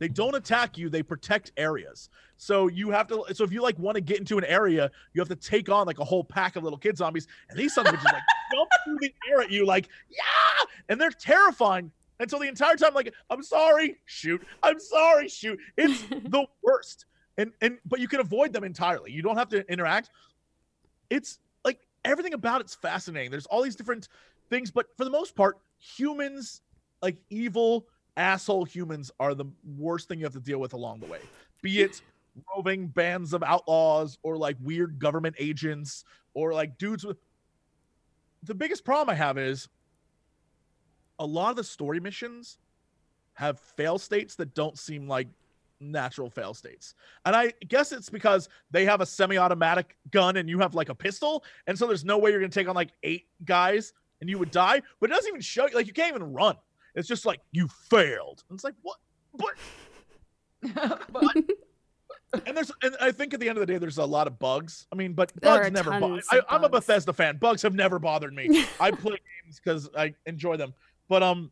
they 0.00 0.08
don't 0.08 0.34
attack 0.34 0.76
you 0.76 0.88
they 0.90 1.04
protect 1.04 1.52
areas 1.56 2.08
so 2.36 2.66
you 2.66 2.90
have 2.90 3.06
to 3.06 3.24
so 3.32 3.44
if 3.44 3.52
you 3.52 3.62
like 3.62 3.78
want 3.78 3.94
to 3.94 4.00
get 4.00 4.18
into 4.18 4.36
an 4.36 4.44
area 4.46 4.90
you 5.12 5.20
have 5.20 5.28
to 5.28 5.36
take 5.36 5.68
on 5.68 5.86
like 5.86 6.00
a 6.00 6.04
whole 6.04 6.24
pack 6.24 6.56
of 6.56 6.64
little 6.64 6.76
kid 6.78 6.96
zombies 6.98 7.28
and 7.48 7.56
these 7.56 7.72
sons 7.72 7.88
of 7.88 7.94
bitches 7.94 8.04
like 8.06 8.22
jump 8.52 8.68
through 8.84 8.98
the 9.00 9.14
air 9.30 9.40
at 9.40 9.52
you 9.52 9.64
like 9.64 9.88
yeah 10.10 10.66
and 10.88 11.00
they're 11.00 11.12
terrifying 11.12 11.92
and 12.20 12.30
so 12.30 12.38
the 12.38 12.48
entire 12.48 12.76
time 12.76 12.94
like 12.94 13.12
i'm 13.30 13.42
sorry 13.42 13.96
shoot. 14.04 14.42
I'm 14.62 14.78
sorry 14.78 15.28
shoot. 15.28 15.58
It's 15.76 16.02
the 16.08 16.46
worst. 16.62 17.06
And 17.36 17.52
and 17.60 17.78
but 17.84 18.00
you 18.00 18.08
can 18.08 18.20
avoid 18.20 18.52
them 18.52 18.64
entirely. 18.64 19.10
You 19.10 19.22
don't 19.22 19.36
have 19.36 19.48
to 19.50 19.68
interact. 19.70 20.10
It's 21.10 21.38
like 21.64 21.80
everything 22.04 22.34
about 22.34 22.60
it's 22.60 22.74
fascinating. 22.74 23.30
There's 23.30 23.46
all 23.46 23.62
these 23.62 23.76
different 23.76 24.08
things 24.50 24.70
but 24.70 24.86
for 24.96 25.04
the 25.04 25.10
most 25.10 25.34
part 25.34 25.58
humans 25.78 26.60
like 27.02 27.16
evil 27.30 27.86
asshole 28.16 28.64
humans 28.64 29.10
are 29.18 29.34
the 29.34 29.46
worst 29.76 30.08
thing 30.08 30.18
you 30.18 30.24
have 30.24 30.34
to 30.34 30.40
deal 30.40 30.58
with 30.58 30.74
along 30.74 31.00
the 31.00 31.06
way. 31.06 31.20
Be 31.62 31.82
it 31.82 32.00
roving 32.54 32.88
bands 32.88 33.32
of 33.32 33.42
outlaws 33.42 34.18
or 34.22 34.36
like 34.36 34.56
weird 34.62 34.98
government 34.98 35.36
agents 35.38 36.04
or 36.34 36.52
like 36.52 36.76
dudes 36.78 37.04
with 37.04 37.16
the 38.42 38.54
biggest 38.54 38.84
problem 38.84 39.12
i 39.12 39.14
have 39.14 39.38
is 39.38 39.68
a 41.18 41.26
lot 41.26 41.50
of 41.50 41.56
the 41.56 41.64
story 41.64 42.00
missions 42.00 42.58
have 43.34 43.58
fail 43.58 43.98
states 43.98 44.34
that 44.36 44.54
don't 44.54 44.78
seem 44.78 45.08
like 45.08 45.28
natural 45.80 46.30
fail 46.30 46.54
states. 46.54 46.94
And 47.24 47.34
i 47.36 47.52
guess 47.68 47.92
it's 47.92 48.08
because 48.08 48.48
they 48.70 48.84
have 48.84 49.00
a 49.00 49.06
semi-automatic 49.06 49.96
gun 50.10 50.36
and 50.36 50.48
you 50.48 50.58
have 50.60 50.74
like 50.74 50.88
a 50.88 50.94
pistol 50.94 51.44
and 51.66 51.78
so 51.78 51.86
there's 51.86 52.04
no 52.04 52.18
way 52.18 52.30
you're 52.30 52.40
gonna 52.40 52.50
take 52.50 52.68
on 52.68 52.74
like 52.74 52.90
eight 53.02 53.26
guys 53.44 53.92
and 54.20 54.30
you 54.30 54.38
would 54.38 54.50
die 54.50 54.80
but 55.00 55.10
it 55.10 55.12
doesn't 55.12 55.28
even 55.28 55.40
show 55.40 55.66
you 55.66 55.74
like 55.74 55.86
you 55.86 55.92
can't 55.92 56.14
even 56.14 56.32
run. 56.32 56.56
It's 56.94 57.08
just 57.08 57.26
like 57.26 57.40
you 57.50 57.68
failed. 57.90 58.44
And 58.48 58.56
it's 58.56 58.64
like 58.64 58.74
what? 58.82 58.96
But 61.12 61.36
and 62.46 62.56
there's 62.56 62.72
and 62.82 62.96
i 63.00 63.12
think 63.12 63.32
at 63.32 63.38
the 63.38 63.48
end 63.48 63.58
of 63.58 63.60
the 63.60 63.72
day 63.72 63.78
there's 63.78 63.98
a 63.98 64.04
lot 64.04 64.26
of 64.26 64.38
bugs. 64.38 64.86
I 64.92 64.96
mean 64.96 65.12
but 65.12 65.32
There 65.40 65.58
bugs 65.58 65.70
never 65.72 65.90
bo- 65.90 66.00
tons 66.00 66.26
I, 66.30 66.40
i'm 66.48 66.64
a 66.64 66.68
bethesda 66.68 67.12
fan. 67.12 67.36
Bugs 67.36 67.62
have 67.62 67.74
never 67.74 67.98
bothered 67.98 68.32
me. 68.32 68.64
I 68.80 68.90
play 68.90 69.18
games 69.44 69.60
because 69.62 69.90
i 69.96 70.14
enjoy 70.26 70.56
them 70.56 70.72
but 71.08 71.22
um 71.22 71.50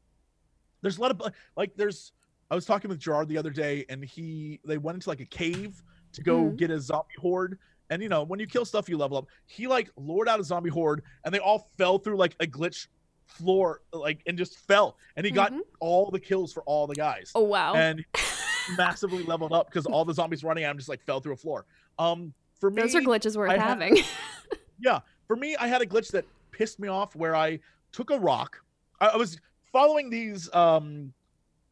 there's 0.83 0.99
a 0.99 1.01
lot 1.01 1.11
of 1.11 1.21
like 1.57 1.73
there's 1.77 2.13
i 2.51 2.55
was 2.55 2.65
talking 2.65 2.89
with 2.89 2.99
gerard 2.99 3.29
the 3.29 3.39
other 3.39 3.51
day 3.51 3.85
and 3.89 4.05
he 4.05 4.61
they 4.65 4.79
went 4.79 4.95
into 4.97 5.09
like 5.09 5.21
a 5.21 5.25
cave 5.27 5.83
to 6.13 6.23
go 6.23 6.45
Mhm. 6.45 6.57
get 6.57 6.71
a 6.71 6.81
zombie 6.81 7.15
horde 7.19 7.59
and 7.91 8.03
you 8.03 8.09
know 8.09 8.23
when 8.23 8.39
you 8.41 8.47
kill 8.47 8.65
stuff 8.65 8.89
you 8.89 8.97
level 8.97 9.17
up 9.17 9.27
he 9.47 9.67
like 9.67 9.91
lured 9.97 10.29
out 10.29 10.41
a 10.41 10.45
zombie 10.45 10.71
horde 10.71 11.03
and 11.25 11.35
they 11.35 11.39
all 11.39 11.69
fell 11.79 11.99
through 11.99 12.17
like 12.17 12.35
a 12.41 12.47
glitch 12.47 12.89
floor 13.27 13.81
like 13.93 14.21
and 14.27 14.37
just 14.37 14.59
fell 14.59 14.97
and 15.17 15.25
he 15.25 15.33
got 15.33 15.53
Mhm. 15.53 15.61
all 15.81 16.11
the 16.11 16.21
kills 16.21 16.53
for 16.53 16.63
all 16.65 16.87
the 16.87 16.95
guys 16.95 17.31
Oh 17.35 17.43
wow. 17.45 17.75
and 17.75 18.05
massively 18.77 19.23
leveled 19.25 19.53
up 19.53 19.67
because 19.67 19.87
all 19.87 20.05
the 20.05 20.15
zombies 20.15 20.45
running 20.45 20.65
at 20.65 20.71
him 20.71 20.77
just 20.77 20.89
like 20.89 21.03
fell 21.03 21.19
through 21.21 21.33
a 21.33 21.37
floor. 21.37 21.67
Um, 21.99 22.33
for 22.61 22.71
me, 22.71 22.83
Those 22.83 22.95
are 22.95 23.01
glitches 23.01 23.37
worth 23.37 23.51
I 23.51 23.57
ha- 23.59 23.69
having. 23.71 23.99
yeah, 24.79 25.01
for 25.27 25.35
me, 25.35 25.57
I 25.57 25.67
had 25.67 25.83
a 25.83 25.87
glitch 25.87 26.13
that 26.13 26.25
pissed 26.53 26.79
me 26.79 26.87
off 26.89 27.17
where 27.17 27.35
I 27.35 27.59
took 27.91 28.11
a 28.11 28.19
rock. 28.21 28.63
I, 29.07 29.17
was 29.17 29.39
following 29.73 30.11
these 30.11 30.53
um 30.55 31.13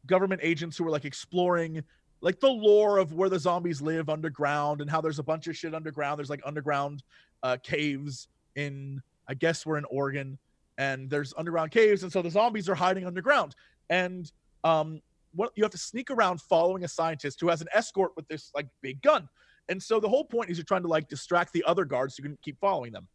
government 0.05 0.41
agents 0.43 0.77
who 0.77 0.83
were 0.83 0.91
like 0.91 1.05
exploring 1.05 1.83
like 2.21 2.39
the 2.39 2.49
lore 2.49 2.97
of 2.97 3.13
where 3.13 3.29
the 3.29 3.39
zombies 3.39 3.81
live 3.81 4.09
underground 4.09 4.81
and 4.81 4.89
how 4.89 5.01
there's 5.01 5.19
a 5.19 5.23
bunch 5.23 5.47
of 5.47 5.57
shit 5.57 5.73
underground. 5.73 6.19
There's 6.19 6.29
like 6.29 6.41
underground 6.45 7.03
uh, 7.43 7.57
caves 7.63 8.27
in, 8.55 9.01
I 9.27 9.33
guess 9.33 9.65
we're 9.65 9.77
in 9.77 9.85
Oregon, 9.85 10.37
and 10.77 11.09
there's 11.09 11.33
underground 11.37 11.71
caves, 11.71 12.03
and 12.03 12.11
so 12.11 12.21
the 12.21 12.29
zombies 12.29 12.69
are 12.69 12.75
hiding 12.75 13.05
underground. 13.05 13.55
And 13.89 14.31
um, 14.63 15.01
what 15.33 15.51
you 15.55 15.63
have 15.63 15.71
to 15.71 15.77
sneak 15.77 16.11
around 16.11 16.41
following 16.41 16.83
a 16.83 16.87
scientist 16.87 17.39
who 17.41 17.49
has 17.49 17.61
an 17.61 17.67
escort 17.73 18.11
with 18.15 18.27
this 18.27 18.51
like 18.53 18.67
big 18.81 19.01
gun. 19.01 19.27
And 19.69 19.81
so 19.81 19.99
the 19.99 20.09
whole 20.09 20.25
point 20.25 20.49
is 20.49 20.57
you're 20.57 20.65
trying 20.65 20.81
to 20.83 20.87
like 20.87 21.07
distract 21.07 21.53
the 21.53 21.63
other 21.65 21.85
guards 21.85 22.15
so 22.15 22.23
you 22.23 22.29
can 22.29 22.37
keep 22.43 22.59
following 22.59 22.91
them. 22.91 23.07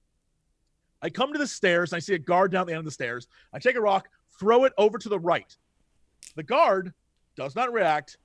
I 1.03 1.11
come 1.11 1.33
to 1.33 1.39
the 1.39 1.47
stairs 1.47 1.93
and 1.93 1.97
I 1.97 2.01
see 2.01 2.15
a 2.15 2.19
guard 2.19 2.53
down 2.53 2.63
at 2.63 2.67
the 2.69 2.73
end 2.73 2.81
of 2.81 2.85
the 2.85 2.91
stairs. 2.91 3.29
I 3.53 3.59
take 3.59 3.77
a 3.77 3.81
rock, 3.81 4.09
throw 4.39 4.65
it 4.65 4.73
over 4.79 4.99
to 4.99 5.09
the 5.09 5.19
right. 5.19 5.57
The 6.35 6.43
guard 6.43 6.93
does 7.37 7.55
not 7.55 7.73
react, 7.73 8.19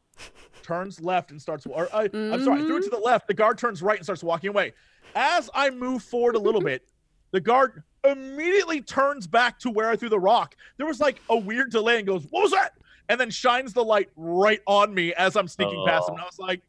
turns 0.64 1.02
left 1.02 1.32
and 1.32 1.42
starts. 1.42 1.66
Or 1.66 1.88
I, 1.94 2.10
I'm 2.14 2.44
sorry, 2.44 2.62
I 2.62 2.66
threw 2.66 2.78
it 2.78 2.84
to 2.84 2.90
the 2.90 2.98
left. 2.98 3.28
The 3.28 3.34
guard 3.34 3.58
turns 3.58 3.82
right 3.82 3.98
and 3.98 4.06
starts 4.06 4.24
walking 4.24 4.50
away. 4.50 4.74
As 5.16 5.50
I 5.54 5.70
move 5.70 6.04
forward 6.04 6.36
a 6.36 6.40
little 6.40 6.62
bit, 6.62 6.88
the 7.32 7.42
guard 7.42 7.84
immediately 8.04 8.82
turns 8.82 9.28
back 9.28 9.60
to 9.60 9.70
where 9.70 9.90
I 9.90 9.96
threw 9.96 10.10
the 10.10 10.20
rock. 10.20 10.56
There 10.78 10.88
was 10.88 11.00
like 11.00 11.22
a 11.30 11.38
weird 11.38 11.72
delay 11.72 11.98
and 11.98 12.08
goes, 12.08 12.26
"What 12.30 12.42
was 12.42 12.52
that?" 12.52 12.74
And 13.10 13.20
then 13.20 13.30
shines 13.30 13.74
the 13.74 13.84
light 13.84 14.10
right 14.16 14.62
on 14.66 14.94
me 14.94 15.14
as 15.14 15.36
I'm 15.36 15.48
sneaking 15.48 15.84
past 15.86 16.08
him. 16.10 16.16
And 16.16 16.22
I 16.22 16.26
was 16.26 16.40
like, 16.40 16.62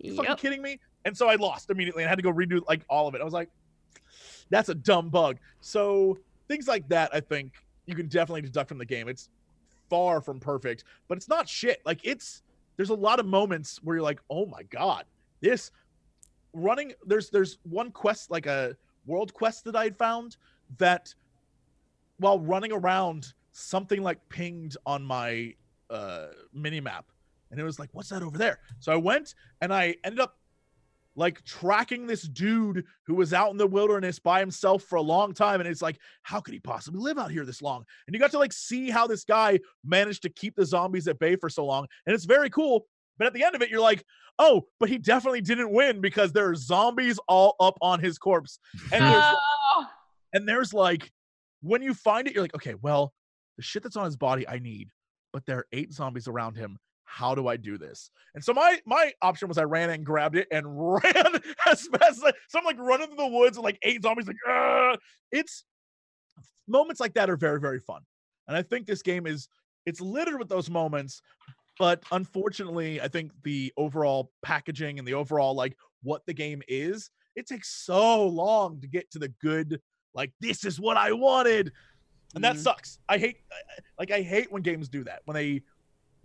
"You 0.00 0.14
fucking 0.16 0.36
kidding 0.36 0.62
me?" 0.62 0.80
And 1.04 1.16
so 1.16 1.28
I 1.28 1.36
lost 1.36 1.70
immediately 1.70 2.02
and 2.02 2.08
had 2.08 2.16
to 2.16 2.22
go 2.22 2.32
redo 2.32 2.62
like 2.68 2.82
all 2.88 3.08
of 3.08 3.14
it. 3.14 3.20
I 3.20 3.24
was 3.24 3.32
like, 3.32 3.48
"That's 4.50 4.68
a 4.68 4.74
dumb 4.74 5.08
bug." 5.10 5.38
So 5.60 6.18
things 6.48 6.68
like 6.68 6.88
that, 6.88 7.10
I 7.14 7.20
think 7.20 7.52
you 7.86 7.94
can 7.94 8.08
definitely 8.08 8.42
deduct 8.42 8.68
from 8.68 8.78
the 8.78 8.84
game. 8.84 9.08
It's 9.08 9.30
far 9.88 10.20
from 10.20 10.40
perfect, 10.40 10.84
but 11.08 11.16
it's 11.16 11.28
not 11.28 11.48
shit. 11.48 11.80
Like 11.84 12.00
it's 12.04 12.42
there's 12.76 12.90
a 12.90 12.94
lot 12.94 13.18
of 13.20 13.26
moments 13.26 13.80
where 13.82 13.96
you're 13.96 14.04
like, 14.04 14.20
"Oh 14.30 14.46
my 14.46 14.62
god, 14.64 15.04
this 15.40 15.70
running." 16.52 16.92
There's 17.06 17.30
there's 17.30 17.58
one 17.64 17.90
quest 17.90 18.30
like 18.30 18.46
a 18.46 18.76
world 19.06 19.32
quest 19.34 19.64
that 19.64 19.76
I 19.76 19.90
found 19.90 20.36
that 20.78 21.14
while 22.18 22.40
running 22.40 22.72
around, 22.72 23.32
something 23.52 24.02
like 24.02 24.18
pinged 24.28 24.76
on 24.86 25.02
my 25.02 25.54
uh 25.90 26.28
mini 26.52 26.80
map, 26.80 27.06
and 27.50 27.58
it 27.58 27.64
was 27.64 27.78
like, 27.78 27.90
"What's 27.92 28.10
that 28.10 28.22
over 28.22 28.38
there?" 28.38 28.60
So 28.80 28.92
I 28.92 28.96
went 28.96 29.34
and 29.60 29.72
I 29.72 29.96
ended 30.04 30.20
up 30.20 30.36
like 31.18 31.44
tracking 31.44 32.06
this 32.06 32.22
dude 32.22 32.84
who 33.06 33.14
was 33.14 33.34
out 33.34 33.50
in 33.50 33.56
the 33.56 33.66
wilderness 33.66 34.18
by 34.20 34.38
himself 34.38 34.84
for 34.84 34.96
a 34.96 35.02
long 35.02 35.34
time 35.34 35.60
and 35.60 35.68
it's 35.68 35.82
like 35.82 35.98
how 36.22 36.40
could 36.40 36.54
he 36.54 36.60
possibly 36.60 37.00
live 37.00 37.18
out 37.18 37.30
here 37.30 37.44
this 37.44 37.60
long? 37.60 37.84
And 38.06 38.14
you 38.14 38.20
got 38.20 38.30
to 38.30 38.38
like 38.38 38.52
see 38.52 38.88
how 38.88 39.06
this 39.06 39.24
guy 39.24 39.58
managed 39.84 40.22
to 40.22 40.30
keep 40.30 40.54
the 40.54 40.64
zombies 40.64 41.08
at 41.08 41.18
bay 41.18 41.34
for 41.36 41.50
so 41.50 41.66
long 41.66 41.86
and 42.06 42.14
it's 42.14 42.24
very 42.24 42.48
cool 42.48 42.86
but 43.18 43.26
at 43.26 43.34
the 43.34 43.42
end 43.42 43.56
of 43.56 43.62
it 43.62 43.68
you're 43.68 43.80
like 43.80 44.04
oh 44.38 44.62
but 44.78 44.88
he 44.88 44.96
definitely 44.96 45.40
didn't 45.40 45.72
win 45.72 46.00
because 46.00 46.32
there 46.32 46.48
are 46.48 46.54
zombies 46.54 47.18
all 47.28 47.56
up 47.60 47.76
on 47.82 48.00
his 48.00 48.16
corpse. 48.16 48.58
And 48.92 49.04
there's 49.04 49.24
Oh, 49.76 49.86
and 50.32 50.48
there's 50.48 50.72
like 50.72 51.10
when 51.62 51.82
you 51.82 51.94
find 51.94 52.28
it 52.28 52.34
you're 52.34 52.44
like 52.44 52.54
okay 52.54 52.74
well 52.80 53.12
the 53.56 53.62
shit 53.62 53.82
that's 53.82 53.96
on 53.96 54.04
his 54.04 54.16
body 54.16 54.46
i 54.48 54.58
need 54.58 54.88
but 55.32 55.44
there 55.46 55.58
are 55.58 55.66
eight 55.72 55.92
zombies 55.92 56.28
around 56.28 56.56
him 56.56 56.78
how 57.10 57.34
do 57.34 57.48
i 57.48 57.56
do 57.56 57.78
this 57.78 58.10
and 58.34 58.44
so 58.44 58.52
my 58.52 58.78
my 58.84 59.12
option 59.22 59.48
was 59.48 59.56
i 59.56 59.62
ran 59.64 59.88
and 59.90 60.04
grabbed 60.04 60.36
it 60.36 60.46
and 60.52 60.64
ran 60.92 61.02
as 61.66 61.86
fast 61.88 62.18
as 62.18 62.22
I, 62.24 62.32
so 62.48 62.58
i'm 62.58 62.64
like 62.64 62.78
running 62.78 63.06
through 63.06 63.16
the 63.16 63.26
woods 63.26 63.56
and 63.56 63.64
like 63.64 63.78
eight 63.82 64.02
zombies 64.02 64.26
like 64.26 64.36
"Ugh." 64.48 64.98
it's 65.32 65.64
moments 66.66 67.00
like 67.00 67.14
that 67.14 67.30
are 67.30 67.36
very 67.36 67.58
very 67.60 67.78
fun 67.80 68.02
and 68.46 68.56
i 68.56 68.62
think 68.62 68.86
this 68.86 69.02
game 69.02 69.26
is 69.26 69.48
it's 69.86 70.00
littered 70.00 70.38
with 70.38 70.48
those 70.48 70.68
moments 70.68 71.22
but 71.78 72.02
unfortunately 72.12 73.00
i 73.00 73.08
think 73.08 73.32
the 73.42 73.72
overall 73.76 74.30
packaging 74.42 74.98
and 74.98 75.08
the 75.08 75.14
overall 75.14 75.54
like 75.54 75.76
what 76.02 76.22
the 76.26 76.34
game 76.34 76.62
is 76.68 77.10
it 77.36 77.46
takes 77.46 77.70
so 77.70 78.26
long 78.26 78.80
to 78.80 78.86
get 78.86 79.10
to 79.10 79.18
the 79.18 79.28
good 79.40 79.80
like 80.14 80.32
this 80.40 80.64
is 80.64 80.78
what 80.78 80.96
i 80.96 81.10
wanted 81.10 81.72
and 82.34 82.44
that 82.44 82.56
Mhm. 82.56 82.62
sucks 82.64 82.98
i 83.08 83.16
hate 83.16 83.38
like 83.98 84.10
i 84.10 84.20
hate 84.20 84.52
when 84.52 84.62
games 84.62 84.88
do 84.90 85.04
that 85.04 85.22
when 85.24 85.34
they 85.34 85.62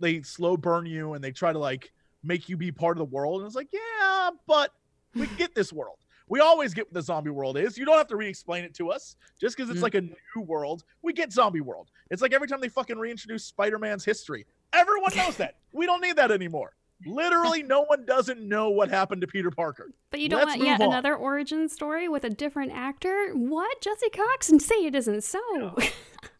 they 0.00 0.22
slow 0.22 0.56
burn 0.56 0.86
you 0.86 1.14
and 1.14 1.22
they 1.22 1.30
try 1.32 1.52
to 1.52 1.58
like 1.58 1.92
make 2.22 2.48
you 2.48 2.56
be 2.56 2.72
part 2.72 2.96
of 2.96 2.98
the 2.98 3.14
world 3.14 3.40
and 3.40 3.46
it's 3.46 3.56
like 3.56 3.68
yeah 3.72 4.30
but 4.46 4.72
we 5.14 5.26
get 5.36 5.54
this 5.54 5.72
world 5.72 5.98
we 6.26 6.40
always 6.40 6.72
get 6.72 6.86
what 6.86 6.94
the 6.94 7.02
zombie 7.02 7.30
world 7.30 7.58
is 7.58 7.76
you 7.76 7.84
don't 7.84 7.98
have 7.98 8.06
to 8.06 8.16
re-explain 8.16 8.64
it 8.64 8.72
to 8.74 8.90
us 8.90 9.16
just 9.40 9.56
because 9.56 9.68
it's 9.70 9.80
Mm. 9.80 9.82
like 9.82 9.94
a 9.94 10.00
new 10.00 10.42
world 10.42 10.84
we 11.02 11.12
get 11.12 11.32
zombie 11.32 11.60
world 11.60 11.90
it's 12.10 12.22
like 12.22 12.32
every 12.32 12.48
time 12.48 12.60
they 12.60 12.68
fucking 12.68 12.98
reintroduce 12.98 13.44
spider-man's 13.44 14.04
history 14.04 14.46
everyone 14.72 15.12
knows 15.16 15.36
that 15.36 15.56
we 15.72 15.84
don't 15.86 16.00
need 16.00 16.16
that 16.16 16.30
anymore 16.32 16.72
literally 17.06 17.62
no 17.62 17.82
one 17.82 18.06
doesn't 18.06 18.40
know 18.40 18.70
what 18.70 18.88
happened 18.88 19.20
to 19.20 19.26
peter 19.26 19.50
parker 19.50 19.90
But 20.10 20.20
you 20.20 20.28
don't 20.30 20.40
Let's 20.46 20.56
want 20.56 20.62
yet 20.62 20.80
on. 20.80 20.88
another 20.88 21.14
origin 21.14 21.68
story 21.68 22.08
with 22.08 22.24
a 22.24 22.30
different 22.30 22.72
actor? 22.72 23.32
What? 23.34 23.80
Jesse 23.82 24.08
Cox? 24.10 24.48
And 24.48 24.62
say 24.62 24.76
it 24.86 24.94
isn't 24.94 25.24
so. 25.24 25.40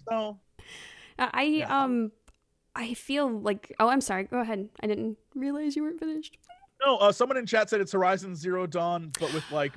so 0.08 0.38
I 1.18 1.42
Yeah. 1.42 1.82
um 1.84 2.12
I 2.76 2.94
feel 2.94 3.28
like 3.28 3.74
oh 3.78 3.88
I'm 3.88 4.00
sorry, 4.00 4.24
go 4.24 4.40
ahead. 4.40 4.68
I 4.80 4.86
didn't 4.86 5.16
realize 5.34 5.76
you 5.76 5.82
weren't 5.82 6.00
finished. 6.00 6.38
No, 6.84 6.96
uh, 6.96 7.12
someone 7.12 7.36
in 7.36 7.46
chat 7.46 7.70
said 7.70 7.80
it's 7.80 7.92
Horizon 7.92 8.34
Zero 8.36 8.66
Dawn, 8.66 9.12
but 9.18 9.32
with 9.32 9.44
like 9.50 9.72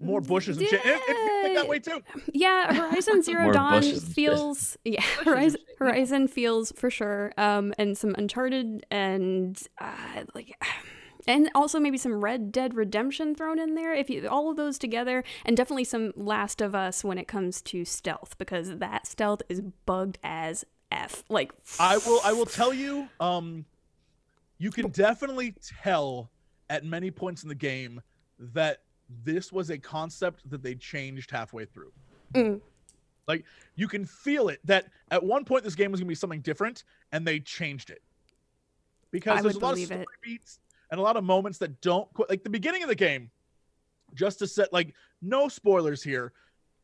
more 0.00 0.20
bushes 0.20 0.58
and 0.58 0.66
shit. 0.66 0.80
It, 0.84 1.00
it 1.08 1.16
feels 1.16 1.44
like 1.44 1.54
that 1.54 1.68
way 1.68 1.78
too. 1.78 2.02
Yeah, 2.32 2.74
Horizon 2.74 3.22
Zero 3.22 3.52
Dawn 3.52 3.80
bushes 3.80 3.98
and 3.98 4.06
shit. 4.08 4.14
feels 4.14 4.76
yeah, 4.84 5.02
Horizon 5.24 5.60
yeah. 5.68 5.74
Horizon 5.78 6.28
feels 6.28 6.72
for 6.72 6.90
sure. 6.90 7.32
Um 7.36 7.74
and 7.78 7.96
some 7.96 8.14
Uncharted 8.16 8.86
and 8.90 9.60
uh 9.80 10.24
like 10.34 10.56
and 11.26 11.50
also 11.54 11.80
maybe 11.80 11.98
some 11.98 12.20
Red 12.20 12.52
Dead 12.52 12.74
Redemption 12.74 13.34
thrown 13.34 13.58
in 13.58 13.74
there. 13.74 13.94
If 13.94 14.08
you 14.10 14.28
all 14.28 14.50
of 14.50 14.56
those 14.56 14.78
together, 14.78 15.24
and 15.44 15.56
definitely 15.56 15.84
some 15.84 16.12
Last 16.16 16.60
of 16.60 16.74
Us 16.74 17.04
when 17.04 17.18
it 17.18 17.28
comes 17.28 17.60
to 17.62 17.84
stealth, 17.84 18.36
because 18.38 18.78
that 18.78 19.06
stealth 19.06 19.42
is 19.48 19.60
bugged 19.60 20.18
as 20.22 20.64
f. 20.90 21.24
Like 21.28 21.52
I 21.78 21.98
will. 21.98 22.20
I 22.24 22.32
will 22.32 22.46
tell 22.46 22.72
you. 22.72 23.08
Um, 23.20 23.64
you 24.58 24.70
can 24.70 24.88
definitely 24.88 25.54
tell 25.82 26.30
at 26.70 26.84
many 26.84 27.10
points 27.10 27.42
in 27.42 27.48
the 27.48 27.54
game 27.54 28.00
that 28.38 28.82
this 29.24 29.52
was 29.52 29.70
a 29.70 29.78
concept 29.78 30.48
that 30.50 30.62
they 30.62 30.74
changed 30.74 31.30
halfway 31.30 31.64
through. 31.64 31.92
Mm. 32.34 32.60
Like 33.28 33.44
you 33.74 33.88
can 33.88 34.04
feel 34.04 34.48
it 34.48 34.60
that 34.64 34.86
at 35.10 35.22
one 35.22 35.44
point 35.44 35.64
this 35.64 35.74
game 35.74 35.90
was 35.90 36.00
gonna 36.00 36.08
be 36.08 36.14
something 36.14 36.40
different, 36.40 36.84
and 37.12 37.26
they 37.26 37.40
changed 37.40 37.90
it 37.90 38.02
because 39.10 39.38
I 39.38 39.42
there's 39.42 39.56
a 39.56 39.60
lot 39.60 39.74
of 39.74 39.84
story 39.84 40.00
it. 40.02 40.08
beats 40.22 40.60
and 40.90 41.00
a 41.00 41.02
lot 41.02 41.16
of 41.16 41.24
moments 41.24 41.58
that 41.58 41.80
don't 41.80 42.12
quite 42.14 42.30
like 42.30 42.44
the 42.44 42.50
beginning 42.50 42.82
of 42.82 42.88
the 42.88 42.94
game. 42.94 43.30
Just 44.14 44.38
to 44.38 44.46
set 44.46 44.72
like 44.72 44.94
no 45.20 45.48
spoilers 45.48 46.02
here. 46.02 46.32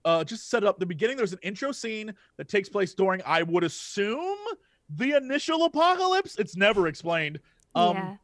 Uh, 0.05 0.24
just 0.24 0.51
set 0.51 0.62
it 0.62 0.66
up. 0.66 0.79
The 0.79 0.87
beginning, 0.87 1.16
there's 1.16 1.33
an 1.33 1.39
intro 1.43 1.73
scene 1.73 2.12
that 2.37 2.49
takes 2.49 2.69
place 2.69 2.95
during, 2.95 3.20
I 3.24 3.43
would 3.43 3.65
assume, 3.65 4.39
the 4.91 5.16
initial 5.16 5.65
apocalypse. 5.65 6.37
It's 6.37 6.57
never 6.57 6.89
explained. 6.89 7.39
Um, 7.74 7.97
yeah. 7.97 8.16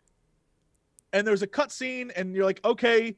and 1.13 1.27
there's 1.27 1.43
a 1.43 1.47
cut 1.47 1.71
scene, 1.73 2.13
and 2.17 2.35
you're 2.35 2.45
like, 2.45 2.61
okay. 2.65 3.17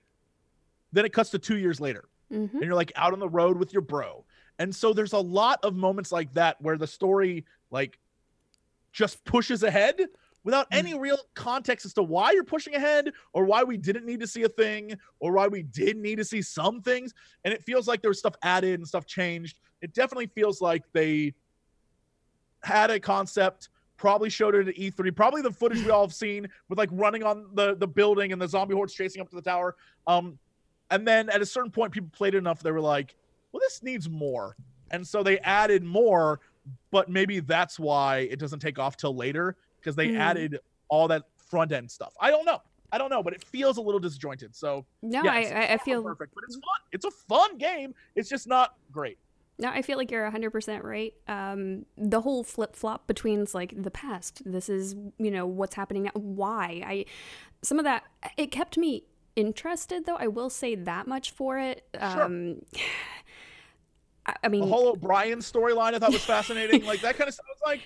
Then 0.92 1.04
it 1.04 1.12
cuts 1.12 1.30
to 1.30 1.38
two 1.38 1.56
years 1.56 1.80
later 1.80 2.04
hmm 2.30 2.46
and 2.52 2.62
you're 2.62 2.74
like 2.74 2.92
out 2.96 3.12
on 3.12 3.18
the 3.18 3.28
road 3.28 3.56
with 3.58 3.72
your 3.72 3.82
bro. 3.82 4.24
And 4.58 4.74
so 4.74 4.92
there's 4.92 5.14
a 5.14 5.18
lot 5.18 5.58
of 5.62 5.74
moments 5.74 6.12
like 6.12 6.32
that 6.34 6.60
where 6.60 6.76
the 6.76 6.86
story 6.86 7.44
like 7.70 7.98
just 8.92 9.24
pushes 9.24 9.62
ahead 9.62 10.00
without 10.44 10.66
any 10.72 10.98
real 10.98 11.18
context 11.34 11.84
as 11.84 11.92
to 11.94 12.02
why 12.02 12.30
you're 12.32 12.44
pushing 12.44 12.74
ahead 12.74 13.10
or 13.32 13.44
why 13.44 13.62
we 13.62 13.76
didn't 13.76 14.06
need 14.06 14.20
to 14.20 14.26
see 14.26 14.42
a 14.42 14.48
thing 14.48 14.94
or 15.18 15.32
why 15.32 15.46
we 15.46 15.62
did 15.62 15.96
need 15.96 16.16
to 16.16 16.24
see 16.24 16.40
some 16.40 16.80
things. 16.80 17.12
And 17.44 17.52
it 17.52 17.62
feels 17.64 17.86
like 17.86 18.00
there 18.00 18.10
was 18.10 18.18
stuff 18.18 18.34
added 18.42 18.78
and 18.78 18.88
stuff 18.88 19.06
changed. 19.06 19.58
It 19.82 19.92
definitely 19.92 20.28
feels 20.28 20.60
like 20.60 20.82
they 20.92 21.34
had 22.62 22.90
a 22.90 23.00
concept, 23.00 23.68
probably 23.96 24.30
showed 24.30 24.54
it 24.54 24.68
at 24.68 24.76
E3, 24.76 25.14
probably 25.14 25.42
the 25.42 25.52
footage 25.52 25.84
we 25.84 25.90
all 25.90 26.02
have 26.02 26.14
seen 26.14 26.48
with 26.68 26.78
like 26.78 26.90
running 26.92 27.22
on 27.22 27.48
the 27.54 27.74
the 27.76 27.86
building 27.86 28.32
and 28.32 28.40
the 28.40 28.48
zombie 28.48 28.74
hordes 28.74 28.94
chasing 28.94 29.20
up 29.20 29.28
to 29.30 29.36
the 29.36 29.42
tower. 29.42 29.76
Um, 30.06 30.38
and 30.90 31.06
then 31.06 31.28
at 31.30 31.40
a 31.40 31.46
certain 31.46 31.70
point, 31.70 31.92
people 31.92 32.10
played 32.12 32.34
it 32.34 32.38
enough. 32.38 32.62
They 32.62 32.72
were 32.72 32.80
like, 32.80 33.14
well, 33.52 33.60
this 33.60 33.82
needs 33.82 34.08
more. 34.08 34.56
And 34.90 35.06
so 35.06 35.22
they 35.22 35.38
added 35.40 35.84
more, 35.84 36.40
but 36.90 37.08
maybe 37.08 37.40
that's 37.40 37.78
why 37.78 38.28
it 38.30 38.38
doesn't 38.38 38.58
take 38.58 38.78
off 38.78 38.96
till 38.96 39.14
later 39.14 39.56
because 39.80 39.96
they 39.96 40.08
Hmm. 40.10 40.16
added 40.20 40.58
all 40.88 41.08
that 41.08 41.24
front 41.48 41.72
end 41.72 41.90
stuff. 41.90 42.14
I 42.20 42.30
don't 42.30 42.44
know. 42.44 42.60
I 42.92 42.98
don't 42.98 43.10
know, 43.10 43.22
but 43.22 43.32
it 43.34 43.44
feels 43.44 43.76
a 43.76 43.80
little 43.80 44.00
disjointed. 44.00 44.54
So 44.56 44.84
No, 45.02 45.20
I, 45.22 45.42
I, 45.42 45.72
I 45.74 45.78
feel 45.78 46.02
perfect, 46.02 46.34
but 46.34 46.42
it's 46.44 46.56
fun. 46.56 46.62
It's 46.92 47.04
a 47.04 47.10
fun 47.10 47.56
game. 47.58 47.94
It's 48.16 48.28
just 48.28 48.48
not 48.48 48.74
great. 48.90 49.18
No, 49.60 49.68
I 49.68 49.82
feel 49.82 49.98
like 49.98 50.10
you're 50.10 50.28
100% 50.28 50.82
right. 50.82 51.12
Um, 51.28 51.84
the 51.98 52.22
whole 52.22 52.42
flip 52.42 52.74
flop 52.74 53.06
between 53.06 53.46
like 53.52 53.74
the 53.80 53.90
past, 53.90 54.42
this 54.44 54.68
is, 54.68 54.96
you 55.18 55.30
know, 55.30 55.46
what's 55.46 55.74
happening 55.76 56.04
now, 56.04 56.10
why. 56.14 56.82
I 56.84 57.04
some 57.62 57.78
of 57.78 57.84
that 57.84 58.04
it 58.38 58.50
kept 58.50 58.76
me 58.78 59.04
interested 59.36 60.06
though. 60.06 60.16
I 60.16 60.26
will 60.28 60.50
say 60.50 60.74
that 60.74 61.06
much 61.06 61.30
for 61.30 61.58
it. 61.58 61.86
Sure. 61.94 62.22
Um 62.24 62.62
I, 64.26 64.32
I 64.44 64.48
The 64.48 64.50
mean, 64.50 64.68
whole 64.68 64.88
O'Brian 64.88 65.38
storyline 65.40 65.94
I 65.94 65.98
thought 65.98 66.12
was 66.12 66.24
fascinating. 66.24 66.84
like 66.84 67.00
that 67.02 67.16
kind 67.16 67.28
of 67.28 67.34
stuff. 67.34 67.46
I 67.48 67.52
was 67.52 67.62
like, 67.76 67.80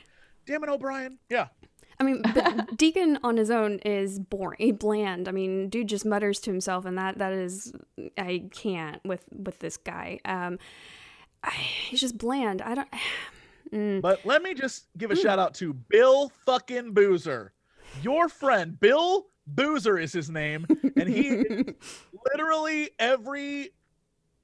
damn 0.46 0.62
it, 0.64 0.70
O'Brian. 0.70 1.18
Yeah. 1.28 1.48
I 1.98 2.04
mean, 2.04 2.22
but 2.34 2.76
Deacon 2.76 3.18
on 3.22 3.36
his 3.36 3.50
own 3.50 3.78
is 3.80 4.18
boring, 4.18 4.76
bland. 4.76 5.28
I 5.28 5.32
mean, 5.32 5.68
dude 5.68 5.88
just 5.88 6.04
mutters 6.04 6.40
to 6.40 6.50
himself, 6.50 6.84
and 6.84 6.98
that 6.98 7.18
that 7.18 7.32
is, 7.32 7.72
I 8.18 8.44
can't 8.50 9.04
with 9.04 9.24
with 9.30 9.58
this 9.60 9.76
guy. 9.76 10.20
Um, 10.24 10.58
I, 11.42 11.50
he's 11.50 12.00
just 12.00 12.18
bland. 12.18 12.62
I 12.62 12.74
don't. 12.74 12.88
Mm. 13.72 14.02
But 14.02 14.24
let 14.24 14.42
me 14.42 14.54
just 14.54 14.86
give 14.98 15.10
a 15.10 15.16
shout 15.16 15.40
out 15.40 15.54
to 15.54 15.72
Bill 15.72 16.30
fucking 16.44 16.92
Boozer. 16.92 17.54
Your 18.02 18.28
friend, 18.28 18.78
Bill 18.78 19.26
Boozer 19.46 19.98
is 19.98 20.12
his 20.12 20.30
name. 20.30 20.66
And 20.96 21.08
he 21.08 21.42
literally 22.32 22.90
every 22.98 23.70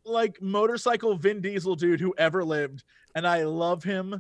like 0.05 0.41
motorcycle 0.41 1.17
Vin 1.17 1.41
Diesel 1.41 1.77
dude 1.77 2.01
who 2.01 2.15
ever 2.19 2.45
lived. 2.45 2.85
And 3.15 3.27
I 3.27 3.45
love 3.45 3.85
him. 3.85 4.11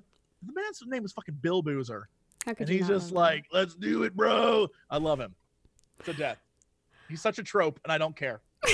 The 0.42 0.52
man's 0.52 0.82
name 0.86 1.04
is 1.04 1.12
fucking 1.12 1.38
Bill 1.40 1.62
Boozer. 1.62 2.08
And 2.46 2.68
he's 2.68 2.88
just 2.88 3.08
that? 3.08 3.14
like, 3.14 3.44
"Let's 3.52 3.74
do 3.74 4.02
it, 4.04 4.16
bro." 4.16 4.68
I 4.88 4.96
love 4.98 5.20
him 5.20 5.34
to 6.04 6.12
death. 6.12 6.38
He's 7.08 7.20
such 7.20 7.38
a 7.38 7.42
trope, 7.42 7.78
and 7.84 7.92
I 7.92 7.98
don't 7.98 8.16
care. 8.16 8.40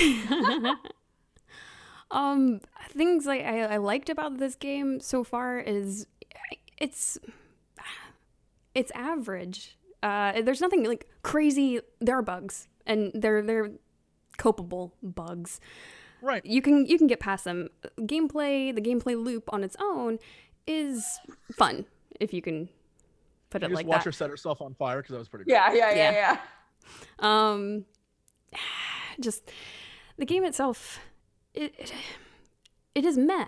um 2.11 2.61
things 2.91 3.25
like 3.25 3.41
I, 3.43 3.63
I 3.63 3.77
liked 3.77 4.09
about 4.09 4.37
this 4.37 4.55
game 4.55 4.99
so 5.01 5.23
far 5.23 5.59
is 5.59 6.07
it's 6.77 7.17
it's 8.73 8.91
average 8.95 9.77
uh 10.03 10.41
there's 10.41 10.61
nothing 10.61 10.85
like 10.85 11.07
crazy 11.23 11.81
there 11.99 12.17
are 12.17 12.21
bugs 12.21 12.67
and 12.85 13.11
they're 13.13 13.41
they're 13.41 13.71
copable 14.37 14.91
bugs 15.03 15.59
Right. 16.21 16.43
you 16.45 16.61
can 16.61 16.85
you 16.85 16.97
can 16.97 17.07
get 17.07 17.19
past 17.19 17.43
them 17.43 17.69
gameplay 17.99 18.73
the 18.73 18.81
gameplay 18.81 19.21
loop 19.21 19.51
on 19.53 19.63
its 19.63 19.75
own 19.79 20.17
is 20.65 21.05
fun 21.51 21.85
if 22.19 22.33
you 22.33 22.41
can 22.41 22.69
put 23.49 23.61
You 23.61 23.67
it 23.67 23.69
just 23.69 23.75
like 23.75 23.87
watch 23.87 23.99
that 23.99 24.05
her 24.05 24.11
set 24.11 24.29
herself 24.29 24.61
on 24.61 24.73
fire 24.73 24.97
because 24.97 25.13
that 25.13 25.19
was 25.19 25.27
pretty. 25.29 25.45
Cool. 25.45 25.53
Yeah, 25.53 25.73
yeah, 25.73 25.89
yeah, 25.91 26.11
Yeah. 26.11 26.37
yeah. 27.21 27.51
um 27.51 27.85
just 29.19 29.51
the 30.17 30.25
game 30.25 30.43
itself 30.43 30.99
it 31.53 31.73
it, 31.77 31.93
it 32.95 33.05
is 33.05 33.17
meh 33.17 33.45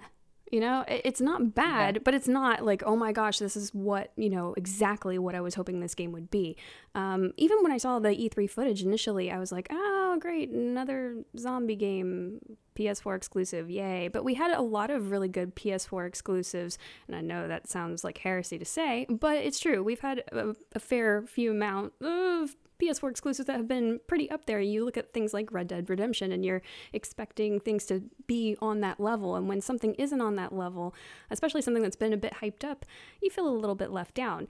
you 0.52 0.60
know 0.60 0.84
it's 0.88 1.22
not 1.22 1.54
bad 1.54 2.04
but 2.04 2.14
it's 2.14 2.28
not 2.28 2.66
like 2.66 2.82
oh 2.86 2.96
my 2.96 3.12
gosh 3.12 3.40
this 3.40 3.56
is 3.56 3.74
what 3.74 4.12
you 4.16 4.30
know 4.30 4.54
exactly 4.58 5.18
what 5.20 5.36
i 5.36 5.42
was 5.42 5.56
hoping 5.56 5.80
this 5.80 5.96
game 5.96 6.12
would 6.12 6.30
be. 6.32 6.56
Um, 6.96 7.34
even 7.38 7.62
when 7.62 7.72
i 7.72 7.78
saw 7.78 8.00
the 8.00 8.10
e3 8.10 8.50
footage 8.50 8.82
initially 8.84 9.32
i 9.32 9.38
was 9.38 9.52
like 9.52 9.68
oh 9.72 10.18
great 10.20 10.50
another 10.50 11.24
zombie 11.38 11.76
game 11.76 12.40
ps4 12.76 13.16
exclusive 13.18 13.70
yay. 13.70 14.08
But 14.08 14.24
we 14.24 14.36
had 14.36 14.52
a 14.52 14.62
lot 14.62 14.90
of 14.90 15.12
really 15.12 15.28
good 15.28 15.56
ps4 15.56 16.08
exclusives 16.08 16.78
and 17.08 17.16
i 17.16 17.22
know 17.22 17.48
that 17.48 17.70
sounds 17.70 18.04
like 18.04 18.20
heresy 18.20 18.58
to 18.58 18.66
say 18.66 19.06
but 19.10 19.38
it's 19.38 19.60
true. 19.60 19.84
We've 19.84 20.00
had 20.00 20.24
a, 20.32 20.56
a 20.74 20.80
fair 20.80 21.24
few 21.24 21.52
amount 21.52 21.94
of 22.02 22.56
PS4 22.82 23.10
exclusives 23.10 23.48
that 23.48 23.58
have 23.58 23.68
been 23.68 24.00
pretty 24.08 24.30
up 24.32 24.46
there. 24.46 24.60
You 24.60 24.86
look 24.86 24.98
at 24.98 25.14
things 25.14 25.34
like 25.34 25.52
Red 25.52 25.68
Dead 25.68 25.90
Redemption 25.90 26.32
and 26.32 26.46
you're 26.46 26.62
expecting 26.94 27.60
things 27.60 27.86
to 27.86 28.04
be 28.28 28.58
on 28.62 28.82
that 28.82 29.00
level. 29.00 29.36
And 29.36 29.48
when 29.48 29.62
something 29.62 29.94
isn't 29.96 30.22
on 30.22 30.36
that 30.38 30.54
level, 30.54 30.96
especially 31.30 31.62
something 31.62 31.84
that's 31.84 31.96
been 31.96 32.14
a 32.14 32.18
bit 32.18 32.36
hyped 32.42 32.64
up, 32.64 32.86
you 33.22 33.30
feel 33.30 33.48
a 33.48 33.50
little 33.50 33.76
bit 33.76 33.92
left 33.92 34.16
down. 34.16 34.48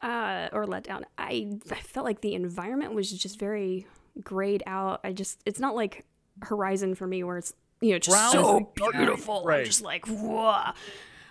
Uh, 0.00 0.48
or 0.52 0.64
let 0.64 0.84
down. 0.84 1.04
I, 1.18 1.58
I 1.72 1.80
felt 1.80 2.06
like 2.06 2.20
the 2.20 2.34
environment 2.34 2.94
was 2.94 3.10
just 3.10 3.36
very 3.36 3.84
grayed 4.22 4.62
out. 4.64 5.00
I 5.02 5.12
just, 5.12 5.40
it's 5.44 5.58
not 5.58 5.74
like 5.74 6.04
Horizon 6.42 6.94
for 6.94 7.04
me 7.04 7.24
where 7.24 7.38
it's, 7.38 7.52
you 7.80 7.92
know, 7.92 7.98
just 7.98 8.14
Brown 8.14 8.30
so 8.30 8.72
beautiful. 8.92 9.42
gray. 9.42 9.58
I'm 9.58 9.64
just 9.64 9.82
like, 9.82 10.06
whoa. 10.06 10.70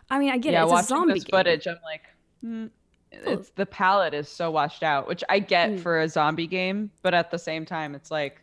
I 0.09 0.19
mean, 0.19 0.31
I 0.31 0.37
get 0.37 0.51
yeah, 0.51 0.61
it. 0.61 0.63
It's 0.63 0.71
a 0.71 0.73
watching 0.73 0.87
zombie 0.87 1.13
this 1.13 1.23
game. 1.23 1.37
footage, 1.37 1.67
I'm 1.67 1.77
like, 1.83 2.01
hmm, 2.41 2.65
it's 3.11 3.49
the 3.51 3.65
palette 3.65 4.13
is 4.13 4.27
so 4.29 4.51
washed 4.51 4.83
out, 4.83 5.07
which 5.07 5.23
I 5.29 5.39
get 5.39 5.71
Mm. 5.71 5.79
for 5.79 5.99
a 5.99 6.09
zombie 6.09 6.47
game, 6.47 6.91
but 7.01 7.13
at 7.13 7.31
the 7.31 7.39
same 7.39 7.65
time, 7.65 7.95
it's 7.95 8.11
like, 8.11 8.41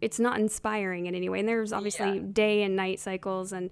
it's 0.00 0.18
not 0.20 0.38
inspiring 0.38 1.06
in 1.06 1.14
any 1.14 1.28
way. 1.28 1.40
And 1.40 1.48
there's 1.48 1.72
obviously 1.72 2.20
day 2.20 2.62
and 2.62 2.76
night 2.76 3.00
cycles, 3.00 3.52
and 3.52 3.70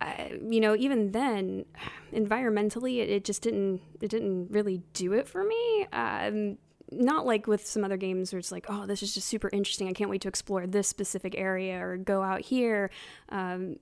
uh, 0.00 0.14
you 0.48 0.60
know, 0.60 0.74
even 0.76 1.12
then, 1.12 1.64
environmentally, 2.12 2.98
it, 2.98 3.08
it 3.10 3.24
just 3.24 3.42
didn't 3.42 3.80
it 4.00 4.08
didn't 4.08 4.50
really 4.50 4.82
do 4.94 5.12
it 5.12 5.28
for 5.28 5.44
me. 5.44 5.86
Um, 5.92 6.58
not 6.90 7.24
like 7.24 7.46
with 7.46 7.66
some 7.66 7.84
other 7.84 7.96
games 7.96 8.32
where 8.32 8.38
it's 8.38 8.52
like, 8.52 8.66
oh, 8.68 8.84
this 8.86 9.02
is 9.02 9.14
just 9.14 9.26
super 9.26 9.48
interesting. 9.52 9.88
I 9.88 9.92
can't 9.92 10.10
wait 10.10 10.20
to 10.22 10.28
explore 10.28 10.66
this 10.66 10.88
specific 10.88 11.34
area 11.38 11.82
or 11.84 11.96
go 11.96 12.22
out 12.22 12.42
here. 12.42 12.90
Um, 13.30 13.76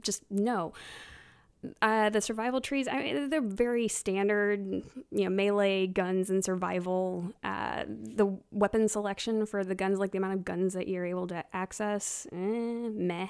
just 0.00 0.22
no. 0.30 0.72
Uh, 1.82 2.10
the 2.10 2.20
survival 2.20 2.60
trees, 2.60 2.88
I 2.88 2.96
mean, 3.02 3.30
they're 3.30 3.40
very 3.40 3.88
standard, 3.88 4.60
you 5.10 5.24
know, 5.24 5.30
melee 5.30 5.86
guns 5.86 6.30
and 6.30 6.44
survival. 6.44 7.32
Uh, 7.42 7.84
the 7.88 8.36
weapon 8.50 8.88
selection 8.88 9.46
for 9.46 9.64
the 9.64 9.74
guns, 9.74 9.98
like 9.98 10.10
the 10.12 10.18
amount 10.18 10.34
of 10.34 10.44
guns 10.44 10.74
that 10.74 10.88
you're 10.88 11.06
able 11.06 11.26
to 11.28 11.44
access, 11.54 12.26
eh, 12.32 12.36
meh. 12.36 13.28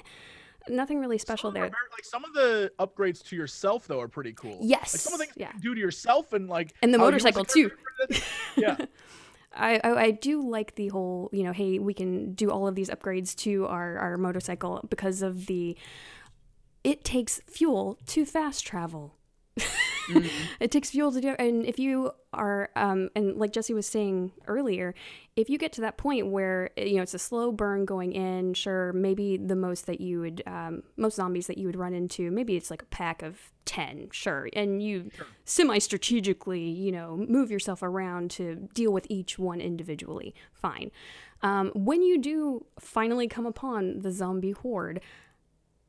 Nothing 0.67 0.99
really 0.99 1.19
special 1.19 1.49
Some 1.49 1.49
of 1.49 1.53
them 1.53 1.61
there. 1.61 1.69
are 1.69 1.91
like 1.91 2.03
some 2.03 2.25
of 2.25 2.33
the 2.33 2.71
upgrades 2.79 3.23
to 3.29 3.35
yourself 3.35 3.85
though 3.87 4.01
are 4.01 4.07
pretty 4.07 4.33
cool. 4.33 4.57
Yes, 4.61 4.93
Like 4.93 5.01
some 5.01 5.13
of 5.13 5.19
the 5.19 5.25
things 5.25 5.35
yeah. 5.37 5.47
you 5.47 5.51
can 5.53 5.61
do 5.61 5.75
to 5.75 5.79
yourself 5.81 6.33
and 6.33 6.49
like 6.49 6.73
And 6.81 6.91
the 6.93 6.97
how 6.97 7.07
you 7.09 7.15
as 7.15 7.23
a 7.23 7.27
motorcycle, 7.27 7.45
too. 7.45 7.71
Yeah. 8.57 8.77
I, 9.55 9.79
I, 9.83 9.89
I 10.05 10.11
do 10.11 10.49
like 10.49 10.75
the 10.75 10.89
whole, 10.89 11.29
you 11.31 11.43
know, 11.43 11.53
hey, 11.53 11.79
we 11.79 11.93
can 11.93 12.33
do 12.33 12.49
all 12.51 12.67
of 12.67 12.75
these 12.75 12.89
upgrades 12.89 13.35
to 13.37 13.67
our, 13.67 13.97
our 13.99 14.17
motorcycle 14.17 14.83
because 14.89 15.21
of 15.21 15.45
the. 15.45 15.77
It 16.85 17.03
takes 17.03 17.41
fuel 17.47 17.97
to 18.07 18.25
fast 18.25 18.65
travel. 18.65 19.15
it 20.59 20.69
takes 20.69 20.91
fuel 20.91 21.11
to 21.11 21.21
do 21.21 21.29
and 21.39 21.65
if 21.65 21.79
you 21.79 22.11
are 22.33 22.69
um 22.75 23.09
and 23.15 23.37
like 23.37 23.51
jesse 23.53 23.73
was 23.73 23.87
saying 23.87 24.31
earlier 24.47 24.93
if 25.35 25.49
you 25.49 25.57
get 25.57 25.71
to 25.71 25.81
that 25.81 25.97
point 25.97 26.27
where 26.27 26.69
you 26.77 26.97
know 26.97 27.01
it's 27.01 27.13
a 27.13 27.19
slow 27.19 27.51
burn 27.51 27.85
going 27.85 28.11
in 28.11 28.53
sure 28.53 28.91
maybe 28.93 29.37
the 29.37 29.55
most 29.55 29.85
that 29.85 30.01
you 30.01 30.19
would 30.19 30.43
um, 30.45 30.83
most 30.97 31.15
zombies 31.15 31.47
that 31.47 31.57
you 31.57 31.65
would 31.65 31.77
run 31.77 31.93
into 31.93 32.29
maybe 32.29 32.55
it's 32.55 32.69
like 32.69 32.81
a 32.81 32.87
pack 32.87 33.21
of 33.21 33.51
10 33.63 34.09
sure 34.11 34.49
and 34.53 34.83
you 34.83 35.09
semi 35.45 35.79
strategically 35.79 36.69
you 36.69 36.91
know 36.91 37.15
move 37.15 37.49
yourself 37.49 37.81
around 37.81 38.29
to 38.29 38.67
deal 38.73 38.91
with 38.91 39.07
each 39.09 39.39
one 39.39 39.61
individually 39.61 40.35
fine. 40.53 40.91
Um, 41.41 41.71
when 41.75 42.01
you 42.01 42.17
do 42.17 42.65
finally 42.79 43.27
come 43.27 43.45
upon 43.45 43.99
the 43.99 44.11
zombie 44.11 44.51
horde 44.51 44.99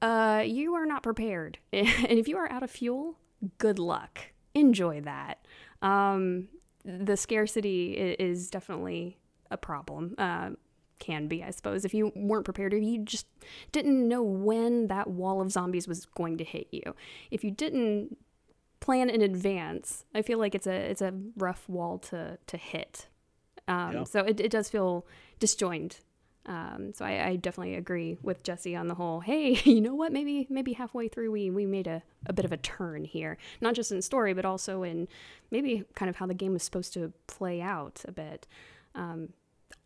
uh, 0.03 0.43
you 0.45 0.75
are 0.75 0.87
not 0.87 1.03
prepared. 1.03 1.59
and 1.73 2.19
if 2.19 2.29
you 2.29 2.37
are 2.37 2.51
out 2.51 2.63
of 2.63 2.71
fuel, 2.71 3.19
good 3.59 3.79
luck. 3.79 4.19
Enjoy 4.55 5.01
that. 5.03 5.45
Um, 5.83 6.49
the 6.85 7.17
scarcity 7.17 7.93
is 7.95 8.49
definitely 8.51 9.19
a 9.51 9.57
problem. 9.57 10.15
Uh, 10.19 10.51
can 10.99 11.29
be, 11.29 11.43
I 11.43 11.51
suppose, 11.51 11.85
if 11.85 11.93
you 11.93 12.11
weren't 12.15 12.45
prepared 12.47 12.73
if 12.73 12.83
you 12.83 12.99
just 13.05 13.27
didn't 13.71 14.09
know 14.09 14.23
when 14.23 14.87
that 14.87 15.09
wall 15.09 15.43
of 15.43 15.53
zombies 15.53 15.87
was 15.87 16.07
going 16.07 16.39
to 16.39 16.45
hit 16.45 16.69
you. 16.71 16.95
If 17.31 17.45
you 17.45 17.51
didn't 17.51 18.17
plan 18.81 19.11
in 19.11 19.21
advance, 19.21 20.05
I 20.15 20.23
feel 20.23 20.39
like 20.39 20.55
it's 20.55 20.67
a 20.67 20.73
it's 20.75 21.03
a 21.03 21.13
rough 21.37 21.69
wall 21.69 21.99
to 21.99 22.39
to 22.47 22.57
hit. 22.57 23.09
Um, 23.69 23.93
Yeah. 23.93 24.05
So 24.05 24.21
it, 24.21 24.41
it 24.41 24.51
does 24.51 24.71
feel 24.71 25.07
disjoined 25.39 26.01
um, 26.47 26.93
so 26.95 27.05
I, 27.05 27.27
I 27.29 27.37
definitely 27.37 27.75
agree 27.75 28.17
with 28.23 28.43
Jesse 28.43 28.77
on 28.77 28.89
the 28.89 28.95
whole. 28.95 29.21
Hey, 29.21 29.61
you 29.65 29.81
know 29.81 29.95
what? 29.95 30.13
Maybe 30.13 30.47
maybe 30.49 30.73
halfway 30.75 31.09
through 31.09 31.31
we 31.33 31.51
we 31.51 31.67
made 31.67 31.87
a, 31.87 32.03
a 32.27 32.33
bit 32.33 32.45
of 32.45 32.53
a 32.53 32.57
turn 32.57 33.05
here, 33.05 33.37
not 33.61 33.75
just 33.75 33.91
in 33.93 34.01
story, 34.03 34.33
but 34.33 34.45
also 34.45 34.83
in 34.83 35.09
maybe 35.51 35.85
kind 35.95 36.09
of 36.09 36.17
how 36.17 36.27
the 36.27 36.35
game 36.35 36.53
was 36.53 36.63
supposed 36.63 36.93
to 36.95 37.13
play 37.27 37.61
out 37.61 38.03
a 38.07 38.13
bit. 38.13 38.47
Um, 38.95 39.31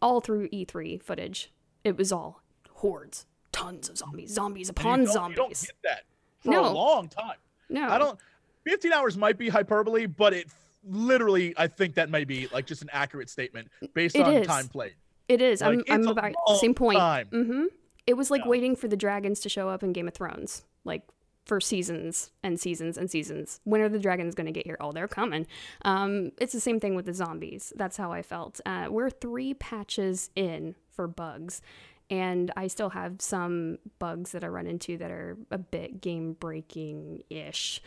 all 0.02 0.20
through 0.20 0.48
E3 0.50 1.02
footage, 1.02 1.50
it 1.84 1.96
was 1.96 2.12
all 2.12 2.42
hordes, 2.70 3.26
tons 3.52 3.88
of 3.88 3.98
zombies, 3.98 4.32
zombies 4.32 4.68
upon 4.68 5.00
don't- 5.00 5.06
You 5.06 5.12
zombies. 5.12 5.36
don't 5.36 5.60
get 5.60 5.76
that 5.84 6.02
for 6.40 6.50
No. 6.50 6.70
a 6.70 6.72
long 6.72 7.08
time. 7.08 7.36
no, 7.68 7.88
I 7.88 7.98
don't. 7.98 8.18
15 8.64 8.92
hours 8.92 9.16
might 9.16 9.36
be 9.38 9.48
hyperbole, 9.48 10.06
but 10.06 10.32
it 10.34 10.46
literally, 10.84 11.54
I 11.56 11.66
think 11.66 11.94
that 11.96 12.10
may 12.10 12.24
be 12.24 12.48
like 12.52 12.66
just 12.66 12.82
an 12.82 12.90
accurate 12.92 13.28
statement 13.30 13.68
based 13.94 14.16
It 14.16 14.22
on 14.26 14.34
is. 14.34 14.46
time 14.46 14.68
played. 14.68 14.94
It 15.30 15.40
is. 15.40 15.60
Like, 15.60 15.80
I'm, 15.88 16.02
I'm 16.02 16.08
about 16.08 16.32
same 16.60 16.74
point. 16.74 16.98
time. 16.98 17.28
hmm 17.28 17.64
It 18.06 18.14
was 18.14 18.30
like 18.30 18.42
Yeah. 18.42 18.48
waiting 18.48 18.74
for 18.76 18.88
the 18.88 18.96
dragons 18.96 19.40
to 19.40 19.48
show 19.48 19.68
up 19.68 19.82
in 19.82 19.92
Game 19.92 20.08
of 20.08 20.14
Thrones, 20.14 20.64
like 20.84 21.02
for 21.46 21.60
seasons 21.60 22.32
and 22.42 22.60
seasons 22.60 22.98
and 22.98 23.10
seasons. 23.10 23.60
When 23.64 23.80
are 23.80 23.88
the 23.88 23.98
dragons 23.98 24.34
going 24.34 24.46
to 24.46 24.52
get 24.52 24.66
here? 24.66 24.76
Oh, 24.80 24.92
they're 24.92 25.08
coming. 25.08 25.46
Um, 25.82 26.32
it's 26.38 26.52
the 26.52 26.60
same 26.60 26.80
thing 26.80 26.94
with 26.94 27.06
the 27.06 27.14
zombies. 27.14 27.72
That's 27.76 27.96
how 27.96 28.12
I 28.12 28.22
felt. 28.22 28.60
Uh, 28.66 28.88
we're 28.90 29.10
three 29.10 29.54
patches 29.54 30.30
in 30.36 30.74
for 30.90 31.06
bugs. 31.06 31.62
And 32.10 32.50
I 32.56 32.66
still 32.66 32.90
have 32.90 33.20
some 33.22 33.78
bugs 34.00 34.32
that 34.32 34.42
I 34.42 34.48
run 34.48 34.66
into 34.66 34.96
that 34.98 35.12
are 35.12 35.36
a 35.52 35.58
bit 35.58 36.00
game 36.00 36.32
breaking 36.34 37.22
ish. 37.30 37.80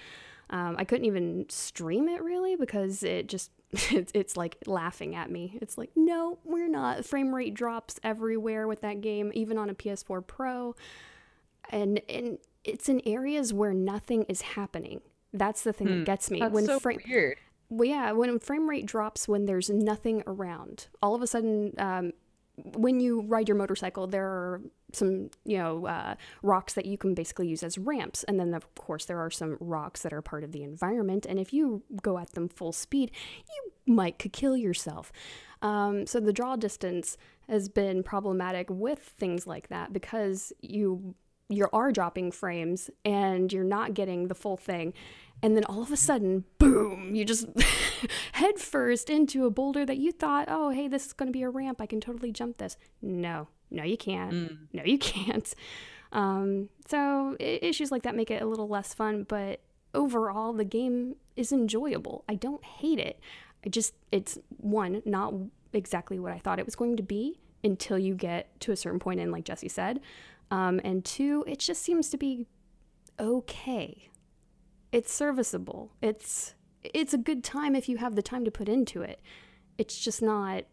Um, 0.50 0.76
I 0.78 0.86
couldn't 0.86 1.06
even 1.06 1.46
stream 1.50 2.08
it 2.08 2.22
really 2.24 2.56
because 2.56 3.04
it 3.04 3.28
just 3.28 3.52
it's, 3.74 4.12
it's 4.14 4.38
like 4.38 4.58
laughing 4.66 5.16
at 5.16 5.30
me. 5.30 5.58
It's 5.62 5.78
like, 5.78 5.92
no, 5.96 6.40
we're 6.44 6.70
not. 6.70 7.06
Frame 7.06 7.34
rate 7.34 7.54
drops 7.54 8.00
everywhere 8.04 8.68
with 8.68 8.82
that 8.82 9.02
game, 9.02 9.32
even 9.34 9.58
on 9.58 9.70
a 9.70 9.74
PS4 9.76 10.26
Pro. 10.26 10.76
And 11.70 12.02
and 12.10 12.38
it's 12.64 12.90
in 12.90 13.02
areas 13.06 13.54
where 13.54 13.74
nothing 13.74 14.24
is 14.24 14.42
happening. 14.42 15.02
That's 15.34 15.64
the 15.64 15.74
thing 15.74 15.88
that 15.88 16.06
gets 16.06 16.30
me. 16.30 16.40
that's 16.40 16.54
when 16.54 16.66
so 16.66 16.80
frame 16.80 17.00
weird. 17.08 17.38
well, 17.70 17.90
yeah, 17.90 18.12
when 18.12 18.38
frame 18.40 18.70
rate 18.70 18.86
drops 18.86 19.28
when 19.28 19.46
there's 19.46 19.70
nothing 19.70 20.24
around, 20.28 20.88
all 21.02 21.16
of 21.16 21.22
a 21.22 21.28
sudden, 21.28 21.74
um, 21.80 22.12
when 22.56 23.00
you 23.00 23.22
ride 23.22 23.48
your 23.48 23.58
motorcycle, 23.58 24.08
there 24.08 24.26
are 24.26 24.62
some, 24.92 25.30
you 25.44 25.58
know, 25.58 25.88
uh, 25.88 26.16
rocks 26.44 26.74
that 26.74 26.86
you 26.86 26.98
can 26.98 27.14
basically 27.14 27.48
use 27.48 27.64
as 27.64 27.78
ramps. 27.78 28.24
And 28.24 28.40
then, 28.40 28.54
of 28.54 28.74
course, 28.76 29.06
there 29.06 29.20
are 29.20 29.32
some 29.32 29.58
rocks 29.60 30.02
that 30.02 30.14
are 30.14 30.22
part 30.22 30.44
of 30.44 30.52
the 30.52 30.64
environment. 30.64 31.26
And 31.28 31.40
if 31.40 31.52
you 31.52 31.84
go 32.02 32.18
at 32.18 32.32
them 32.34 32.48
full 32.48 32.72
speed, 32.72 33.12
you 33.50 33.94
might 33.94 34.20
could 34.20 34.34
kill 34.34 34.56
yourself. 34.56 35.12
Um, 35.62 36.06
so 36.06 36.20
the 36.20 36.34
draw 36.34 36.56
distance 36.56 37.18
has 37.50 37.70
been 37.70 38.04
problematic 38.04 38.70
with 38.70 39.00
things 39.00 39.48
like 39.48 39.70
that 39.70 39.92
because 39.94 40.54
you 40.62 41.16
you 41.50 41.68
are 41.74 41.92
dropping 41.92 42.32
frames 42.32 42.90
and 43.04 43.52
you're 43.52 43.64
not 43.64 43.94
getting 43.94 44.28
the 44.28 44.36
full 44.36 44.58
thing 44.58 44.94
and 45.44 45.56
then 45.56 45.64
all 45.66 45.84
of 45.84 45.92
a 45.92 45.98
sudden, 45.98 46.46
boom, 46.58 47.14
you 47.14 47.24
just 47.26 47.46
head 48.32 48.58
first 48.58 49.10
into 49.12 49.46
a 49.46 49.52
boulder 49.52 49.86
that 49.86 49.98
you 49.98 50.12
thought, 50.12 50.46
oh, 50.50 50.70
hey, 50.72 50.88
this 50.88 51.06
is 51.06 51.14
going 51.14 51.28
to 51.28 51.34
be 51.34 51.44
a 51.44 51.50
ramp. 51.50 51.80
I 51.80 51.86
can 51.86 52.02
totally 52.02 52.32
jump 52.32 52.58
this. 52.58 52.78
No, 53.02 53.50
no, 53.70 53.84
you 53.84 53.98
can't. 53.98 54.34
Mm. 54.34 54.58
No, 54.74 54.84
you 54.84 54.98
can't. 54.98 55.54
Um, 56.12 56.70
so 56.88 57.36
i- 57.40 57.60
issues 57.62 57.92
like 57.92 58.04
that 58.04 58.16
make 58.16 58.32
it 58.32 58.42
a 58.42 58.46
little 58.46 58.68
less 58.68 58.94
fun, 58.94 59.24
but 59.28 59.60
overall, 59.94 60.54
the 60.54 60.66
game 60.66 61.16
is 61.36 61.52
enjoyable. 61.52 62.24
I 62.28 62.36
don't 62.36 62.64
hate 62.64 63.00
it. 63.00 63.20
I 63.66 63.70
just, 63.70 63.94
it's 64.12 64.38
one, 64.58 65.02
not 65.06 65.34
exactly 65.74 66.20
what 66.20 66.32
I 66.32 66.40
thought 66.40 66.60
it 66.60 66.66
was 66.66 66.76
going 66.76 66.98
to 66.98 67.04
be 67.04 67.40
until 67.64 67.98
you 67.98 68.14
get 68.16 68.60
to 68.62 68.72
a 68.72 68.76
certain 68.76 69.00
point, 69.00 69.20
and 69.20 69.32
like 69.32 69.44
Jesse 69.46 69.70
said. 69.70 70.00
Um, 70.52 70.80
and 70.84 71.04
two, 71.04 71.44
it 71.48 71.60
just 71.60 71.82
seems 71.82 72.10
to 72.10 72.18
be 72.18 72.46
okay. 73.20 74.10
It's 74.94 75.12
serviceable. 75.12 75.92
It's 76.02 76.54
it's 76.84 77.14
a 77.16 77.18
good 77.18 77.44
time 77.44 77.76
if 77.76 77.90
you 77.90 77.98
have 77.98 78.16
the 78.16 78.22
time 78.22 78.46
to 78.46 78.52
put 78.52 78.70
into 78.70 79.02
it. 79.02 79.20
It's 79.80 80.00
just 80.00 80.22
not 80.22 80.66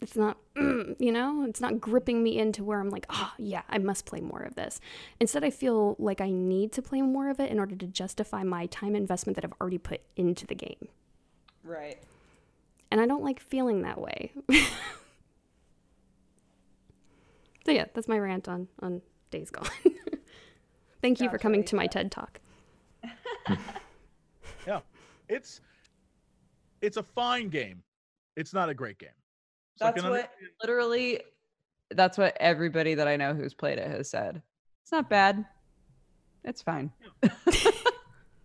it's 0.00 0.16
not 0.16 0.36
you 0.56 1.12
know, 1.12 1.44
it's 1.48 1.60
not 1.60 1.80
gripping 1.80 2.24
me 2.24 2.38
into 2.38 2.64
where 2.64 2.80
I'm 2.80 2.90
like, 2.90 3.06
"Oh, 3.08 3.32
yeah, 3.38 3.62
I 3.68 3.78
must 3.78 4.04
play 4.04 4.20
more 4.20 4.42
of 4.42 4.56
this." 4.56 4.80
Instead, 5.20 5.44
I 5.44 5.50
feel 5.50 5.94
like 6.00 6.20
I 6.20 6.30
need 6.30 6.72
to 6.72 6.82
play 6.82 7.00
more 7.00 7.30
of 7.30 7.38
it 7.38 7.52
in 7.52 7.60
order 7.60 7.76
to 7.76 7.86
justify 7.86 8.42
my 8.42 8.66
time 8.66 8.96
investment 8.96 9.36
that 9.36 9.44
I've 9.44 9.54
already 9.60 9.78
put 9.78 10.00
into 10.16 10.44
the 10.44 10.56
game. 10.56 10.88
Right. 11.62 12.02
And 12.90 13.00
I 13.00 13.06
don't 13.06 13.22
like 13.22 13.38
feeling 13.38 13.82
that 13.82 14.00
way. 14.00 14.32
so 17.64 17.70
yeah, 17.70 17.84
that's 17.94 18.08
my 18.08 18.18
rant 18.18 18.48
on 18.48 18.66
on 18.82 19.02
Days 19.30 19.50
Gone. 19.50 19.68
Thank 21.00 21.20
you 21.20 21.30
for 21.30 21.38
coming 21.38 21.62
to 21.64 21.76
my. 21.76 21.86
TED 21.86 22.10
Talk. 22.10 22.40
Yeah, 24.66 24.80
it's 25.28 25.60
it's 26.82 26.96
a 26.96 27.02
fine 27.02 27.48
game. 27.48 27.82
It's 28.36 28.52
not 28.52 28.68
a 28.68 28.74
great 28.74 28.98
game. 28.98 29.08
So 29.76 29.86
That's 29.86 30.00
can 30.02 30.10
what 30.10 30.20
understand- 30.20 30.50
literally 30.62 31.20
that's 31.90 32.18
what 32.18 32.36
everybody 32.38 32.94
that 32.94 33.08
I 33.08 33.16
know 33.16 33.32
who's 33.34 33.54
played 33.54 33.78
it 33.78 33.88
has 33.90 34.10
said. 34.10 34.42
It's 34.82 34.92
not 34.92 35.08
bad. 35.08 35.44
It's 36.44 36.60
fine. 36.62 36.92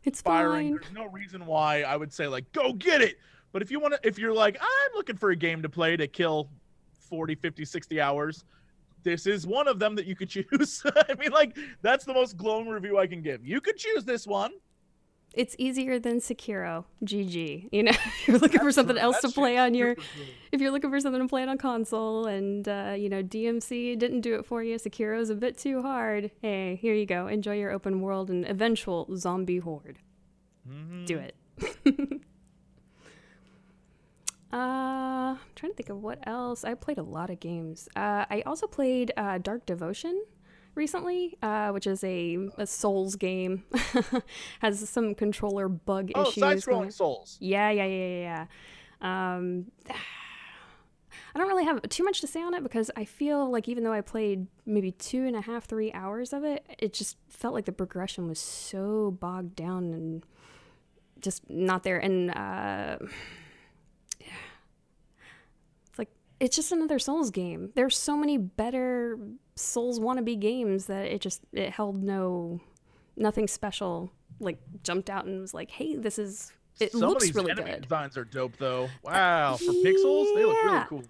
It's 0.05 0.21
firing. 0.21 0.71
fine. 0.73 0.79
There's 0.81 0.93
no 0.93 1.05
reason 1.11 1.45
why 1.45 1.83
I 1.83 1.95
would 1.95 2.11
say 2.11 2.27
like 2.27 2.51
go 2.51 2.73
get 2.73 3.01
it. 3.01 3.17
But 3.53 3.61
if 3.61 3.71
you 3.71 3.79
want 3.79 3.93
to 3.93 3.99
if 4.07 4.19
you're 4.19 4.33
like 4.33 4.57
I'm 4.59 4.95
looking 4.95 5.15
for 5.15 5.31
a 5.31 5.35
game 5.35 5.61
to 5.61 5.69
play 5.69 5.95
to 5.95 6.07
kill 6.07 6.49
40, 7.09 7.35
50, 7.35 7.63
60 7.63 8.01
hours, 8.01 8.43
this 9.03 9.25
is 9.25 9.47
one 9.47 9.67
of 9.67 9.79
them 9.79 9.95
that 9.95 10.05
you 10.05 10.15
could 10.15 10.29
choose. 10.29 10.83
I 10.85 11.13
mean 11.17 11.31
like 11.31 11.57
that's 11.81 12.03
the 12.05 12.13
most 12.13 12.35
glowing 12.35 12.67
review 12.67 12.97
I 12.99 13.07
can 13.07 13.21
give. 13.21 13.45
You 13.45 13.61
could 13.61 13.77
choose 13.77 14.03
this 14.03 14.27
one. 14.27 14.51
It's 15.33 15.55
easier 15.57 15.97
than 15.97 16.19
Sekiro. 16.19 16.85
GG. 17.03 17.69
You 17.71 17.83
know, 17.83 17.91
if 18.05 18.27
you're 18.27 18.37
looking 18.37 18.59
for 18.61 18.71
something 18.71 18.95
true. 18.95 19.03
else 19.03 19.19
That 19.21 19.29
to 19.29 19.33
play 19.33 19.57
on 19.57 19.73
your 19.73 19.95
if 20.51 20.61
you're 20.61 20.69
looking 20.71 20.91
for 20.91 20.99
something 20.99 21.21
to 21.21 21.27
play 21.27 21.43
on 21.43 21.57
console 21.57 22.27
and 22.27 22.67
uh, 22.67 22.93
you 22.97 23.09
know 23.09 23.23
DMC 23.23 23.97
didn't 23.97 24.21
do 24.21 24.35
it 24.35 24.45
for 24.45 24.61
you, 24.63 24.75
Sekiro's 24.77 25.29
a 25.29 25.35
bit 25.35 25.57
too 25.57 25.81
hard. 25.81 26.29
Hey, 26.41 26.75
here 26.81 26.93
you 26.93 27.05
go. 27.07 27.27
Enjoy 27.27 27.55
your 27.55 27.71
open 27.71 28.01
world 28.01 28.29
and 28.29 28.45
eventual 28.45 29.07
zombie 29.15 29.57
horde. 29.59 29.97
Mhm. 30.69 31.05
Do 31.07 31.17
it. 31.17 31.35
uh, 34.53 34.55
I'm 34.55 35.37
trying 35.55 35.71
to 35.71 35.75
think 35.75 35.89
of 35.89 36.01
what 36.01 36.19
else. 36.27 36.63
I 36.63 36.75
played 36.75 36.97
a 36.99 37.03
lot 37.03 37.29
of 37.29 37.39
games. 37.39 37.89
Uh, 37.95 38.25
I 38.29 38.43
also 38.45 38.67
played 38.67 39.11
uh, 39.17 39.39
Dark 39.39 39.65
Devotion 39.65 40.23
recently, 40.75 41.37
uh, 41.41 41.69
which 41.69 41.87
is 41.87 42.03
a, 42.03 42.37
a 42.57 42.65
Souls 42.67 43.15
game. 43.15 43.63
Has 44.59 44.87
some 44.89 45.15
controller 45.15 45.67
bug 45.69 46.11
Oh, 46.15 46.23
issues. 46.23 46.35
side-scrolling 46.43 46.91
souls. 46.93 47.37
yeah, 47.39 47.69
yeah, 47.69 47.85
yeah, 47.85 48.07
yeah, 48.07 48.45
yeah. 49.01 49.35
Um, 49.35 49.65
I 51.35 51.39
don't 51.39 51.47
really 51.47 51.65
have 51.65 51.81
too 51.89 52.03
much 52.03 52.21
to 52.21 52.27
say 52.27 52.41
on 52.43 52.53
it 52.53 52.61
because 52.63 52.91
I 52.95 53.05
feel 53.05 53.49
like 53.51 53.67
even 53.67 53.83
though 53.83 53.91
I 53.93 54.01
played 54.01 54.45
maybe 54.67 54.91
two 54.91 55.25
and 55.25 55.35
a 55.35 55.41
half, 55.41 55.65
three 55.65 55.91
hours 55.91 56.31
of 56.31 56.43
it, 56.43 56.63
it 56.79 56.93
just 56.93 57.17
felt 57.27 57.53
like 57.55 57.65
the 57.65 57.71
progression 57.71 58.27
was 58.27 58.37
so 58.39 59.11
bogged 59.19 59.55
down 59.55 59.93
and 59.93 60.23
just 61.21 61.49
not 61.49 61.81
there. 61.83 61.97
And 61.97 62.29
uh, 62.31 62.97
it's 66.43 66.57
just 66.57 66.73
another 66.73 66.99
Souls 66.99 67.31
game. 67.31 67.71
There's 67.73 67.97
so 67.97 68.17
many 68.17 68.37
better 68.37 69.17
Souls 69.55 69.97
wannabe 69.97 70.37
games 70.37 70.87
that 70.87 71.05
it 71.05 71.21
just 71.21 71.41
it 71.53 71.69
held 71.69 72.03
no 72.03 72.59
nothing 73.15 73.47
special. 73.47 74.11
Like 74.41 74.57
jumped 74.83 75.09
out 75.09 75.23
and 75.23 75.39
was 75.39 75.53
like, 75.53 75.71
"Hey, 75.71 75.95
this 75.95 76.19
is 76.19 76.51
it 76.81 76.91
Some 76.91 77.03
of 77.03 77.09
looks 77.11 77.23
these 77.27 77.35
really 77.35 77.53
good." 77.53 77.83
designs 77.83 78.17
are 78.17 78.25
dope 78.25 78.57
though. 78.57 78.83
Uh, 78.83 78.89
wow, 79.05 79.55
for 79.55 79.71
pixels, 79.71 80.35
they 80.35 80.43
look 80.43 80.63
really 80.65 80.85
cool. 80.89 81.03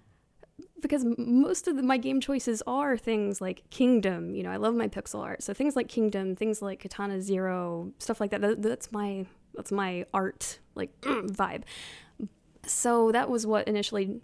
because 0.80 1.04
most 1.18 1.66
of 1.66 1.74
the, 1.74 1.82
my 1.82 1.96
game 1.96 2.20
choices 2.20 2.62
are 2.68 2.96
things 2.96 3.40
like 3.40 3.68
Kingdom. 3.70 4.36
You 4.36 4.44
know, 4.44 4.50
I 4.52 4.56
love 4.56 4.76
my 4.76 4.86
pixel 4.86 5.20
art, 5.20 5.42
so 5.42 5.52
things 5.52 5.74
like 5.74 5.88
Kingdom, 5.88 6.36
things 6.36 6.62
like 6.62 6.78
Katana 6.78 7.20
Zero, 7.20 7.90
stuff 7.98 8.20
like 8.20 8.30
that. 8.30 8.40
that 8.40 8.62
that's 8.62 8.92
my 8.92 9.26
that's 9.54 9.72
my 9.72 10.06
art 10.14 10.60
like 10.76 10.92
vibe. 11.02 11.64
So 12.66 13.10
that 13.10 13.28
was 13.28 13.48
what 13.48 13.66
initially 13.66 14.20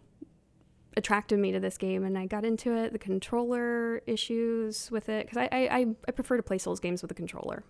attracted 0.96 1.38
me 1.38 1.52
to 1.52 1.60
this 1.60 1.78
game, 1.78 2.04
and 2.04 2.18
I 2.18 2.26
got 2.26 2.44
into 2.44 2.74
it. 2.76 2.92
The 2.92 2.98
controller 2.98 3.98
issues 4.06 4.90
with 4.90 5.08
it, 5.08 5.26
because 5.26 5.38
I, 5.38 5.48
I 5.52 5.86
I 6.08 6.12
prefer 6.12 6.36
to 6.36 6.42
play 6.42 6.58
Souls 6.58 6.80
games 6.80 7.02
with 7.02 7.10
a 7.10 7.14
controller, 7.14 7.64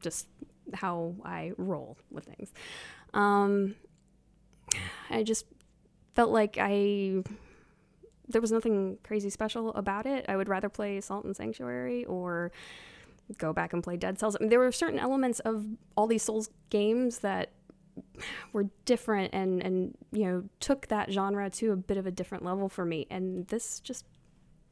just 0.00 0.28
how 0.74 1.14
I 1.24 1.52
roll 1.56 1.96
with 2.10 2.24
things. 2.24 2.52
Um, 3.14 3.76
I 5.10 5.22
just 5.22 5.46
felt 6.14 6.30
like 6.30 6.56
I 6.60 7.22
there 8.28 8.40
was 8.40 8.50
nothing 8.50 8.98
crazy 9.04 9.30
special 9.30 9.72
about 9.74 10.06
it. 10.06 10.24
I 10.28 10.36
would 10.36 10.48
rather 10.48 10.68
play 10.68 11.00
Salt 11.00 11.24
and 11.24 11.36
Sanctuary 11.36 12.04
or 12.06 12.50
go 13.38 13.52
back 13.52 13.72
and 13.72 13.82
play 13.82 13.96
Dead 13.96 14.18
Cells. 14.18 14.36
I 14.36 14.40
mean, 14.40 14.50
there 14.50 14.58
were 14.58 14.72
certain 14.72 14.98
elements 14.98 15.40
of 15.40 15.64
all 15.96 16.06
these 16.06 16.22
Souls 16.22 16.50
games 16.70 17.20
that 17.20 17.52
were 18.52 18.64
different 18.84 19.34
and 19.34 19.62
and 19.62 19.96
you 20.12 20.24
know 20.24 20.44
took 20.60 20.86
that 20.88 21.10
genre 21.12 21.50
to 21.50 21.72
a 21.72 21.76
bit 21.76 21.96
of 21.96 22.06
a 22.06 22.10
different 22.10 22.44
level 22.44 22.68
for 22.68 22.84
me. 22.84 23.06
And 23.10 23.46
this 23.48 23.80
just 23.80 24.04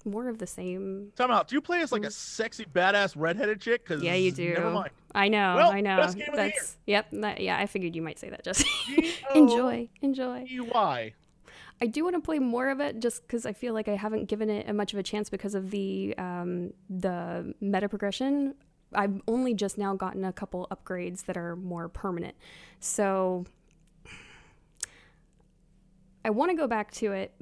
more 0.07 0.29
of 0.29 0.39
the 0.39 0.47
same. 0.47 1.13
Time 1.17 1.31
out. 1.31 1.49
Do 1.49 1.55
you 1.55 1.61
play 1.63 1.81
as 1.81 1.91
like 1.91 2.05
a 2.05 2.11
sexy 2.11 2.67
badass 2.67 3.15
redheaded 3.17 3.61
chick? 3.61 3.87
Cause 3.87 4.01
Mm. 4.01 4.05
Yeah, 4.05 4.15
you 4.15 4.33
do. 4.33 4.53
Never 4.53 4.71
mind. 4.71 4.91
I 5.15 5.29
know, 5.29 5.55
Well, 5.57 5.71
I 5.71 5.81
know. 5.81 5.97
best 5.97 6.19
game 6.19 6.29
of 6.29 6.35
the 6.37 6.43
year. 6.43 6.53
That's 6.57 6.77
yep. 6.87 7.07
That, 7.13 7.41
yeah, 7.41 7.57
I 7.57 7.67
figured 7.67 7.95
you 7.97 8.03
might 8.03 8.19
say 8.19 8.29
that. 8.31 8.45
Just 8.45 8.67
enjoy, 9.35 9.89
enjoy. 10.03 10.45
I 11.81 11.87
do 11.87 12.05
want 12.05 12.17
to 12.17 12.21
play 12.21 12.39
more 12.39 12.69
of 12.71 12.81
it 12.81 13.01
just 13.01 13.23
because 13.23 13.47
I 13.47 13.53
feel 13.53 13.75
like 13.75 13.89
I 13.89 13.97
haven't 13.97 14.27
given 14.27 14.51
it 14.51 14.73
much 14.75 14.93
of 14.93 14.99
a 14.99 15.03
chance 15.03 15.31
because 15.31 15.55
of 15.55 15.71
the 15.71 16.15
um, 16.19 16.73
the 16.91 17.55
meta 17.61 17.89
progression. 17.89 18.55
I've 18.93 19.21
only 19.27 19.55
just 19.55 19.79
now 19.79 19.95
gotten 19.95 20.25
a 20.25 20.33
couple 20.33 20.69
upgrades 20.71 21.25
that 21.27 21.37
are 21.37 21.57
more 21.57 21.89
permanent, 21.89 22.37
so 22.81 23.47
I 26.25 26.31
want 26.31 26.51
to 26.51 26.57
go 26.57 26.67
back 26.67 26.91
to 26.93 27.13
it, 27.13 27.35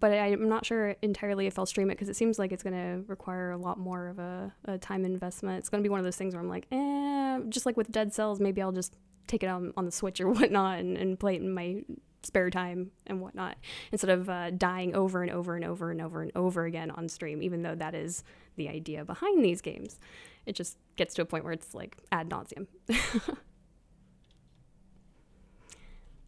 but 0.00 0.12
I'm 0.12 0.48
not 0.48 0.66
sure 0.66 0.96
entirely 1.02 1.46
if 1.46 1.58
I'll 1.58 1.66
stream 1.66 1.90
it 1.90 1.94
because 1.94 2.08
it 2.08 2.16
seems 2.16 2.38
like 2.38 2.50
it's 2.50 2.62
going 2.62 2.74
to 2.74 3.04
require 3.06 3.52
a 3.52 3.56
lot 3.56 3.78
more 3.78 4.08
of 4.08 4.18
a, 4.18 4.52
a 4.64 4.78
time 4.78 5.04
investment. 5.04 5.58
It's 5.58 5.68
going 5.68 5.82
to 5.82 5.86
be 5.86 5.90
one 5.90 6.00
of 6.00 6.04
those 6.04 6.16
things 6.16 6.34
where 6.34 6.42
I'm 6.42 6.48
like, 6.48 6.66
eh, 6.72 7.38
just 7.48 7.64
like 7.64 7.76
with 7.76 7.92
Dead 7.92 8.12
Cells, 8.12 8.40
maybe 8.40 8.60
I'll 8.60 8.72
just 8.72 8.96
take 9.26 9.42
it 9.42 9.46
on, 9.46 9.72
on 9.76 9.84
the 9.84 9.92
Switch 9.92 10.20
or 10.20 10.28
whatnot 10.32 10.80
and, 10.80 10.96
and 10.96 11.18
play 11.18 11.36
it 11.36 11.42
in 11.42 11.52
my 11.52 11.82
spare 12.22 12.50
time 12.50 12.90
and 13.06 13.20
whatnot 13.20 13.56
instead 13.92 14.10
of 14.10 14.28
uh, 14.28 14.50
dying 14.50 14.94
over 14.94 15.22
and 15.22 15.30
over 15.30 15.54
and 15.54 15.64
over 15.64 15.90
and 15.90 16.00
over 16.00 16.22
and 16.22 16.32
over 16.34 16.64
again 16.64 16.90
on 16.90 17.08
stream, 17.08 17.42
even 17.42 17.62
though 17.62 17.74
that 17.74 17.94
is 17.94 18.24
the 18.56 18.68
idea 18.68 19.04
behind 19.04 19.44
these 19.44 19.60
games. 19.60 19.98
It 20.46 20.54
just 20.54 20.76
gets 20.96 21.14
to 21.14 21.22
a 21.22 21.24
point 21.24 21.44
where 21.44 21.52
it's 21.52 21.74
like 21.74 21.96
ad 22.12 22.28
nauseum. 22.28 22.66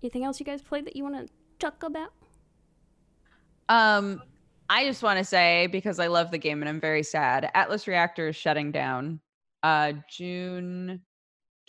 Anything 0.02 0.24
else 0.24 0.40
you 0.40 0.46
guys 0.46 0.62
played 0.62 0.86
that 0.86 0.96
you 0.96 1.02
want 1.02 1.16
to 1.16 1.32
talk 1.58 1.82
about? 1.82 2.12
Um, 3.68 4.22
I 4.68 4.84
just 4.84 5.02
want 5.02 5.18
to 5.18 5.24
say 5.24 5.68
because 5.68 5.98
I 5.98 6.06
love 6.06 6.30
the 6.30 6.38
game 6.38 6.62
and 6.62 6.68
I'm 6.68 6.80
very 6.80 7.02
sad. 7.02 7.50
Atlas 7.54 7.86
Reactor 7.86 8.28
is 8.28 8.36
shutting 8.36 8.72
down. 8.72 9.20
Uh, 9.62 9.92
June 10.10 11.00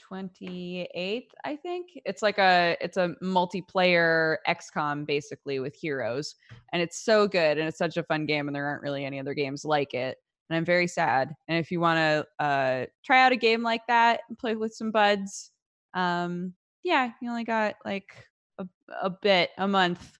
28th, 0.10 1.28
I 1.44 1.56
think. 1.56 1.88
It's 2.06 2.22
like 2.22 2.38
a 2.38 2.78
it's 2.80 2.98
a 2.98 3.16
multiplayer 3.22 4.38
XCOM 4.48 5.06
basically 5.06 5.60
with 5.60 5.76
heroes, 5.76 6.36
and 6.74 6.82
it's 6.82 7.04
so 7.04 7.28
good 7.28 7.58
and 7.58 7.68
it's 7.68 7.78
such 7.78 7.98
a 7.98 8.04
fun 8.04 8.26
game, 8.26 8.48
and 8.48 8.56
there 8.56 8.66
aren't 8.66 8.84
really 8.84 9.06
any 9.06 9.20
other 9.20 9.34
games 9.34 9.66
like 9.66 9.94
it. 9.94 10.18
And 10.50 10.58
I'm 10.58 10.66
very 10.66 10.88
sad. 10.88 11.34
And 11.48 11.58
if 11.58 11.72
you 11.72 11.80
want 11.80 11.98
to 11.98 12.46
uh, 12.46 12.86
try 13.06 13.22
out 13.24 13.32
a 13.32 13.36
game 13.38 13.64
like 13.64 13.86
that, 13.88 14.22
and 14.30 14.38
play 14.38 14.56
with 14.56 14.74
some 14.74 14.92
buds, 14.92 15.52
um, 15.94 16.54
yeah, 16.84 17.12
you 17.22 17.30
only 17.30 17.44
got 17.44 17.76
like 17.84 18.14
a, 18.60 18.66
a 19.02 19.10
bit 19.10 19.50
a 19.58 19.68
month 19.68 20.18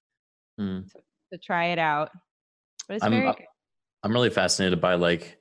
Hmm. 0.58 0.80
to 1.32 1.38
try 1.38 1.66
it 1.66 1.78
out. 1.78 2.10
But 2.86 2.96
it's 2.96 3.04
I'm 3.04 3.12
very 3.12 3.26
uh, 3.26 3.32
good. 3.32 3.46
I'm 4.02 4.12
really 4.12 4.30
fascinated 4.30 4.80
by 4.80 4.94
like, 4.94 5.38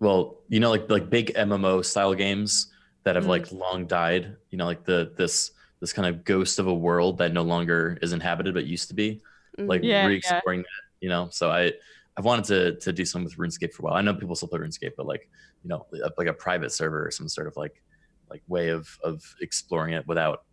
well, 0.00 0.40
you 0.48 0.60
know, 0.60 0.70
like 0.70 0.90
like 0.90 1.08
big 1.10 1.32
MMO 1.36 1.82
style 1.82 2.14
games 2.14 2.72
that 3.04 3.16
have 3.16 3.24
Mm. 3.24 3.28
like 3.28 3.52
long 3.52 3.86
died. 3.86 4.36
You 4.50 4.58
know, 4.58 4.66
like 4.66 4.84
the 4.84 5.12
this 5.16 5.52
this 5.80 5.92
kind 5.92 6.08
of 6.08 6.24
ghost 6.24 6.58
of 6.58 6.66
a 6.66 6.74
world 6.74 7.18
that 7.18 7.32
no 7.32 7.42
longer 7.42 7.98
is 8.02 8.12
inhabited 8.12 8.54
but 8.54 8.66
used 8.66 8.88
to 8.88 8.94
be. 8.94 9.22
Like 9.66 9.82
Mhm. 9.82 9.84
Yeah, 9.84 10.02
yeah. 10.02 10.06
re-exploring 10.08 10.60
that. 10.62 10.82
You 11.00 11.08
know, 11.10 11.28
so 11.30 11.50
I 11.50 11.72
I've 12.16 12.24
wanted 12.24 12.44
to 12.46 12.76
to 12.80 12.92
do 12.92 13.04
something 13.04 13.24
with 13.24 13.36
RuneScape 13.36 13.72
for 13.72 13.82
a 13.82 13.84
while. 13.86 13.94
I 13.94 14.00
know 14.02 14.14
people 14.14 14.36
still 14.36 14.48
play 14.48 14.60
RuneScape, 14.60 14.92
but 14.96 15.06
like 15.06 15.28
you 15.62 15.68
know, 15.68 15.86
like 16.18 16.28
a 16.28 16.32
private 16.32 16.70
server 16.72 17.06
or 17.06 17.10
some 17.10 17.28
sort 17.28 17.46
of 17.48 17.56
like 17.56 17.82
like 18.30 18.42
way 18.48 18.68
of 18.68 18.98
of 19.02 19.22
exploring 19.40 19.94
it 19.94 20.06
without 20.06 20.44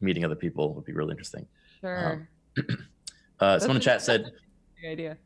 meeting 0.00 0.24
other 0.24 0.34
people 0.34 0.74
would 0.74 0.84
be 0.84 0.92
really 0.92 1.12
interesting. 1.12 1.46
Sure. 1.80 2.28
Uh, 3.40 3.58
someone 3.58 3.76
in 3.76 3.82
chat 3.82 4.00
said, 4.00 4.24
that's 4.26 4.36
Good 4.80 4.88
idea. 4.90 5.18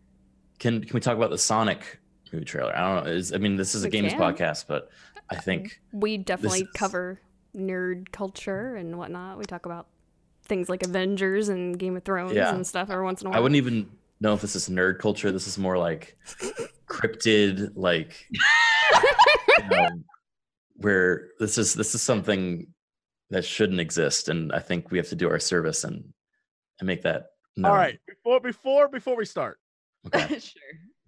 "Can 0.59 0.83
can 0.83 0.95
we 0.95 1.01
talk 1.01 1.17
about 1.17 1.31
the 1.31 1.37
Sonic 1.39 1.99
movie 2.33 2.45
trailer?" 2.47 2.75
I 2.75 2.81
don't 2.95 3.05
know. 3.05 3.11
Is 3.13 3.35
I 3.35 3.37
mean, 3.37 3.57
this 3.57 3.75
is 3.75 3.85
a 3.85 3.87
We 3.87 3.91
games 3.91 4.13
can. 4.15 4.21
podcast, 4.21 4.65
but 4.67 4.89
I 5.29 5.37
think 5.37 5.79
we 5.93 6.17
definitely 6.17 6.63
is- 6.63 6.69
cover 6.75 7.21
nerd 7.55 8.11
culture 8.11 8.77
and 8.77 8.97
whatnot. 8.97 9.37
We 9.39 9.45
talk 9.45 9.67
about 9.67 9.89
things 10.45 10.71
like 10.71 10.83
Avengers 10.85 11.51
and 11.51 11.79
Game 11.79 11.97
of 11.99 12.05
Thrones 12.05 12.33
Yeah. 12.35 12.55
and 12.55 12.67
stuff 12.67 12.89
every 12.89 13.05
once 13.05 13.21
in 13.21 13.27
a 13.27 13.31
while. 13.31 13.39
I 13.39 13.41
wouldn't 13.43 13.57
even 13.57 13.91
know 14.21 14.35
if 14.35 14.41
this 14.41 14.57
is 14.57 14.69
nerd 14.69 14.99
culture. 14.99 15.31
This 15.33 15.47
is 15.47 15.59
more 15.59 15.79
like 15.79 16.17
cryptid, 16.89 17.73
like 17.75 18.27
you 18.31 19.69
know, 19.71 19.85
um, 19.85 20.05
where 20.77 21.29
this 21.39 21.59
is 21.59 21.75
this 21.75 21.95
is 21.95 22.03
something 22.03 22.67
that 23.31 23.45
shouldn't 23.45 23.81
exist, 23.81 24.29
and 24.29 24.53
I 24.53 24.59
think 24.61 24.91
we 24.91 24.99
have 24.99 25.09
to 25.09 25.17
do 25.17 25.29
our 25.29 25.39
service 25.39 25.85
and 25.85 26.05
and 26.81 26.87
make 26.87 27.03
that. 27.03 27.27
Known. 27.57 27.71
All 27.73 27.77
right, 27.77 27.99
before 28.07 28.41
before 28.41 28.89
before 28.89 29.17
we 29.17 29.25
start, 29.25 29.59
Okay. 30.07 30.39
sure. 30.39 30.63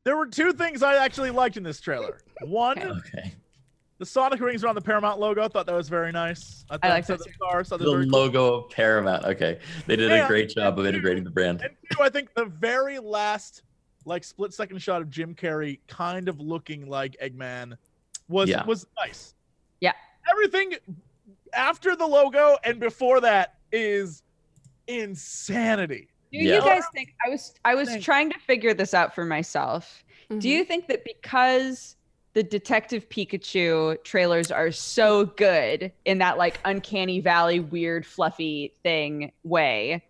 there 0.05 0.17
were 0.17 0.27
two 0.27 0.53
things 0.53 0.83
I 0.83 0.97
actually 0.97 1.31
liked 1.31 1.57
in 1.57 1.63
this 1.63 1.81
trailer. 1.81 2.19
One, 2.43 2.79
Okay. 2.83 3.35
Okay. 4.01 4.05
the 4.05 4.07
Sonic 4.07 4.41
rings 4.41 4.65
around 4.65 4.75
the 4.75 4.81
Paramount 4.81 5.21
logo. 5.21 5.45
I 5.45 5.49
thought 5.49 5.67
that 5.67 5.75
was 5.75 5.89
very 5.89 6.11
nice. 6.13 6.65
I, 6.71 6.77
thought 6.79 6.91
like 6.91 7.05
so 7.05 7.13
that 7.15 7.19
the 7.21 7.25
too. 7.27 7.33
stars. 7.37 7.69
thought 7.69 7.79
The 7.79 7.85
was 7.85 7.93
very 7.95 8.09
cool. 8.11 8.21
logo 8.21 8.55
of 8.55 8.71
Paramount. 8.71 9.25
Okay, 9.25 9.59
they 9.87 9.97
did 9.97 10.11
Yeah, 10.11 10.25
a 10.25 10.29
great 10.29 10.49
job 10.51 10.79
of 10.79 10.87
integrating 10.87 11.25
the 11.25 11.31
brand. 11.31 11.61
And 11.63 11.71
two, 11.93 12.03
I 12.03 12.09
think 12.09 12.35
the 12.35 12.47
very 12.47 12.99
last 12.99 13.63
like 14.07 14.25
split 14.25 14.53
second 14.55 14.81
shot 14.81 15.03
of 15.03 15.11
Jim 15.11 15.35
Carrey 15.35 15.79
kind 15.87 16.29
of 16.29 16.41
looking 16.41 16.89
like 16.89 17.17
Eggman 17.23 17.77
was 18.29 18.49
Yeah. 18.49 18.65
was 18.65 18.87
nice. 18.97 19.35
Yeah. 19.81 19.93
Everything 20.31 20.75
after 21.53 21.95
the 21.97 22.07
logo 22.07 22.57
and 22.65 22.81
before 22.81 23.21
that 23.21 23.57
is 23.73 24.23
insanity. 24.89 26.09
Do 26.33 26.39
Yeah. 26.39 26.57
you 26.57 26.61
guys 26.63 26.85
think 26.95 27.15
I 27.27 27.29
was 27.29 27.55
I 27.65 27.75
was 27.75 27.89
Thanks. 27.89 28.05
trying 28.05 28.31
to 28.31 28.39
figure 28.39 28.73
this 28.73 28.95
out 28.95 29.15
for 29.15 29.25
myself. 29.25 30.05
Mhm. 30.31 30.41
Do 30.41 30.49
you 30.49 30.65
think 30.65 30.87
that 30.89 31.05
because 31.05 31.97
the 32.33 32.43
Detective 32.43 33.09
Pikachu 33.09 34.03
trailers 34.05 34.51
are 34.51 34.71
so 34.71 35.27
good 35.27 35.91
in 36.05 36.19
that 36.19 36.39
like 36.39 36.61
uncanny 36.65 37.21
valley 37.21 37.61
weird 37.61 38.07
fluffy 38.07 38.73
thing 38.83 39.33
way 39.43 40.05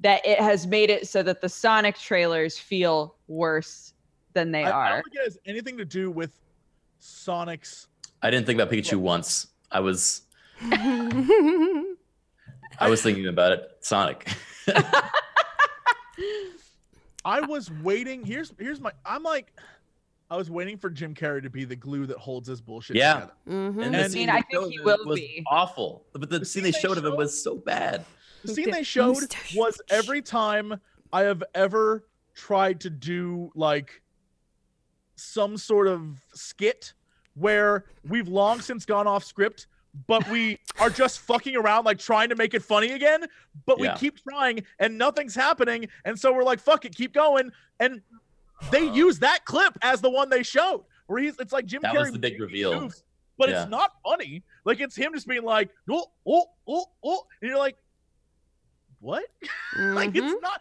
that 0.00 0.26
it 0.26 0.40
has 0.40 0.66
made 0.66 0.90
it 0.90 1.06
so 1.06 1.22
that 1.22 1.40
the 1.40 1.48
Sonic 1.48 1.96
trailers 1.98 2.58
feel 2.58 3.14
worse 3.28 3.94
than 4.32 4.50
they 4.50 4.64
I, 4.64 4.70
I 4.70 4.72
are? 4.72 4.94
don't 4.94 5.04
think 5.04 5.16
it 5.16 5.24
has 5.24 5.38
anything 5.46 5.76
to 5.78 5.84
do 5.84 6.10
with 6.10 6.40
Sonic's. 6.98 7.86
I 8.22 8.30
didn't 8.30 8.46
think 8.46 8.60
about 8.60 8.72
Pikachu 8.72 8.96
once. 8.96 9.48
I 9.70 9.80
was. 9.80 10.22
I 10.62 11.84
was 12.88 13.02
thinking 13.02 13.26
about 13.26 13.52
it. 13.52 13.70
Sonic. 13.80 14.28
I 17.24 17.40
was 17.40 17.70
waiting. 17.70 18.24
Here's 18.24 18.52
here's 18.58 18.80
my. 18.80 18.90
I'm 19.04 19.22
like, 19.22 19.52
I 20.32 20.36
was 20.36 20.50
waiting 20.50 20.78
for 20.78 20.88
Jim 20.88 21.14
Carrey 21.14 21.42
to 21.42 21.50
be 21.50 21.66
the 21.66 21.76
glue 21.76 22.06
that 22.06 22.16
holds 22.16 22.48
this 22.48 22.58
bullshit 22.62 22.96
Yeah. 22.96 23.12
together. 23.14 23.32
Mhm. 23.48 23.84
And 23.84 23.94
the 23.94 23.98
And- 24.04 24.12
scene 24.12 24.30
I 24.30 24.32
mean, 24.36 24.42
I 24.42 24.42
they 24.50 24.58
think 24.60 24.72
he 24.72 24.80
will 24.80 25.04
was 25.04 25.20
be. 25.20 25.44
awful. 25.46 26.06
But 26.14 26.22
the, 26.30 26.38
The 26.38 26.46
scene 26.46 26.62
scene 26.62 26.62
they 26.62 26.70
they 26.70 26.80
showed 26.80 26.96
of 26.96 27.04
it 27.04 27.08
showed- 27.08 27.18
was 27.18 27.42
so 27.42 27.56
bad. 27.56 28.06
The 28.42 28.54
scene 28.54 28.70
they 28.70 28.82
showed 28.82 29.18
was 29.54 29.78
every 29.90 30.22
time 30.22 30.80
I 31.12 31.20
have 31.24 31.44
ever 31.54 32.08
tried 32.34 32.80
to 32.80 32.88
do 32.88 33.52
like 33.54 34.00
some 35.16 35.58
sort 35.58 35.86
of 35.86 36.22
skit 36.32 36.94
where 37.34 37.84
we've 38.08 38.26
long 38.28 38.62
since 38.62 38.86
gone 38.86 39.06
off 39.06 39.24
script, 39.24 39.66
but 40.06 40.26
we 40.30 40.58
are 40.80 40.88
just 40.88 41.18
fucking 41.20 41.56
around, 41.56 41.84
like 41.84 41.98
trying 41.98 42.30
to 42.30 42.36
make 42.36 42.54
it 42.54 42.62
funny 42.62 42.92
again. 42.92 43.26
But 43.66 43.78
we 43.78 43.90
keep 43.96 44.16
trying 44.26 44.64
and 44.78 44.96
nothing's 44.96 45.34
happening. 45.34 45.88
And 46.06 46.18
so 46.18 46.32
we're 46.32 46.42
like, 46.42 46.58
fuck 46.58 46.86
it, 46.86 46.94
keep 46.96 47.12
going. 47.12 47.52
And 47.78 48.00
they 48.70 48.88
use 48.90 49.18
that 49.20 49.44
clip 49.44 49.76
as 49.82 50.00
the 50.00 50.10
one 50.10 50.30
they 50.30 50.42
showed 50.42 50.84
where 51.06 51.22
he's, 51.22 51.38
it's 51.38 51.52
like 51.52 51.66
Jim 51.66 51.82
That 51.82 51.94
Carrey. 51.94 52.00
was 52.00 52.12
the 52.12 52.18
big 52.18 52.40
reveal. 52.40 52.72
goofs, 52.72 53.02
but 53.36 53.48
Yeah. 53.48 53.62
it's 53.62 53.70
not 53.70 53.92
funny. 54.04 54.42
Like 54.64 54.80
it's 54.80 54.96
him 54.96 55.12
just 55.14 55.26
being 55.26 55.42
like, 55.42 55.70
oh, 55.90 56.06
oh, 56.26 56.46
oh, 56.68 56.86
oh. 57.04 57.24
And 57.40 57.48
you're 57.50 57.58
like, 57.58 57.76
what? 59.00 59.24
like 59.78 60.12
Mhm. 60.12 60.16
it's 60.32 60.42
not 60.42 60.60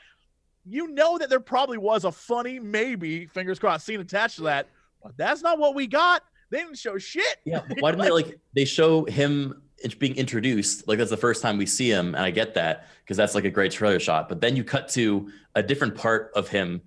you 0.69 0.88
know 0.90 1.18
that 1.18 1.30
there 1.30 1.40
probably 1.40 1.78
was 1.80 2.06
a 2.06 2.11
funny 2.11 2.60
maybe 2.60 3.26
fingers 3.28 3.57
crossed 3.57 3.84
scene 3.84 3.99
attached 3.99 4.36
to 4.36 4.44
that 4.44 4.68
but 5.02 5.11
that's 5.18 5.41
not 5.41 5.57
what 5.57 5.73
we 5.73 5.88
got 5.88 6.22
they 6.52 6.60
didn't 6.60 6.78
show 6.78 6.99
shit 6.99 7.38
Yeah. 7.45 7.61
Why 7.80 7.90
didn't 7.91 8.06
they 8.06 8.11
like 8.11 8.40
they 8.53 8.65
show 8.65 9.06
him 9.06 9.61
int- 9.84 9.98
being 9.98 10.15
introduced? 10.15 10.88
Like 10.88 10.98
that's 10.99 11.10
the 11.10 11.18
first 11.18 11.41
time 11.41 11.57
we 11.57 11.65
see 11.65 11.90
him, 11.90 12.14
and 12.14 12.23
I 12.23 12.30
get 12.30 12.53
that 12.56 12.88
because 13.03 13.18
that's 13.18 13.34
like 13.34 13.45
a 13.45 13.49
great 13.49 13.72
trailer 13.72 13.99
shot. 13.99 14.28
But 14.30 14.40
then 14.41 14.56
you 14.56 14.64
cut 14.64 14.88
to 14.90 15.32
a 15.56 15.64
different 15.64 15.95
part 15.95 16.32
of 16.36 16.48
him 16.49 16.82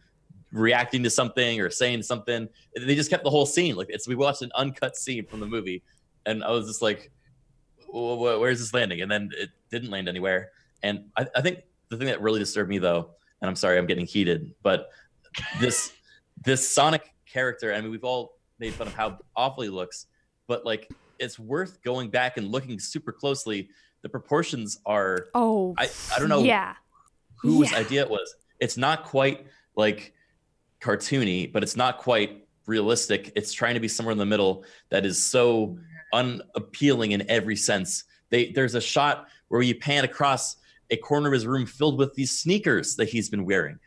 reacting 0.54 1.02
to 1.02 1.10
something 1.10 1.60
or 1.60 1.68
saying 1.68 2.02
something. 2.02 2.48
They 2.76 2.94
just 2.94 3.10
kept 3.10 3.24
the 3.24 3.30
whole 3.30 3.46
scene. 3.46 3.76
Like 3.76 3.88
it's 3.90 4.08
we 4.08 4.14
watched 4.14 4.42
an 4.42 4.50
uncut 4.54 4.96
scene 4.96 5.26
from 5.26 5.40
the 5.40 5.46
movie, 5.46 5.82
and 6.26 6.42
I 6.44 6.50
was 6.50 6.66
just 6.66 6.80
like, 6.82 7.10
"Wh- 7.88 8.16
wh- 8.16 8.40
"Where's 8.40 8.60
this 8.60 8.72
landing?" 8.72 9.00
And 9.02 9.10
then 9.10 9.30
it 9.36 9.50
didn't 9.70 9.90
land 9.90 10.08
anywhere. 10.08 10.50
And 10.82 11.06
I, 11.16 11.26
I 11.36 11.40
think 11.42 11.60
the 11.88 11.96
thing 11.96 12.06
that 12.06 12.20
really 12.22 12.38
disturbed 12.38 12.70
me 12.70 12.78
though, 12.78 13.10
and 13.42 13.48
I'm 13.48 13.56
sorry 13.56 13.78
I'm 13.78 13.86
getting 13.86 14.06
heated, 14.06 14.54
but 14.62 14.90
this 15.60 15.92
this 16.44 16.68
Sonic 16.68 17.12
character. 17.26 17.72
I 17.74 17.80
mean, 17.80 17.90
we've 17.90 18.04
all 18.04 18.38
made 18.58 18.72
fun 18.74 18.86
of 18.86 18.94
how 18.94 19.18
awful 19.36 19.64
he 19.64 19.68
looks, 19.70 20.06
but 20.46 20.64
like 20.64 20.90
it's 21.18 21.38
worth 21.38 21.82
going 21.82 22.10
back 22.10 22.36
and 22.36 22.48
looking 22.48 22.78
super 22.78 23.12
closely. 23.12 23.68
The 24.02 24.08
proportions 24.08 24.78
are 24.84 25.26
Oh, 25.34 25.74
I, 25.78 25.88
I 26.14 26.18
don't 26.18 26.28
know 26.28 26.42
Yeah. 26.42 26.74
whose 27.40 27.72
Yeah. 27.72 27.78
idea 27.78 28.02
it 28.02 28.10
was. 28.10 28.34
It's 28.60 28.76
not 28.76 29.04
quite 29.04 29.46
like 29.76 30.12
cartoony, 30.84 31.50
but 31.50 31.62
it's 31.62 31.76
not 31.76 31.98
quite 31.98 32.46
realistic. 32.66 33.32
It's 33.34 33.52
trying 33.52 33.74
to 33.74 33.80
be 33.80 33.88
somewhere 33.88 34.12
in 34.12 34.18
the 34.18 34.26
middle 34.26 34.64
that 34.90 35.06
is 35.06 35.22
so 35.22 35.78
unappealing 36.12 37.12
in 37.12 37.28
every 37.30 37.56
sense. 37.56 38.04
They 38.30 38.52
there's 38.52 38.74
a 38.74 38.80
shot 38.80 39.28
where 39.48 39.62
you 39.62 39.74
pan 39.74 40.04
across 40.04 40.56
a 40.90 40.96
corner 40.96 41.28
of 41.28 41.32
his 41.32 41.46
room 41.46 41.66
filled 41.66 41.98
with 41.98 42.14
these 42.14 42.38
sneakers 42.38 42.96
that 42.96 43.08
he's 43.08 43.28
been 43.30 43.44
wearing. 43.44 43.78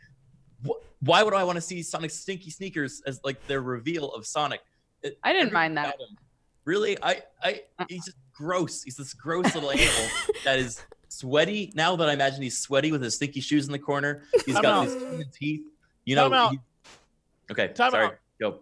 Wh- 0.66 0.80
Why 1.00 1.22
would 1.22 1.34
I 1.34 1.44
want 1.44 1.56
to 1.56 1.60
see 1.62 1.82
Sonic's 1.82 2.14
stinky 2.14 2.50
sneakers 2.50 3.02
as 3.06 3.20
like 3.24 3.44
their 3.46 3.62
reveal 3.62 4.10
of 4.12 4.26
Sonic? 4.26 4.60
It- 5.02 5.18
I 5.22 5.32
didn't 5.32 5.52
mind 5.52 5.76
that. 5.76 5.94
him- 6.00 6.16
Really, 6.64 6.98
I, 7.02 7.22
I, 7.42 7.62
he's 7.88 8.04
just 8.04 8.18
gross. 8.34 8.82
He's 8.82 8.96
this 8.96 9.14
gross 9.14 9.54
little 9.54 9.70
animal 9.84 10.10
that 10.44 10.58
is 10.58 10.82
sweaty. 11.08 11.72
Now 11.74 11.96
that 11.96 12.10
I 12.10 12.12
imagine 12.12 12.42
he's 12.42 12.58
sweaty 12.58 12.92
with 12.92 13.02
his 13.02 13.14
stinky 13.14 13.40
shoes 13.40 13.64
in 13.66 13.72
the 13.72 13.78
corner, 13.78 14.24
he's 14.44 14.54
Time 14.54 14.62
got 14.62 14.88
out. 14.88 15.16
these 15.16 15.26
teeth. 15.32 15.62
You 16.04 16.16
know. 16.16 16.52
Time 17.48 17.54
out. 17.54 17.56
he- 17.56 17.62
okay, 17.64 17.72
Time 17.74 17.90
sorry. 17.90 18.04
out. 18.06 18.18
Go. 18.40 18.60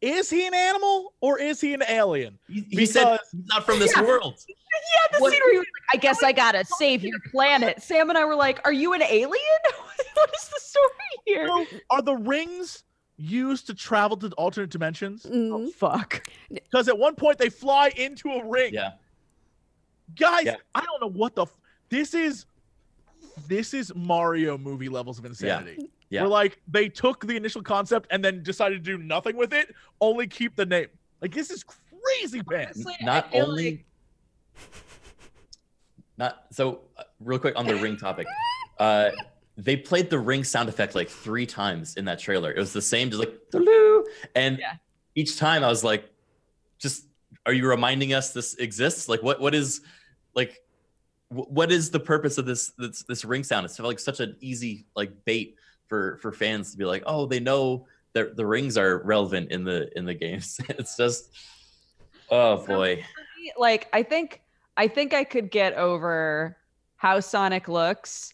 is 0.00 0.28
he 0.30 0.46
an 0.46 0.54
animal 0.54 1.14
or 1.20 1.38
is 1.38 1.60
he 1.60 1.74
an 1.74 1.82
alien 1.88 2.36
He, 2.48 2.66
he 2.70 2.86
said 2.86 3.18
he's 3.30 3.42
not 3.46 3.64
from 3.64 3.78
this 3.78 3.92
Yeah. 3.96 4.02
world. 4.02 4.40
Yeah, 4.94 5.18
the 5.18 5.22
What- 5.22 5.32
scene 5.32 5.40
where 5.44 5.52
he 5.52 5.58
was 5.58 5.66
like, 5.66 5.98
I 5.98 6.00
guess 6.00 6.22
I 6.22 6.32
gotta 6.32 6.64
save 6.64 7.04
your 7.04 7.18
planet. 7.30 7.82
Sam 7.82 8.08
and 8.08 8.16
I 8.18 8.24
were 8.24 8.34
like, 8.34 8.58
Are 8.64 8.72
you 8.72 8.94
an 8.94 9.02
alien? 9.02 9.30
what 10.14 10.30
is 10.34 10.48
the 10.48 10.58
story 10.60 10.88
here? 11.26 11.46
So, 11.46 11.66
are 11.90 12.00
the 12.02 12.16
rings 12.16 12.82
used 13.18 13.66
to 13.66 13.74
travel 13.74 14.16
to 14.16 14.28
alternate 14.30 14.70
dimensions 14.70 15.24
Mm. 15.24 15.70
fuck. 15.72 16.22
because 16.50 16.88
at 16.88 16.98
one 16.98 17.14
point 17.14 17.36
they 17.38 17.50
fly 17.50 17.92
into 17.96 18.30
a 18.30 18.44
ring 18.44 18.72
Yeah. 18.74 18.92
guys 20.18 20.46
Yeah. 20.46 20.56
i 20.74 20.80
don't 20.80 21.00
know 21.00 21.10
what 21.18 21.34
the 21.36 21.42
f- 21.42 21.56
this 21.90 22.14
is 22.14 22.46
this 23.46 23.74
is 23.74 23.94
mario 23.94 24.56
movie 24.58 24.88
levels 24.88 25.18
of 25.18 25.24
insanity 25.26 25.76
Yeah. 25.78 25.86
Where 26.20 26.28
like 26.28 26.60
they 26.68 26.88
took 26.88 27.26
the 27.26 27.36
initial 27.36 27.62
concept 27.62 28.06
and 28.10 28.24
then 28.24 28.42
decided 28.42 28.84
to 28.84 28.90
do 28.98 29.02
nothing 29.02 29.36
with 29.36 29.52
it 29.52 29.74
only 30.00 30.26
keep 30.26 30.54
the 30.56 30.66
name 30.66 30.86
like 31.20 31.32
this 31.34 31.50
is 31.50 31.64
crazy 31.64 32.42
pants 32.42 32.84
Not 33.00 33.28
only. 33.32 33.70
like- 33.70 33.84
Not 36.18 36.44
so. 36.50 36.82
Uh, 36.96 37.04
real 37.20 37.38
quick 37.38 37.58
on 37.58 37.66
the 37.66 37.76
ring 37.76 37.96
topic. 37.96 38.26
Uh, 38.78 39.10
they 39.56 39.76
played 39.76 40.10
the 40.10 40.18
ring 40.18 40.44
sound 40.44 40.68
effect 40.68 40.94
like 40.94 41.08
three 41.08 41.46
times 41.46 41.96
in 41.96 42.04
that 42.04 42.18
trailer. 42.18 42.50
It 42.52 42.58
was 42.58 42.72
the 42.72 42.82
same, 42.82 43.08
just 43.10 43.18
like 43.20 43.32
"Doo-doo," 43.50 44.06
and 44.34 44.58
Yeah. 44.58 44.74
each 45.14 45.38
time 45.38 45.64
I 45.64 45.68
was 45.68 45.82
like, 45.84 46.10
"Just 46.78 47.06
are 47.46 47.52
you 47.52 47.66
reminding 47.68 48.12
us 48.12 48.32
this 48.32 48.54
exists? 48.54 49.08
Like, 49.08 49.22
what 49.22 49.40
what 49.40 49.54
is 49.54 49.80
like, 50.34 50.62
what 51.28 51.72
is 51.72 51.90
the 51.90 52.00
purpose 52.00 52.38
of 52.38 52.44
this 52.46 52.72
this, 52.78 53.02
this 53.04 53.24
ring 53.24 53.42
sound? 53.42 53.64
It's 53.64 53.78
like 53.78 53.98
such 53.98 54.20
an 54.20 54.36
easy 54.40 54.84
like 54.94 55.12
bait 55.24 55.56
for 55.88 56.18
for 56.18 56.32
fans 56.32 56.72
to 56.72 56.78
be 56.78 56.84
like, 56.84 57.02
oh, 57.06 57.26
they 57.26 57.40
know 57.40 57.86
that 58.14 58.36
the 58.36 58.44
rings 58.46 58.76
are 58.76 59.02
relevant 59.04 59.50
in 59.50 59.64
the 59.64 59.90
in 59.96 60.04
the 60.04 60.14
games. 60.14 60.60
it's 60.68 60.96
just, 60.96 61.30
oh 62.30 62.64
boy, 62.66 63.04
like 63.56 63.88
I 63.92 64.02
think 64.02 64.42
I 64.76 64.88
think 64.88 65.14
I 65.14 65.24
could 65.24 65.50
get 65.50 65.74
over 65.74 66.56
how 66.96 67.20
Sonic 67.20 67.68
looks. 67.68 68.32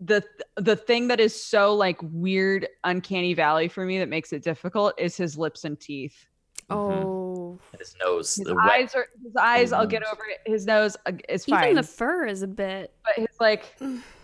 The 0.00 0.22
the 0.56 0.76
thing 0.76 1.08
that 1.08 1.20
is 1.20 1.42
so 1.42 1.74
like 1.74 1.98
weird 2.02 2.68
uncanny 2.84 3.32
valley 3.34 3.68
for 3.68 3.84
me 3.84 3.98
that 3.98 4.08
makes 4.08 4.32
it 4.32 4.42
difficult 4.42 4.94
is 4.98 5.16
his 5.16 5.38
lips 5.38 5.64
and 5.64 5.78
teeth. 5.80 6.26
Mhm. 6.70 6.74
Oh, 7.04 7.58
And 7.72 7.80
his 7.80 7.94
nose. 8.04 8.34
His 8.34 8.46
the 8.46 8.54
wet- 8.54 8.64
eyes 8.70 8.94
are 8.94 9.06
his 9.24 9.36
eyes. 9.36 9.72
I'll 9.72 9.86
get 9.86 10.02
over 10.02 10.22
it. 10.28 10.50
His 10.50 10.66
nose 10.66 10.96
uh, 11.06 11.12
is 11.30 11.46
fine, 11.46 11.64
even 11.64 11.76
the 11.76 11.82
fur 11.82 12.26
is 12.26 12.42
a 12.42 12.46
bit. 12.46 12.92
but 13.04 13.14
his 13.16 13.40
like 13.40 13.74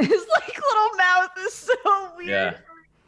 his 0.08 0.26
like 0.34 0.48
little 0.48 0.96
mouth 0.96 1.30
is 1.46 1.52
so 1.54 1.74
weird. 2.16 2.28
Yeah. 2.30 2.56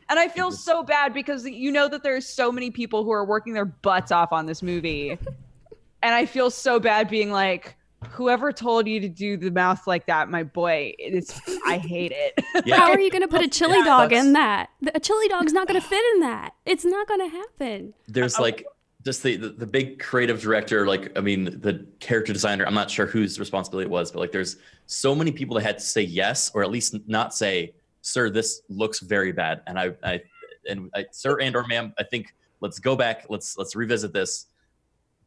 And 0.09 0.19
I 0.19 0.29
feel 0.29 0.53
so 0.53 0.83
bad 0.83 1.15
because 1.15 1.47
you 1.47 1.73
know 1.73 1.89
that 1.89 2.03
there's 2.03 2.27
so 2.27 2.53
many 2.53 2.71
people 2.71 3.03
who 3.05 3.13
are 3.13 3.25
working 3.25 3.55
their 3.55 3.65
butts 3.65 4.13
off 4.13 4.33
on 4.33 4.47
this 4.47 4.63
movie. 4.63 5.11
and 6.03 6.15
I 6.15 6.27
feel 6.27 6.51
so 6.51 6.79
bad 6.79 7.09
being 7.09 7.31
like, 7.31 7.77
whoever 8.11 8.53
told 8.53 8.87
you 8.89 9.01
to 9.01 9.09
do 9.09 9.37
the 9.37 9.51
mouth 9.51 9.87
like 9.87 10.07
that, 10.07 10.29
my 10.29 10.43
boy, 10.43 10.93
it's 10.99 11.41
I 11.67 11.79
hate 11.79 12.13
it. 12.15 12.45
Yeah. 12.67 12.77
How 12.77 12.91
are 12.93 13.01
you 13.01 13.11
going 13.11 13.23
to 13.23 13.29
put 13.29 13.43
a 13.43 13.49
chili 13.49 13.79
Yeah, 13.79 13.85
dog 13.85 14.11
that's- 14.11 14.27
in 14.27 14.35
that? 14.35 14.69
A 14.95 15.01
chili 15.01 15.27
dog's 15.29 15.53
not 15.55 15.67
going 15.67 15.81
to 15.81 15.87
fit 15.87 16.03
in 16.15 16.21
that. 16.21 16.53
It's 16.67 16.85
not 16.85 17.09
going 17.09 17.21
to 17.21 17.29
happen. 17.29 17.95
there's 18.09 18.39
like 18.39 18.67
just 19.05 19.23
the, 19.23 19.37
the 19.37 19.49
the 19.51 19.67
big 19.67 19.99
creative 19.99 20.41
director 20.41 20.87
like 20.87 21.17
i 21.17 21.21
mean 21.21 21.45
the 21.61 21.87
character 21.99 22.33
designer 22.33 22.65
i'm 22.67 22.75
not 22.75 22.91
sure 22.91 23.07
whose 23.07 23.41
responsibility 23.41 23.87
it 23.87 23.91
was 23.91 24.13
but 24.13 24.21
like 24.21 24.33
there's 24.33 24.57
so 24.87 25.15
many 25.15 25.33
people 25.33 25.57
that 25.57 25.63
had 25.63 25.79
to 25.79 25.85
say 25.85 26.03
yes 26.03 26.51
or 26.55 26.63
at 26.63 26.71
least 26.71 26.97
not 27.09 27.35
say 27.35 27.73
sir 28.01 28.31
this 28.31 28.63
looks 28.69 29.01
very 29.01 29.33
bad 29.33 29.61
and 29.67 29.79
i 29.79 29.93
i 30.05 30.21
and 30.69 30.91
I, 30.95 31.07
sir 31.11 31.41
and 31.41 31.57
or 31.57 31.67
ma'am 31.67 31.93
i 31.99 32.03
think 32.03 32.35
let's 32.63 32.79
go 32.79 32.97
back 32.97 33.27
let's 33.29 33.59
let's 33.59 33.77
revisit 33.77 34.15
this. 34.15 34.47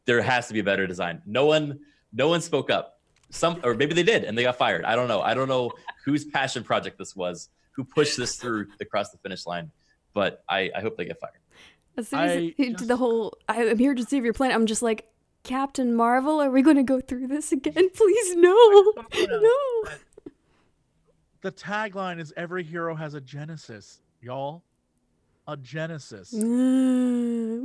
There 0.06 0.20
has 0.22 0.48
to 0.48 0.54
be 0.54 0.60
a 0.60 0.64
better 0.64 0.86
design. 0.88 1.22
No 1.26 1.46
one 1.46 1.78
no 2.12 2.28
one 2.28 2.40
spoke 2.40 2.70
up. 2.70 3.00
Some 3.30 3.60
or 3.62 3.74
maybe 3.74 3.94
they 3.94 4.02
did 4.02 4.24
and 4.24 4.36
they 4.36 4.42
got 4.42 4.56
fired. 4.56 4.84
I 4.84 4.96
don't 4.96 5.06
know. 5.06 5.20
I 5.20 5.34
don't 5.34 5.48
know 5.48 5.70
whose 6.04 6.24
passion 6.24 6.64
project 6.64 6.98
this 6.98 7.14
was 7.14 7.50
who 7.72 7.84
pushed 7.84 8.16
this 8.16 8.36
through 8.36 8.66
across 8.80 9.10
the 9.10 9.18
finish 9.18 9.46
line 9.46 9.70
but 10.14 10.42
i 10.48 10.70
i 10.74 10.80
hope 10.80 10.96
they 10.96 11.04
get 11.04 11.20
fired 11.20 11.34
As 11.96 12.08
soon 12.08 12.20
as 12.20 12.30
I 12.32 12.40
he 12.56 12.72
did 12.74 12.88
the 12.88 12.96
whole, 12.96 13.36
I 13.48 13.62
am 13.64 13.78
here 13.78 13.94
to 13.94 14.02
save 14.04 14.24
your 14.24 14.34
planet. 14.34 14.54
I'm 14.54 14.66
just 14.66 14.82
like, 14.82 15.08
Captain 15.44 15.94
Marvel, 15.94 16.40
are 16.42 16.50
we 16.50 16.62
going 16.62 16.76
to 16.76 16.82
go 16.82 17.00
through 17.00 17.28
this 17.28 17.52
again? 17.52 17.88
Please, 17.94 18.36
no, 18.36 18.52
no. 19.14 19.50
The 21.42 21.52
tagline 21.52 22.18
is 22.18 22.32
every 22.36 22.64
hero 22.64 22.94
has 22.94 23.14
a 23.14 23.20
genesis, 23.20 24.00
y'all. 24.20 24.62
A 25.48 25.56
genesis. 25.56 26.32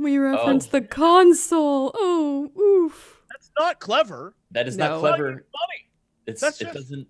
We 0.02 0.18
reference 0.18 0.66
Oh. 0.66 0.70
the 0.72 0.80
console. 0.82 1.92
Oh, 1.94 2.50
oof. 2.58 3.22
That's 3.30 3.50
not 3.58 3.78
clever. 3.80 4.34
that 4.50 4.66
is 4.66 4.76
No. 4.76 4.86
not 4.86 4.90
Not 4.94 5.00
clever 5.00 5.24
funny. 5.30 5.88
it's 6.26 6.40
That's 6.40 6.60
it 6.60 6.64
just- 6.64 6.74
doesn't 6.76 7.08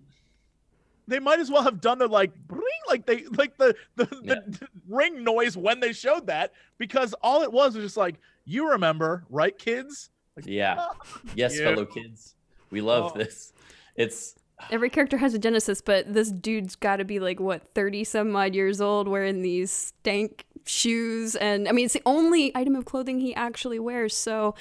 They 1.07 1.19
might 1.19 1.39
as 1.39 1.51
well 1.51 1.63
have 1.63 1.81
done 1.81 1.97
the 1.99 2.07
like 2.07 2.33
bring 2.47 2.61
like 2.87 3.05
they 3.05 3.23
like 3.25 3.57
the 3.57 3.75
the, 3.95 4.05
the 4.05 4.67
ring 4.87 5.23
noise 5.23 5.57
when 5.57 5.79
they 5.79 5.93
showed 5.93 6.27
that 6.27 6.53
because 6.77 7.13
all 7.21 7.41
it 7.43 7.51
was 7.51 7.75
was 7.75 7.83
just 7.85 7.97
like 7.97 8.15
you 8.45 8.69
remember 8.71 9.25
right 9.29 9.57
kids 9.57 10.09
like 10.35 10.45
Yeah. 10.47 10.75
Ah. 10.79 10.95
Yes, 11.35 11.57
Yeah. 11.59 11.65
fellow 11.73 11.85
kids. 11.85 12.35
We 12.69 12.81
love 12.81 13.11
Oh. 13.13 13.17
this. 13.17 13.53
It's 13.95 14.35
Every 14.71 14.89
character 14.89 15.17
has 15.17 15.33
a 15.33 15.39
genesis, 15.39 15.81
but 15.81 16.13
this 16.13 16.31
dude's 16.31 16.75
got 16.75 16.97
to 16.97 17.03
be 17.05 17.19
like, 17.19 17.39
what, 17.39 17.73
30 17.75 18.03
some 18.05 18.33
odd 18.35 18.55
years 18.55 18.79
old 18.79 19.07
wearing 19.09 19.41
these 19.41 19.71
stank 19.71 20.45
shoes. 20.65 21.35
And 21.35 21.67
I 21.67 21.73
mean, 21.73 21.85
it's 21.85 21.93
the 21.95 22.01
only 22.05 22.55
item 22.55 22.75
of 22.75 22.85
clothing 22.85 23.19
he 23.19 23.35
actually 23.35 23.79
wears. 23.79 24.15
So 24.15 24.55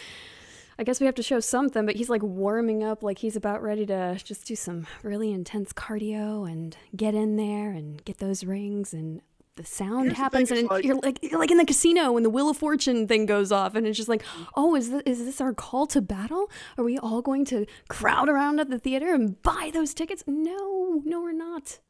I 0.78 0.84
guess 0.84 1.00
we 1.00 1.06
have 1.06 1.14
to 1.16 1.22
show 1.22 1.40
something, 1.40 1.86
but 1.86 1.96
he's 1.96 2.10
like 2.10 2.22
warming 2.22 2.82
up 2.82 3.02
like 3.02 3.18
he's 3.18 3.36
about 3.36 3.62
ready 3.62 3.86
to 3.86 4.18
just 4.22 4.46
do 4.46 4.56
some 4.56 4.86
really 5.02 5.32
intense 5.32 5.72
cardio 5.72 6.50
and 6.50 6.76
get 6.96 7.14
in 7.14 7.36
there 7.36 7.70
and 7.70 8.04
get 8.04 8.18
those 8.18 8.44
rings 8.44 8.92
and 8.92 9.20
the 9.56 9.64
sound 9.66 10.04
Here's 10.06 10.16
the 10.16 10.22
happens 10.22 10.48
thing, 10.48 10.58
and 10.60 10.70
like- 10.70 10.84
you're 10.84 10.96
like 10.96 11.18
you're 11.22 11.38
like 11.38 11.50
in 11.50 11.58
the 11.58 11.66
casino 11.66 12.12
when 12.12 12.22
the 12.22 12.30
wheel 12.30 12.48
of 12.48 12.56
fortune 12.56 13.06
thing 13.06 13.26
goes 13.26 13.52
off 13.52 13.74
and 13.74 13.86
it's 13.86 13.98
just 13.98 14.08
like 14.08 14.22
mm. 14.22 14.46
oh 14.56 14.74
is 14.74 14.88
this, 14.88 15.02
is 15.04 15.18
this 15.26 15.40
our 15.42 15.52
call 15.52 15.86
to 15.88 16.00
battle? 16.00 16.50
Are 16.78 16.84
we 16.84 16.98
all 16.98 17.20
going 17.20 17.44
to 17.46 17.66
crowd 17.88 18.30
around 18.30 18.60
at 18.60 18.70
the 18.70 18.78
theater 18.78 19.12
and 19.12 19.40
buy 19.42 19.70
those 19.74 19.92
tickets? 19.92 20.24
No 20.26 21.02
no 21.04 21.20
we're 21.20 21.32
not. 21.32 21.80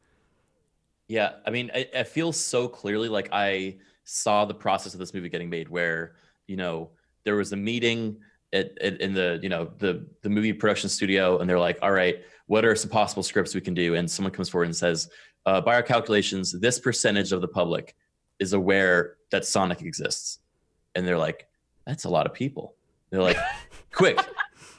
Yeah, 1.08 1.32
I 1.46 1.50
mean, 1.50 1.70
I, 1.74 1.88
I 1.94 2.02
feel 2.04 2.32
so 2.32 2.68
clearly 2.68 3.08
like 3.08 3.28
I 3.32 3.76
saw 4.04 4.44
the 4.44 4.54
process 4.54 4.94
of 4.94 5.00
this 5.00 5.12
movie 5.12 5.28
getting 5.28 5.50
made 5.50 5.68
where, 5.68 6.14
you 6.46 6.56
know, 6.56 6.90
there 7.24 7.36
was 7.36 7.52
a 7.52 7.56
meeting 7.56 8.16
at, 8.52 8.76
at 8.80 9.00
in 9.00 9.14
the, 9.14 9.38
you 9.42 9.48
know, 9.48 9.70
the 9.78 10.06
the 10.22 10.28
movie 10.30 10.52
production 10.52 10.88
studio 10.88 11.38
and 11.38 11.48
they're 11.48 11.58
like, 11.58 11.78
all 11.82 11.92
right, 11.92 12.16
what 12.46 12.64
are 12.64 12.74
some 12.76 12.90
possible 12.90 13.22
scripts 13.22 13.54
we 13.54 13.60
can 13.60 13.74
do? 13.74 13.94
And 13.94 14.10
someone 14.10 14.32
comes 14.32 14.48
forward 14.48 14.66
and 14.66 14.76
says, 14.76 15.08
uh, 15.46 15.60
by 15.60 15.74
our 15.74 15.82
calculations, 15.82 16.52
this 16.60 16.78
percentage 16.78 17.32
of 17.32 17.40
the 17.40 17.48
public 17.48 17.94
is 18.38 18.52
aware 18.52 19.16
that 19.30 19.44
Sonic 19.44 19.82
exists. 19.82 20.38
And 20.94 21.06
they're 21.06 21.18
like, 21.18 21.46
that's 21.86 22.04
a 22.04 22.08
lot 22.08 22.26
of 22.26 22.34
people. 22.34 22.74
They're 23.10 23.22
like, 23.22 23.38
quick, 23.92 24.18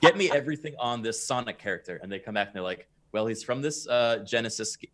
get 0.02 0.16
me 0.18 0.30
everything 0.32 0.76
on 0.80 1.02
this 1.02 1.26
Sonic 1.26 1.58
character. 1.60 2.00
And 2.02 2.12
they 2.12 2.20
come 2.20 2.36
back 2.36 2.48
and 2.48 2.56
they're 2.56 2.62
like, 2.64 2.88
well, 3.12 3.26
he's 3.26 3.44
from 3.44 3.62
this 3.62 3.88
uh, 3.88 4.20
Genesis. 4.26 4.76
g- 4.78 4.92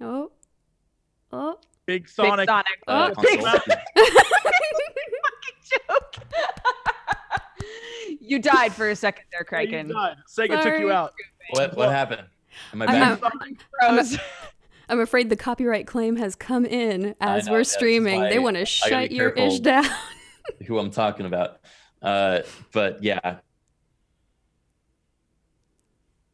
oh 0.00 0.30
oh 1.32 1.58
big 1.86 2.04
Big 2.04 2.08
sonic 2.08 2.48
Sonic. 2.48 2.66
Uh, 2.86 3.12
Oh. 3.16 3.22
Big 3.22 3.40
console. 3.40 3.60
joke. 5.70 6.14
You 8.30 8.38
died 8.38 8.72
for 8.72 8.88
a 8.88 8.94
second 8.94 9.24
there, 9.32 9.44
Yeah, 9.50 9.66
Criken. 9.66 9.92
died. 9.92 10.16
Sega 10.28 10.62
took 10.62 10.78
you 10.78 10.92
out 10.92 11.12
What 11.50 11.76
what 11.76 11.90
happened? 11.90 12.22
Am 12.72 12.80
I 12.80 12.86
I'm 12.86 13.18
back? 13.18 13.20
not- 13.20 13.32
Froze. 13.96 14.18
i'm 14.88 15.00
afraid 15.00 15.28
the 15.30 15.36
copyright 15.36 15.86
claim 15.88 16.14
has 16.16 16.34
come 16.36 16.64
in 16.64 17.14
as 17.20 17.46
know, 17.46 17.52
we're 17.52 17.58
yeah, 17.58 17.62
streaming 17.64 18.20
they 18.22 18.38
want 18.38 18.56
to 18.56 18.64
shut 18.64 19.10
your 19.10 19.30
ish 19.30 19.58
down 19.60 19.84
Who 20.66 20.78
I'm 20.78 20.90
talking 20.90 21.26
about? 21.26 21.58
Uh, 22.02 22.40
but 22.72 23.02
yeah, 23.02 23.36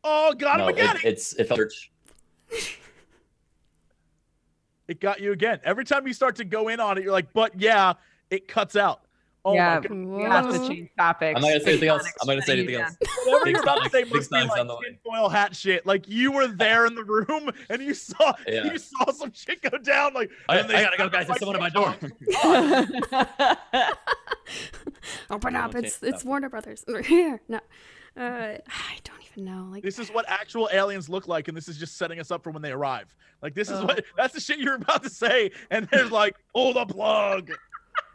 oh 0.04 0.32
got 0.34 0.58
no, 0.58 0.68
him 0.68 0.74
again 0.74 0.96
it, 0.96 1.04
it's 1.04 1.32
it 1.34 1.48
felt 1.48 1.60
it 4.88 5.00
got 5.00 5.20
you 5.20 5.32
again 5.32 5.60
every 5.64 5.84
time 5.84 6.06
you 6.06 6.12
start 6.12 6.36
to 6.36 6.44
go 6.44 6.68
in 6.68 6.78
on 6.78 6.96
it 6.98 7.04
you're 7.04 7.12
like 7.12 7.32
but 7.32 7.58
yeah 7.60 7.94
it 8.30 8.48
cuts 8.48 8.76
out 8.76 9.00
oh 9.46 9.54
Yeah. 9.54 9.76
my 9.76 9.80
god 9.80 9.90
We 9.90 10.22
have 10.24 10.52
to 10.52 10.68
change 10.68 10.88
topics. 10.98 11.36
I'm 11.36 11.42
not 11.42 11.48
gonna 11.48 11.60
say 11.60 11.70
anything 11.70 11.88
else. 11.88 12.02
I'm 12.20 12.26
not 12.26 12.32
gonna 12.34 12.42
say 12.42 12.52
anything 12.54 12.74
you 12.74 12.80
else. 12.80 12.96
whatever 13.24 13.44
Big 13.44 13.54
you're 13.54 13.62
about 13.62 13.82
to 13.84 13.90
say 13.90 14.04
must 14.04 14.30
be 14.30 14.36
like 14.42 14.60
on 14.60 14.66
the 14.66 14.74
way. 14.74 14.80
tinfoil 14.86 15.28
hat 15.28 15.54
shit 15.56 15.86
like 15.86 16.08
you 16.08 16.32
were 16.32 16.48
there 16.48 16.86
in 16.86 16.94
the 16.94 17.04
room 17.04 17.50
and 17.70 17.82
you 17.82 17.94
saw 17.94 18.32
Yeah. 18.46 18.64
you 18.70 18.78
saw 18.78 19.10
some 19.12 19.32
shit 19.32 19.62
go 19.62 19.78
down 19.78 20.12
like 20.14 20.30
I, 20.48 20.56
I 20.56 20.58
and 20.58 20.68
they- 20.70 20.82
gotta 20.82 20.96
go, 20.98 21.08
guys. 21.08 21.26
There's 21.26 21.38
someone 21.38 21.56
at 21.56 21.62
my 21.62 21.70
door. 21.70 21.94
open 25.30 25.56
up 25.56 25.74
Okay, 25.74 25.86
it's 25.86 26.02
it's 26.02 26.20
stop. 26.20 26.28
warner 26.28 26.48
brothers 26.48 26.84
we're 26.86 27.02
here 27.16 27.40
no 27.48 27.58
uh, 28.16 28.56
i 28.68 28.96
don't 29.04 29.20
even 29.32 29.44
know 29.44 29.68
like 29.70 29.82
This 29.82 29.98
is 29.98 30.08
what 30.10 30.24
actual 30.28 30.68
aliens 30.72 31.08
look 31.08 31.28
like, 31.28 31.48
and 31.48 31.56
this 31.56 31.68
is 31.68 31.76
just 31.76 31.96
setting 31.98 32.18
us 32.18 32.30
up 32.30 32.42
for 32.42 32.50
when 32.50 32.62
they 32.62 32.72
arrive. 32.72 33.14
Like 33.42 33.54
this 33.54 33.68
is 33.68 33.78
Oh. 33.80 33.84
what 33.84 34.02
that's 34.16 34.32
the 34.32 34.40
shit 34.40 34.58
you're 34.58 34.76
about 34.76 35.02
to 35.02 35.10
say, 35.10 35.50
and 35.70 35.86
there's 35.92 36.10
like, 36.10 36.34
pull 36.54 36.72
the 36.72 36.86
plug. 36.86 37.50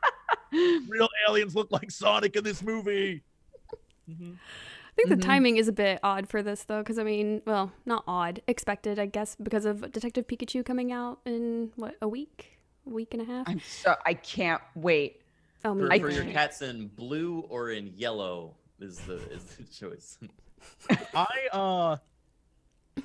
Real 0.88 1.10
aliens 1.28 1.56
look 1.56 1.72
like 1.72 1.92
Sonic 1.92 2.36
in 2.36 2.44
this 2.44 2.62
movie. 2.62 3.24
Mhm. 4.10 4.36
I 4.36 4.94
think 4.96 5.08
Mhm. 5.08 5.16
the 5.16 5.26
timing 5.26 5.58
is 5.58 5.68
a 5.70 5.72
bit 5.72 6.00
odd 6.04 6.28
for 6.28 6.44
this 6.44 6.64
though, 6.64 6.80
because 6.80 7.00
I 7.00 7.04
mean, 7.04 7.42
well, 7.46 7.72
not 7.86 8.04
odd, 8.08 8.42
expected, 8.48 9.00
I 9.00 9.06
guess, 9.06 9.36
because 9.42 9.66
of 9.66 9.92
Detective 9.92 10.28
Pikachu 10.28 10.66
coming 10.66 10.92
out 10.92 11.20
in 11.26 11.72
what 11.78 11.96
a 12.02 12.08
week, 12.10 12.60
a 12.86 12.90
week 12.90 13.14
and 13.14 13.22
a 13.22 13.26
half. 13.26 13.48
I'm 13.48 13.62
so 13.62 13.96
I 14.06 14.14
can't 14.14 14.62
wait. 14.76 15.22
Oh, 15.64 15.76
For, 15.76 15.92
I 15.92 16.00
for 16.00 16.10
your 16.10 16.26
cats 16.26 16.62
in 16.62 16.88
blue 16.88 17.42
or 17.48 17.70
in 17.70 17.94
yellow 17.96 18.56
is 18.80 19.00
the 19.02 19.16
is 19.32 19.44
the 19.46 19.64
choice. 19.72 20.18
I 21.16 21.48
uh, 21.54 21.98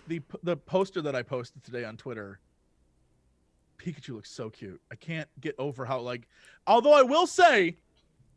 the 0.09 0.21
the 0.43 0.57
poster 0.57 1.01
that 1.03 1.15
I 1.15 1.23
posted 1.23 1.63
today 1.63 1.85
on 1.85 1.97
Twitter. 1.97 2.41
Pikachu 3.79 4.11
looks 4.15 4.31
so 4.31 4.51
cute. 4.51 4.81
I 4.91 4.95
can't 4.97 5.29
get 5.41 5.55
over 5.59 5.85
how 5.85 6.01
like. 6.01 6.27
Although 6.67 6.95
I 6.95 7.03
will 7.03 7.27
say, 7.27 7.77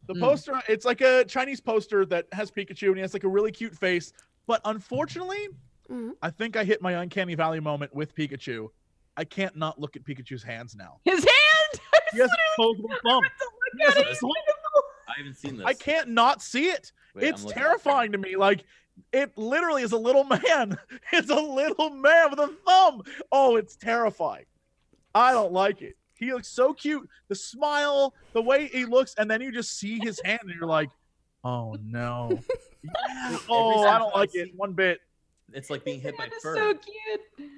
the 0.07 0.13
Mm. 0.15 0.21
poster 0.21 0.61
it's 0.67 0.85
like 0.85 1.01
a 1.01 1.23
Chinese 1.25 1.59
poster 1.61 2.05
that 2.07 2.27
has 2.31 2.49
Pikachu 2.51 2.87
and 2.87 2.95
he 2.95 3.01
has 3.01 3.13
like 3.13 3.23
a 3.23 3.27
really 3.29 3.51
cute 3.51 3.75
face. 3.75 4.13
But 4.47 4.61
unfortunately, 4.65 5.49
Mhm. 5.89 6.11
I 6.21 6.29
think 6.29 6.55
I 6.57 6.63
hit 6.63 6.81
my 6.81 6.93
uncanny 6.93 7.35
valley 7.35 7.59
moment 7.59 7.93
with 7.93 8.15
Pikachu. 8.15 8.69
I 9.17 9.23
can't 9.25 9.55
not 9.55 9.79
look 9.79 9.95
at 9.95 10.03
Pikachu's 10.03 10.43
hands 10.43 10.75
now. 10.75 10.99
His 11.03 11.19
hand. 11.23 11.81
He 12.11 12.19
has 12.19 12.29
a 12.31 12.35
thumb. 12.55 12.75
He 13.77 13.83
has 13.83 13.97
a 13.97 14.15
thumb. 14.15 14.31
I 15.07 15.13
haven't 15.17 15.35
seen 15.35 15.57
this. 15.57 15.65
I 15.65 15.73
can't 15.73 16.09
not 16.09 16.41
see 16.41 16.69
it. 16.69 16.91
Wait, 17.15 17.25
it's 17.25 17.43
terrifying 17.45 18.11
to 18.13 18.17
me. 18.17 18.35
Like 18.35 18.63
it 19.13 19.37
literally 19.37 19.81
is 19.83 19.91
a 19.91 19.97
little 19.97 20.23
man. 20.63 20.77
It's 21.11 21.29
a 21.29 21.35
little 21.39 21.89
man 21.89 22.29
with 22.31 22.39
a 22.39 22.47
thumb. 22.65 23.03
Oh, 23.31 23.55
it's 23.57 23.75
terrifying. 23.75 24.45
I 25.15 25.31
don't 25.31 25.51
like 25.53 25.81
it. 25.81 25.95
He 26.15 26.31
looks 26.33 26.47
so 26.49 26.73
cute. 26.73 27.07
The 27.29 27.35
smile, 27.35 28.13
the 28.33 28.41
way 28.41 28.67
he 28.67 28.85
looks, 28.85 29.15
and 29.17 29.29
then 29.31 29.41
you 29.41 29.51
just 29.51 29.77
see 29.77 29.99
his 29.99 30.19
hand, 30.23 30.41
and 30.43 30.51
you're 30.53 30.67
like, 30.67 30.89
Oh 31.43 31.77
no. 31.81 32.29
Every 33.25 33.37
oh, 33.49 33.83
I 33.87 33.97
don't 33.97 34.13
like 34.13 34.35
it 34.35 34.49
one 34.55 34.73
bit. 34.73 34.99
It's 35.53 35.69
like 35.69 35.85
being 35.85 36.01
hit 36.01 36.17
by 36.17 36.25
That 36.25 36.33
is 36.35 36.43
fur. 36.43 36.55
so 36.55 36.73
cute. 36.73 37.49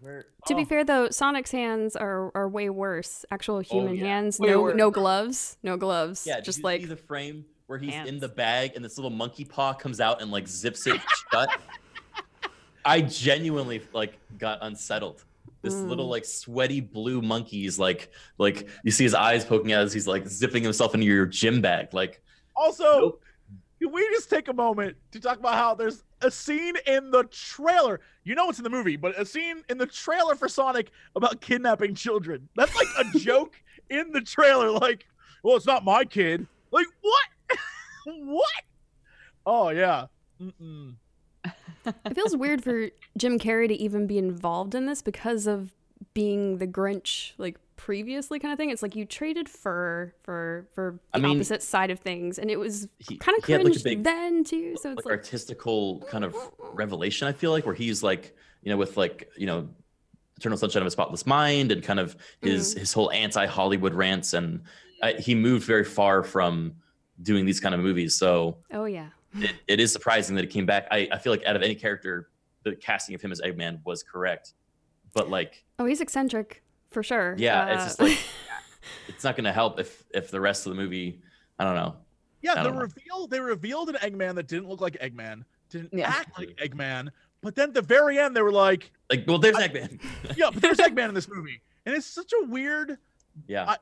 Where- 0.00 0.24
To 0.46 0.54
be 0.54 0.62
Oh. 0.62 0.64
fair 0.64 0.84
though, 0.84 1.10
Sonic's 1.10 1.50
hands 1.50 1.96
are, 1.96 2.30
are 2.34 2.48
way 2.48 2.70
worse. 2.70 3.24
Actual 3.30 3.56
oh, 3.56 3.60
human 3.60 3.94
yeah. 3.96 4.06
hands, 4.06 4.38
Way 4.40 4.48
no 4.48 4.62
worse. 4.62 4.76
no 4.76 4.90
gloves, 4.90 5.58
no 5.62 5.76
gloves. 5.76 6.24
Yeah, 6.26 6.40
just 6.40 6.64
like 6.64 6.80
see 6.80 6.86
the 6.86 6.96
frame 6.96 7.44
where 7.66 7.78
he's 7.78 7.94
in 7.94 8.20
the 8.20 8.28
bag 8.28 8.72
and 8.74 8.82
this 8.84 8.96
little 8.96 9.10
monkey 9.10 9.44
paw 9.44 9.74
comes 9.74 10.00
out 10.00 10.22
and 10.22 10.30
like 10.30 10.48
zips 10.48 10.86
it 10.86 10.98
shut. 11.30 11.50
I 12.86 13.02
genuinely 13.02 13.82
like 13.92 14.18
got 14.38 14.60
unsettled. 14.62 15.24
This 15.62 15.82
little 15.82 16.06
Mm. 16.06 16.10
like 16.10 16.24
sweaty 16.24 16.80
blue 16.80 17.20
monkey 17.22 17.66
is 17.66 17.78
like 17.78 18.10
like 18.38 18.68
you 18.84 18.90
see 18.90 19.04
his 19.04 19.14
eyes 19.14 19.44
poking 19.44 19.72
out 19.72 19.82
as 19.82 19.92
he's 19.92 20.06
like 20.06 20.26
zipping 20.28 20.62
himself 20.62 20.94
into 20.94 21.06
your 21.06 21.26
gym 21.26 21.60
bag. 21.60 21.92
Like 21.92 22.22
Also, 22.56 22.98
Nope. 23.00 23.22
can 23.80 23.92
we 23.92 24.06
just 24.14 24.30
take 24.30 24.48
a 24.48 24.52
moment 24.52 24.96
to 25.12 25.20
talk 25.20 25.38
about 25.38 25.54
how 25.54 25.74
there's 25.74 26.04
a 26.22 26.30
scene 26.30 26.74
in 26.86 27.10
the 27.10 27.24
trailer? 27.24 28.00
You 28.24 28.34
know 28.34 28.48
it's 28.48 28.58
in 28.58 28.64
the 28.64 28.70
movie, 28.70 28.96
but 28.96 29.18
a 29.20 29.24
scene 29.26 29.62
in 29.68 29.76
the 29.78 29.86
trailer 29.86 30.34
for 30.34 30.48
Sonic 30.48 30.90
about 31.16 31.40
kidnapping 31.40 31.94
children. 31.94 32.48
That's 32.56 32.74
like 32.76 32.88
a 32.98 33.18
joke 33.18 33.60
in 33.90 34.12
the 34.12 34.20
trailer. 34.20 34.70
Like, 34.70 35.06
well, 35.42 35.56
it's 35.56 35.66
not 35.66 35.84
my 35.84 36.04
kid. 36.04 36.46
Like, 36.72 36.86
what? 37.02 37.58
what? 38.06 38.62
Oh 39.44 39.68
yeah. 39.70 40.06
Mm-mm. 40.40 40.94
It 42.04 42.14
feels 42.14 42.36
weird 42.36 42.62
for 42.62 42.88
Jim 43.16 43.38
Carrey 43.38 43.68
to 43.68 43.74
even 43.74 44.06
be 44.06 44.18
involved 44.18 44.74
in 44.74 44.86
this 44.86 45.02
because 45.02 45.46
of 45.46 45.72
being 46.14 46.58
the 46.58 46.66
Grinch 46.66 47.32
like 47.38 47.56
previously 47.76 48.38
kind 48.38 48.52
of 48.52 48.58
thing. 48.58 48.70
It's 48.70 48.82
like 48.82 48.96
you 48.96 49.04
traded 49.04 49.48
fur 49.48 50.12
for 50.22 50.66
for 50.74 50.98
I 51.12 51.18
the 51.18 51.26
mean, 51.28 51.36
opposite 51.36 51.62
side 51.62 51.90
of 51.90 51.98
things, 52.00 52.38
and 52.38 52.50
it 52.50 52.58
was 52.58 52.88
kind 53.20 53.36
of 53.38 53.44
had, 53.44 53.62
like, 53.62 53.72
cringe 53.72 53.84
big, 53.84 54.04
then 54.04 54.44
too. 54.44 54.76
So 54.80 54.90
it's 54.92 54.96
like, 54.98 55.04
like 55.06 55.12
artistical 55.18 56.00
kind 56.10 56.24
of 56.24 56.34
revelation. 56.72 57.28
I 57.28 57.32
feel 57.32 57.50
like 57.50 57.66
where 57.66 57.74
he's 57.74 58.02
like 58.02 58.34
you 58.62 58.70
know 58.70 58.76
with 58.76 58.96
like 58.96 59.30
you 59.36 59.46
know 59.46 59.68
Eternal 60.38 60.58
Sunshine 60.58 60.82
of 60.82 60.86
a 60.88 60.90
Spotless 60.90 61.26
Mind 61.26 61.72
and 61.72 61.82
kind 61.82 62.00
of 62.00 62.16
his 62.40 62.74
Mm. 62.74 62.78
his 62.78 62.92
whole 62.92 63.10
anti 63.12 63.46
Hollywood 63.46 63.94
rants 63.94 64.34
and 64.34 64.62
uh, 65.02 65.12
he 65.18 65.34
moved 65.34 65.64
very 65.64 65.84
far 65.84 66.22
from 66.22 66.74
doing 67.22 67.46
these 67.46 67.60
kind 67.60 67.74
of 67.74 67.80
movies. 67.80 68.14
So 68.14 68.58
oh 68.72 68.84
yeah, 68.84 69.08
it, 69.42 69.54
it 69.68 69.80
is 69.80 69.92
surprising 69.92 70.34
that 70.36 70.44
it 70.44 70.50
came 70.50 70.66
back. 70.66 70.86
I, 70.90 71.08
I 71.12 71.18
feel 71.18 71.32
like 71.32 71.44
out 71.44 71.56
of 71.56 71.62
any 71.62 71.74
character, 71.74 72.28
the 72.62 72.74
casting 72.76 73.14
of 73.14 73.22
him 73.22 73.32
as 73.32 73.40
Eggman 73.40 73.80
was 73.84 74.02
correct. 74.02 74.54
But 75.14 75.30
like, 75.30 75.64
oh 75.78 75.84
he's 75.86 76.00
eccentric 76.00 76.62
for 76.90 77.02
sure. 77.02 77.34
Yeah, 77.38 77.72
it's 77.74 77.82
Uh, 77.82 77.86
just 77.86 78.00
like- 78.00 78.18
it's 79.08 79.24
not 79.24 79.36
going 79.36 79.44
to 79.44 79.52
help 79.52 79.78
if 79.80 80.04
if 80.14 80.30
the 80.30 80.40
rest 80.40 80.66
of 80.66 80.70
the 80.74 80.80
movie, 80.80 81.20
I 81.58 81.64
don't 81.64 81.74
know. 81.74 81.96
Yeah, 82.42 82.54
the 82.56 82.62
don't 82.64 82.74
know. 82.74 82.80
reveal 82.82 83.26
they 83.26 83.40
revealed 83.40 83.88
an 83.88 83.96
Eggman 83.96 84.34
that 84.36 84.46
didn't 84.46 84.68
look 84.68 84.80
like 84.80 84.98
Eggman, 85.00 85.42
didn't 85.70 85.92
Yeah. 85.92 86.08
act 86.08 86.38
like 86.38 86.50
Eggman, 86.56 87.08
but 87.40 87.54
then 87.54 87.68
at 87.68 87.74
the 87.74 87.82
very 87.82 88.18
end 88.18 88.36
they 88.36 88.42
were 88.42 88.52
like, 88.52 88.90
Like, 89.10 89.24
well, 89.26 89.38
there's 89.38 89.56
Eggman. 89.56 90.00
yeah, 90.36 90.50
but 90.52 90.60
there's 90.62 90.76
Eggman 90.88 91.08
in 91.08 91.14
this 91.14 91.28
movie, 91.28 91.60
and 91.86 91.94
it's 91.96 92.06
such 92.06 92.32
a 92.42 92.46
weird. 92.46 92.98
yeah. 93.46 93.64
I- 93.70 93.76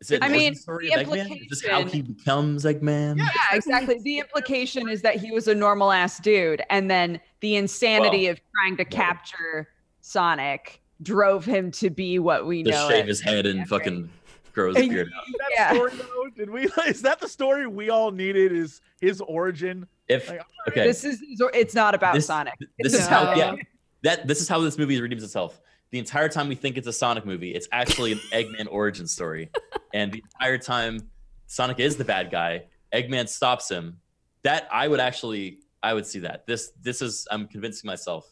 is 0.00 0.10
it 0.10 0.22
I 0.22 0.28
mean, 0.28 0.36
origin 0.40 0.54
story 0.56 0.88
the 0.88 1.00
of 1.00 1.06
Eggman? 1.06 1.40
Is 1.42 1.48
this 1.60 1.66
how 1.66 1.84
he 1.84 2.02
becomes 2.02 2.64
Eggman? 2.64 3.18
Yeah, 3.18 3.24
Yeah, 3.24 3.56
exactly. 3.56 3.98
The 4.02 4.18
implication 4.20 4.88
is 4.88 5.02
that 5.02 5.16
he 5.16 5.30
was 5.30 5.46
a 5.48 5.54
normal 5.54 5.92
ass 5.92 6.18
dude, 6.20 6.62
and 6.70 6.90
then 6.90 7.20
the 7.40 7.56
insanity 7.56 8.26
of 8.28 8.40
trying 8.56 8.76
to 8.78 8.84
no. 8.84 8.88
capture 8.90 9.68
Sonic 10.00 10.80
drove 11.02 11.44
him 11.44 11.70
to 11.72 11.90
be 11.90 12.18
what 12.18 12.46
we 12.46 12.62
Just 12.62 12.88
know. 12.88 12.94
shave 12.94 13.06
his 13.06 13.20
head 13.20 13.46
and 13.46 13.60
Yeah, 13.60 13.64
fucking 13.66 14.10
grow 14.52 14.72
his 14.74 14.88
beard 14.88 15.08
out. 15.16 15.24
That 15.38 15.50
Yeah. 15.54 15.72
story 15.74 15.92
though, 15.96 16.30
did 16.36 16.50
we? 16.50 16.62
Is 16.86 17.02
that 17.02 17.20
the 17.20 17.28
story 17.28 17.66
we 17.66 17.90
all 17.90 18.10
needed? 18.10 18.52
Is 18.52 18.80
his 19.00 19.20
origin? 19.20 19.86
If 20.08 20.28
Like, 20.28 20.40
okay, 20.68 20.86
This 20.86 21.04
is 21.04 21.22
it's 21.54 21.74
not 21.74 21.94
about 21.94 22.14
This- 22.14 22.26
Sonic. 22.26 22.54
this 22.78 22.94
It's 22.94 22.94
is 22.94 23.06
how 23.06 23.34
yeah 23.34 23.54
that 24.02 24.26
this 24.26 24.40
is 24.40 24.48
how 24.48 24.60
this 24.60 24.78
movie 24.78 24.98
redeems 25.00 25.22
itself 25.22 25.60
the 25.90 25.98
entire 25.98 26.28
time 26.28 26.48
we 26.48 26.54
think 26.54 26.76
it's 26.78 26.86
a 26.86 26.92
sonic 26.92 27.24
movie 27.26 27.54
it's 27.54 27.68
actually 27.72 28.12
an 28.12 28.20
eggman 28.32 28.66
origin 28.70 29.06
story 29.06 29.50
and 29.94 30.12
the 30.12 30.22
entire 30.34 30.58
time 30.58 31.00
sonic 31.46 31.78
is 31.80 31.96
the 31.96 32.04
bad 32.04 32.30
guy 32.30 32.62
eggman 32.92 33.28
stops 33.28 33.70
him 33.70 33.98
that 34.42 34.68
i 34.72 34.86
would 34.86 35.00
actually 35.00 35.58
i 35.82 35.92
would 35.92 36.06
see 36.06 36.20
that 36.20 36.46
this 36.46 36.72
this 36.82 37.02
is 37.02 37.26
i'm 37.30 37.46
convincing 37.46 37.86
myself 37.88 38.26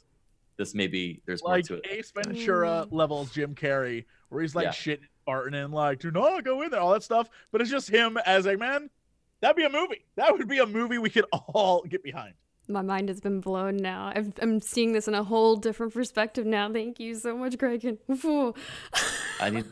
this 0.57 0.75
maybe 0.75 1.23
there's 1.27 1.43
more 1.43 1.53
Like 1.53 1.65
to 1.67 1.75
it 1.75 1.87
Ace 1.89 2.11
Ventura 2.11 2.85
Mm. 2.89 2.93
levels 2.93 3.31
Jim 3.31 3.55
Carrey, 3.55 4.05
where 4.29 4.43
he's 4.43 4.57
like 4.57 4.65
Yeah. 4.65 4.71
shit 4.73 5.01
farting 5.25 5.55
and 5.55 5.73
like, 5.73 6.01
do 6.01 6.11
not 6.11 6.43
go 6.43 6.63
in 6.63 6.71
there, 6.73 6.81
all 6.81 6.91
that 6.95 7.05
stuff. 7.05 7.29
But 7.53 7.61
it's 7.61 7.71
just 7.71 7.89
him 7.89 8.17
as 8.27 8.45
Eggman. 8.45 8.89
That'd 9.41 9.55
be 9.57 9.63
a 9.63 9.71
movie. 9.71 10.05
That 10.17 10.37
would 10.37 10.49
be 10.49 10.59
a 10.59 10.67
movie 10.67 10.99
we 10.99 11.11
could 11.11 11.27
all 11.33 11.85
get 11.85 12.03
behind. 12.03 12.35
My 12.69 12.83
mind 12.83 13.09
has 13.09 13.21
been 13.21 13.41
blown 13.41 13.77
now. 13.77 14.13
I've, 14.15 14.33
I'm 14.43 14.61
seeing 14.61 14.93
this 14.93 15.09
in 15.09 15.15
a 15.15 15.25
whole 15.25 15.57
different 15.57 15.95
perspective 15.95 16.47
now. 16.47 16.71
Thank 16.73 17.01
you 17.01 17.15
so 17.15 17.37
much, 17.37 17.57
Greg. 17.59 17.99
Whew. 18.07 18.55
i 19.41 19.51
need 19.51 19.65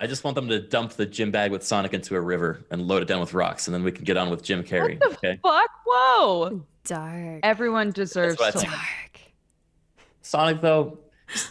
i 0.00 0.06
just 0.06 0.24
want 0.24 0.34
them 0.34 0.48
to 0.48 0.58
dump 0.60 0.92
the 0.94 1.04
gym 1.04 1.30
bag 1.30 1.50
with 1.52 1.62
sonic 1.62 1.92
into 1.92 2.16
a 2.16 2.20
river 2.20 2.64
and 2.70 2.80
load 2.88 3.02
it 3.02 3.04
down 3.08 3.20
with 3.20 3.34
rocks 3.34 3.68
and 3.68 3.74
then 3.74 3.82
we 3.84 3.92
can 3.92 4.02
get 4.04 4.16
on 4.16 4.30
with 4.30 4.42
jim 4.42 4.62
carrey 4.64 4.98
What 4.98 5.20
the 5.20 5.28
okay 5.28 5.38
Fuck! 5.42 5.70
Whoa! 5.86 6.62
Dark. 6.84 7.40
Everyone 7.42 7.90
deserves 7.90 8.38
what 8.38 8.52
to. 8.54 8.60
think. 8.60 8.72
Dark. 8.72 9.20
Sonic 10.22 10.60
though, 10.62 10.98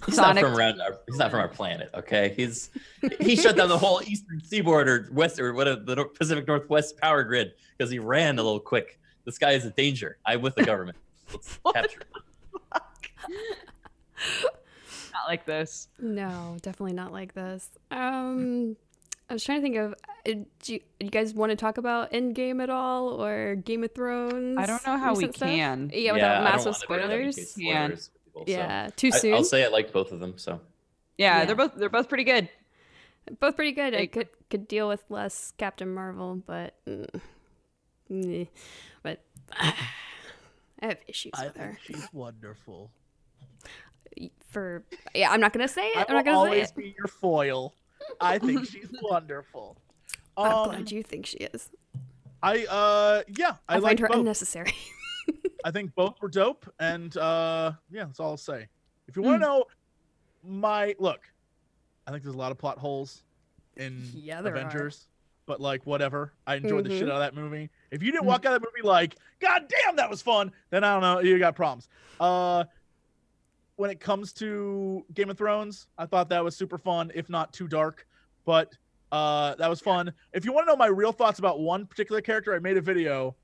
he's 0.05 0.15
Sonic- 0.15 0.41
not 0.43 0.49
from 0.49 0.57
around. 0.59 0.81
Our, 0.81 0.99
he's 1.07 1.17
not 1.19 1.29
from 1.31 1.39
our 1.41 1.47
planet. 1.47 1.89
Okay, 1.93 2.33
he's 2.35 2.71
he 3.19 3.35
shut 3.35 3.55
down 3.55 3.69
the 3.69 3.77
whole 3.77 4.01
eastern 4.07 4.41
seaboard 4.43 4.89
or 4.89 5.09
west 5.11 5.39
or 5.39 5.53
whatever 5.53 5.81
the 5.81 6.05
Pacific 6.05 6.47
Northwest 6.47 6.97
power 6.99 7.23
grid 7.23 7.53
because 7.77 7.91
he 7.91 7.99
ran 7.99 8.39
a 8.39 8.43
little 8.43 8.59
quick. 8.59 8.99
This 9.25 9.37
guy 9.37 9.51
is 9.51 9.65
a 9.65 9.69
danger. 9.71 10.17
I'm 10.25 10.41
with 10.41 10.55
the 10.55 10.63
government. 10.63 10.97
Let's 11.33 11.59
capture. 11.73 11.99
him. 11.99 12.23
Not 15.13 15.27
like 15.27 15.45
this. 15.45 15.87
No, 15.99 16.57
definitely 16.61 16.93
not 16.93 17.11
like 17.11 17.33
this. 17.33 17.69
Um, 17.91 18.75
I 19.29 19.33
was 19.33 19.43
trying 19.43 19.59
to 19.59 19.61
think 19.61 19.75
of. 19.77 19.93
uh, 20.27 20.33
Do 20.61 20.73
you, 20.73 20.79
you 20.99 21.09
guys 21.09 21.33
want 21.33 21.51
to 21.51 21.55
talk 21.55 21.77
about 21.77 22.11
Endgame 22.11 22.61
at 22.61 22.69
all 22.69 23.21
or 23.23 23.55
Game 23.55 23.83
of 23.83 23.93
Thrones? 23.93 24.57
I 24.57 24.65
don't 24.65 24.85
know 24.85 24.97
how 24.97 25.13
we 25.13 25.19
recent 25.19 25.35
stuff? 25.35 25.49
can. 25.49 25.91
Yeah, 25.93 26.13
without 26.13 26.35
don't 26.35 26.43
massive 26.45 26.75
wanna 26.89 27.01
go 27.03 27.07
spoilers. 27.07 27.35
case 27.35 27.57
Yeah. 27.57 27.85
spoilers 27.85 28.07
for 28.07 28.19
people, 28.29 28.45
so. 28.47 28.51
Yeah, 28.53 28.89
too 28.95 29.11
soon. 29.11 29.33
I'll 29.33 29.43
say 29.43 29.63
I 29.65 29.67
like 29.67 29.91
both 29.93 30.11
of 30.11 30.19
them. 30.19 30.33
So 30.37 30.59
Yeah, 31.17 31.39
Yeah. 31.39 31.45
they're 31.45 31.55
both 31.55 31.75
they're 31.75 31.89
both 31.89 32.09
pretty 32.09 32.23
good. 32.23 32.49
Both 33.39 33.55
pretty 33.55 33.73
good. 33.73 33.93
I 33.93 34.07
could 34.07 34.29
could 34.49 34.67
deal 34.67 34.87
with 34.87 35.03
less 35.09 35.53
Captain 35.57 35.93
Marvel, 35.93 36.41
but 36.47 36.73
mm, 38.09 38.47
but 39.03 39.23
I 39.59 39.73
have 40.81 40.97
issues 41.07 41.33
with 41.41 41.57
her. 41.57 41.77
she's 41.83 42.07
wonderful. 42.13 42.91
For 44.49 44.83
yeah, 45.13 45.31
I'm 45.31 45.39
not 45.39 45.53
gonna 45.53 45.67
say 45.67 45.87
it. 45.89 45.97
I'm 45.97 46.05
will 46.07 46.15
not 46.15 46.25
gonna 46.25 46.37
say 46.37 46.45
always 46.45 46.69
it. 46.69 46.75
be 46.75 46.95
your 46.97 47.07
foil. 47.07 47.75
I 48.19 48.39
think 48.39 48.65
she's 48.69 48.89
wonderful. 49.01 49.77
I'm 50.37 50.51
Um, 50.51 50.69
glad 50.69 50.91
you 50.91 51.03
think 51.03 51.25
she 51.25 51.37
is. 51.37 51.69
I 52.41 52.65
uh 52.65 53.23
yeah, 53.27 53.55
I, 53.67 53.75
I, 53.75 53.77
like 53.79 53.83
find 53.83 53.99
her 53.99 54.07
both. 54.07 54.17
unnecessary. 54.17 54.73
I 55.65 55.71
think 55.71 55.93
both 55.93 56.15
were 56.21 56.29
dope, 56.29 56.71
and 56.79 57.15
uh 57.17 57.73
yeah, 57.91 58.05
that's 58.05 58.19
all 58.19 58.31
I'll 58.31 58.37
say. 58.37 58.67
If 59.07 59.15
you 59.15 59.21
want 59.21 59.41
to 59.41 59.47
know 59.47 59.65
my 60.43 60.95
look, 60.99 61.21
I 62.07 62.11
think 62.11 62.23
there's 62.23 62.35
a 62.35 62.37
lot 62.37 62.51
of 62.51 62.57
plot 62.57 62.77
holes 62.77 63.23
in 63.75 64.01
Yeah, 64.15 64.41
there 64.41 64.55
are. 64.55 64.91
But 65.49 65.59
like 65.59 65.83
whatever. 65.87 66.31
I 66.45 66.57
enjoyed 66.57 66.85
the 66.85 66.91
shit 66.91 67.07
Mhm. 67.07 67.11
out 67.11 67.15
of 67.15 67.19
that 67.21 67.33
movie. 67.33 67.71
If 67.89 68.03
you 68.03 68.11
didn't 68.11 68.25
Mm. 68.25 68.27
walk 68.27 68.45
out 68.45 68.53
of 68.53 68.61
that 68.61 68.67
movie 68.71 68.87
like, 68.87 69.15
God 69.39 69.67
damn, 69.67 69.95
that 69.95 70.07
was 70.07 70.21
fun, 70.21 70.51
then 70.69 70.83
I 70.83 70.93
don't 70.93 71.01
know, 71.01 71.19
you 71.21 71.39
got 71.39 71.55
problems. 71.55 71.89
Uh 72.19 72.65
when 73.77 73.89
it 73.89 73.99
comes 73.99 74.31
to 74.33 75.03
Game 75.15 75.31
of 75.31 75.39
Thrones, 75.39 75.87
I 75.97 76.05
thought 76.05 76.29
that 76.29 76.43
was 76.43 76.55
super 76.55 76.77
fun, 76.77 77.11
if 77.15 77.29
not 77.31 77.51
too 77.51 77.67
dark, 77.67 78.05
but 78.45 78.77
uh 79.11 79.55
that 79.55 79.67
was 79.71 79.81
fun. 79.81 80.13
If 80.33 80.45
you 80.45 80.53
want 80.53 80.67
to 80.67 80.71
know 80.73 80.77
my 80.77 80.85
real 80.85 81.11
thoughts 81.13 81.39
about 81.39 81.59
one 81.59 81.87
particular 81.87 82.21
character, 82.21 82.53
I 82.53 82.59
made 82.59 82.77
a 82.77 82.81
video. 82.81 83.35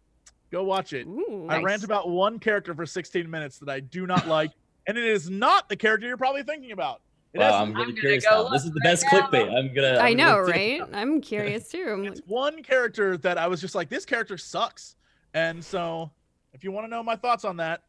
Go 0.51 0.63
watch 0.63 0.93
it. 0.93 1.07
Ooh. 1.07 1.47
I 1.49 1.59
rant 1.63 1.83
about 1.83 2.07
one 2.07 2.37
character 2.37 2.75
for 2.75 2.85
16 2.85 3.27
minutes 3.31 3.57
that 3.57 3.69
I 3.69 3.79
do 3.79 4.05
not 4.05 4.27
like, 4.27 4.51
and 4.87 4.95
it 4.95 5.05
is 5.05 5.27
not 5.27 5.69
the 5.69 5.75
character 5.75 6.05
you're 6.05 6.17
probably 6.17 6.43
thinking 6.43 6.71
about. 6.71 7.01
It 7.35 7.39
wow, 7.39 7.61
I'm 7.61 7.73
really 7.73 7.91
gonna 7.91 7.99
curious 8.01 8.23
go 8.25 8.43
now. 8.43 8.49
This 8.49 8.61
is 8.63 8.67
look 8.67 8.75
the 8.75 8.79
best 8.81 9.03
right 9.11 9.13
now. 9.13 9.27
clickbait. 9.29 9.57
I'm 9.57 9.73
gonna. 9.73 9.97
I 9.99 10.09
I'm 10.09 10.17
know, 10.17 10.41
gonna- 10.41 10.51
right? 10.51 10.81
I'm 10.93 11.21
curious 11.21 11.67
too. 11.69 11.85
I'm 11.89 12.05
it's 12.05 12.21
like, 12.21 12.29
one 12.29 12.63
character 12.63 13.17
that 13.17 13.37
I 13.37 13.47
was 13.47 13.61
just 13.61 13.75
like, 13.75 13.89
this 13.89 14.05
character 14.05 14.37
sucks. 14.37 14.95
And 15.33 15.63
so, 15.63 16.09
if 16.53 16.63
you 16.63 16.71
want 16.71 16.85
to 16.85 16.89
know 16.89 17.03
my 17.03 17.15
thoughts 17.17 17.43
on 17.45 17.57
that, 17.57 17.83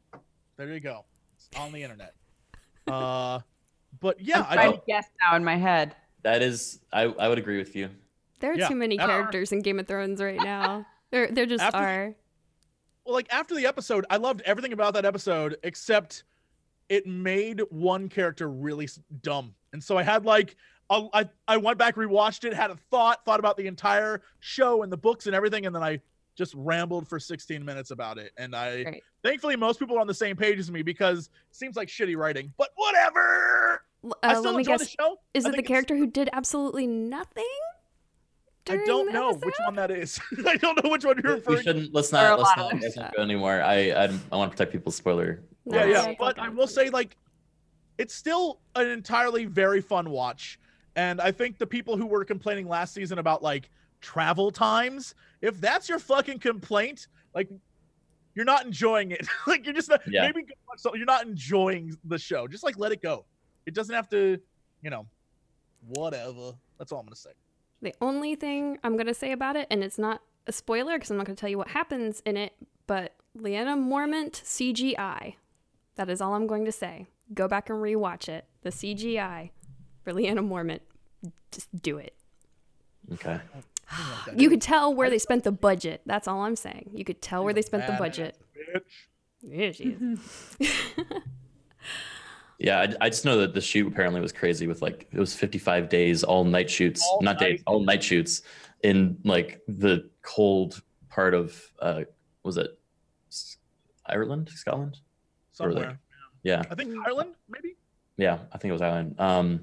there 0.56 0.72
you 0.72 0.80
go. 0.80 1.04
It's 1.36 1.48
on 1.58 1.72
the 1.72 1.82
internet. 1.82 2.14
Uh, 2.88 3.40
but 4.00 4.20
yeah, 4.20 4.42
I'm 4.42 4.46
I 4.48 4.54
trying 4.54 4.70
don't. 4.70 4.80
to 4.80 4.86
guess 4.86 5.06
now 5.20 5.34
in 5.36 5.44
my 5.44 5.56
head. 5.56 5.96
That 6.22 6.40
is, 6.40 6.78
I 6.92 7.02
I 7.04 7.26
would 7.28 7.38
agree 7.38 7.58
with 7.58 7.74
you. 7.74 7.88
there 8.38 8.52
are 8.52 8.54
yeah, 8.56 8.68
too 8.68 8.76
many 8.76 8.96
characters 8.96 9.50
in 9.50 9.60
Game 9.60 9.80
of 9.80 9.88
Thrones 9.88 10.20
right 10.22 10.40
now. 10.40 10.86
There, 11.12 11.28
there 11.30 11.46
just 11.46 11.62
After- 11.62 11.78
are. 11.78 12.14
Well, 13.04 13.14
like 13.14 13.32
after 13.32 13.54
the 13.54 13.64
episode, 13.66 14.04
I 14.10 14.16
loved 14.16 14.40
everything 14.42 14.72
about 14.72 14.94
that 14.94 15.04
episode 15.04 15.56
except 15.62 16.24
it 16.88 17.06
made 17.06 17.60
one 17.70 18.08
character 18.08 18.48
really 18.48 18.88
dumb. 19.22 19.54
And 19.72 19.82
so 19.82 19.96
I 19.98 20.02
had 20.02 20.24
like 20.24 20.56
a, 20.90 21.06
I 21.12 21.28
I 21.48 21.56
went 21.56 21.78
back 21.78 21.96
rewatched 21.96 22.44
it, 22.44 22.54
had 22.54 22.70
a 22.70 22.76
thought, 22.90 23.24
thought 23.24 23.40
about 23.40 23.56
the 23.56 23.66
entire 23.66 24.22
show 24.40 24.82
and 24.82 24.92
the 24.92 24.96
books 24.96 25.26
and 25.26 25.34
everything, 25.34 25.66
and 25.66 25.74
then 25.74 25.82
I 25.82 26.00
just 26.36 26.54
rambled 26.54 27.08
for 27.08 27.18
16 27.18 27.64
minutes 27.64 27.90
about 27.90 28.18
it. 28.18 28.30
And 28.36 28.54
I 28.54 28.84
Great. 28.84 29.02
thankfully 29.22 29.56
most 29.56 29.78
people 29.80 29.96
are 29.96 30.00
on 30.00 30.06
the 30.06 30.14
same 30.14 30.36
page 30.36 30.58
as 30.58 30.70
me 30.70 30.82
because 30.82 31.30
it 31.50 31.56
seems 31.56 31.76
like 31.76 31.88
shitty 31.88 32.16
writing, 32.16 32.52
but 32.58 32.68
whatever. 32.76 33.82
L- 34.04 34.12
I 34.22 34.28
Uh, 34.34 34.38
still 34.40 34.52
let 34.52 34.58
me 34.58 34.64
guess. 34.64 34.80
the 34.80 34.86
show. 35.00 35.16
Is 35.34 35.44
I 35.44 35.48
it 35.48 35.56
the 35.56 35.62
character 35.62 35.96
who 35.96 36.06
did 36.06 36.28
absolutely 36.32 36.86
nothing? 36.86 37.44
I 38.68 38.76
don't 38.84 39.06
the 39.06 39.12
know 39.12 39.32
which 39.32 39.54
one 39.64 39.76
that 39.76 39.90
is. 39.92 40.18
I 40.46 40.56
don't 40.56 40.82
know 40.82 40.90
which 40.90 41.04
one 41.04 41.16
you're 41.22 41.34
We 41.34 41.38
referring 41.38 41.56
to. 41.58 41.62
shouldn't. 41.62 41.94
Let's 41.94 42.10
not. 42.12 42.38
Let's 42.38 42.56
not, 42.56 42.70
them. 42.70 42.80
let's 42.80 42.96
not 42.96 43.14
go 43.16 43.22
anywhere. 43.22 43.62
I 43.64 43.90
I, 43.92 44.04
I 44.32 44.36
want 44.36 44.50
to 44.50 44.56
protect 44.56 44.72
people's 44.72 44.96
spoiler. 44.96 45.40
No, 45.66 45.78
Yeah, 45.78 46.06
yeah. 46.08 46.14
But 46.18 46.38
I 46.38 46.48
will 46.48 46.66
say, 46.66 46.90
like, 46.90 47.16
it's 47.98 48.14
still 48.14 48.60
an 48.74 48.88
entirely 48.88 49.44
very 49.46 49.80
fun 49.80 50.10
watch. 50.10 50.58
And 50.94 51.20
I 51.20 51.32
think 51.32 51.58
the 51.58 51.66
people 51.66 51.96
who 51.96 52.06
were 52.06 52.24
complaining 52.24 52.68
last 52.68 52.94
season 52.94 53.18
about 53.18 53.42
like 53.42 53.68
travel 54.00 54.50
times, 54.50 55.14
if 55.42 55.60
that's 55.60 55.88
your 55.88 55.98
fucking 55.98 56.38
complaint, 56.38 57.08
like 57.34 57.50
you're 58.34 58.44
not 58.46 58.64
enjoying 58.64 59.10
it. 59.10 59.26
like 59.46 59.64
you're 59.64 59.74
just 59.74 59.90
not, 59.90 60.00
Yeah. 60.06 60.22
maybe 60.22 60.42
go 60.42 60.54
watch 60.68 60.80
something. 60.80 60.98
You're 60.98 61.06
not 61.06 61.26
enjoying 61.26 61.96
the 62.04 62.18
show. 62.18 62.46
Just 62.46 62.64
like 62.64 62.78
let 62.78 62.92
it 62.92 63.02
go. 63.02 63.24
It 63.66 63.74
doesn't 63.74 63.94
have 63.94 64.08
to, 64.10 64.38
you 64.82 64.90
know, 64.90 65.06
whatever. 65.88 66.52
That's 66.78 66.92
all 66.92 67.00
I'm 67.00 67.06
gonna 67.06 67.16
say. 67.16 67.30
The 67.82 67.94
only 68.00 68.34
thing 68.34 68.78
I'm 68.82 68.94
going 68.96 69.06
to 69.06 69.14
say 69.14 69.32
about 69.32 69.54
it, 69.54 69.66
and 69.70 69.84
it's 69.84 69.98
not 69.98 70.22
a 70.46 70.52
spoiler 70.52 70.94
because 70.94 71.10
I'm 71.10 71.18
not 71.18 71.26
going 71.26 71.36
to 71.36 71.40
tell 71.40 71.50
you 71.50 71.58
what 71.58 71.68
happens 71.68 72.22
in 72.24 72.36
it, 72.38 72.54
but 72.86 73.14
Lyanna 73.38 73.76
Mormont 73.76 74.30
CGI. 74.32 75.34
That 75.96 76.08
is 76.10 76.20
all 76.20 76.34
I'm 76.34 76.46
going 76.46 76.64
to 76.64 76.72
say. 76.72 77.06
Go 77.34 77.48
back 77.48 77.68
and 77.68 77.78
rewatch 77.78 78.28
it. 78.28 78.44
The 78.62 78.70
CGI 78.70 79.50
for 80.02 80.12
Lyanna 80.12 80.46
Mormont. 80.46 80.80
Just 81.50 81.68
do 81.82 81.98
it. 81.98 82.14
Okay. 83.14 83.40
I 83.90 83.96
don't 83.98 84.06
know 84.06 84.14
what 84.14 84.26
that 84.26 84.40
You 84.40 84.48
could 84.48 84.62
tell 84.62 84.94
where 84.94 85.10
they 85.10 85.18
spent 85.18 85.44
the 85.44 85.52
budget. 85.52 86.02
That's 86.06 86.28
all 86.28 86.42
I'm 86.42 86.56
saying. 86.56 86.90
You 86.92 87.04
could 87.04 87.22
tell 87.22 87.44
where 87.44 87.54
they 87.54 87.62
spent 87.62 87.86
the 87.86 87.94
budget. 87.94 88.36
bitch. 88.74 88.82
Yeah, 89.42 89.72
she 89.72 89.96
is. 90.00 90.56
Yeah, 92.58 92.80
I, 92.80 93.06
I 93.06 93.08
just 93.10 93.24
know 93.24 93.38
that 93.38 93.52
the 93.52 93.60
shoot 93.60 93.86
apparently 93.86 94.20
was 94.20 94.32
crazy 94.32 94.66
with 94.66 94.80
like 94.80 95.08
it 95.12 95.18
was 95.20 95.34
55 95.34 95.88
days, 95.88 96.24
all 96.24 96.44
night 96.44 96.70
shoots, 96.70 97.06
All 97.06 97.20
not 97.20 97.38
days, 97.38 97.62
all 97.66 97.80
night 97.80 98.02
shoots 98.02 98.42
in 98.82 99.18
like 99.24 99.60
the 99.68 100.08
cold 100.22 100.82
part 101.10 101.34
of 101.34 101.60
uh 101.80 102.02
was 102.44 102.56
it 102.56 102.78
Ireland, 104.06 104.48
Scotland? 104.54 104.98
Or, 105.60 105.72
like, 105.72 105.96
Yeah, 106.42 106.62
I 106.70 106.74
think 106.74 106.94
Ireland, 107.06 107.34
maybe. 107.48 107.76
yeah, 108.16 108.38
I 108.52 108.58
think 108.58 108.70
it 108.70 108.72
was 108.72 108.82
Ireland. 108.82 109.18
Um, 109.18 109.60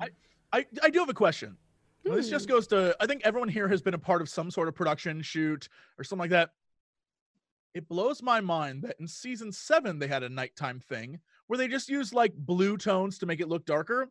I, 0.52 0.65
I 0.84 0.90
do 0.90 0.99
have 0.99 1.10
a 1.10 1.14
question. 1.14 1.57
Well, 2.06 2.15
This 2.15 2.28
Hmm. 2.28 2.32
just 2.32 2.48
goes 2.48 2.68
to 2.68 2.95
I 2.99 3.07
think 3.07 3.22
everyone 3.24 3.49
here 3.49 3.68
has 3.68 3.82
been 3.82 3.94
a 3.94 3.99
part 3.99 4.22
of 4.22 4.30
some 4.30 4.52
sort 4.52 4.68
of 4.68 4.76
production 4.76 5.22
shoot 5.22 5.70
or 5.98 6.03
something 6.03 6.20
like 6.24 6.30
that. 6.32 6.52
It 7.74 7.88
blows 7.88 8.22
my 8.22 8.40
mind 8.41 8.84
that 8.84 8.98
in 8.99 9.07
season 9.07 9.52
seven 9.52 9.98
they 9.99 10.07
had 10.07 10.22
a 10.22 10.30
nighttime 10.30 10.80
thing 10.80 11.20
where 11.48 11.57
they 11.57 11.68
just 11.68 11.90
used 11.90 12.14
like 12.14 12.34
blue 12.36 12.78
tones 12.78 13.18
to 13.20 13.26
make 13.26 13.40
it 13.40 13.48
look 13.48 13.65
darker. 13.65 14.10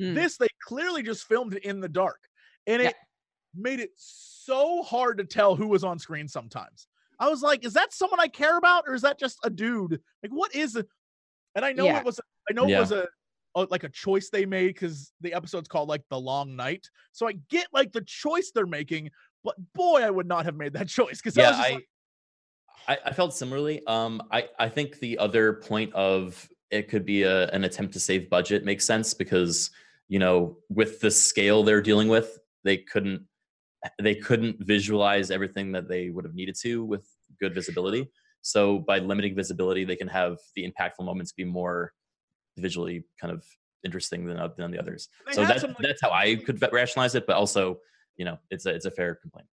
Mm. 0.00 0.14
This 0.14 0.36
they 0.36 0.48
clearly 0.62 1.02
just 1.02 1.26
filmed 1.26 1.54
it 1.54 1.64
in 1.64 1.80
the 1.80 1.88
dark, 1.88 2.28
and 2.66 2.82
Yeah. 2.82 2.88
it 2.90 2.96
made 3.54 3.80
it 3.80 3.92
so 3.96 4.82
hard 4.82 5.16
to 5.18 5.24
tell 5.24 5.56
who 5.56 5.68
was 5.68 5.84
on 5.84 5.98
screen 5.98 6.28
sometimes. 6.28 6.86
I 7.18 7.28
was 7.28 7.40
like, 7.42 7.64
is 7.64 7.72
that 7.72 7.92
someone 7.94 8.20
I 8.20 8.28
care 8.28 8.58
about, 8.58 8.84
or 8.86 8.94
is 8.94 9.02
that 9.02 9.18
just 9.18 9.38
a 9.42 9.50
dude? 9.50 10.00
Like, 10.22 10.30
what 10.30 10.54
is 10.54 10.76
it? 10.76 10.86
And 11.58 11.64
I 11.64 11.72
know 11.72 11.86
Yeah. 11.86 11.98
it 11.98 12.04
was, 12.04 12.20
I 12.48 12.52
know 12.52 12.68
Yeah. 12.68 12.76
it 12.76 12.80
was 12.80 12.92
a, 12.92 13.08
a 13.56 13.66
like 13.68 13.82
a 13.82 13.88
choice 13.88 14.30
they 14.30 14.46
made 14.46 14.68
because 14.68 15.12
the 15.20 15.34
episode's 15.34 15.66
called 15.66 15.88
like 15.88 16.04
the 16.08 16.18
long 16.18 16.54
night. 16.54 16.88
So 17.10 17.26
I 17.26 17.32
get 17.50 17.66
like 17.72 17.90
the 17.90 18.02
choice 18.02 18.52
they're 18.54 18.64
making, 18.64 19.10
but 19.42 19.56
boy, 19.74 20.02
I 20.02 20.10
would 20.10 20.28
not 20.28 20.44
have 20.44 20.54
made 20.54 20.74
that 20.74 20.86
choice 20.98 21.20
because 21.20 21.36
yeah, 21.36 21.48
was 21.48 21.56
just 21.56 21.68
I, 21.68 21.74
like, 21.74 21.88
I 22.86 22.98
I 23.06 23.12
felt 23.12 23.34
similarly. 23.34 23.84
Um, 23.88 24.22
I 24.30 24.48
I 24.60 24.68
think 24.68 25.00
the 25.00 25.18
other 25.18 25.54
point 25.54 25.92
of 25.94 26.48
it 26.70 26.88
could 26.88 27.04
be 27.04 27.24
a, 27.24 27.48
an 27.48 27.64
attempt 27.64 27.92
to 27.94 28.00
save 28.00 28.30
budget 28.30 28.64
makes 28.64 28.86
sense 28.86 29.12
because 29.12 29.72
you 30.06 30.20
know 30.20 30.58
with 30.68 31.00
the 31.00 31.10
scale 31.10 31.64
they're 31.64 31.82
dealing 31.82 32.06
with, 32.06 32.38
they 32.62 32.76
couldn't 32.76 33.26
they 34.00 34.14
couldn't 34.14 34.64
visualize 34.64 35.32
everything 35.32 35.72
that 35.72 35.88
they 35.88 36.10
would 36.10 36.24
have 36.24 36.34
needed 36.36 36.54
to 36.60 36.84
with 36.84 37.04
good 37.40 37.52
visibility. 37.52 38.08
So 38.42 38.78
by 38.78 38.98
limiting 38.98 39.34
visibility, 39.34 39.84
they 39.84 39.96
can 39.96 40.08
have 40.08 40.38
the 40.54 40.70
impactful 40.70 41.04
moments 41.04 41.32
be 41.32 41.44
more 41.44 41.92
visually 42.56 43.04
kind 43.20 43.32
of 43.32 43.44
interesting 43.84 44.26
than 44.26 44.38
oth- 44.38 44.56
than 44.56 44.70
the 44.70 44.78
others. 44.78 45.08
They 45.26 45.32
so 45.32 45.44
that's 45.44 45.60
some, 45.60 45.70
like- 45.70 45.78
that's 45.82 46.00
how 46.00 46.10
I 46.10 46.36
could 46.36 46.60
rationalize 46.72 47.14
it, 47.14 47.26
but 47.26 47.36
also 47.36 47.78
you 48.16 48.24
know 48.24 48.38
it's 48.50 48.66
a 48.66 48.74
it's 48.74 48.86
a 48.86 48.90
fair 48.90 49.14
complaint. 49.16 49.48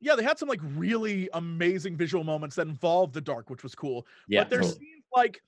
yeah, 0.00 0.14
they 0.16 0.22
had 0.22 0.38
some 0.38 0.48
like 0.48 0.60
really 0.62 1.28
amazing 1.34 1.96
visual 1.96 2.24
moments 2.24 2.56
that 2.56 2.66
involved 2.66 3.14
the 3.14 3.20
dark, 3.20 3.50
which 3.50 3.62
was 3.62 3.74
cool. 3.74 4.06
Yeah, 4.28 4.40
but 4.40 4.50
there's 4.50 4.72
totally. 4.72 4.86
like 5.14 5.40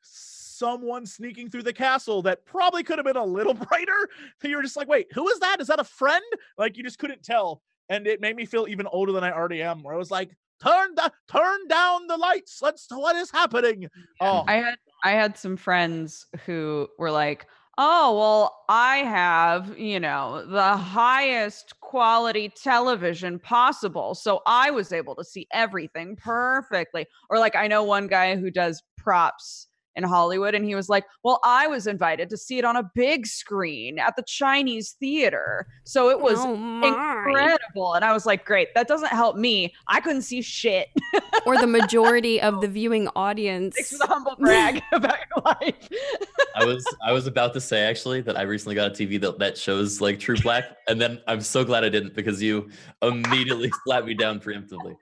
someone 0.00 1.06
sneaking 1.06 1.50
through 1.50 1.62
the 1.62 1.72
castle 1.72 2.22
that 2.22 2.44
probably 2.44 2.82
could 2.82 2.98
have 2.98 3.06
been 3.06 3.16
a 3.16 3.24
little 3.24 3.54
brighter. 3.68 4.08
you 4.42 4.56
were 4.56 4.62
just 4.62 4.76
like, 4.76 4.88
wait, 4.88 5.08
who 5.12 5.28
is 5.28 5.38
that? 5.40 5.60
Is 5.60 5.68
that 5.68 5.80
a 5.80 5.84
friend? 5.84 6.24
Like 6.58 6.76
you 6.76 6.82
just 6.82 6.98
couldn't 6.98 7.22
tell, 7.22 7.62
and 7.88 8.06
it 8.06 8.20
made 8.20 8.36
me 8.36 8.46
feel 8.46 8.66
even 8.68 8.86
older 8.86 9.12
than 9.12 9.24
I 9.24 9.32
already 9.32 9.62
am. 9.62 9.82
Where 9.82 9.94
I 9.94 9.98
was 9.98 10.10
like, 10.10 10.36
turn 10.62 10.94
the 10.94 11.12
turn 11.30 11.66
down 11.68 12.06
the 12.06 12.16
lights. 12.16 12.60
Let's. 12.62 12.86
What 12.90 13.16
is 13.16 13.30
happening? 13.30 13.88
Oh, 14.20 14.42
I 14.46 14.54
had 14.54 14.76
I 15.04 15.10
had 15.12 15.36
some 15.36 15.56
friends 15.56 16.26
who 16.46 16.88
were 16.98 17.10
like, 17.10 17.46
"Oh, 17.78 18.16
well, 18.18 18.64
I 18.68 18.98
have, 18.98 19.76
you 19.78 19.98
know, 20.00 20.44
the 20.46 20.76
highest 20.76 21.80
quality 21.80 22.48
television 22.48 23.38
possible, 23.40 24.14
so 24.14 24.42
I 24.46 24.70
was 24.70 24.92
able 24.92 25.16
to 25.16 25.24
see 25.24 25.46
everything 25.52 26.16
perfectly." 26.16 27.06
Or 27.30 27.38
like 27.38 27.56
I 27.56 27.66
know 27.68 27.82
one 27.84 28.06
guy 28.06 28.36
who 28.36 28.50
does 28.50 28.82
props 28.96 29.66
in 29.96 30.04
Hollywood 30.04 30.54
and 30.54 30.64
he 30.64 30.74
was 30.74 30.88
like, 30.88 31.04
"Well, 31.22 31.40
I 31.44 31.66
was 31.66 31.86
invited 31.86 32.30
to 32.30 32.36
see 32.36 32.58
it 32.58 32.64
on 32.64 32.76
a 32.76 32.90
big 32.94 33.26
screen 33.26 33.98
at 33.98 34.16
the 34.16 34.22
Chinese 34.22 34.96
theater." 34.98 35.66
So 35.84 36.10
it 36.10 36.20
was 36.20 36.38
oh 36.38 36.54
incredible. 36.54 37.94
And 37.94 38.04
I 38.04 38.12
was 38.12 38.26
like, 38.26 38.44
"Great. 38.44 38.74
That 38.74 38.88
doesn't 38.88 39.08
help 39.08 39.36
me. 39.36 39.74
I 39.88 40.00
couldn't 40.00 40.22
see 40.22 40.42
shit." 40.42 40.88
or 41.46 41.58
the 41.58 41.66
majority 41.66 42.40
of 42.40 42.60
the 42.60 42.68
viewing 42.82 43.08
audience. 43.16 43.74
Thanks 43.76 43.90
for 43.90 43.98
the 43.98 44.06
humble 44.06 44.36
brag 44.36 44.82
about 44.92 45.16
your 45.34 45.42
life. 45.44 45.88
I 46.54 46.64
was 46.64 46.84
I 47.04 47.12
was 47.12 47.26
about 47.26 47.52
to 47.54 47.60
say 47.60 47.82
actually 47.82 48.20
that 48.22 48.36
I 48.36 48.42
recently 48.42 48.74
got 48.74 48.88
a 48.88 48.94
TV 48.94 49.20
that, 49.20 49.38
that 49.38 49.58
shows 49.58 50.00
like 50.00 50.18
True 50.18 50.36
Black, 50.42 50.64
and 50.88 51.00
then 51.00 51.20
I'm 51.26 51.40
so 51.40 51.64
glad 51.64 51.84
I 51.84 51.88
didn't 51.88 52.14
because 52.14 52.42
you 52.42 52.68
immediately 53.00 53.70
slapped 53.84 54.06
me 54.06 54.14
down 54.14 54.40
preemptively. 54.40 54.96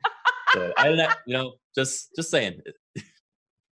So 0.52 0.72
I 0.76 0.88
didn't, 0.88 1.12
you 1.26 1.36
know, 1.36 1.54
just 1.74 2.14
just 2.16 2.30
saying, 2.30 2.60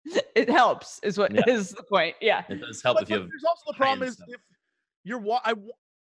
it, 0.34 0.48
helps 0.48 1.00
is 1.02 1.18
what 1.18 1.32
is 1.48 1.72
Yeah. 1.72 1.76
the 1.76 1.82
point 1.84 2.16
yeah 2.20 2.42
it 2.48 2.60
does 2.60 2.82
help 2.82 2.96
but, 2.96 3.04
if 3.04 3.10
you 3.10 3.16
have. 3.16 3.28
there's 3.28 3.44
also 3.44 3.62
the 3.66 3.74
problem 3.74 4.06
is 4.06 4.14
stuff. 4.14 4.28
if 4.30 4.40
you're 5.04 5.18
wa- 5.18 5.40
I 5.44 5.54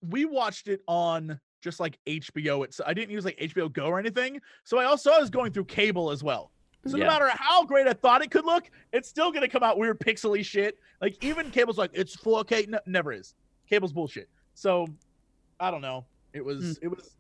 we 0.09 0.25
watched 0.25 0.69
it 0.69 0.83
on 0.89 1.39
just 1.63 1.81
like 1.81 1.99
HBO. 2.07 2.65
It's 2.65 2.81
I 2.85 2.93
didn't 2.93 3.11
use 3.11 3.25
like 3.25 3.39
HBO 3.39 3.73
Go 3.73 3.85
or 3.85 3.99
anything. 3.99 4.41
So 4.65 4.79
I 4.79 4.85
also 4.85 5.11
was 5.19 5.31
going 5.31 5.53
through 5.53 5.67
cable 5.67 6.11
as 6.11 6.23
well. 6.23 6.51
So 6.85 6.97
no 6.97 7.07
matter 7.07 7.31
how 7.33 7.65
great 7.65 7.87
I 7.87 7.93
thought 7.93 8.23
it 8.23 8.33
could 8.33 8.45
look, 8.45 8.69
it's 8.93 9.09
still 9.09 9.31
gonna 9.31 9.49
come 9.49 9.63
out 9.63 9.79
weird 9.79 10.01
pixely 10.01 10.45
shit. 10.45 10.77
Like 11.01 11.23
even 11.23 11.51
cable's 11.53 11.79
like 11.79 11.93
it's 11.95 12.17
4K. 12.17 12.69
No, 12.69 12.81
never 12.87 13.13
is. 13.13 13.35
Cable's 13.71 13.93
bullshit. 13.93 14.29
So 14.55 14.89
I 15.61 15.71
don't 15.71 15.81
know. 15.81 16.05
It 16.33 16.45
was 16.45 16.79
hmm. 16.79 16.87
it 16.87 16.89
was 16.89 17.17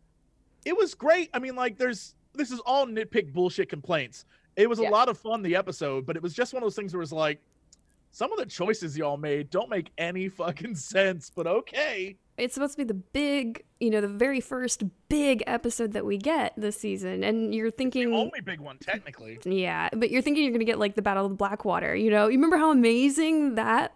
it 0.64 0.76
was 0.76 0.94
great. 0.94 1.30
I 1.32 1.38
mean, 1.38 1.54
like 1.54 1.78
there's 1.78 2.16
this 2.34 2.50
is 2.50 2.59
all 2.60 2.86
nitpick 2.86 3.32
bullshit 3.32 3.68
complaints. 3.68 4.24
It 4.56 4.68
was 4.68 4.78
a 4.78 4.82
lot 4.84 5.08
of 5.08 5.18
fun 5.18 5.42
the 5.42 5.56
episode, 5.56 6.06
but 6.06 6.16
it 6.16 6.22
was 6.22 6.34
just 6.34 6.52
one 6.52 6.62
of 6.62 6.66
those 6.66 6.76
things 6.76 6.92
where 6.94 7.02
it's 7.02 7.12
like 7.12 7.40
some 8.10 8.30
of 8.32 8.38
the 8.38 8.44
choices 8.46 8.96
y'all 8.98 9.16
made 9.16 9.48
don't 9.50 9.70
make 9.70 9.90
any 9.98 10.28
fucking 10.40 10.74
sense, 10.74 11.30
but 11.34 11.46
okay. 11.46 12.16
it's 12.36 12.52
supposed 12.54 12.72
to 12.76 12.78
be 12.78 12.84
the 12.84 12.92
big, 12.94 13.64
you 13.80 13.88
know, 13.88 14.02
the 14.02 14.08
very 14.08 14.40
first 14.40 14.82
big 15.08 15.42
episode 15.46 15.92
that 15.92 16.04
we 16.04 16.18
get 16.18 16.52
this 16.56 16.76
season, 16.78 17.24
and 17.24 17.54
you're 17.54 17.70
The 17.70 17.76
thinking, 17.78 18.12
only 18.14 18.40
big 18.42 18.60
one, 18.60 18.76
technically. 18.78 19.38
yeah, 19.44 19.88
but 19.94 20.10
you're 20.10 20.20
thinking 20.22 20.42
you're 20.44 20.52
gonna 20.52 20.64
get 20.64 20.78
like 20.78 20.94
the 20.94 21.02
Battle 21.02 21.24
of 21.26 21.38
Blackwater. 21.38 21.94
You 21.96 22.10
know, 22.10 22.24
you 22.28 22.36
remember 22.36 22.58
how 22.58 22.70
amazing 22.70 23.54
that 23.54 23.94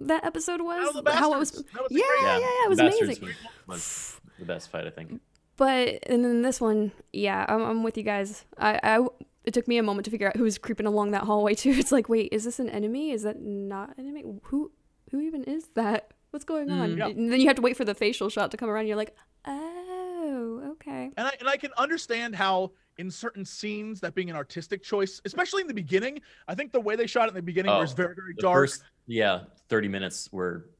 that 0.00 0.24
episode 0.26 0.60
was? 0.60 0.84
Battle 0.84 0.98
of 0.98 1.04
the 1.06 1.12
how 1.12 1.34
it 1.34 1.38
was, 1.38 1.50
That 1.52 1.82
was 1.84 1.90
yeah, 1.90 2.02
yeah, 2.20 2.38
yeah, 2.38 2.64
it 2.64 2.68
was 2.68 2.78
Bastards 2.78 3.02
amazing. 3.02 3.24
Was, 3.66 3.76
was 3.76 4.20
the 4.38 4.44
best 4.44 4.70
fight, 4.70 4.86
I 4.86 4.90
think. 4.90 5.20
But 5.56 6.00
and 6.06 6.22
then 6.24 6.42
this 6.42 6.60
one, 6.60 6.92
yeah, 7.12 7.46
I'm, 7.48 7.62
I'm 7.62 7.82
with 7.84 7.96
you 7.96 8.02
guys. 8.02 8.44
I, 8.58 8.78
I 8.82 9.06
it 9.44 9.52
took 9.54 9.68
me 9.68 9.76
a 9.78 9.82
moment 9.82 10.04
to 10.06 10.10
figure 10.10 10.26
out 10.28 10.36
who 10.36 10.44
was 10.44 10.58
creeping 10.58 10.86
along 10.86 11.10
that 11.12 11.22
hallway 11.24 11.54
too. 11.54 11.70
It's 11.70 11.92
like, 11.92 12.08
wait, 12.08 12.30
is 12.32 12.44
this 12.44 12.58
an 12.58 12.68
enemy? 12.70 13.10
Is 13.10 13.22
that 13.22 13.40
not 13.40 13.96
an 13.98 14.06
enemy? 14.06 14.24
Who 14.44 14.72
who 15.10 15.20
even 15.20 15.44
is 15.44 15.66
that? 15.74 16.12
What's 16.30 16.44
going 16.44 16.70
on? 16.70 16.90
Mm. 16.96 16.98
Yeah. 16.98 17.06
And 17.08 17.30
then 17.30 17.40
you 17.40 17.46
have 17.46 17.56
to 17.56 17.62
wait 17.62 17.76
for 17.76 17.84
the 17.84 17.94
facial 17.94 18.28
shot 18.28 18.50
to 18.50 18.56
come 18.56 18.68
around. 18.68 18.80
And 18.80 18.88
you're 18.88 18.96
like, 18.96 19.14
oh, 19.46 20.62
okay. 20.72 21.10
And 21.16 21.26
I 21.26 21.32
and 21.40 21.48
I 21.48 21.56
can 21.56 21.70
understand 21.76 22.34
how 22.34 22.72
in 22.98 23.10
certain 23.10 23.44
scenes 23.44 24.00
that 24.00 24.14
being 24.14 24.30
an 24.30 24.36
artistic 24.36 24.82
choice, 24.82 25.20
especially 25.24 25.60
in 25.62 25.68
the 25.68 25.74
beginning, 25.74 26.20
I 26.48 26.54
think 26.54 26.72
the 26.72 26.80
way 26.80 26.96
they 26.96 27.06
shot 27.06 27.26
it 27.26 27.28
in 27.30 27.34
the 27.34 27.42
beginning 27.42 27.72
Oh, 27.72 27.80
was 27.80 27.92
very 27.92 28.14
very 28.14 28.34
dark. 28.38 28.56
first, 28.60 28.82
yeah, 29.06 29.40
30 29.68 29.88
minutes 29.88 30.28
were 30.32 30.70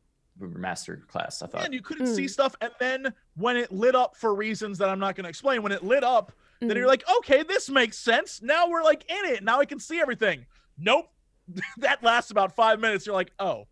master 0.40 1.04
class. 1.08 1.42
I 1.42 1.46
thought. 1.46 1.64
and 1.64 1.72
you 1.74 1.80
couldn't 1.82 2.06
see 2.08 2.24
Mm. 2.24 2.30
stuff. 2.30 2.56
And 2.60 2.72
then 2.80 3.14
when 3.36 3.56
it 3.56 3.70
lit 3.72 3.94
up 3.94 4.16
for 4.16 4.34
reasons 4.34 4.78
that 4.78 4.88
I'm 4.88 4.98
not 4.98 5.14
going 5.14 5.24
to 5.24 5.28
explain, 5.30 5.62
when 5.62 5.70
it 5.72 5.84
lit 5.84 6.02
up, 6.02 6.32
then 6.60 6.70
Mm. 6.70 6.76
you're 6.76 6.86
like, 6.86 7.04
okay, 7.18 7.42
this 7.42 7.68
makes 7.68 7.98
sense. 7.98 8.40
Now 8.42 8.68
we're 8.68 8.82
like 8.82 9.04
in 9.10 9.32
it. 9.32 9.42
Now 9.44 9.60
I 9.60 9.64
can 9.64 9.78
see 9.78 10.00
everything. 10.00 10.46
Nope. 10.78 11.10
that 11.78 12.02
lasts 12.02 12.30
about 12.30 12.54
five 12.56 12.80
minutes. 12.80 13.06
You're 13.06 13.14
like, 13.14 13.32
oh, 13.38 13.66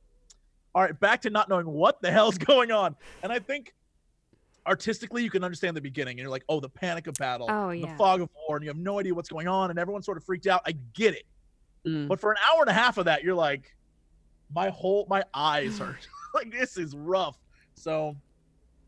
all 0.74 0.82
right, 0.82 0.98
back 0.98 1.22
to 1.22 1.30
not 1.30 1.48
knowing 1.48 1.66
what 1.66 2.00
the 2.02 2.10
hell's 2.10 2.38
going 2.52 2.70
on. 2.70 2.96
And 3.22 3.32
I 3.32 3.38
think 3.38 3.74
artistically, 4.66 5.22
you 5.22 5.30
can 5.30 5.42
understand 5.44 5.76
the 5.76 5.80
beginning. 5.80 6.12
And 6.12 6.20
you're 6.20 6.30
like, 6.30 6.44
oh, 6.48 6.60
the 6.60 6.68
panic 6.68 7.06
of 7.06 7.14
battle, 7.14 7.46
Oh, 7.50 7.70
the 7.70 7.88
fog 7.98 8.20
of 8.20 8.28
war, 8.46 8.56
and 8.56 8.64
you 8.64 8.70
have 8.70 8.76
no 8.78 8.98
idea 8.98 9.14
what's 9.14 9.28
going 9.28 9.48
on, 9.48 9.70
and 9.70 9.78
everyone's 9.78 10.06
sort 10.06 10.16
of 10.16 10.24
freaked 10.24 10.46
out. 10.46 10.62
I 10.66 10.72
get 10.94 11.14
it. 11.14 11.24
Mm. 11.86 12.09
But 12.09 12.20
for 12.20 12.30
an 12.30 12.38
hour 12.48 12.60
and 12.60 12.70
a 12.70 12.74
half 12.74 12.96
of 12.98 13.06
that, 13.06 13.24
you're 13.24 13.34
like, 13.34 13.74
my 14.54 14.68
whole 14.68 15.06
my 15.09 15.24
eyes 15.34 15.78
hurt. 15.78 16.06
like 16.34 16.50
this 16.52 16.76
is 16.76 16.94
rough. 16.94 17.38
So 17.74 18.16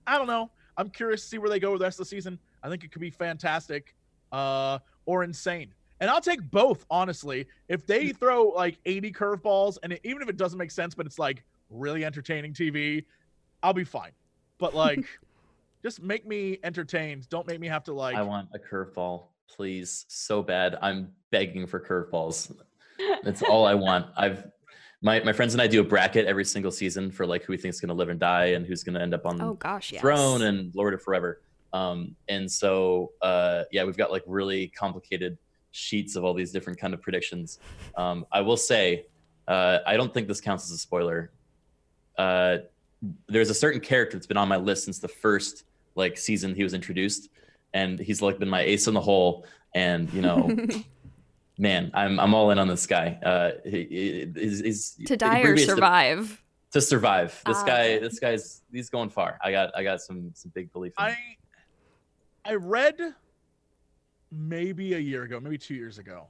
I 0.07 0.17
don't 0.19 0.27
know. 0.27 0.51
I'm 0.77 0.91
curious 0.91 1.23
to 1.23 1.29
see 1.29 1.39
where 1.39 1.51
they 1.51 1.59
go 1.61 1.73
with 1.73 1.81
the 1.81 1.87
rest 1.87 1.99
of 2.01 2.07
the 2.07 2.11
season. 2.11 2.39
I 2.65 2.69
think 2.71 2.83
it 2.83 2.91
could 2.91 3.03
be 3.03 3.11
fantastic, 3.11 3.95
uh, 4.33 4.79
or 5.05 5.23
insane. 5.23 5.73
And 6.01 6.11
I'll 6.11 6.21
take 6.21 6.51
both, 6.51 6.85
honestly. 6.91 7.47
If 7.69 7.87
they 7.87 8.09
throw 8.09 8.49
like 8.49 8.79
80 8.87 9.13
curveballs, 9.13 9.79
and 9.83 9.93
it, 9.93 10.01
even 10.03 10.23
if 10.23 10.29
it 10.29 10.37
doesn't 10.37 10.59
make 10.59 10.71
sense, 10.71 10.95
but 10.95 11.07
it's 11.07 11.19
like 11.19 11.45
really 11.71 12.05
entertaining 12.05 12.55
TV, 12.55 13.05
I'll 13.63 13.75
be 13.75 13.85
fine. 13.85 14.11
But 14.59 14.75
like, 14.75 15.05
just 15.83 16.03
make 16.03 16.27
me 16.27 16.59
entertained. 16.65 17.29
Don't 17.29 17.47
make 17.47 17.61
me 17.61 17.69
have 17.69 17.85
to 17.85 17.93
like. 17.93 18.17
I 18.17 18.23
want 18.23 18.49
a 18.55 18.59
curveball, 18.59 19.25
please, 19.47 20.07
so 20.09 20.43
bad. 20.43 20.79
I'm 20.81 21.13
begging 21.31 21.67
for 21.67 21.79
curveballs. 21.79 22.55
That's 23.23 23.43
all 23.43 23.67
I 23.67 23.75
want. 23.75 24.07
I've 24.17 24.45
my 25.03 25.21
my 25.21 25.33
friends 25.35 25.53
and 25.53 25.61
I 25.61 25.67
do 25.67 25.81
a 25.81 25.85
bracket 25.85 26.27
every 26.27 26.47
single 26.47 26.73
season 26.73 27.11
for 27.11 27.27
like 27.27 27.45
who 27.45 27.53
we 27.53 27.59
think 27.59 27.75
is 27.75 27.81
going 27.81 27.89
to 27.89 27.95
live 27.95 28.09
and 28.09 28.19
die 28.19 28.47
and 28.47 28.67
who's 28.67 28.83
going 28.83 28.95
to 28.95 29.03
end 29.03 29.13
up 29.13 29.27
on 29.27 29.41
Oh 29.41 29.55
gosh, 29.55 29.93
yes. 29.93 30.01
throne 30.01 30.43
and 30.43 30.75
Lord 30.75 30.95
of 30.95 31.03
Forever. 31.03 31.43
Um, 31.75 32.15
and 32.29 32.51
so 32.51 33.13
uh, 33.21 33.65
yeah, 33.73 33.85
we've 33.85 33.97
got 33.97 34.11
like 34.11 34.23
really 34.27 34.69
complicated 34.69 35.37
sheets 35.73 36.15
of 36.15 36.25
all 36.25 36.33
these 36.33 36.53
different 36.53 36.79
kind 36.79 36.95
of 36.95 37.03
predictions. 37.03 37.59
Um, 37.97 38.25
I 38.33 38.41
will 38.43 38.57
say, 38.57 39.07
uh, 39.49 39.79
I 39.87 39.97
don't 39.97 40.15
think 40.15 40.29
this 40.29 40.41
counts 40.41 40.65
as 40.65 40.71
a 40.71 40.79
spoiler. 40.79 41.33
Uh, 42.17 42.59
there's 43.29 43.51
a 43.51 43.55
certain 43.55 43.81
character 43.81 44.17
that's 44.17 44.27
been 44.29 44.37
on 44.37 44.49
my 44.49 44.57
list 44.57 44.85
since 44.85 44.99
the 45.01 45.09
first 45.09 45.65
like 45.97 46.17
season 46.17 46.55
he 46.55 46.63
was 46.63 46.75
introduced, 46.75 47.29
and 47.75 47.99
he's 47.99 48.23
like 48.23 48.39
been 48.39 48.49
my 48.49 48.61
ace 48.63 48.87
in 48.87 48.95
the 48.95 49.01
hole. 49.01 49.45
And 49.75 50.13
you 50.13 50.23
know, 50.23 50.49
man, 51.59 51.91
I'm 51.93 52.21
I'm 52.21 52.35
all 52.35 52.51
in 52.53 52.59
on 52.59 52.69
this 52.69 52.87
guy. 52.87 53.19
Uh, 53.25 53.51
he, 53.65 53.85
he, 53.91 54.33
he's, 54.41 54.61
he's 54.61 54.91
to 55.07 55.17
die 55.17 55.39
or 55.39 55.41
abbreviates 55.41 55.67
to- 55.67 55.75
survive. 55.75 56.43
to 56.73 56.81
survive. 56.81 57.43
This 57.47 57.57
Ah, 57.59 57.65
guy, 57.67 57.99
this 57.99 58.19
guy's 58.21 58.63
he's 58.73 58.89
going 58.91 59.11
far. 59.11 59.39
I 59.43 59.51
got 59.51 59.77
I 59.77 59.83
got 59.83 60.01
some 60.01 60.31
some 60.35 60.53
big 60.55 60.73
belief. 60.73 60.93
In 60.99 61.05
I 61.05 61.11
him. 61.11 61.17
I 62.45 62.55
read 62.55 63.01
maybe 64.31 64.95
a 64.95 64.99
year 64.99 65.23
ago, 65.23 65.41
maybe 65.41 65.59
two 65.59 65.75
years 65.75 65.99
ago, 65.99 66.29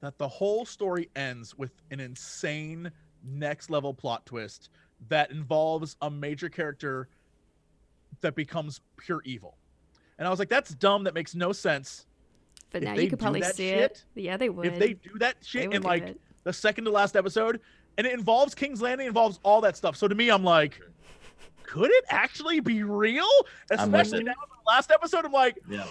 that 0.00 0.18
the 0.18 0.28
whole 0.28 0.64
story 0.64 1.08
ends 1.16 1.56
with 1.56 1.72
an 1.90 2.00
insane 2.00 2.90
next 3.24 3.70
level 3.70 3.94
plot 3.94 4.26
twist 4.26 4.68
that 5.08 5.30
involves 5.30 5.96
a 6.02 6.10
major 6.10 6.48
character 6.48 7.08
that 8.20 8.34
becomes 8.34 8.80
pure 8.98 9.22
evil. 9.24 9.56
And 10.18 10.26
I 10.26 10.30
was 10.30 10.38
like, 10.38 10.48
that's 10.48 10.74
dumb. 10.74 11.04
That 11.04 11.14
makes 11.14 11.34
no 11.34 11.52
sense. 11.52 12.06
But 12.70 12.82
if 12.82 12.88
now 12.88 12.94
you 12.94 13.08
could 13.08 13.18
probably 13.18 13.40
that 13.40 13.56
see 13.56 13.70
shit- 13.70 14.04
it. 14.14 14.22
Yeah, 14.22 14.36
they 14.36 14.48
would. 14.48 14.66
If 14.66 14.78
they 14.78 14.94
do 14.94 15.18
that 15.20 15.36
shit 15.40 15.72
in 15.72 15.82
like 15.82 16.08
it. 16.08 16.20
the 16.44 16.52
second 16.52 16.84
to 16.84 16.90
last 16.90 17.16
episode, 17.16 17.60
and 17.96 18.06
it 18.06 18.12
involves 18.12 18.54
King's 18.54 18.82
Landing, 18.82 19.06
involves 19.06 19.40
all 19.42 19.60
that 19.62 19.76
stuff. 19.76 19.96
So 19.96 20.08
to 20.08 20.14
me, 20.14 20.30
I'm 20.30 20.44
like, 20.44 20.80
could 21.64 21.90
it 21.90 22.04
actually 22.10 22.60
be 22.60 22.82
real? 22.82 23.28
Especially 23.70 24.22
now 24.22 24.32
in 24.32 24.36
the 24.64 24.70
last 24.70 24.90
episode, 24.90 25.24
I'm 25.24 25.32
like, 25.32 25.58
Yeah. 25.68 25.86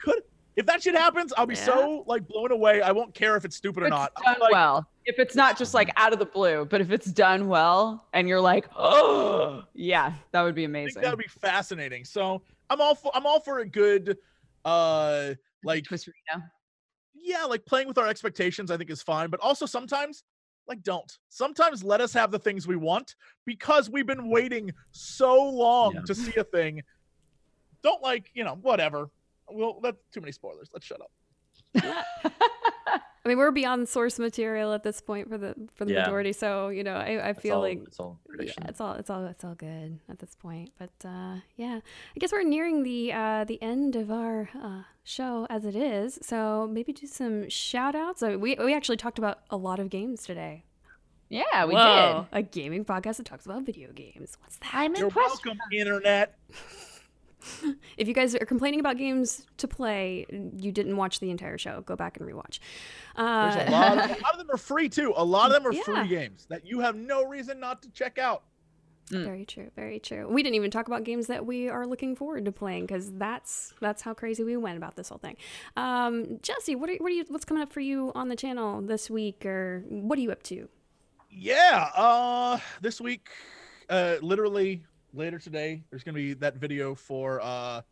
could 0.00 0.22
if 0.54 0.66
that 0.66 0.82
shit 0.82 0.94
happens, 0.94 1.32
I'll 1.36 1.46
be 1.46 1.54
Yeah. 1.54 1.64
so 1.64 2.04
like 2.06 2.26
blown 2.28 2.52
away. 2.52 2.82
I 2.82 2.92
won't 2.92 3.14
care 3.14 3.36
if 3.36 3.44
it's 3.46 3.56
stupid 3.56 3.84
or 3.84 3.86
If 3.86 3.90
not. 3.90 4.12
it's 4.16 4.26
I'll 4.26 4.34
done 4.34 4.40
like, 4.42 4.52
well. 4.52 4.86
If 5.06 5.18
it's 5.18 5.34
not 5.34 5.56
just 5.56 5.72
like 5.72 5.90
out 5.96 6.12
of 6.12 6.18
the 6.18 6.26
blue, 6.26 6.66
but 6.66 6.80
if 6.80 6.90
it's 6.90 7.06
done 7.06 7.48
well 7.48 8.06
and 8.12 8.28
you're 8.28 8.40
like, 8.40 8.66
oh, 8.76 9.62
yeah, 9.72 10.12
that 10.32 10.42
would 10.42 10.54
be 10.54 10.64
amazing. 10.64 11.02
that 11.02 11.10
would 11.10 11.18
be 11.18 11.26
fascinating. 11.40 12.04
So 12.04 12.42
I'm 12.68 12.80
all 12.80 12.94
for 12.94 13.10
I'm 13.14 13.24
all 13.26 13.40
for 13.40 13.60
a 13.60 13.66
good 13.68 14.18
uh 14.64 15.34
like 15.64 15.84
Twist 15.84 16.08
yeah, 17.14 17.44
like 17.44 17.64
playing 17.64 17.88
with 17.88 17.98
our 17.98 18.08
expectations, 18.08 18.70
I 18.70 18.76
think 18.76 18.90
is 18.90 19.02
fine. 19.02 19.30
But 19.30 19.40
also 19.40 19.64
sometimes, 19.64 20.24
like, 20.68 20.82
don't. 20.82 21.18
Sometimes 21.28 21.82
let 21.82 22.00
us 22.00 22.12
have 22.12 22.30
the 22.30 22.38
things 22.38 22.66
we 22.66 22.76
want 22.76 23.16
because 23.46 23.90
we've 23.90 24.06
been 24.06 24.30
waiting 24.30 24.70
so 24.92 25.42
long 25.42 25.94
Yeah. 25.94 26.00
to 26.02 26.14
see 26.14 26.34
a 26.36 26.44
thing. 26.44 26.82
Don't 27.82 28.02
like, 28.02 28.30
you 28.34 28.44
know, 28.44 28.54
whatever. 28.62 29.08
Well, 29.50 29.80
that's 29.82 29.98
too 30.12 30.20
many 30.20 30.32
spoilers. 30.32 30.70
Let's 30.72 30.86
shut 30.86 31.00
up. 31.00 31.10
I 33.24 33.28
mean, 33.28 33.38
we're 33.38 33.52
beyond 33.52 33.88
source 33.88 34.18
material 34.18 34.72
at 34.72 34.82
this 34.82 35.00
point 35.00 35.28
for 35.28 35.38
the 35.38 35.54
for 35.74 35.84
the 35.84 35.92
Yeah. 35.92 36.00
majority. 36.02 36.32
So 36.32 36.68
you 36.70 36.82
know, 36.82 36.96
I, 36.96 37.28
I 37.28 37.32
feel 37.34 37.56
all, 37.56 37.60
like 37.62 37.80
it's 37.86 38.00
all 38.00 38.18
yeah, 38.40 38.52
it's 38.68 38.80
all 38.80 38.94
it's 38.94 39.10
all 39.10 39.24
it's 39.26 39.44
all 39.44 39.54
good 39.54 40.00
at 40.08 40.18
this 40.18 40.34
point. 40.34 40.72
But 40.78 40.90
uh, 41.04 41.36
yeah, 41.56 41.78
I 42.16 42.18
guess 42.18 42.32
we're 42.32 42.42
nearing 42.42 42.82
the 42.82 43.12
uh, 43.12 43.44
the 43.44 43.62
end 43.62 43.94
of 43.94 44.10
our 44.10 44.50
uh, 44.60 44.82
show 45.04 45.46
as 45.48 45.64
it 45.64 45.76
is. 45.76 46.18
So 46.22 46.68
maybe 46.70 46.92
do 46.92 47.06
some 47.06 47.48
shout 47.48 47.94
outs. 47.94 48.22
Uh, 48.24 48.36
we 48.40 48.56
we 48.56 48.74
actually 48.74 48.96
talked 48.96 49.18
about 49.18 49.40
a 49.50 49.56
lot 49.56 49.78
of 49.78 49.88
games 49.88 50.24
today. 50.24 50.64
yeah, 51.28 51.64
we 51.64 51.74
Whoa, 51.74 52.26
A 52.32 52.42
gaming 52.42 52.84
podcast 52.84 53.18
that 53.18 53.26
talks 53.26 53.46
about 53.46 53.62
video 53.62 53.92
games. 53.92 54.36
What's 54.40 54.56
that? 54.56 54.70
I'm 54.74 54.96
You're 54.96 55.04
impressed. 55.06 55.44
welcome, 55.46 55.60
internet. 55.72 56.34
If 57.96 58.08
you 58.08 58.14
guys 58.14 58.34
are 58.34 58.46
complaining 58.46 58.80
about 58.80 58.96
games 58.96 59.46
to 59.58 59.68
play, 59.68 60.26
you 60.56 60.72
didn't 60.72 60.96
watch 60.96 61.20
the 61.20 61.30
entire 61.30 61.58
show. 61.58 61.82
Go 61.82 61.94
back 61.96 62.18
and 62.18 62.28
rewatch. 62.28 62.58
Uh, 63.16 63.50
There's 63.54 63.68
a 63.68 63.70
lot, 63.70 63.92
of, 63.98 64.10
a 64.18 64.22
lot 64.22 64.32
of 64.32 64.38
them 64.38 64.50
are 64.50 64.56
free 64.56 64.88
too. 64.88 65.12
A 65.16 65.24
lot 65.24 65.46
of 65.48 65.52
them 65.52 65.66
are 65.66 65.72
Yeah. 65.72 65.82
free 65.82 66.08
games 66.08 66.46
that 66.48 66.64
you 66.66 66.80
have 66.80 66.96
no 66.96 67.24
reason 67.24 67.60
not 67.60 67.82
to 67.82 67.90
check 67.90 68.18
out. 68.18 68.42
Mm. 69.10 69.24
Very 69.24 69.44
true, 69.44 69.70
very 69.76 69.98
true. 69.98 70.26
We 70.28 70.42
didn't 70.42 70.54
even 70.54 70.70
talk 70.70 70.86
about 70.86 71.04
games 71.04 71.26
that 71.26 71.44
we 71.44 71.68
are 71.68 71.86
looking 71.86 72.16
forward 72.16 72.44
to 72.46 72.52
playing 72.52 72.86
because 72.86 73.12
that's 73.12 73.74
that's 73.80 74.00
how 74.02 74.14
crazy 74.14 74.42
we 74.44 74.56
went 74.56 74.76
about 74.78 74.96
this 74.96 75.08
whole 75.10 75.18
thing. 75.18 75.36
Um, 75.76 76.38
Jesse, 76.40 76.74
what 76.76 76.88
are 76.88 76.94
what 76.94 77.10
are 77.10 77.14
you 77.14 77.24
what's 77.28 77.44
coming 77.44 77.62
up 77.62 77.72
for 77.72 77.80
you 77.80 78.12
on 78.14 78.28
the 78.28 78.36
channel 78.36 78.80
this 78.80 79.10
week, 79.10 79.44
or 79.44 79.84
what 79.88 80.18
are 80.18 80.22
you 80.22 80.30
up 80.32 80.42
to? 80.44 80.68
Yeah, 81.30 81.88
uh 81.94 82.58
this 82.80 83.00
week, 83.00 83.28
uh 83.90 84.16
literally 84.22 84.84
later 85.12 85.38
today, 85.38 85.82
there's 85.90 86.02
gonna 86.02 86.14
be 86.16 86.34
that 86.34 86.56
video 86.56 86.94
for 86.94 87.40
uh 87.42 87.82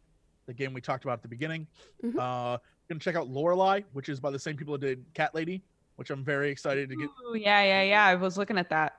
the 0.47 0.55
game 0.55 0.73
we 0.73 0.81
talked 0.81 1.05
about 1.05 1.15
at 1.15 1.23
the 1.23 1.29
beginning. 1.29 1.67
Mhm. 2.03 2.19
Uh 2.19 2.59
gonna 2.89 3.01
check 3.01 3.17
out 3.17 3.29
Lorelai, 3.29 3.85
which 3.93 4.09
is 4.09 4.21
by 4.21 4.31
the 4.31 4.39
same 4.39 4.57
people 4.57 4.73
that 4.77 4.81
did 4.81 5.05
Cat 5.15 5.35
Lady, 5.35 5.63
which 5.97 6.11
I'm 6.11 6.25
very 6.25 6.51
excited 6.51 6.89
to 6.89 6.97
get. 6.97 7.09
Ooh, 7.29 7.35
yeah, 7.37 7.63
yeah, 7.63 7.83
yeah. 7.83 8.05
I 8.05 8.15
was 8.15 8.37
looking 8.37 8.59
at 8.59 8.69
that. 8.71 8.95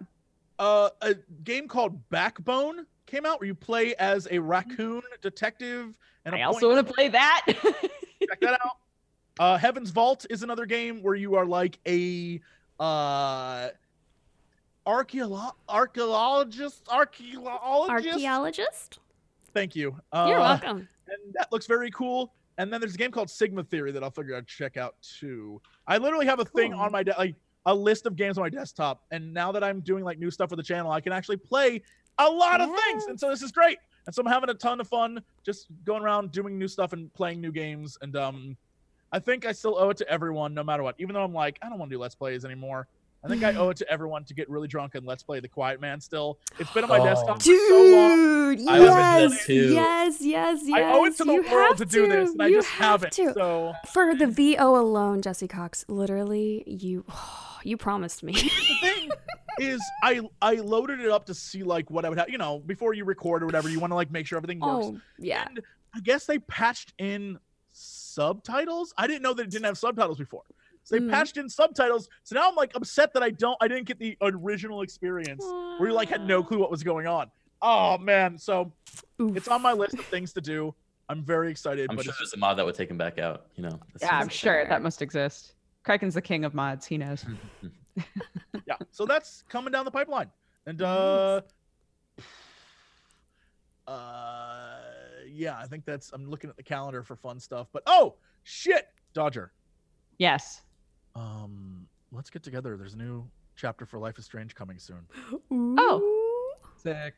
Uh 0.60 0.90
a 1.02 1.16
game 1.44 1.68
called 1.68 2.10
Backbone 2.10 2.86
came 3.06 3.26
out 3.26 3.40
where 3.40 3.48
you 3.48 3.56
play 3.56 3.96
as 3.96 4.28
a 4.32 4.40
raccoon 4.40 5.02
detective 5.22 5.98
and 6.26 6.36
I 6.36 6.44
also 6.44 6.70
want 6.74 6.88
to 6.88 6.94
play 6.94 7.10
that. 7.10 7.46
check 7.48 8.40
that 8.42 8.60
out. 8.64 8.78
Uh, 9.40 9.58
Heaven's 9.58 9.90
Vault 9.90 10.26
is 10.30 10.44
another 10.44 10.66
game 10.66 11.02
where 11.02 11.16
you 11.16 11.36
are 11.36 11.46
like 11.46 11.80
a 11.88 12.40
uh, 12.80 13.70
archeolo- 14.86 15.54
archaeologist. 15.70 16.88
Archaeologist. 16.90 17.90
Archaeologist. 17.90 19.00
Thank 19.54 19.76
you. 19.76 19.96
Uh, 20.12 20.28
You're 20.30 20.40
welcome. 20.40 20.88
And 21.08 21.34
that 21.34 21.52
looks 21.52 21.68
very 21.68 21.92
cool. 21.92 22.34
And 22.58 22.72
then 22.72 22.80
there's 22.80 22.96
a 22.96 22.98
game 22.98 23.12
called 23.12 23.30
Sigma 23.30 23.64
Theory 23.64 23.92
that 23.92 24.04
I'll 24.04 24.12
figure 24.12 24.36
out 24.36 24.48
to 24.48 24.54
check 24.54 24.78
out 24.78 24.96
too. 25.02 25.62
I 25.88 25.98
literally 25.98 26.26
have 26.26 26.40
a 26.40 26.46
thing 26.46 26.74
on 26.74 26.92
my 26.92 27.04
de- 27.04 27.16
like 27.18 27.36
a 27.66 27.74
list 27.74 28.06
of 28.06 28.16
games 28.16 28.38
on 28.38 28.44
my 28.44 28.50
desktop, 28.50 29.04
and 29.12 29.34
now 29.34 29.52
that 29.52 29.64
I'm 29.64 29.82
doing 29.82 30.04
like 30.04 30.20
new 30.20 30.32
stuff 30.32 30.50
for 30.50 30.56
the 30.56 30.64
channel, 30.64 30.92
I 30.92 31.02
can 31.02 31.12
actually 31.12 31.38
play 31.38 31.82
a 32.18 32.30
lot 32.30 32.62
of 32.62 32.70
things, 32.86 33.06
and 33.06 33.20
so 33.20 33.30
this 33.30 33.42
is 33.42 33.52
great. 33.52 33.78
And 34.06 34.14
so 34.14 34.22
I'm 34.22 34.28
having 34.28 34.50
a 34.50 34.54
ton 34.54 34.80
of 34.80 34.88
fun 34.88 35.22
just 35.44 35.68
going 35.86 36.02
around 36.02 36.32
doing 36.32 36.58
new 36.58 36.68
stuff 36.68 36.94
and 36.94 37.14
playing 37.14 37.40
new 37.40 37.52
games. 37.52 37.98
And 38.02 38.16
um, 38.16 38.58
I 39.12 39.20
think 39.20 39.46
I 39.46 39.52
still 39.52 39.78
owe 39.78 39.90
it 39.90 39.98
to 39.98 40.10
everyone, 40.10 40.54
no 40.54 40.64
matter 40.64 40.82
what. 40.82 40.96
Even 40.98 41.14
though 41.14 41.24
I'm 41.24 41.34
like, 41.34 41.60
I 41.62 41.70
don't 41.70 41.78
want 41.78 41.92
to 41.92 41.96
do 41.96 42.00
Let's 42.00 42.16
Plays 42.16 42.44
anymore. 42.44 42.88
I 43.24 43.28
think 43.28 43.44
I 43.44 43.54
owe 43.56 43.70
it 43.70 43.78
to 43.78 43.88
everyone 43.92 44.24
to 44.26 44.34
get 44.34 44.50
really 44.50 44.68
drunk 44.68 44.96
and 44.96 45.06
Let's 45.06 45.22
Play 45.24 45.40
The 45.40 45.48
Quiet 45.48 45.80
Man 45.80 46.00
still. 46.02 46.40
It's 46.60 46.72
been 46.72 46.84
on 46.84 46.90
my 46.90 47.00
Oh. 47.00 47.06
desktop 47.06 47.38
for 47.42 47.44
so 47.44 47.84
long. 47.92 48.56
Dude, 48.58 48.68
I 48.68 48.80
was 48.80 48.90
into 48.90 48.96
yes, 48.98 49.32
this 49.32 49.46
too. 49.46 49.74
yes, 49.74 50.18
yes, 50.22 50.62
yes. 50.66 50.80
I 50.80 50.92
owe 50.94 51.06
it 51.06 51.16
to 51.18 51.24
the 51.26 51.34
you 51.34 51.42
world 51.52 51.78
to 51.78 51.84
have 51.84 51.92
do 51.92 52.08
this, 52.08 52.32
and 52.32 52.42
I 52.42 52.48
You 52.48 52.56
just 52.58 52.70
have 52.70 53.02
haven't. 53.02 53.14
to. 53.14 53.34
So 53.34 53.74
For 53.92 54.16
the 54.16 54.28
VO 54.28 54.76
alone, 54.76 55.22
Jesse 55.22 55.48
Cox, 55.48 55.86
literally, 55.88 56.64
you 56.68 57.06
you 57.64 57.78
promised 57.78 58.24
me. 58.24 58.34
the 58.34 58.76
thing 58.82 59.10
is 59.60 59.82
I 60.04 60.22
I 60.42 60.56
loaded 60.56 61.00
it 61.00 61.10
up 61.12 61.26
to 61.28 61.34
see 61.36 61.62
like 61.64 61.90
what 61.92 62.06
I 62.06 62.10
would 62.10 62.18
have, 62.18 62.30
you 62.30 62.38
know, 62.40 62.60
before 62.60 62.94
you 62.96 63.06
record 63.06 63.44
or 63.44 63.46
whatever, 63.46 63.70
you 63.70 63.80
want 63.80 63.92
to 63.92 63.96
like 63.96 64.10
make 64.12 64.26
sure 64.26 64.38
everything 64.38 64.60
works. 64.60 64.88
oh, 64.88 65.00
yeah. 65.20 65.46
And 65.48 65.62
I 65.94 66.00
guess 66.00 66.26
they 66.26 66.40
patched 66.40 66.94
in 66.98 67.38
subtitles. 67.72 68.94
I 68.98 69.08
didn't 69.08 69.22
know 69.22 69.34
that 69.34 69.44
it 69.44 69.50
didn't 69.52 69.66
have 69.66 69.78
subtitles 69.78 70.18
before. 70.18 70.44
So 70.84 70.96
they 70.96 71.02
Mhm. 71.02 71.10
patched 71.12 71.38
in 71.38 71.48
subtitles. 71.48 72.10
So 72.24 72.36
now 72.36 72.50
I'm 72.50 72.56
like 72.56 72.76
upset 72.76 73.14
that 73.14 73.24
I 73.24 73.30
don't 73.30 73.58
I 73.62 73.68
didn't 73.68 73.86
get 73.86 74.00
the 74.00 74.18
original 74.22 74.82
experience 74.82 75.44
where 75.78 75.90
you 75.90 75.94
like 75.94 76.10
had 76.10 76.26
no 76.26 76.44
clue 76.44 76.60
what 76.60 76.72
was 76.72 76.84
going 76.84 77.08
on. 77.08 77.32
Oh 77.62 77.98
man, 77.98 78.38
so 78.38 78.74
Oof. 79.22 79.38
it's 79.38 79.48
on 79.48 79.62
my 79.62 79.74
list 79.74 80.00
of 80.00 80.06
things 80.08 80.34
to 80.34 80.42
do. 80.42 80.74
I'm 81.10 81.24
very 81.24 81.52
excited, 81.52 81.90
I'm 81.90 81.96
but 81.96 82.06
sure 82.06 82.12
it's 82.12 82.20
there's 82.20 82.34
a 82.34 82.38
mod 82.38 82.58
that 82.58 82.66
would 82.66 82.76
take 82.76 82.90
him 82.90 82.98
back 82.98 83.20
out. 83.20 83.48
You 83.56 83.64
know. 83.64 83.80
Yeah, 84.02 84.18
I'm 84.18 84.30
sure 84.30 84.54
sure. 84.54 84.68
that 84.68 84.82
must 84.82 85.02
exist. 85.02 85.56
Criken's 85.86 86.14
the 86.14 86.22
king 86.22 86.46
of 86.46 86.54
mods. 86.54 86.86
He 86.86 86.98
knows. 86.98 87.26
yeah. 88.66 88.78
So 88.92 89.06
that's 89.06 89.44
coming 89.50 89.72
down 89.72 89.86
the 89.86 89.92
pipeline, 89.92 90.32
and 90.66 90.82
uh, 90.82 91.42
uh, 93.88 94.80
yeah, 95.28 95.58
I 95.60 95.66
think 95.68 95.86
that's. 95.86 96.12
I'm 96.14 96.30
looking 96.30 96.50
at 96.50 96.56
the 96.58 96.64
calendar 96.64 97.04
for 97.04 97.16
fun 97.16 97.40
stuff, 97.40 97.68
but 97.74 97.84
oh 97.86 98.16
shit, 98.44 98.88
Dodger. 99.14 99.52
Yes. 100.18 100.62
Um, 101.16 101.88
let's 102.12 102.30
get 102.30 102.44
together. 102.44 102.78
There's 102.78 102.94
a 102.94 102.98
new 102.98 103.26
chapter 103.56 103.86
for 103.86 104.00
Life 104.00 104.18
is 104.18 104.26
Strange 104.26 104.56
coming 104.56 104.80
soon. 104.80 105.06
Oh. 105.52 106.18
Sick. 106.78 107.14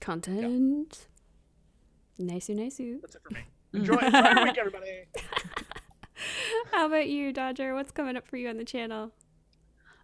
Content. 0.00 1.08
Nice, 2.18 2.48
nice. 2.48 2.78
That's 2.78 3.14
it 3.14 3.22
for 3.22 3.34
me. 3.34 3.40
Enjoy, 3.74 3.96
enjoy 3.96 4.18
your 4.18 4.44
week, 4.44 4.58
everybody. 4.58 5.04
How 6.72 6.86
about 6.86 7.08
you, 7.08 7.32
Dodger? 7.32 7.74
What's 7.74 7.90
coming 7.90 8.16
up 8.16 8.26
for 8.28 8.36
you 8.36 8.48
on 8.48 8.56
the 8.56 8.64
channel? 8.64 9.10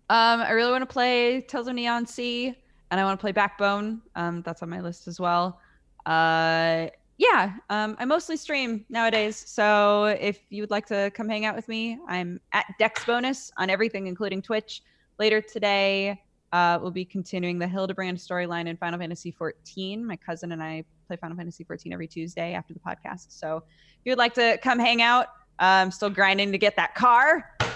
Um, 0.08 0.40
I 0.40 0.50
really 0.50 0.72
want 0.72 0.82
to 0.82 0.92
play 0.92 1.40
Tales 1.42 1.68
of 1.68 1.74
Neon 1.74 2.04
Sea, 2.04 2.54
and 2.90 3.00
I 3.00 3.04
want 3.04 3.18
to 3.18 3.22
play 3.22 3.30
Backbone. 3.30 4.02
Um, 4.16 4.42
that's 4.42 4.60
on 4.62 4.70
my 4.70 4.80
list 4.80 5.06
as 5.06 5.20
well. 5.20 5.60
Uh, 6.04 6.88
yeah. 7.20 7.52
Um, 7.68 7.97
I 7.98 8.06
mostly 8.06 8.38
stream 8.38 8.86
nowadays, 8.88 9.36
so 9.47 10.05
if 10.18 10.38
you 10.48 10.62
would 10.62 10.70
like 10.70 10.86
to 10.86 11.10
come 11.14 11.28
hang 11.28 11.44
out 11.44 11.55
with 11.55 11.68
me, 11.68 11.98
I'm 12.09 12.40
at 12.52 12.64
Dex 12.78 13.05
Bonus 13.05 13.52
on 13.59 13.68
everything, 13.68 14.06
including 14.06 14.40
Twitch. 14.40 14.82
Later 15.18 15.42
today, 15.42 16.18
uh, 16.55 16.78
we'll 16.80 16.90
be 16.90 17.05
continuing 17.05 17.59
the 17.59 17.66
Hildibrand 17.66 18.14
storyline 18.14 18.66
in 18.68 18.78
Final 18.78 18.98
Fantasy 18.98 19.30
14. 19.30 20.02
My 20.02 20.16
cousin 20.16 20.52
and 20.52 20.62
I 20.62 20.82
play 21.09 21.16
Final 21.16 21.36
Fantasy 21.36 21.62
14 21.62 21.92
every 21.92 22.09
Tuesday 22.09 22.55
after 22.55 22.72
the 22.72 22.80
podcast. 22.80 23.26
So 23.28 23.64
if 23.66 24.01
you'd 24.06 24.16
like 24.16 24.32
to 24.34 24.59
come 24.62 24.78
hang 24.78 25.02
out, 25.02 25.26
I'm 25.59 25.90
still 25.90 26.09
grinding 26.09 26.52
to 26.52 26.59
get 26.59 26.74
that 26.76 26.94
car. 26.94 27.55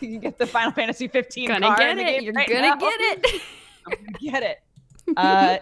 You 0.00 0.08
can 0.08 0.18
get 0.18 0.36
the 0.36 0.48
Final 0.48 0.72
Fantasy 0.72 1.06
15 1.06 1.46
Gonna 1.46 1.64
car 1.64 1.76
get 1.76 1.96
it. 1.96 2.24
You're 2.24 2.32
right 2.32 2.48
gonna 2.48 2.60
now. 2.62 2.74
get 2.74 3.00
it. 3.00 3.40
I'm 3.86 3.92
gonna 3.92 4.18
get 4.18 4.42
it. 4.42 4.58
Uh, 5.16 5.58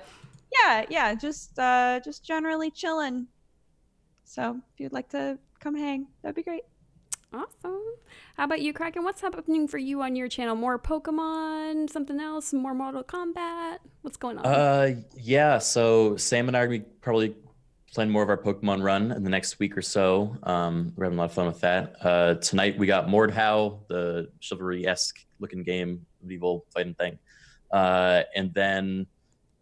yeah, 0.53 0.85
yeah, 0.89 1.15
just 1.15 1.59
uh, 1.59 2.01
just 2.05 2.25
generally 2.25 2.71
chilling. 2.71 3.27
So 4.25 4.61
if 4.73 4.81
you'd 4.81 4.93
like 4.93 5.09
to 5.11 5.39
come 5.59 5.75
hang, 5.75 6.07
that'd 6.23 6.37
be 6.37 6.43
great. 6.43 6.63
Awesome. 7.33 7.81
How 8.37 8.45
about 8.45 8.61
you, 8.61 8.73
Criken? 8.73 9.05
What's 9.05 9.21
happening 9.21 9.69
for 9.69 9.79
you 9.79 10.03
on 10.03 10.17
your 10.17 10.27
channel? 10.27 10.57
More 10.57 10.79
Pokemon, 10.79 11.89
something 11.89 12.19
else, 12.19 12.53
more 12.53 12.75
Mortal 12.75 13.05
Kombat? 13.05 13.79
What's 14.03 14.17
going 14.17 14.39
on? 14.39 14.47
Uh, 14.47 14.95
yeah. 15.17 15.59
So 15.59 16.17
Sam 16.17 16.49
and 16.49 16.57
I 16.57 16.61
are 16.61 16.67
gonna 16.67 16.81
probably 17.01 17.37
playing 17.93 18.11
more 18.11 18.23
of 18.23 18.29
our 18.29 18.37
Pokemon 18.39 18.83
run 18.83 19.13
in 19.13 19.23
the 19.23 19.31
next 19.31 19.59
week 19.59 19.77
or 19.77 19.83
so. 19.83 20.37
Um, 20.43 20.93
we're 20.97 21.05
having 21.05 21.19
a 21.19 21.23
lot 21.23 21.31
of 21.31 21.35
fun 21.35 21.47
with 21.47 21.61
that. 21.61 21.97
Uh, 22.01 22.35
tonight 22.35 22.79
we 22.79 22.87
got 22.87 23.07
Mordhau, 23.07 23.81
the 23.89 24.31
chivalry-esque 24.41 25.25
looking 25.41 25.63
game, 25.63 26.05
medieval 26.23 26.67
fighting 26.71 26.95
thing, 26.95 27.19
uh, 27.73 28.23
and 28.35 28.53
then 28.55 29.07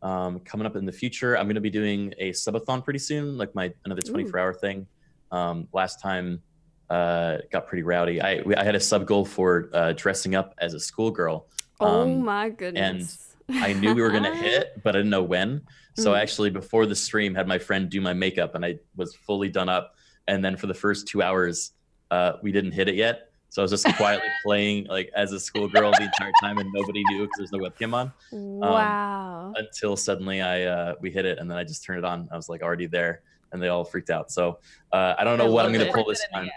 um, 0.03 0.41
coming 0.41 0.66
up 0.66 0.77
in 0.77 0.85
the 0.85 0.93
future, 0.93 1.37
I'm 1.37 1.49
gonna 1.49 1.61
be 1.61 1.70
doing 1.70 2.15
a 2.19 2.31
subathon 2.31 2.85
pretty 2.85 2.99
soon, 3.01 3.37
like 3.37 3.55
my 3.55 3.73
another 3.85 4.03
24 4.03 4.39
hour 4.39 4.55
thing. 4.55 4.87
Um, 5.31 5.69
last 5.73 6.01
time 6.01 6.43
uh, 6.89 7.39
got 7.53 7.66
pretty 7.66 7.83
rowdy. 7.83 8.20
I 8.20 8.43
we, 8.43 8.55
I 8.55 8.65
had 8.65 8.75
a 8.75 8.81
sub 8.81 9.07
goal 9.07 9.25
for 9.25 9.70
uh, 9.73 9.93
dressing 9.93 10.35
up 10.35 10.55
as 10.59 10.75
a 10.75 10.81
schoolgirl. 10.81 11.47
oh 11.81 12.03
um, 12.03 12.25
my 12.25 12.49
goodness. 12.49 13.35
And 13.49 13.62
I 13.62 13.73
knew 13.73 13.95
we 13.95 14.03
were 14.03 14.11
gonna 14.11 14.35
hit, 14.47 14.69
but 14.83 14.95
I 14.95 15.01
didn't 15.01 15.11
know 15.11 15.23
when. 15.23 15.62
So 15.97 16.15
I 16.15 16.19
Mm. 16.19 16.23
actually 16.23 16.51
before 16.51 16.87
the 16.87 16.95
stream 16.95 17.35
had 17.35 17.49
my 17.49 17.59
friend 17.59 17.91
do 17.91 18.01
my 18.01 18.12
makeup, 18.15 18.55
and 18.55 18.65
I 18.65 18.79
was 18.97 19.15
fully 19.16 19.49
done 19.49 19.69
up. 19.69 19.93
And 20.29 20.45
then 20.45 20.57
for 20.57 20.66
the 20.69 20.75
first 20.75 21.09
two 21.09 21.23
hours, 21.23 21.73
uh, 22.11 22.35
we 22.43 22.53
didn't 22.53 22.73
hit 22.73 22.89
it 22.89 22.95
yet. 22.95 23.28
So 23.51 23.62
I 23.62 23.65
was 23.65 23.70
just 23.70 23.87
quietly 23.97 24.29
playing 24.45 24.87
like 24.87 25.11
as 25.15 25.33
a 25.33 25.41
schoolgirl 25.41 25.93
the 25.93 26.05
entire 26.05 26.33
time, 26.43 26.59
and 26.59 26.70
nobody 26.73 27.03
knew 27.11 27.23
because 27.23 27.39
there's 27.39 27.53
no 27.53 27.59
webcam 27.59 27.95
on. 27.95 28.12
wow. 28.31 29.53
Until 29.57 29.97
suddenly 29.97 30.43
I 30.43 30.65
uh, 30.65 30.95
we 31.01 31.11
hit 31.11 31.25
it, 31.25 31.39
and 31.39 31.51
then 31.51 31.57
I 31.59 31.65
just 31.65 31.85
turned 31.85 31.99
it 31.99 32.05
on. 32.05 32.29
I 32.31 32.37
was 32.37 32.49
like 32.49 32.62
already 32.62 32.87
there, 32.87 33.23
and 33.53 33.62
they 33.62 33.69
all 33.69 33.85
freaked 33.85 34.11
out. 34.11 34.31
So 34.31 34.59
uh, 34.93 35.15
I 35.19 35.25
don't 35.25 35.39
know 35.39 35.47
I 35.47 35.51
what 35.51 35.65
I'm 35.65 35.73
gonna 35.73 35.85
it. 35.85 35.95
pull 35.95 36.05
this 36.05 36.25
time. 36.33 36.51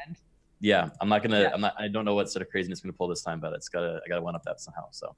Yeah, 0.59 0.89
I'm 0.99 1.09
not 1.09 1.23
gonna. 1.23 1.41
Yeah. 1.41 1.49
I'm 1.53 1.61
not. 1.61 1.73
I 1.80 1.88
don't 1.88 2.05
know 2.05 2.13
what 2.13 2.30
sort 2.30 2.41
of 2.45 2.49
craziness 2.49 2.81
I'm 2.84 2.89
gonna 2.89 2.97
pull 2.97 3.07
this 3.07 3.22
time, 3.22 3.39
but 3.39 3.53
it's 3.53 3.69
gotta. 3.69 4.01
I 4.05 4.09
gotta 4.09 4.22
one 4.22 4.35
up 4.35 4.43
that 4.43 4.59
somehow. 4.61 4.85
So 4.91 5.15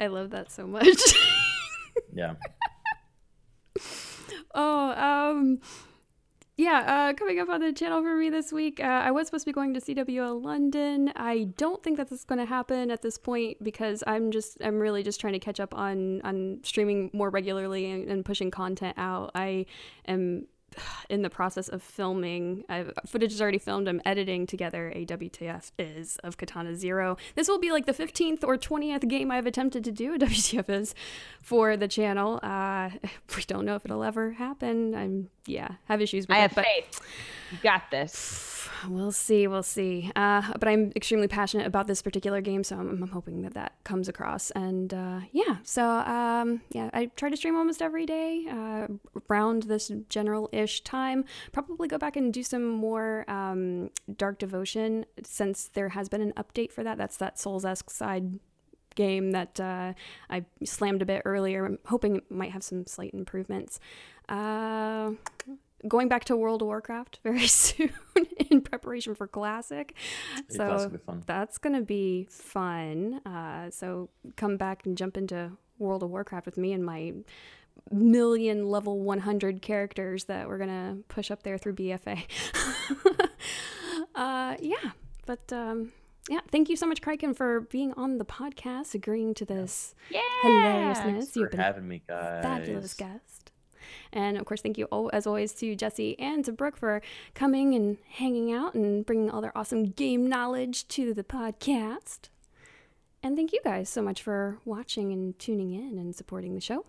I 0.00 0.06
love 0.06 0.30
that 0.30 0.50
so 0.50 0.66
much. 0.66 0.98
yeah. 2.14 2.34
oh, 4.54 4.90
um, 4.92 5.60
yeah, 6.60 7.08
uh, 7.08 7.14
coming 7.14 7.40
up 7.40 7.48
on 7.48 7.60
the 7.62 7.72
channel 7.72 8.02
for 8.02 8.14
me 8.14 8.28
this 8.28 8.52
week, 8.52 8.80
uh, 8.80 8.82
I 8.82 9.10
was 9.10 9.26
supposed 9.26 9.44
to 9.44 9.48
be 9.48 9.54
going 9.54 9.72
to 9.72 9.80
CWO 9.80 10.42
London. 10.42 11.10
I 11.16 11.44
don't 11.56 11.82
think 11.82 11.96
that 11.96 12.10
this 12.10 12.18
is 12.18 12.24
going 12.26 12.38
to 12.38 12.44
happen 12.44 12.90
at 12.90 13.00
this 13.00 13.16
point 13.16 13.64
because 13.64 14.04
I'm 14.06 14.30
just, 14.30 14.58
I'm 14.62 14.78
really 14.78 15.02
just 15.02 15.20
trying 15.20 15.32
to 15.32 15.38
catch 15.38 15.58
up 15.58 15.74
on 15.74 16.20
on 16.20 16.60
streaming 16.62 17.10
more 17.14 17.30
regularly 17.30 17.90
and, 17.90 18.10
and 18.10 18.26
pushing 18.26 18.50
content 18.50 18.98
out. 18.98 19.30
I 19.34 19.64
am 20.06 20.48
in 21.08 21.22
the 21.22 21.30
process 21.30 21.68
of 21.68 21.82
filming. 21.82 22.64
I've, 22.68 22.92
footage 23.06 23.32
is 23.32 23.40
already 23.40 23.58
filmed. 23.58 23.88
I'm 23.88 24.00
editing 24.04 24.46
together 24.46 24.92
a 24.94 25.04
WTF 25.06 25.72
is 25.78 26.16
of 26.24 26.36
Katana 26.36 26.74
Zero. 26.74 27.16
This 27.34 27.48
will 27.48 27.60
be 27.60 27.70
like 27.72 27.86
the 27.86 27.94
15th 27.94 28.44
or 28.44 28.56
20th 28.56 29.08
game 29.08 29.30
I've 29.30 29.46
attempted 29.46 29.84
to 29.84 29.92
do 29.92 30.14
a 30.14 30.18
WTF 30.20 30.68
is 30.68 30.94
for 31.42 31.76
the 31.76 31.88
channel. 31.88 32.40
Uh, 32.42 32.90
we 33.36 33.42
don't 33.46 33.64
know 33.64 33.74
if 33.74 33.84
it'll 33.84 34.04
ever 34.04 34.32
happen. 34.32 34.94
I'm 34.94 35.30
yeah, 35.46 35.72
have 35.86 36.00
issues 36.00 36.28
with 36.28 36.36
I 36.36 36.38
it, 36.38 36.42
have 36.42 36.54
but 36.54 36.64
faith. 36.64 37.00
You 37.50 37.58
got 37.62 37.90
this. 37.90 38.49
We'll 38.88 39.12
see, 39.12 39.46
we'll 39.46 39.62
see. 39.62 40.10
Uh, 40.16 40.52
but 40.58 40.68
I'm 40.68 40.92
extremely 40.96 41.28
passionate 41.28 41.66
about 41.66 41.86
this 41.86 42.02
particular 42.02 42.40
game, 42.40 42.64
so 42.64 42.76
I'm, 42.76 43.02
I'm 43.02 43.10
hoping 43.10 43.42
that 43.42 43.54
that 43.54 43.74
comes 43.84 44.08
across. 44.08 44.50
And 44.52 44.92
uh, 44.92 45.20
yeah, 45.32 45.56
so 45.62 45.84
um, 45.84 46.62
yeah, 46.70 46.90
I 46.92 47.06
try 47.16 47.30
to 47.30 47.36
stream 47.36 47.56
almost 47.56 47.82
every 47.82 48.06
day 48.06 48.46
uh, 48.50 48.86
around 49.28 49.64
this 49.64 49.90
general-ish 50.08 50.82
time. 50.82 51.24
Probably 51.52 51.88
go 51.88 51.98
back 51.98 52.16
and 52.16 52.32
do 52.32 52.42
some 52.42 52.66
more 52.66 53.24
um, 53.28 53.90
Dark 54.16 54.38
Devotion 54.38 55.06
since 55.22 55.68
there 55.68 55.90
has 55.90 56.08
been 56.08 56.22
an 56.22 56.32
update 56.36 56.72
for 56.72 56.84
that. 56.84 56.98
That's 56.98 57.16
that 57.18 57.38
Souls-esque 57.38 57.90
side 57.90 58.38
game 58.96 59.30
that 59.30 59.60
uh, 59.60 59.94
I 60.28 60.44
slammed 60.64 61.02
a 61.02 61.06
bit 61.06 61.22
earlier. 61.24 61.64
I'm 61.64 61.78
hoping 61.86 62.16
it 62.16 62.30
might 62.30 62.50
have 62.50 62.62
some 62.62 62.86
slight 62.86 63.14
improvements. 63.14 63.78
Uh, 64.28 65.12
going 65.88 66.08
back 66.08 66.24
to 66.26 66.36
World 66.36 66.62
of 66.62 66.66
Warcraft 66.66 67.20
very 67.24 67.46
soon 67.46 67.90
in 68.50 68.60
preparation 68.60 69.14
for 69.14 69.26
Classic. 69.26 69.94
Class 70.50 70.56
So 70.56 70.76
will 70.84 70.88
be 70.90 70.98
fun. 70.98 71.22
that's 71.26 71.58
going 71.58 71.74
to 71.74 71.82
be 71.82 72.26
fun. 72.30 73.20
Uh, 73.26 73.70
so 73.70 74.08
come 74.36 74.56
back 74.56 74.84
and 74.86 74.96
jump 74.96 75.16
into 75.16 75.52
World 75.78 76.02
of 76.02 76.10
Warcraft 76.10 76.46
with 76.46 76.58
me 76.58 76.72
and 76.72 76.84
my 76.84 77.12
million 77.90 78.66
level 78.68 79.00
100 79.00 79.62
characters 79.62 80.24
that 80.24 80.46
we're 80.46 80.58
going 80.58 80.68
to 80.68 81.02
push 81.08 81.30
up 81.30 81.42
there 81.42 81.56
through 81.56 81.74
BFA. 81.76 82.22
uh, 84.14 84.56
yeah, 84.60 84.90
but 85.26 85.50
um, 85.52 85.92
yeah, 86.28 86.40
thank 86.50 86.68
you 86.68 86.76
so 86.76 86.86
much, 86.86 87.00
Criken, 87.00 87.34
for 87.34 87.60
being 87.62 87.92
on 87.94 88.18
the 88.18 88.24
podcast, 88.24 88.94
agreeing 88.94 89.32
to 89.34 89.44
this 89.44 89.94
Yeah. 90.10 90.20
hilariousness. 90.42 91.02
Thanks 91.04 91.30
for 91.32 91.38
You've 91.40 91.50
been 91.52 91.60
having 91.60 91.88
me, 91.88 92.02
guys. 92.06 92.42
fabulous 92.42 92.94
guest. 92.94 93.39
And 94.12 94.36
of 94.36 94.44
course, 94.44 94.60
thank 94.62 94.76
you 94.78 94.86
all, 94.86 95.08
as 95.12 95.26
always 95.26 95.52
to 95.54 95.76
Jesse 95.76 96.18
and 96.18 96.44
to 96.44 96.52
Brooke 96.52 96.76
for 96.76 97.00
coming 97.34 97.74
and 97.74 97.98
hanging 98.08 98.52
out 98.52 98.74
and 98.74 99.06
bringing 99.06 99.30
all 99.30 99.40
their 99.40 99.56
awesome 99.56 99.90
game 99.90 100.26
knowledge 100.28 100.88
to 100.88 101.14
the 101.14 101.22
podcast. 101.24 102.28
And 103.22 103.36
thank 103.36 103.52
you 103.52 103.60
guys 103.62 103.88
so 103.88 104.02
much 104.02 104.22
for 104.22 104.58
watching 104.64 105.12
and 105.12 105.38
tuning 105.38 105.72
in 105.72 105.98
and 105.98 106.14
supporting 106.14 106.54
the 106.54 106.60
show. 106.60 106.86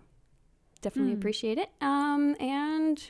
Definitely 0.80 1.12
Mm. 1.14 1.18
appreciate 1.18 1.58
it. 1.58 1.70
Um, 1.80 2.34
and 2.40 3.02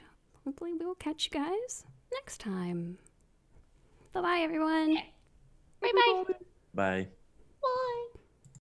hopefully 0.45 0.73
we 0.75 0.85
will 0.85 0.95
catch 0.97 1.27
you 1.27 1.31
guys 1.31 1.85
next 2.13 2.39
time. 2.41 2.99
Bye 4.13 4.21
bye, 4.21 4.41
everyone. 4.41 4.97
Bye 5.81 5.93
bye. 5.95 6.25
Bye. 6.75 7.09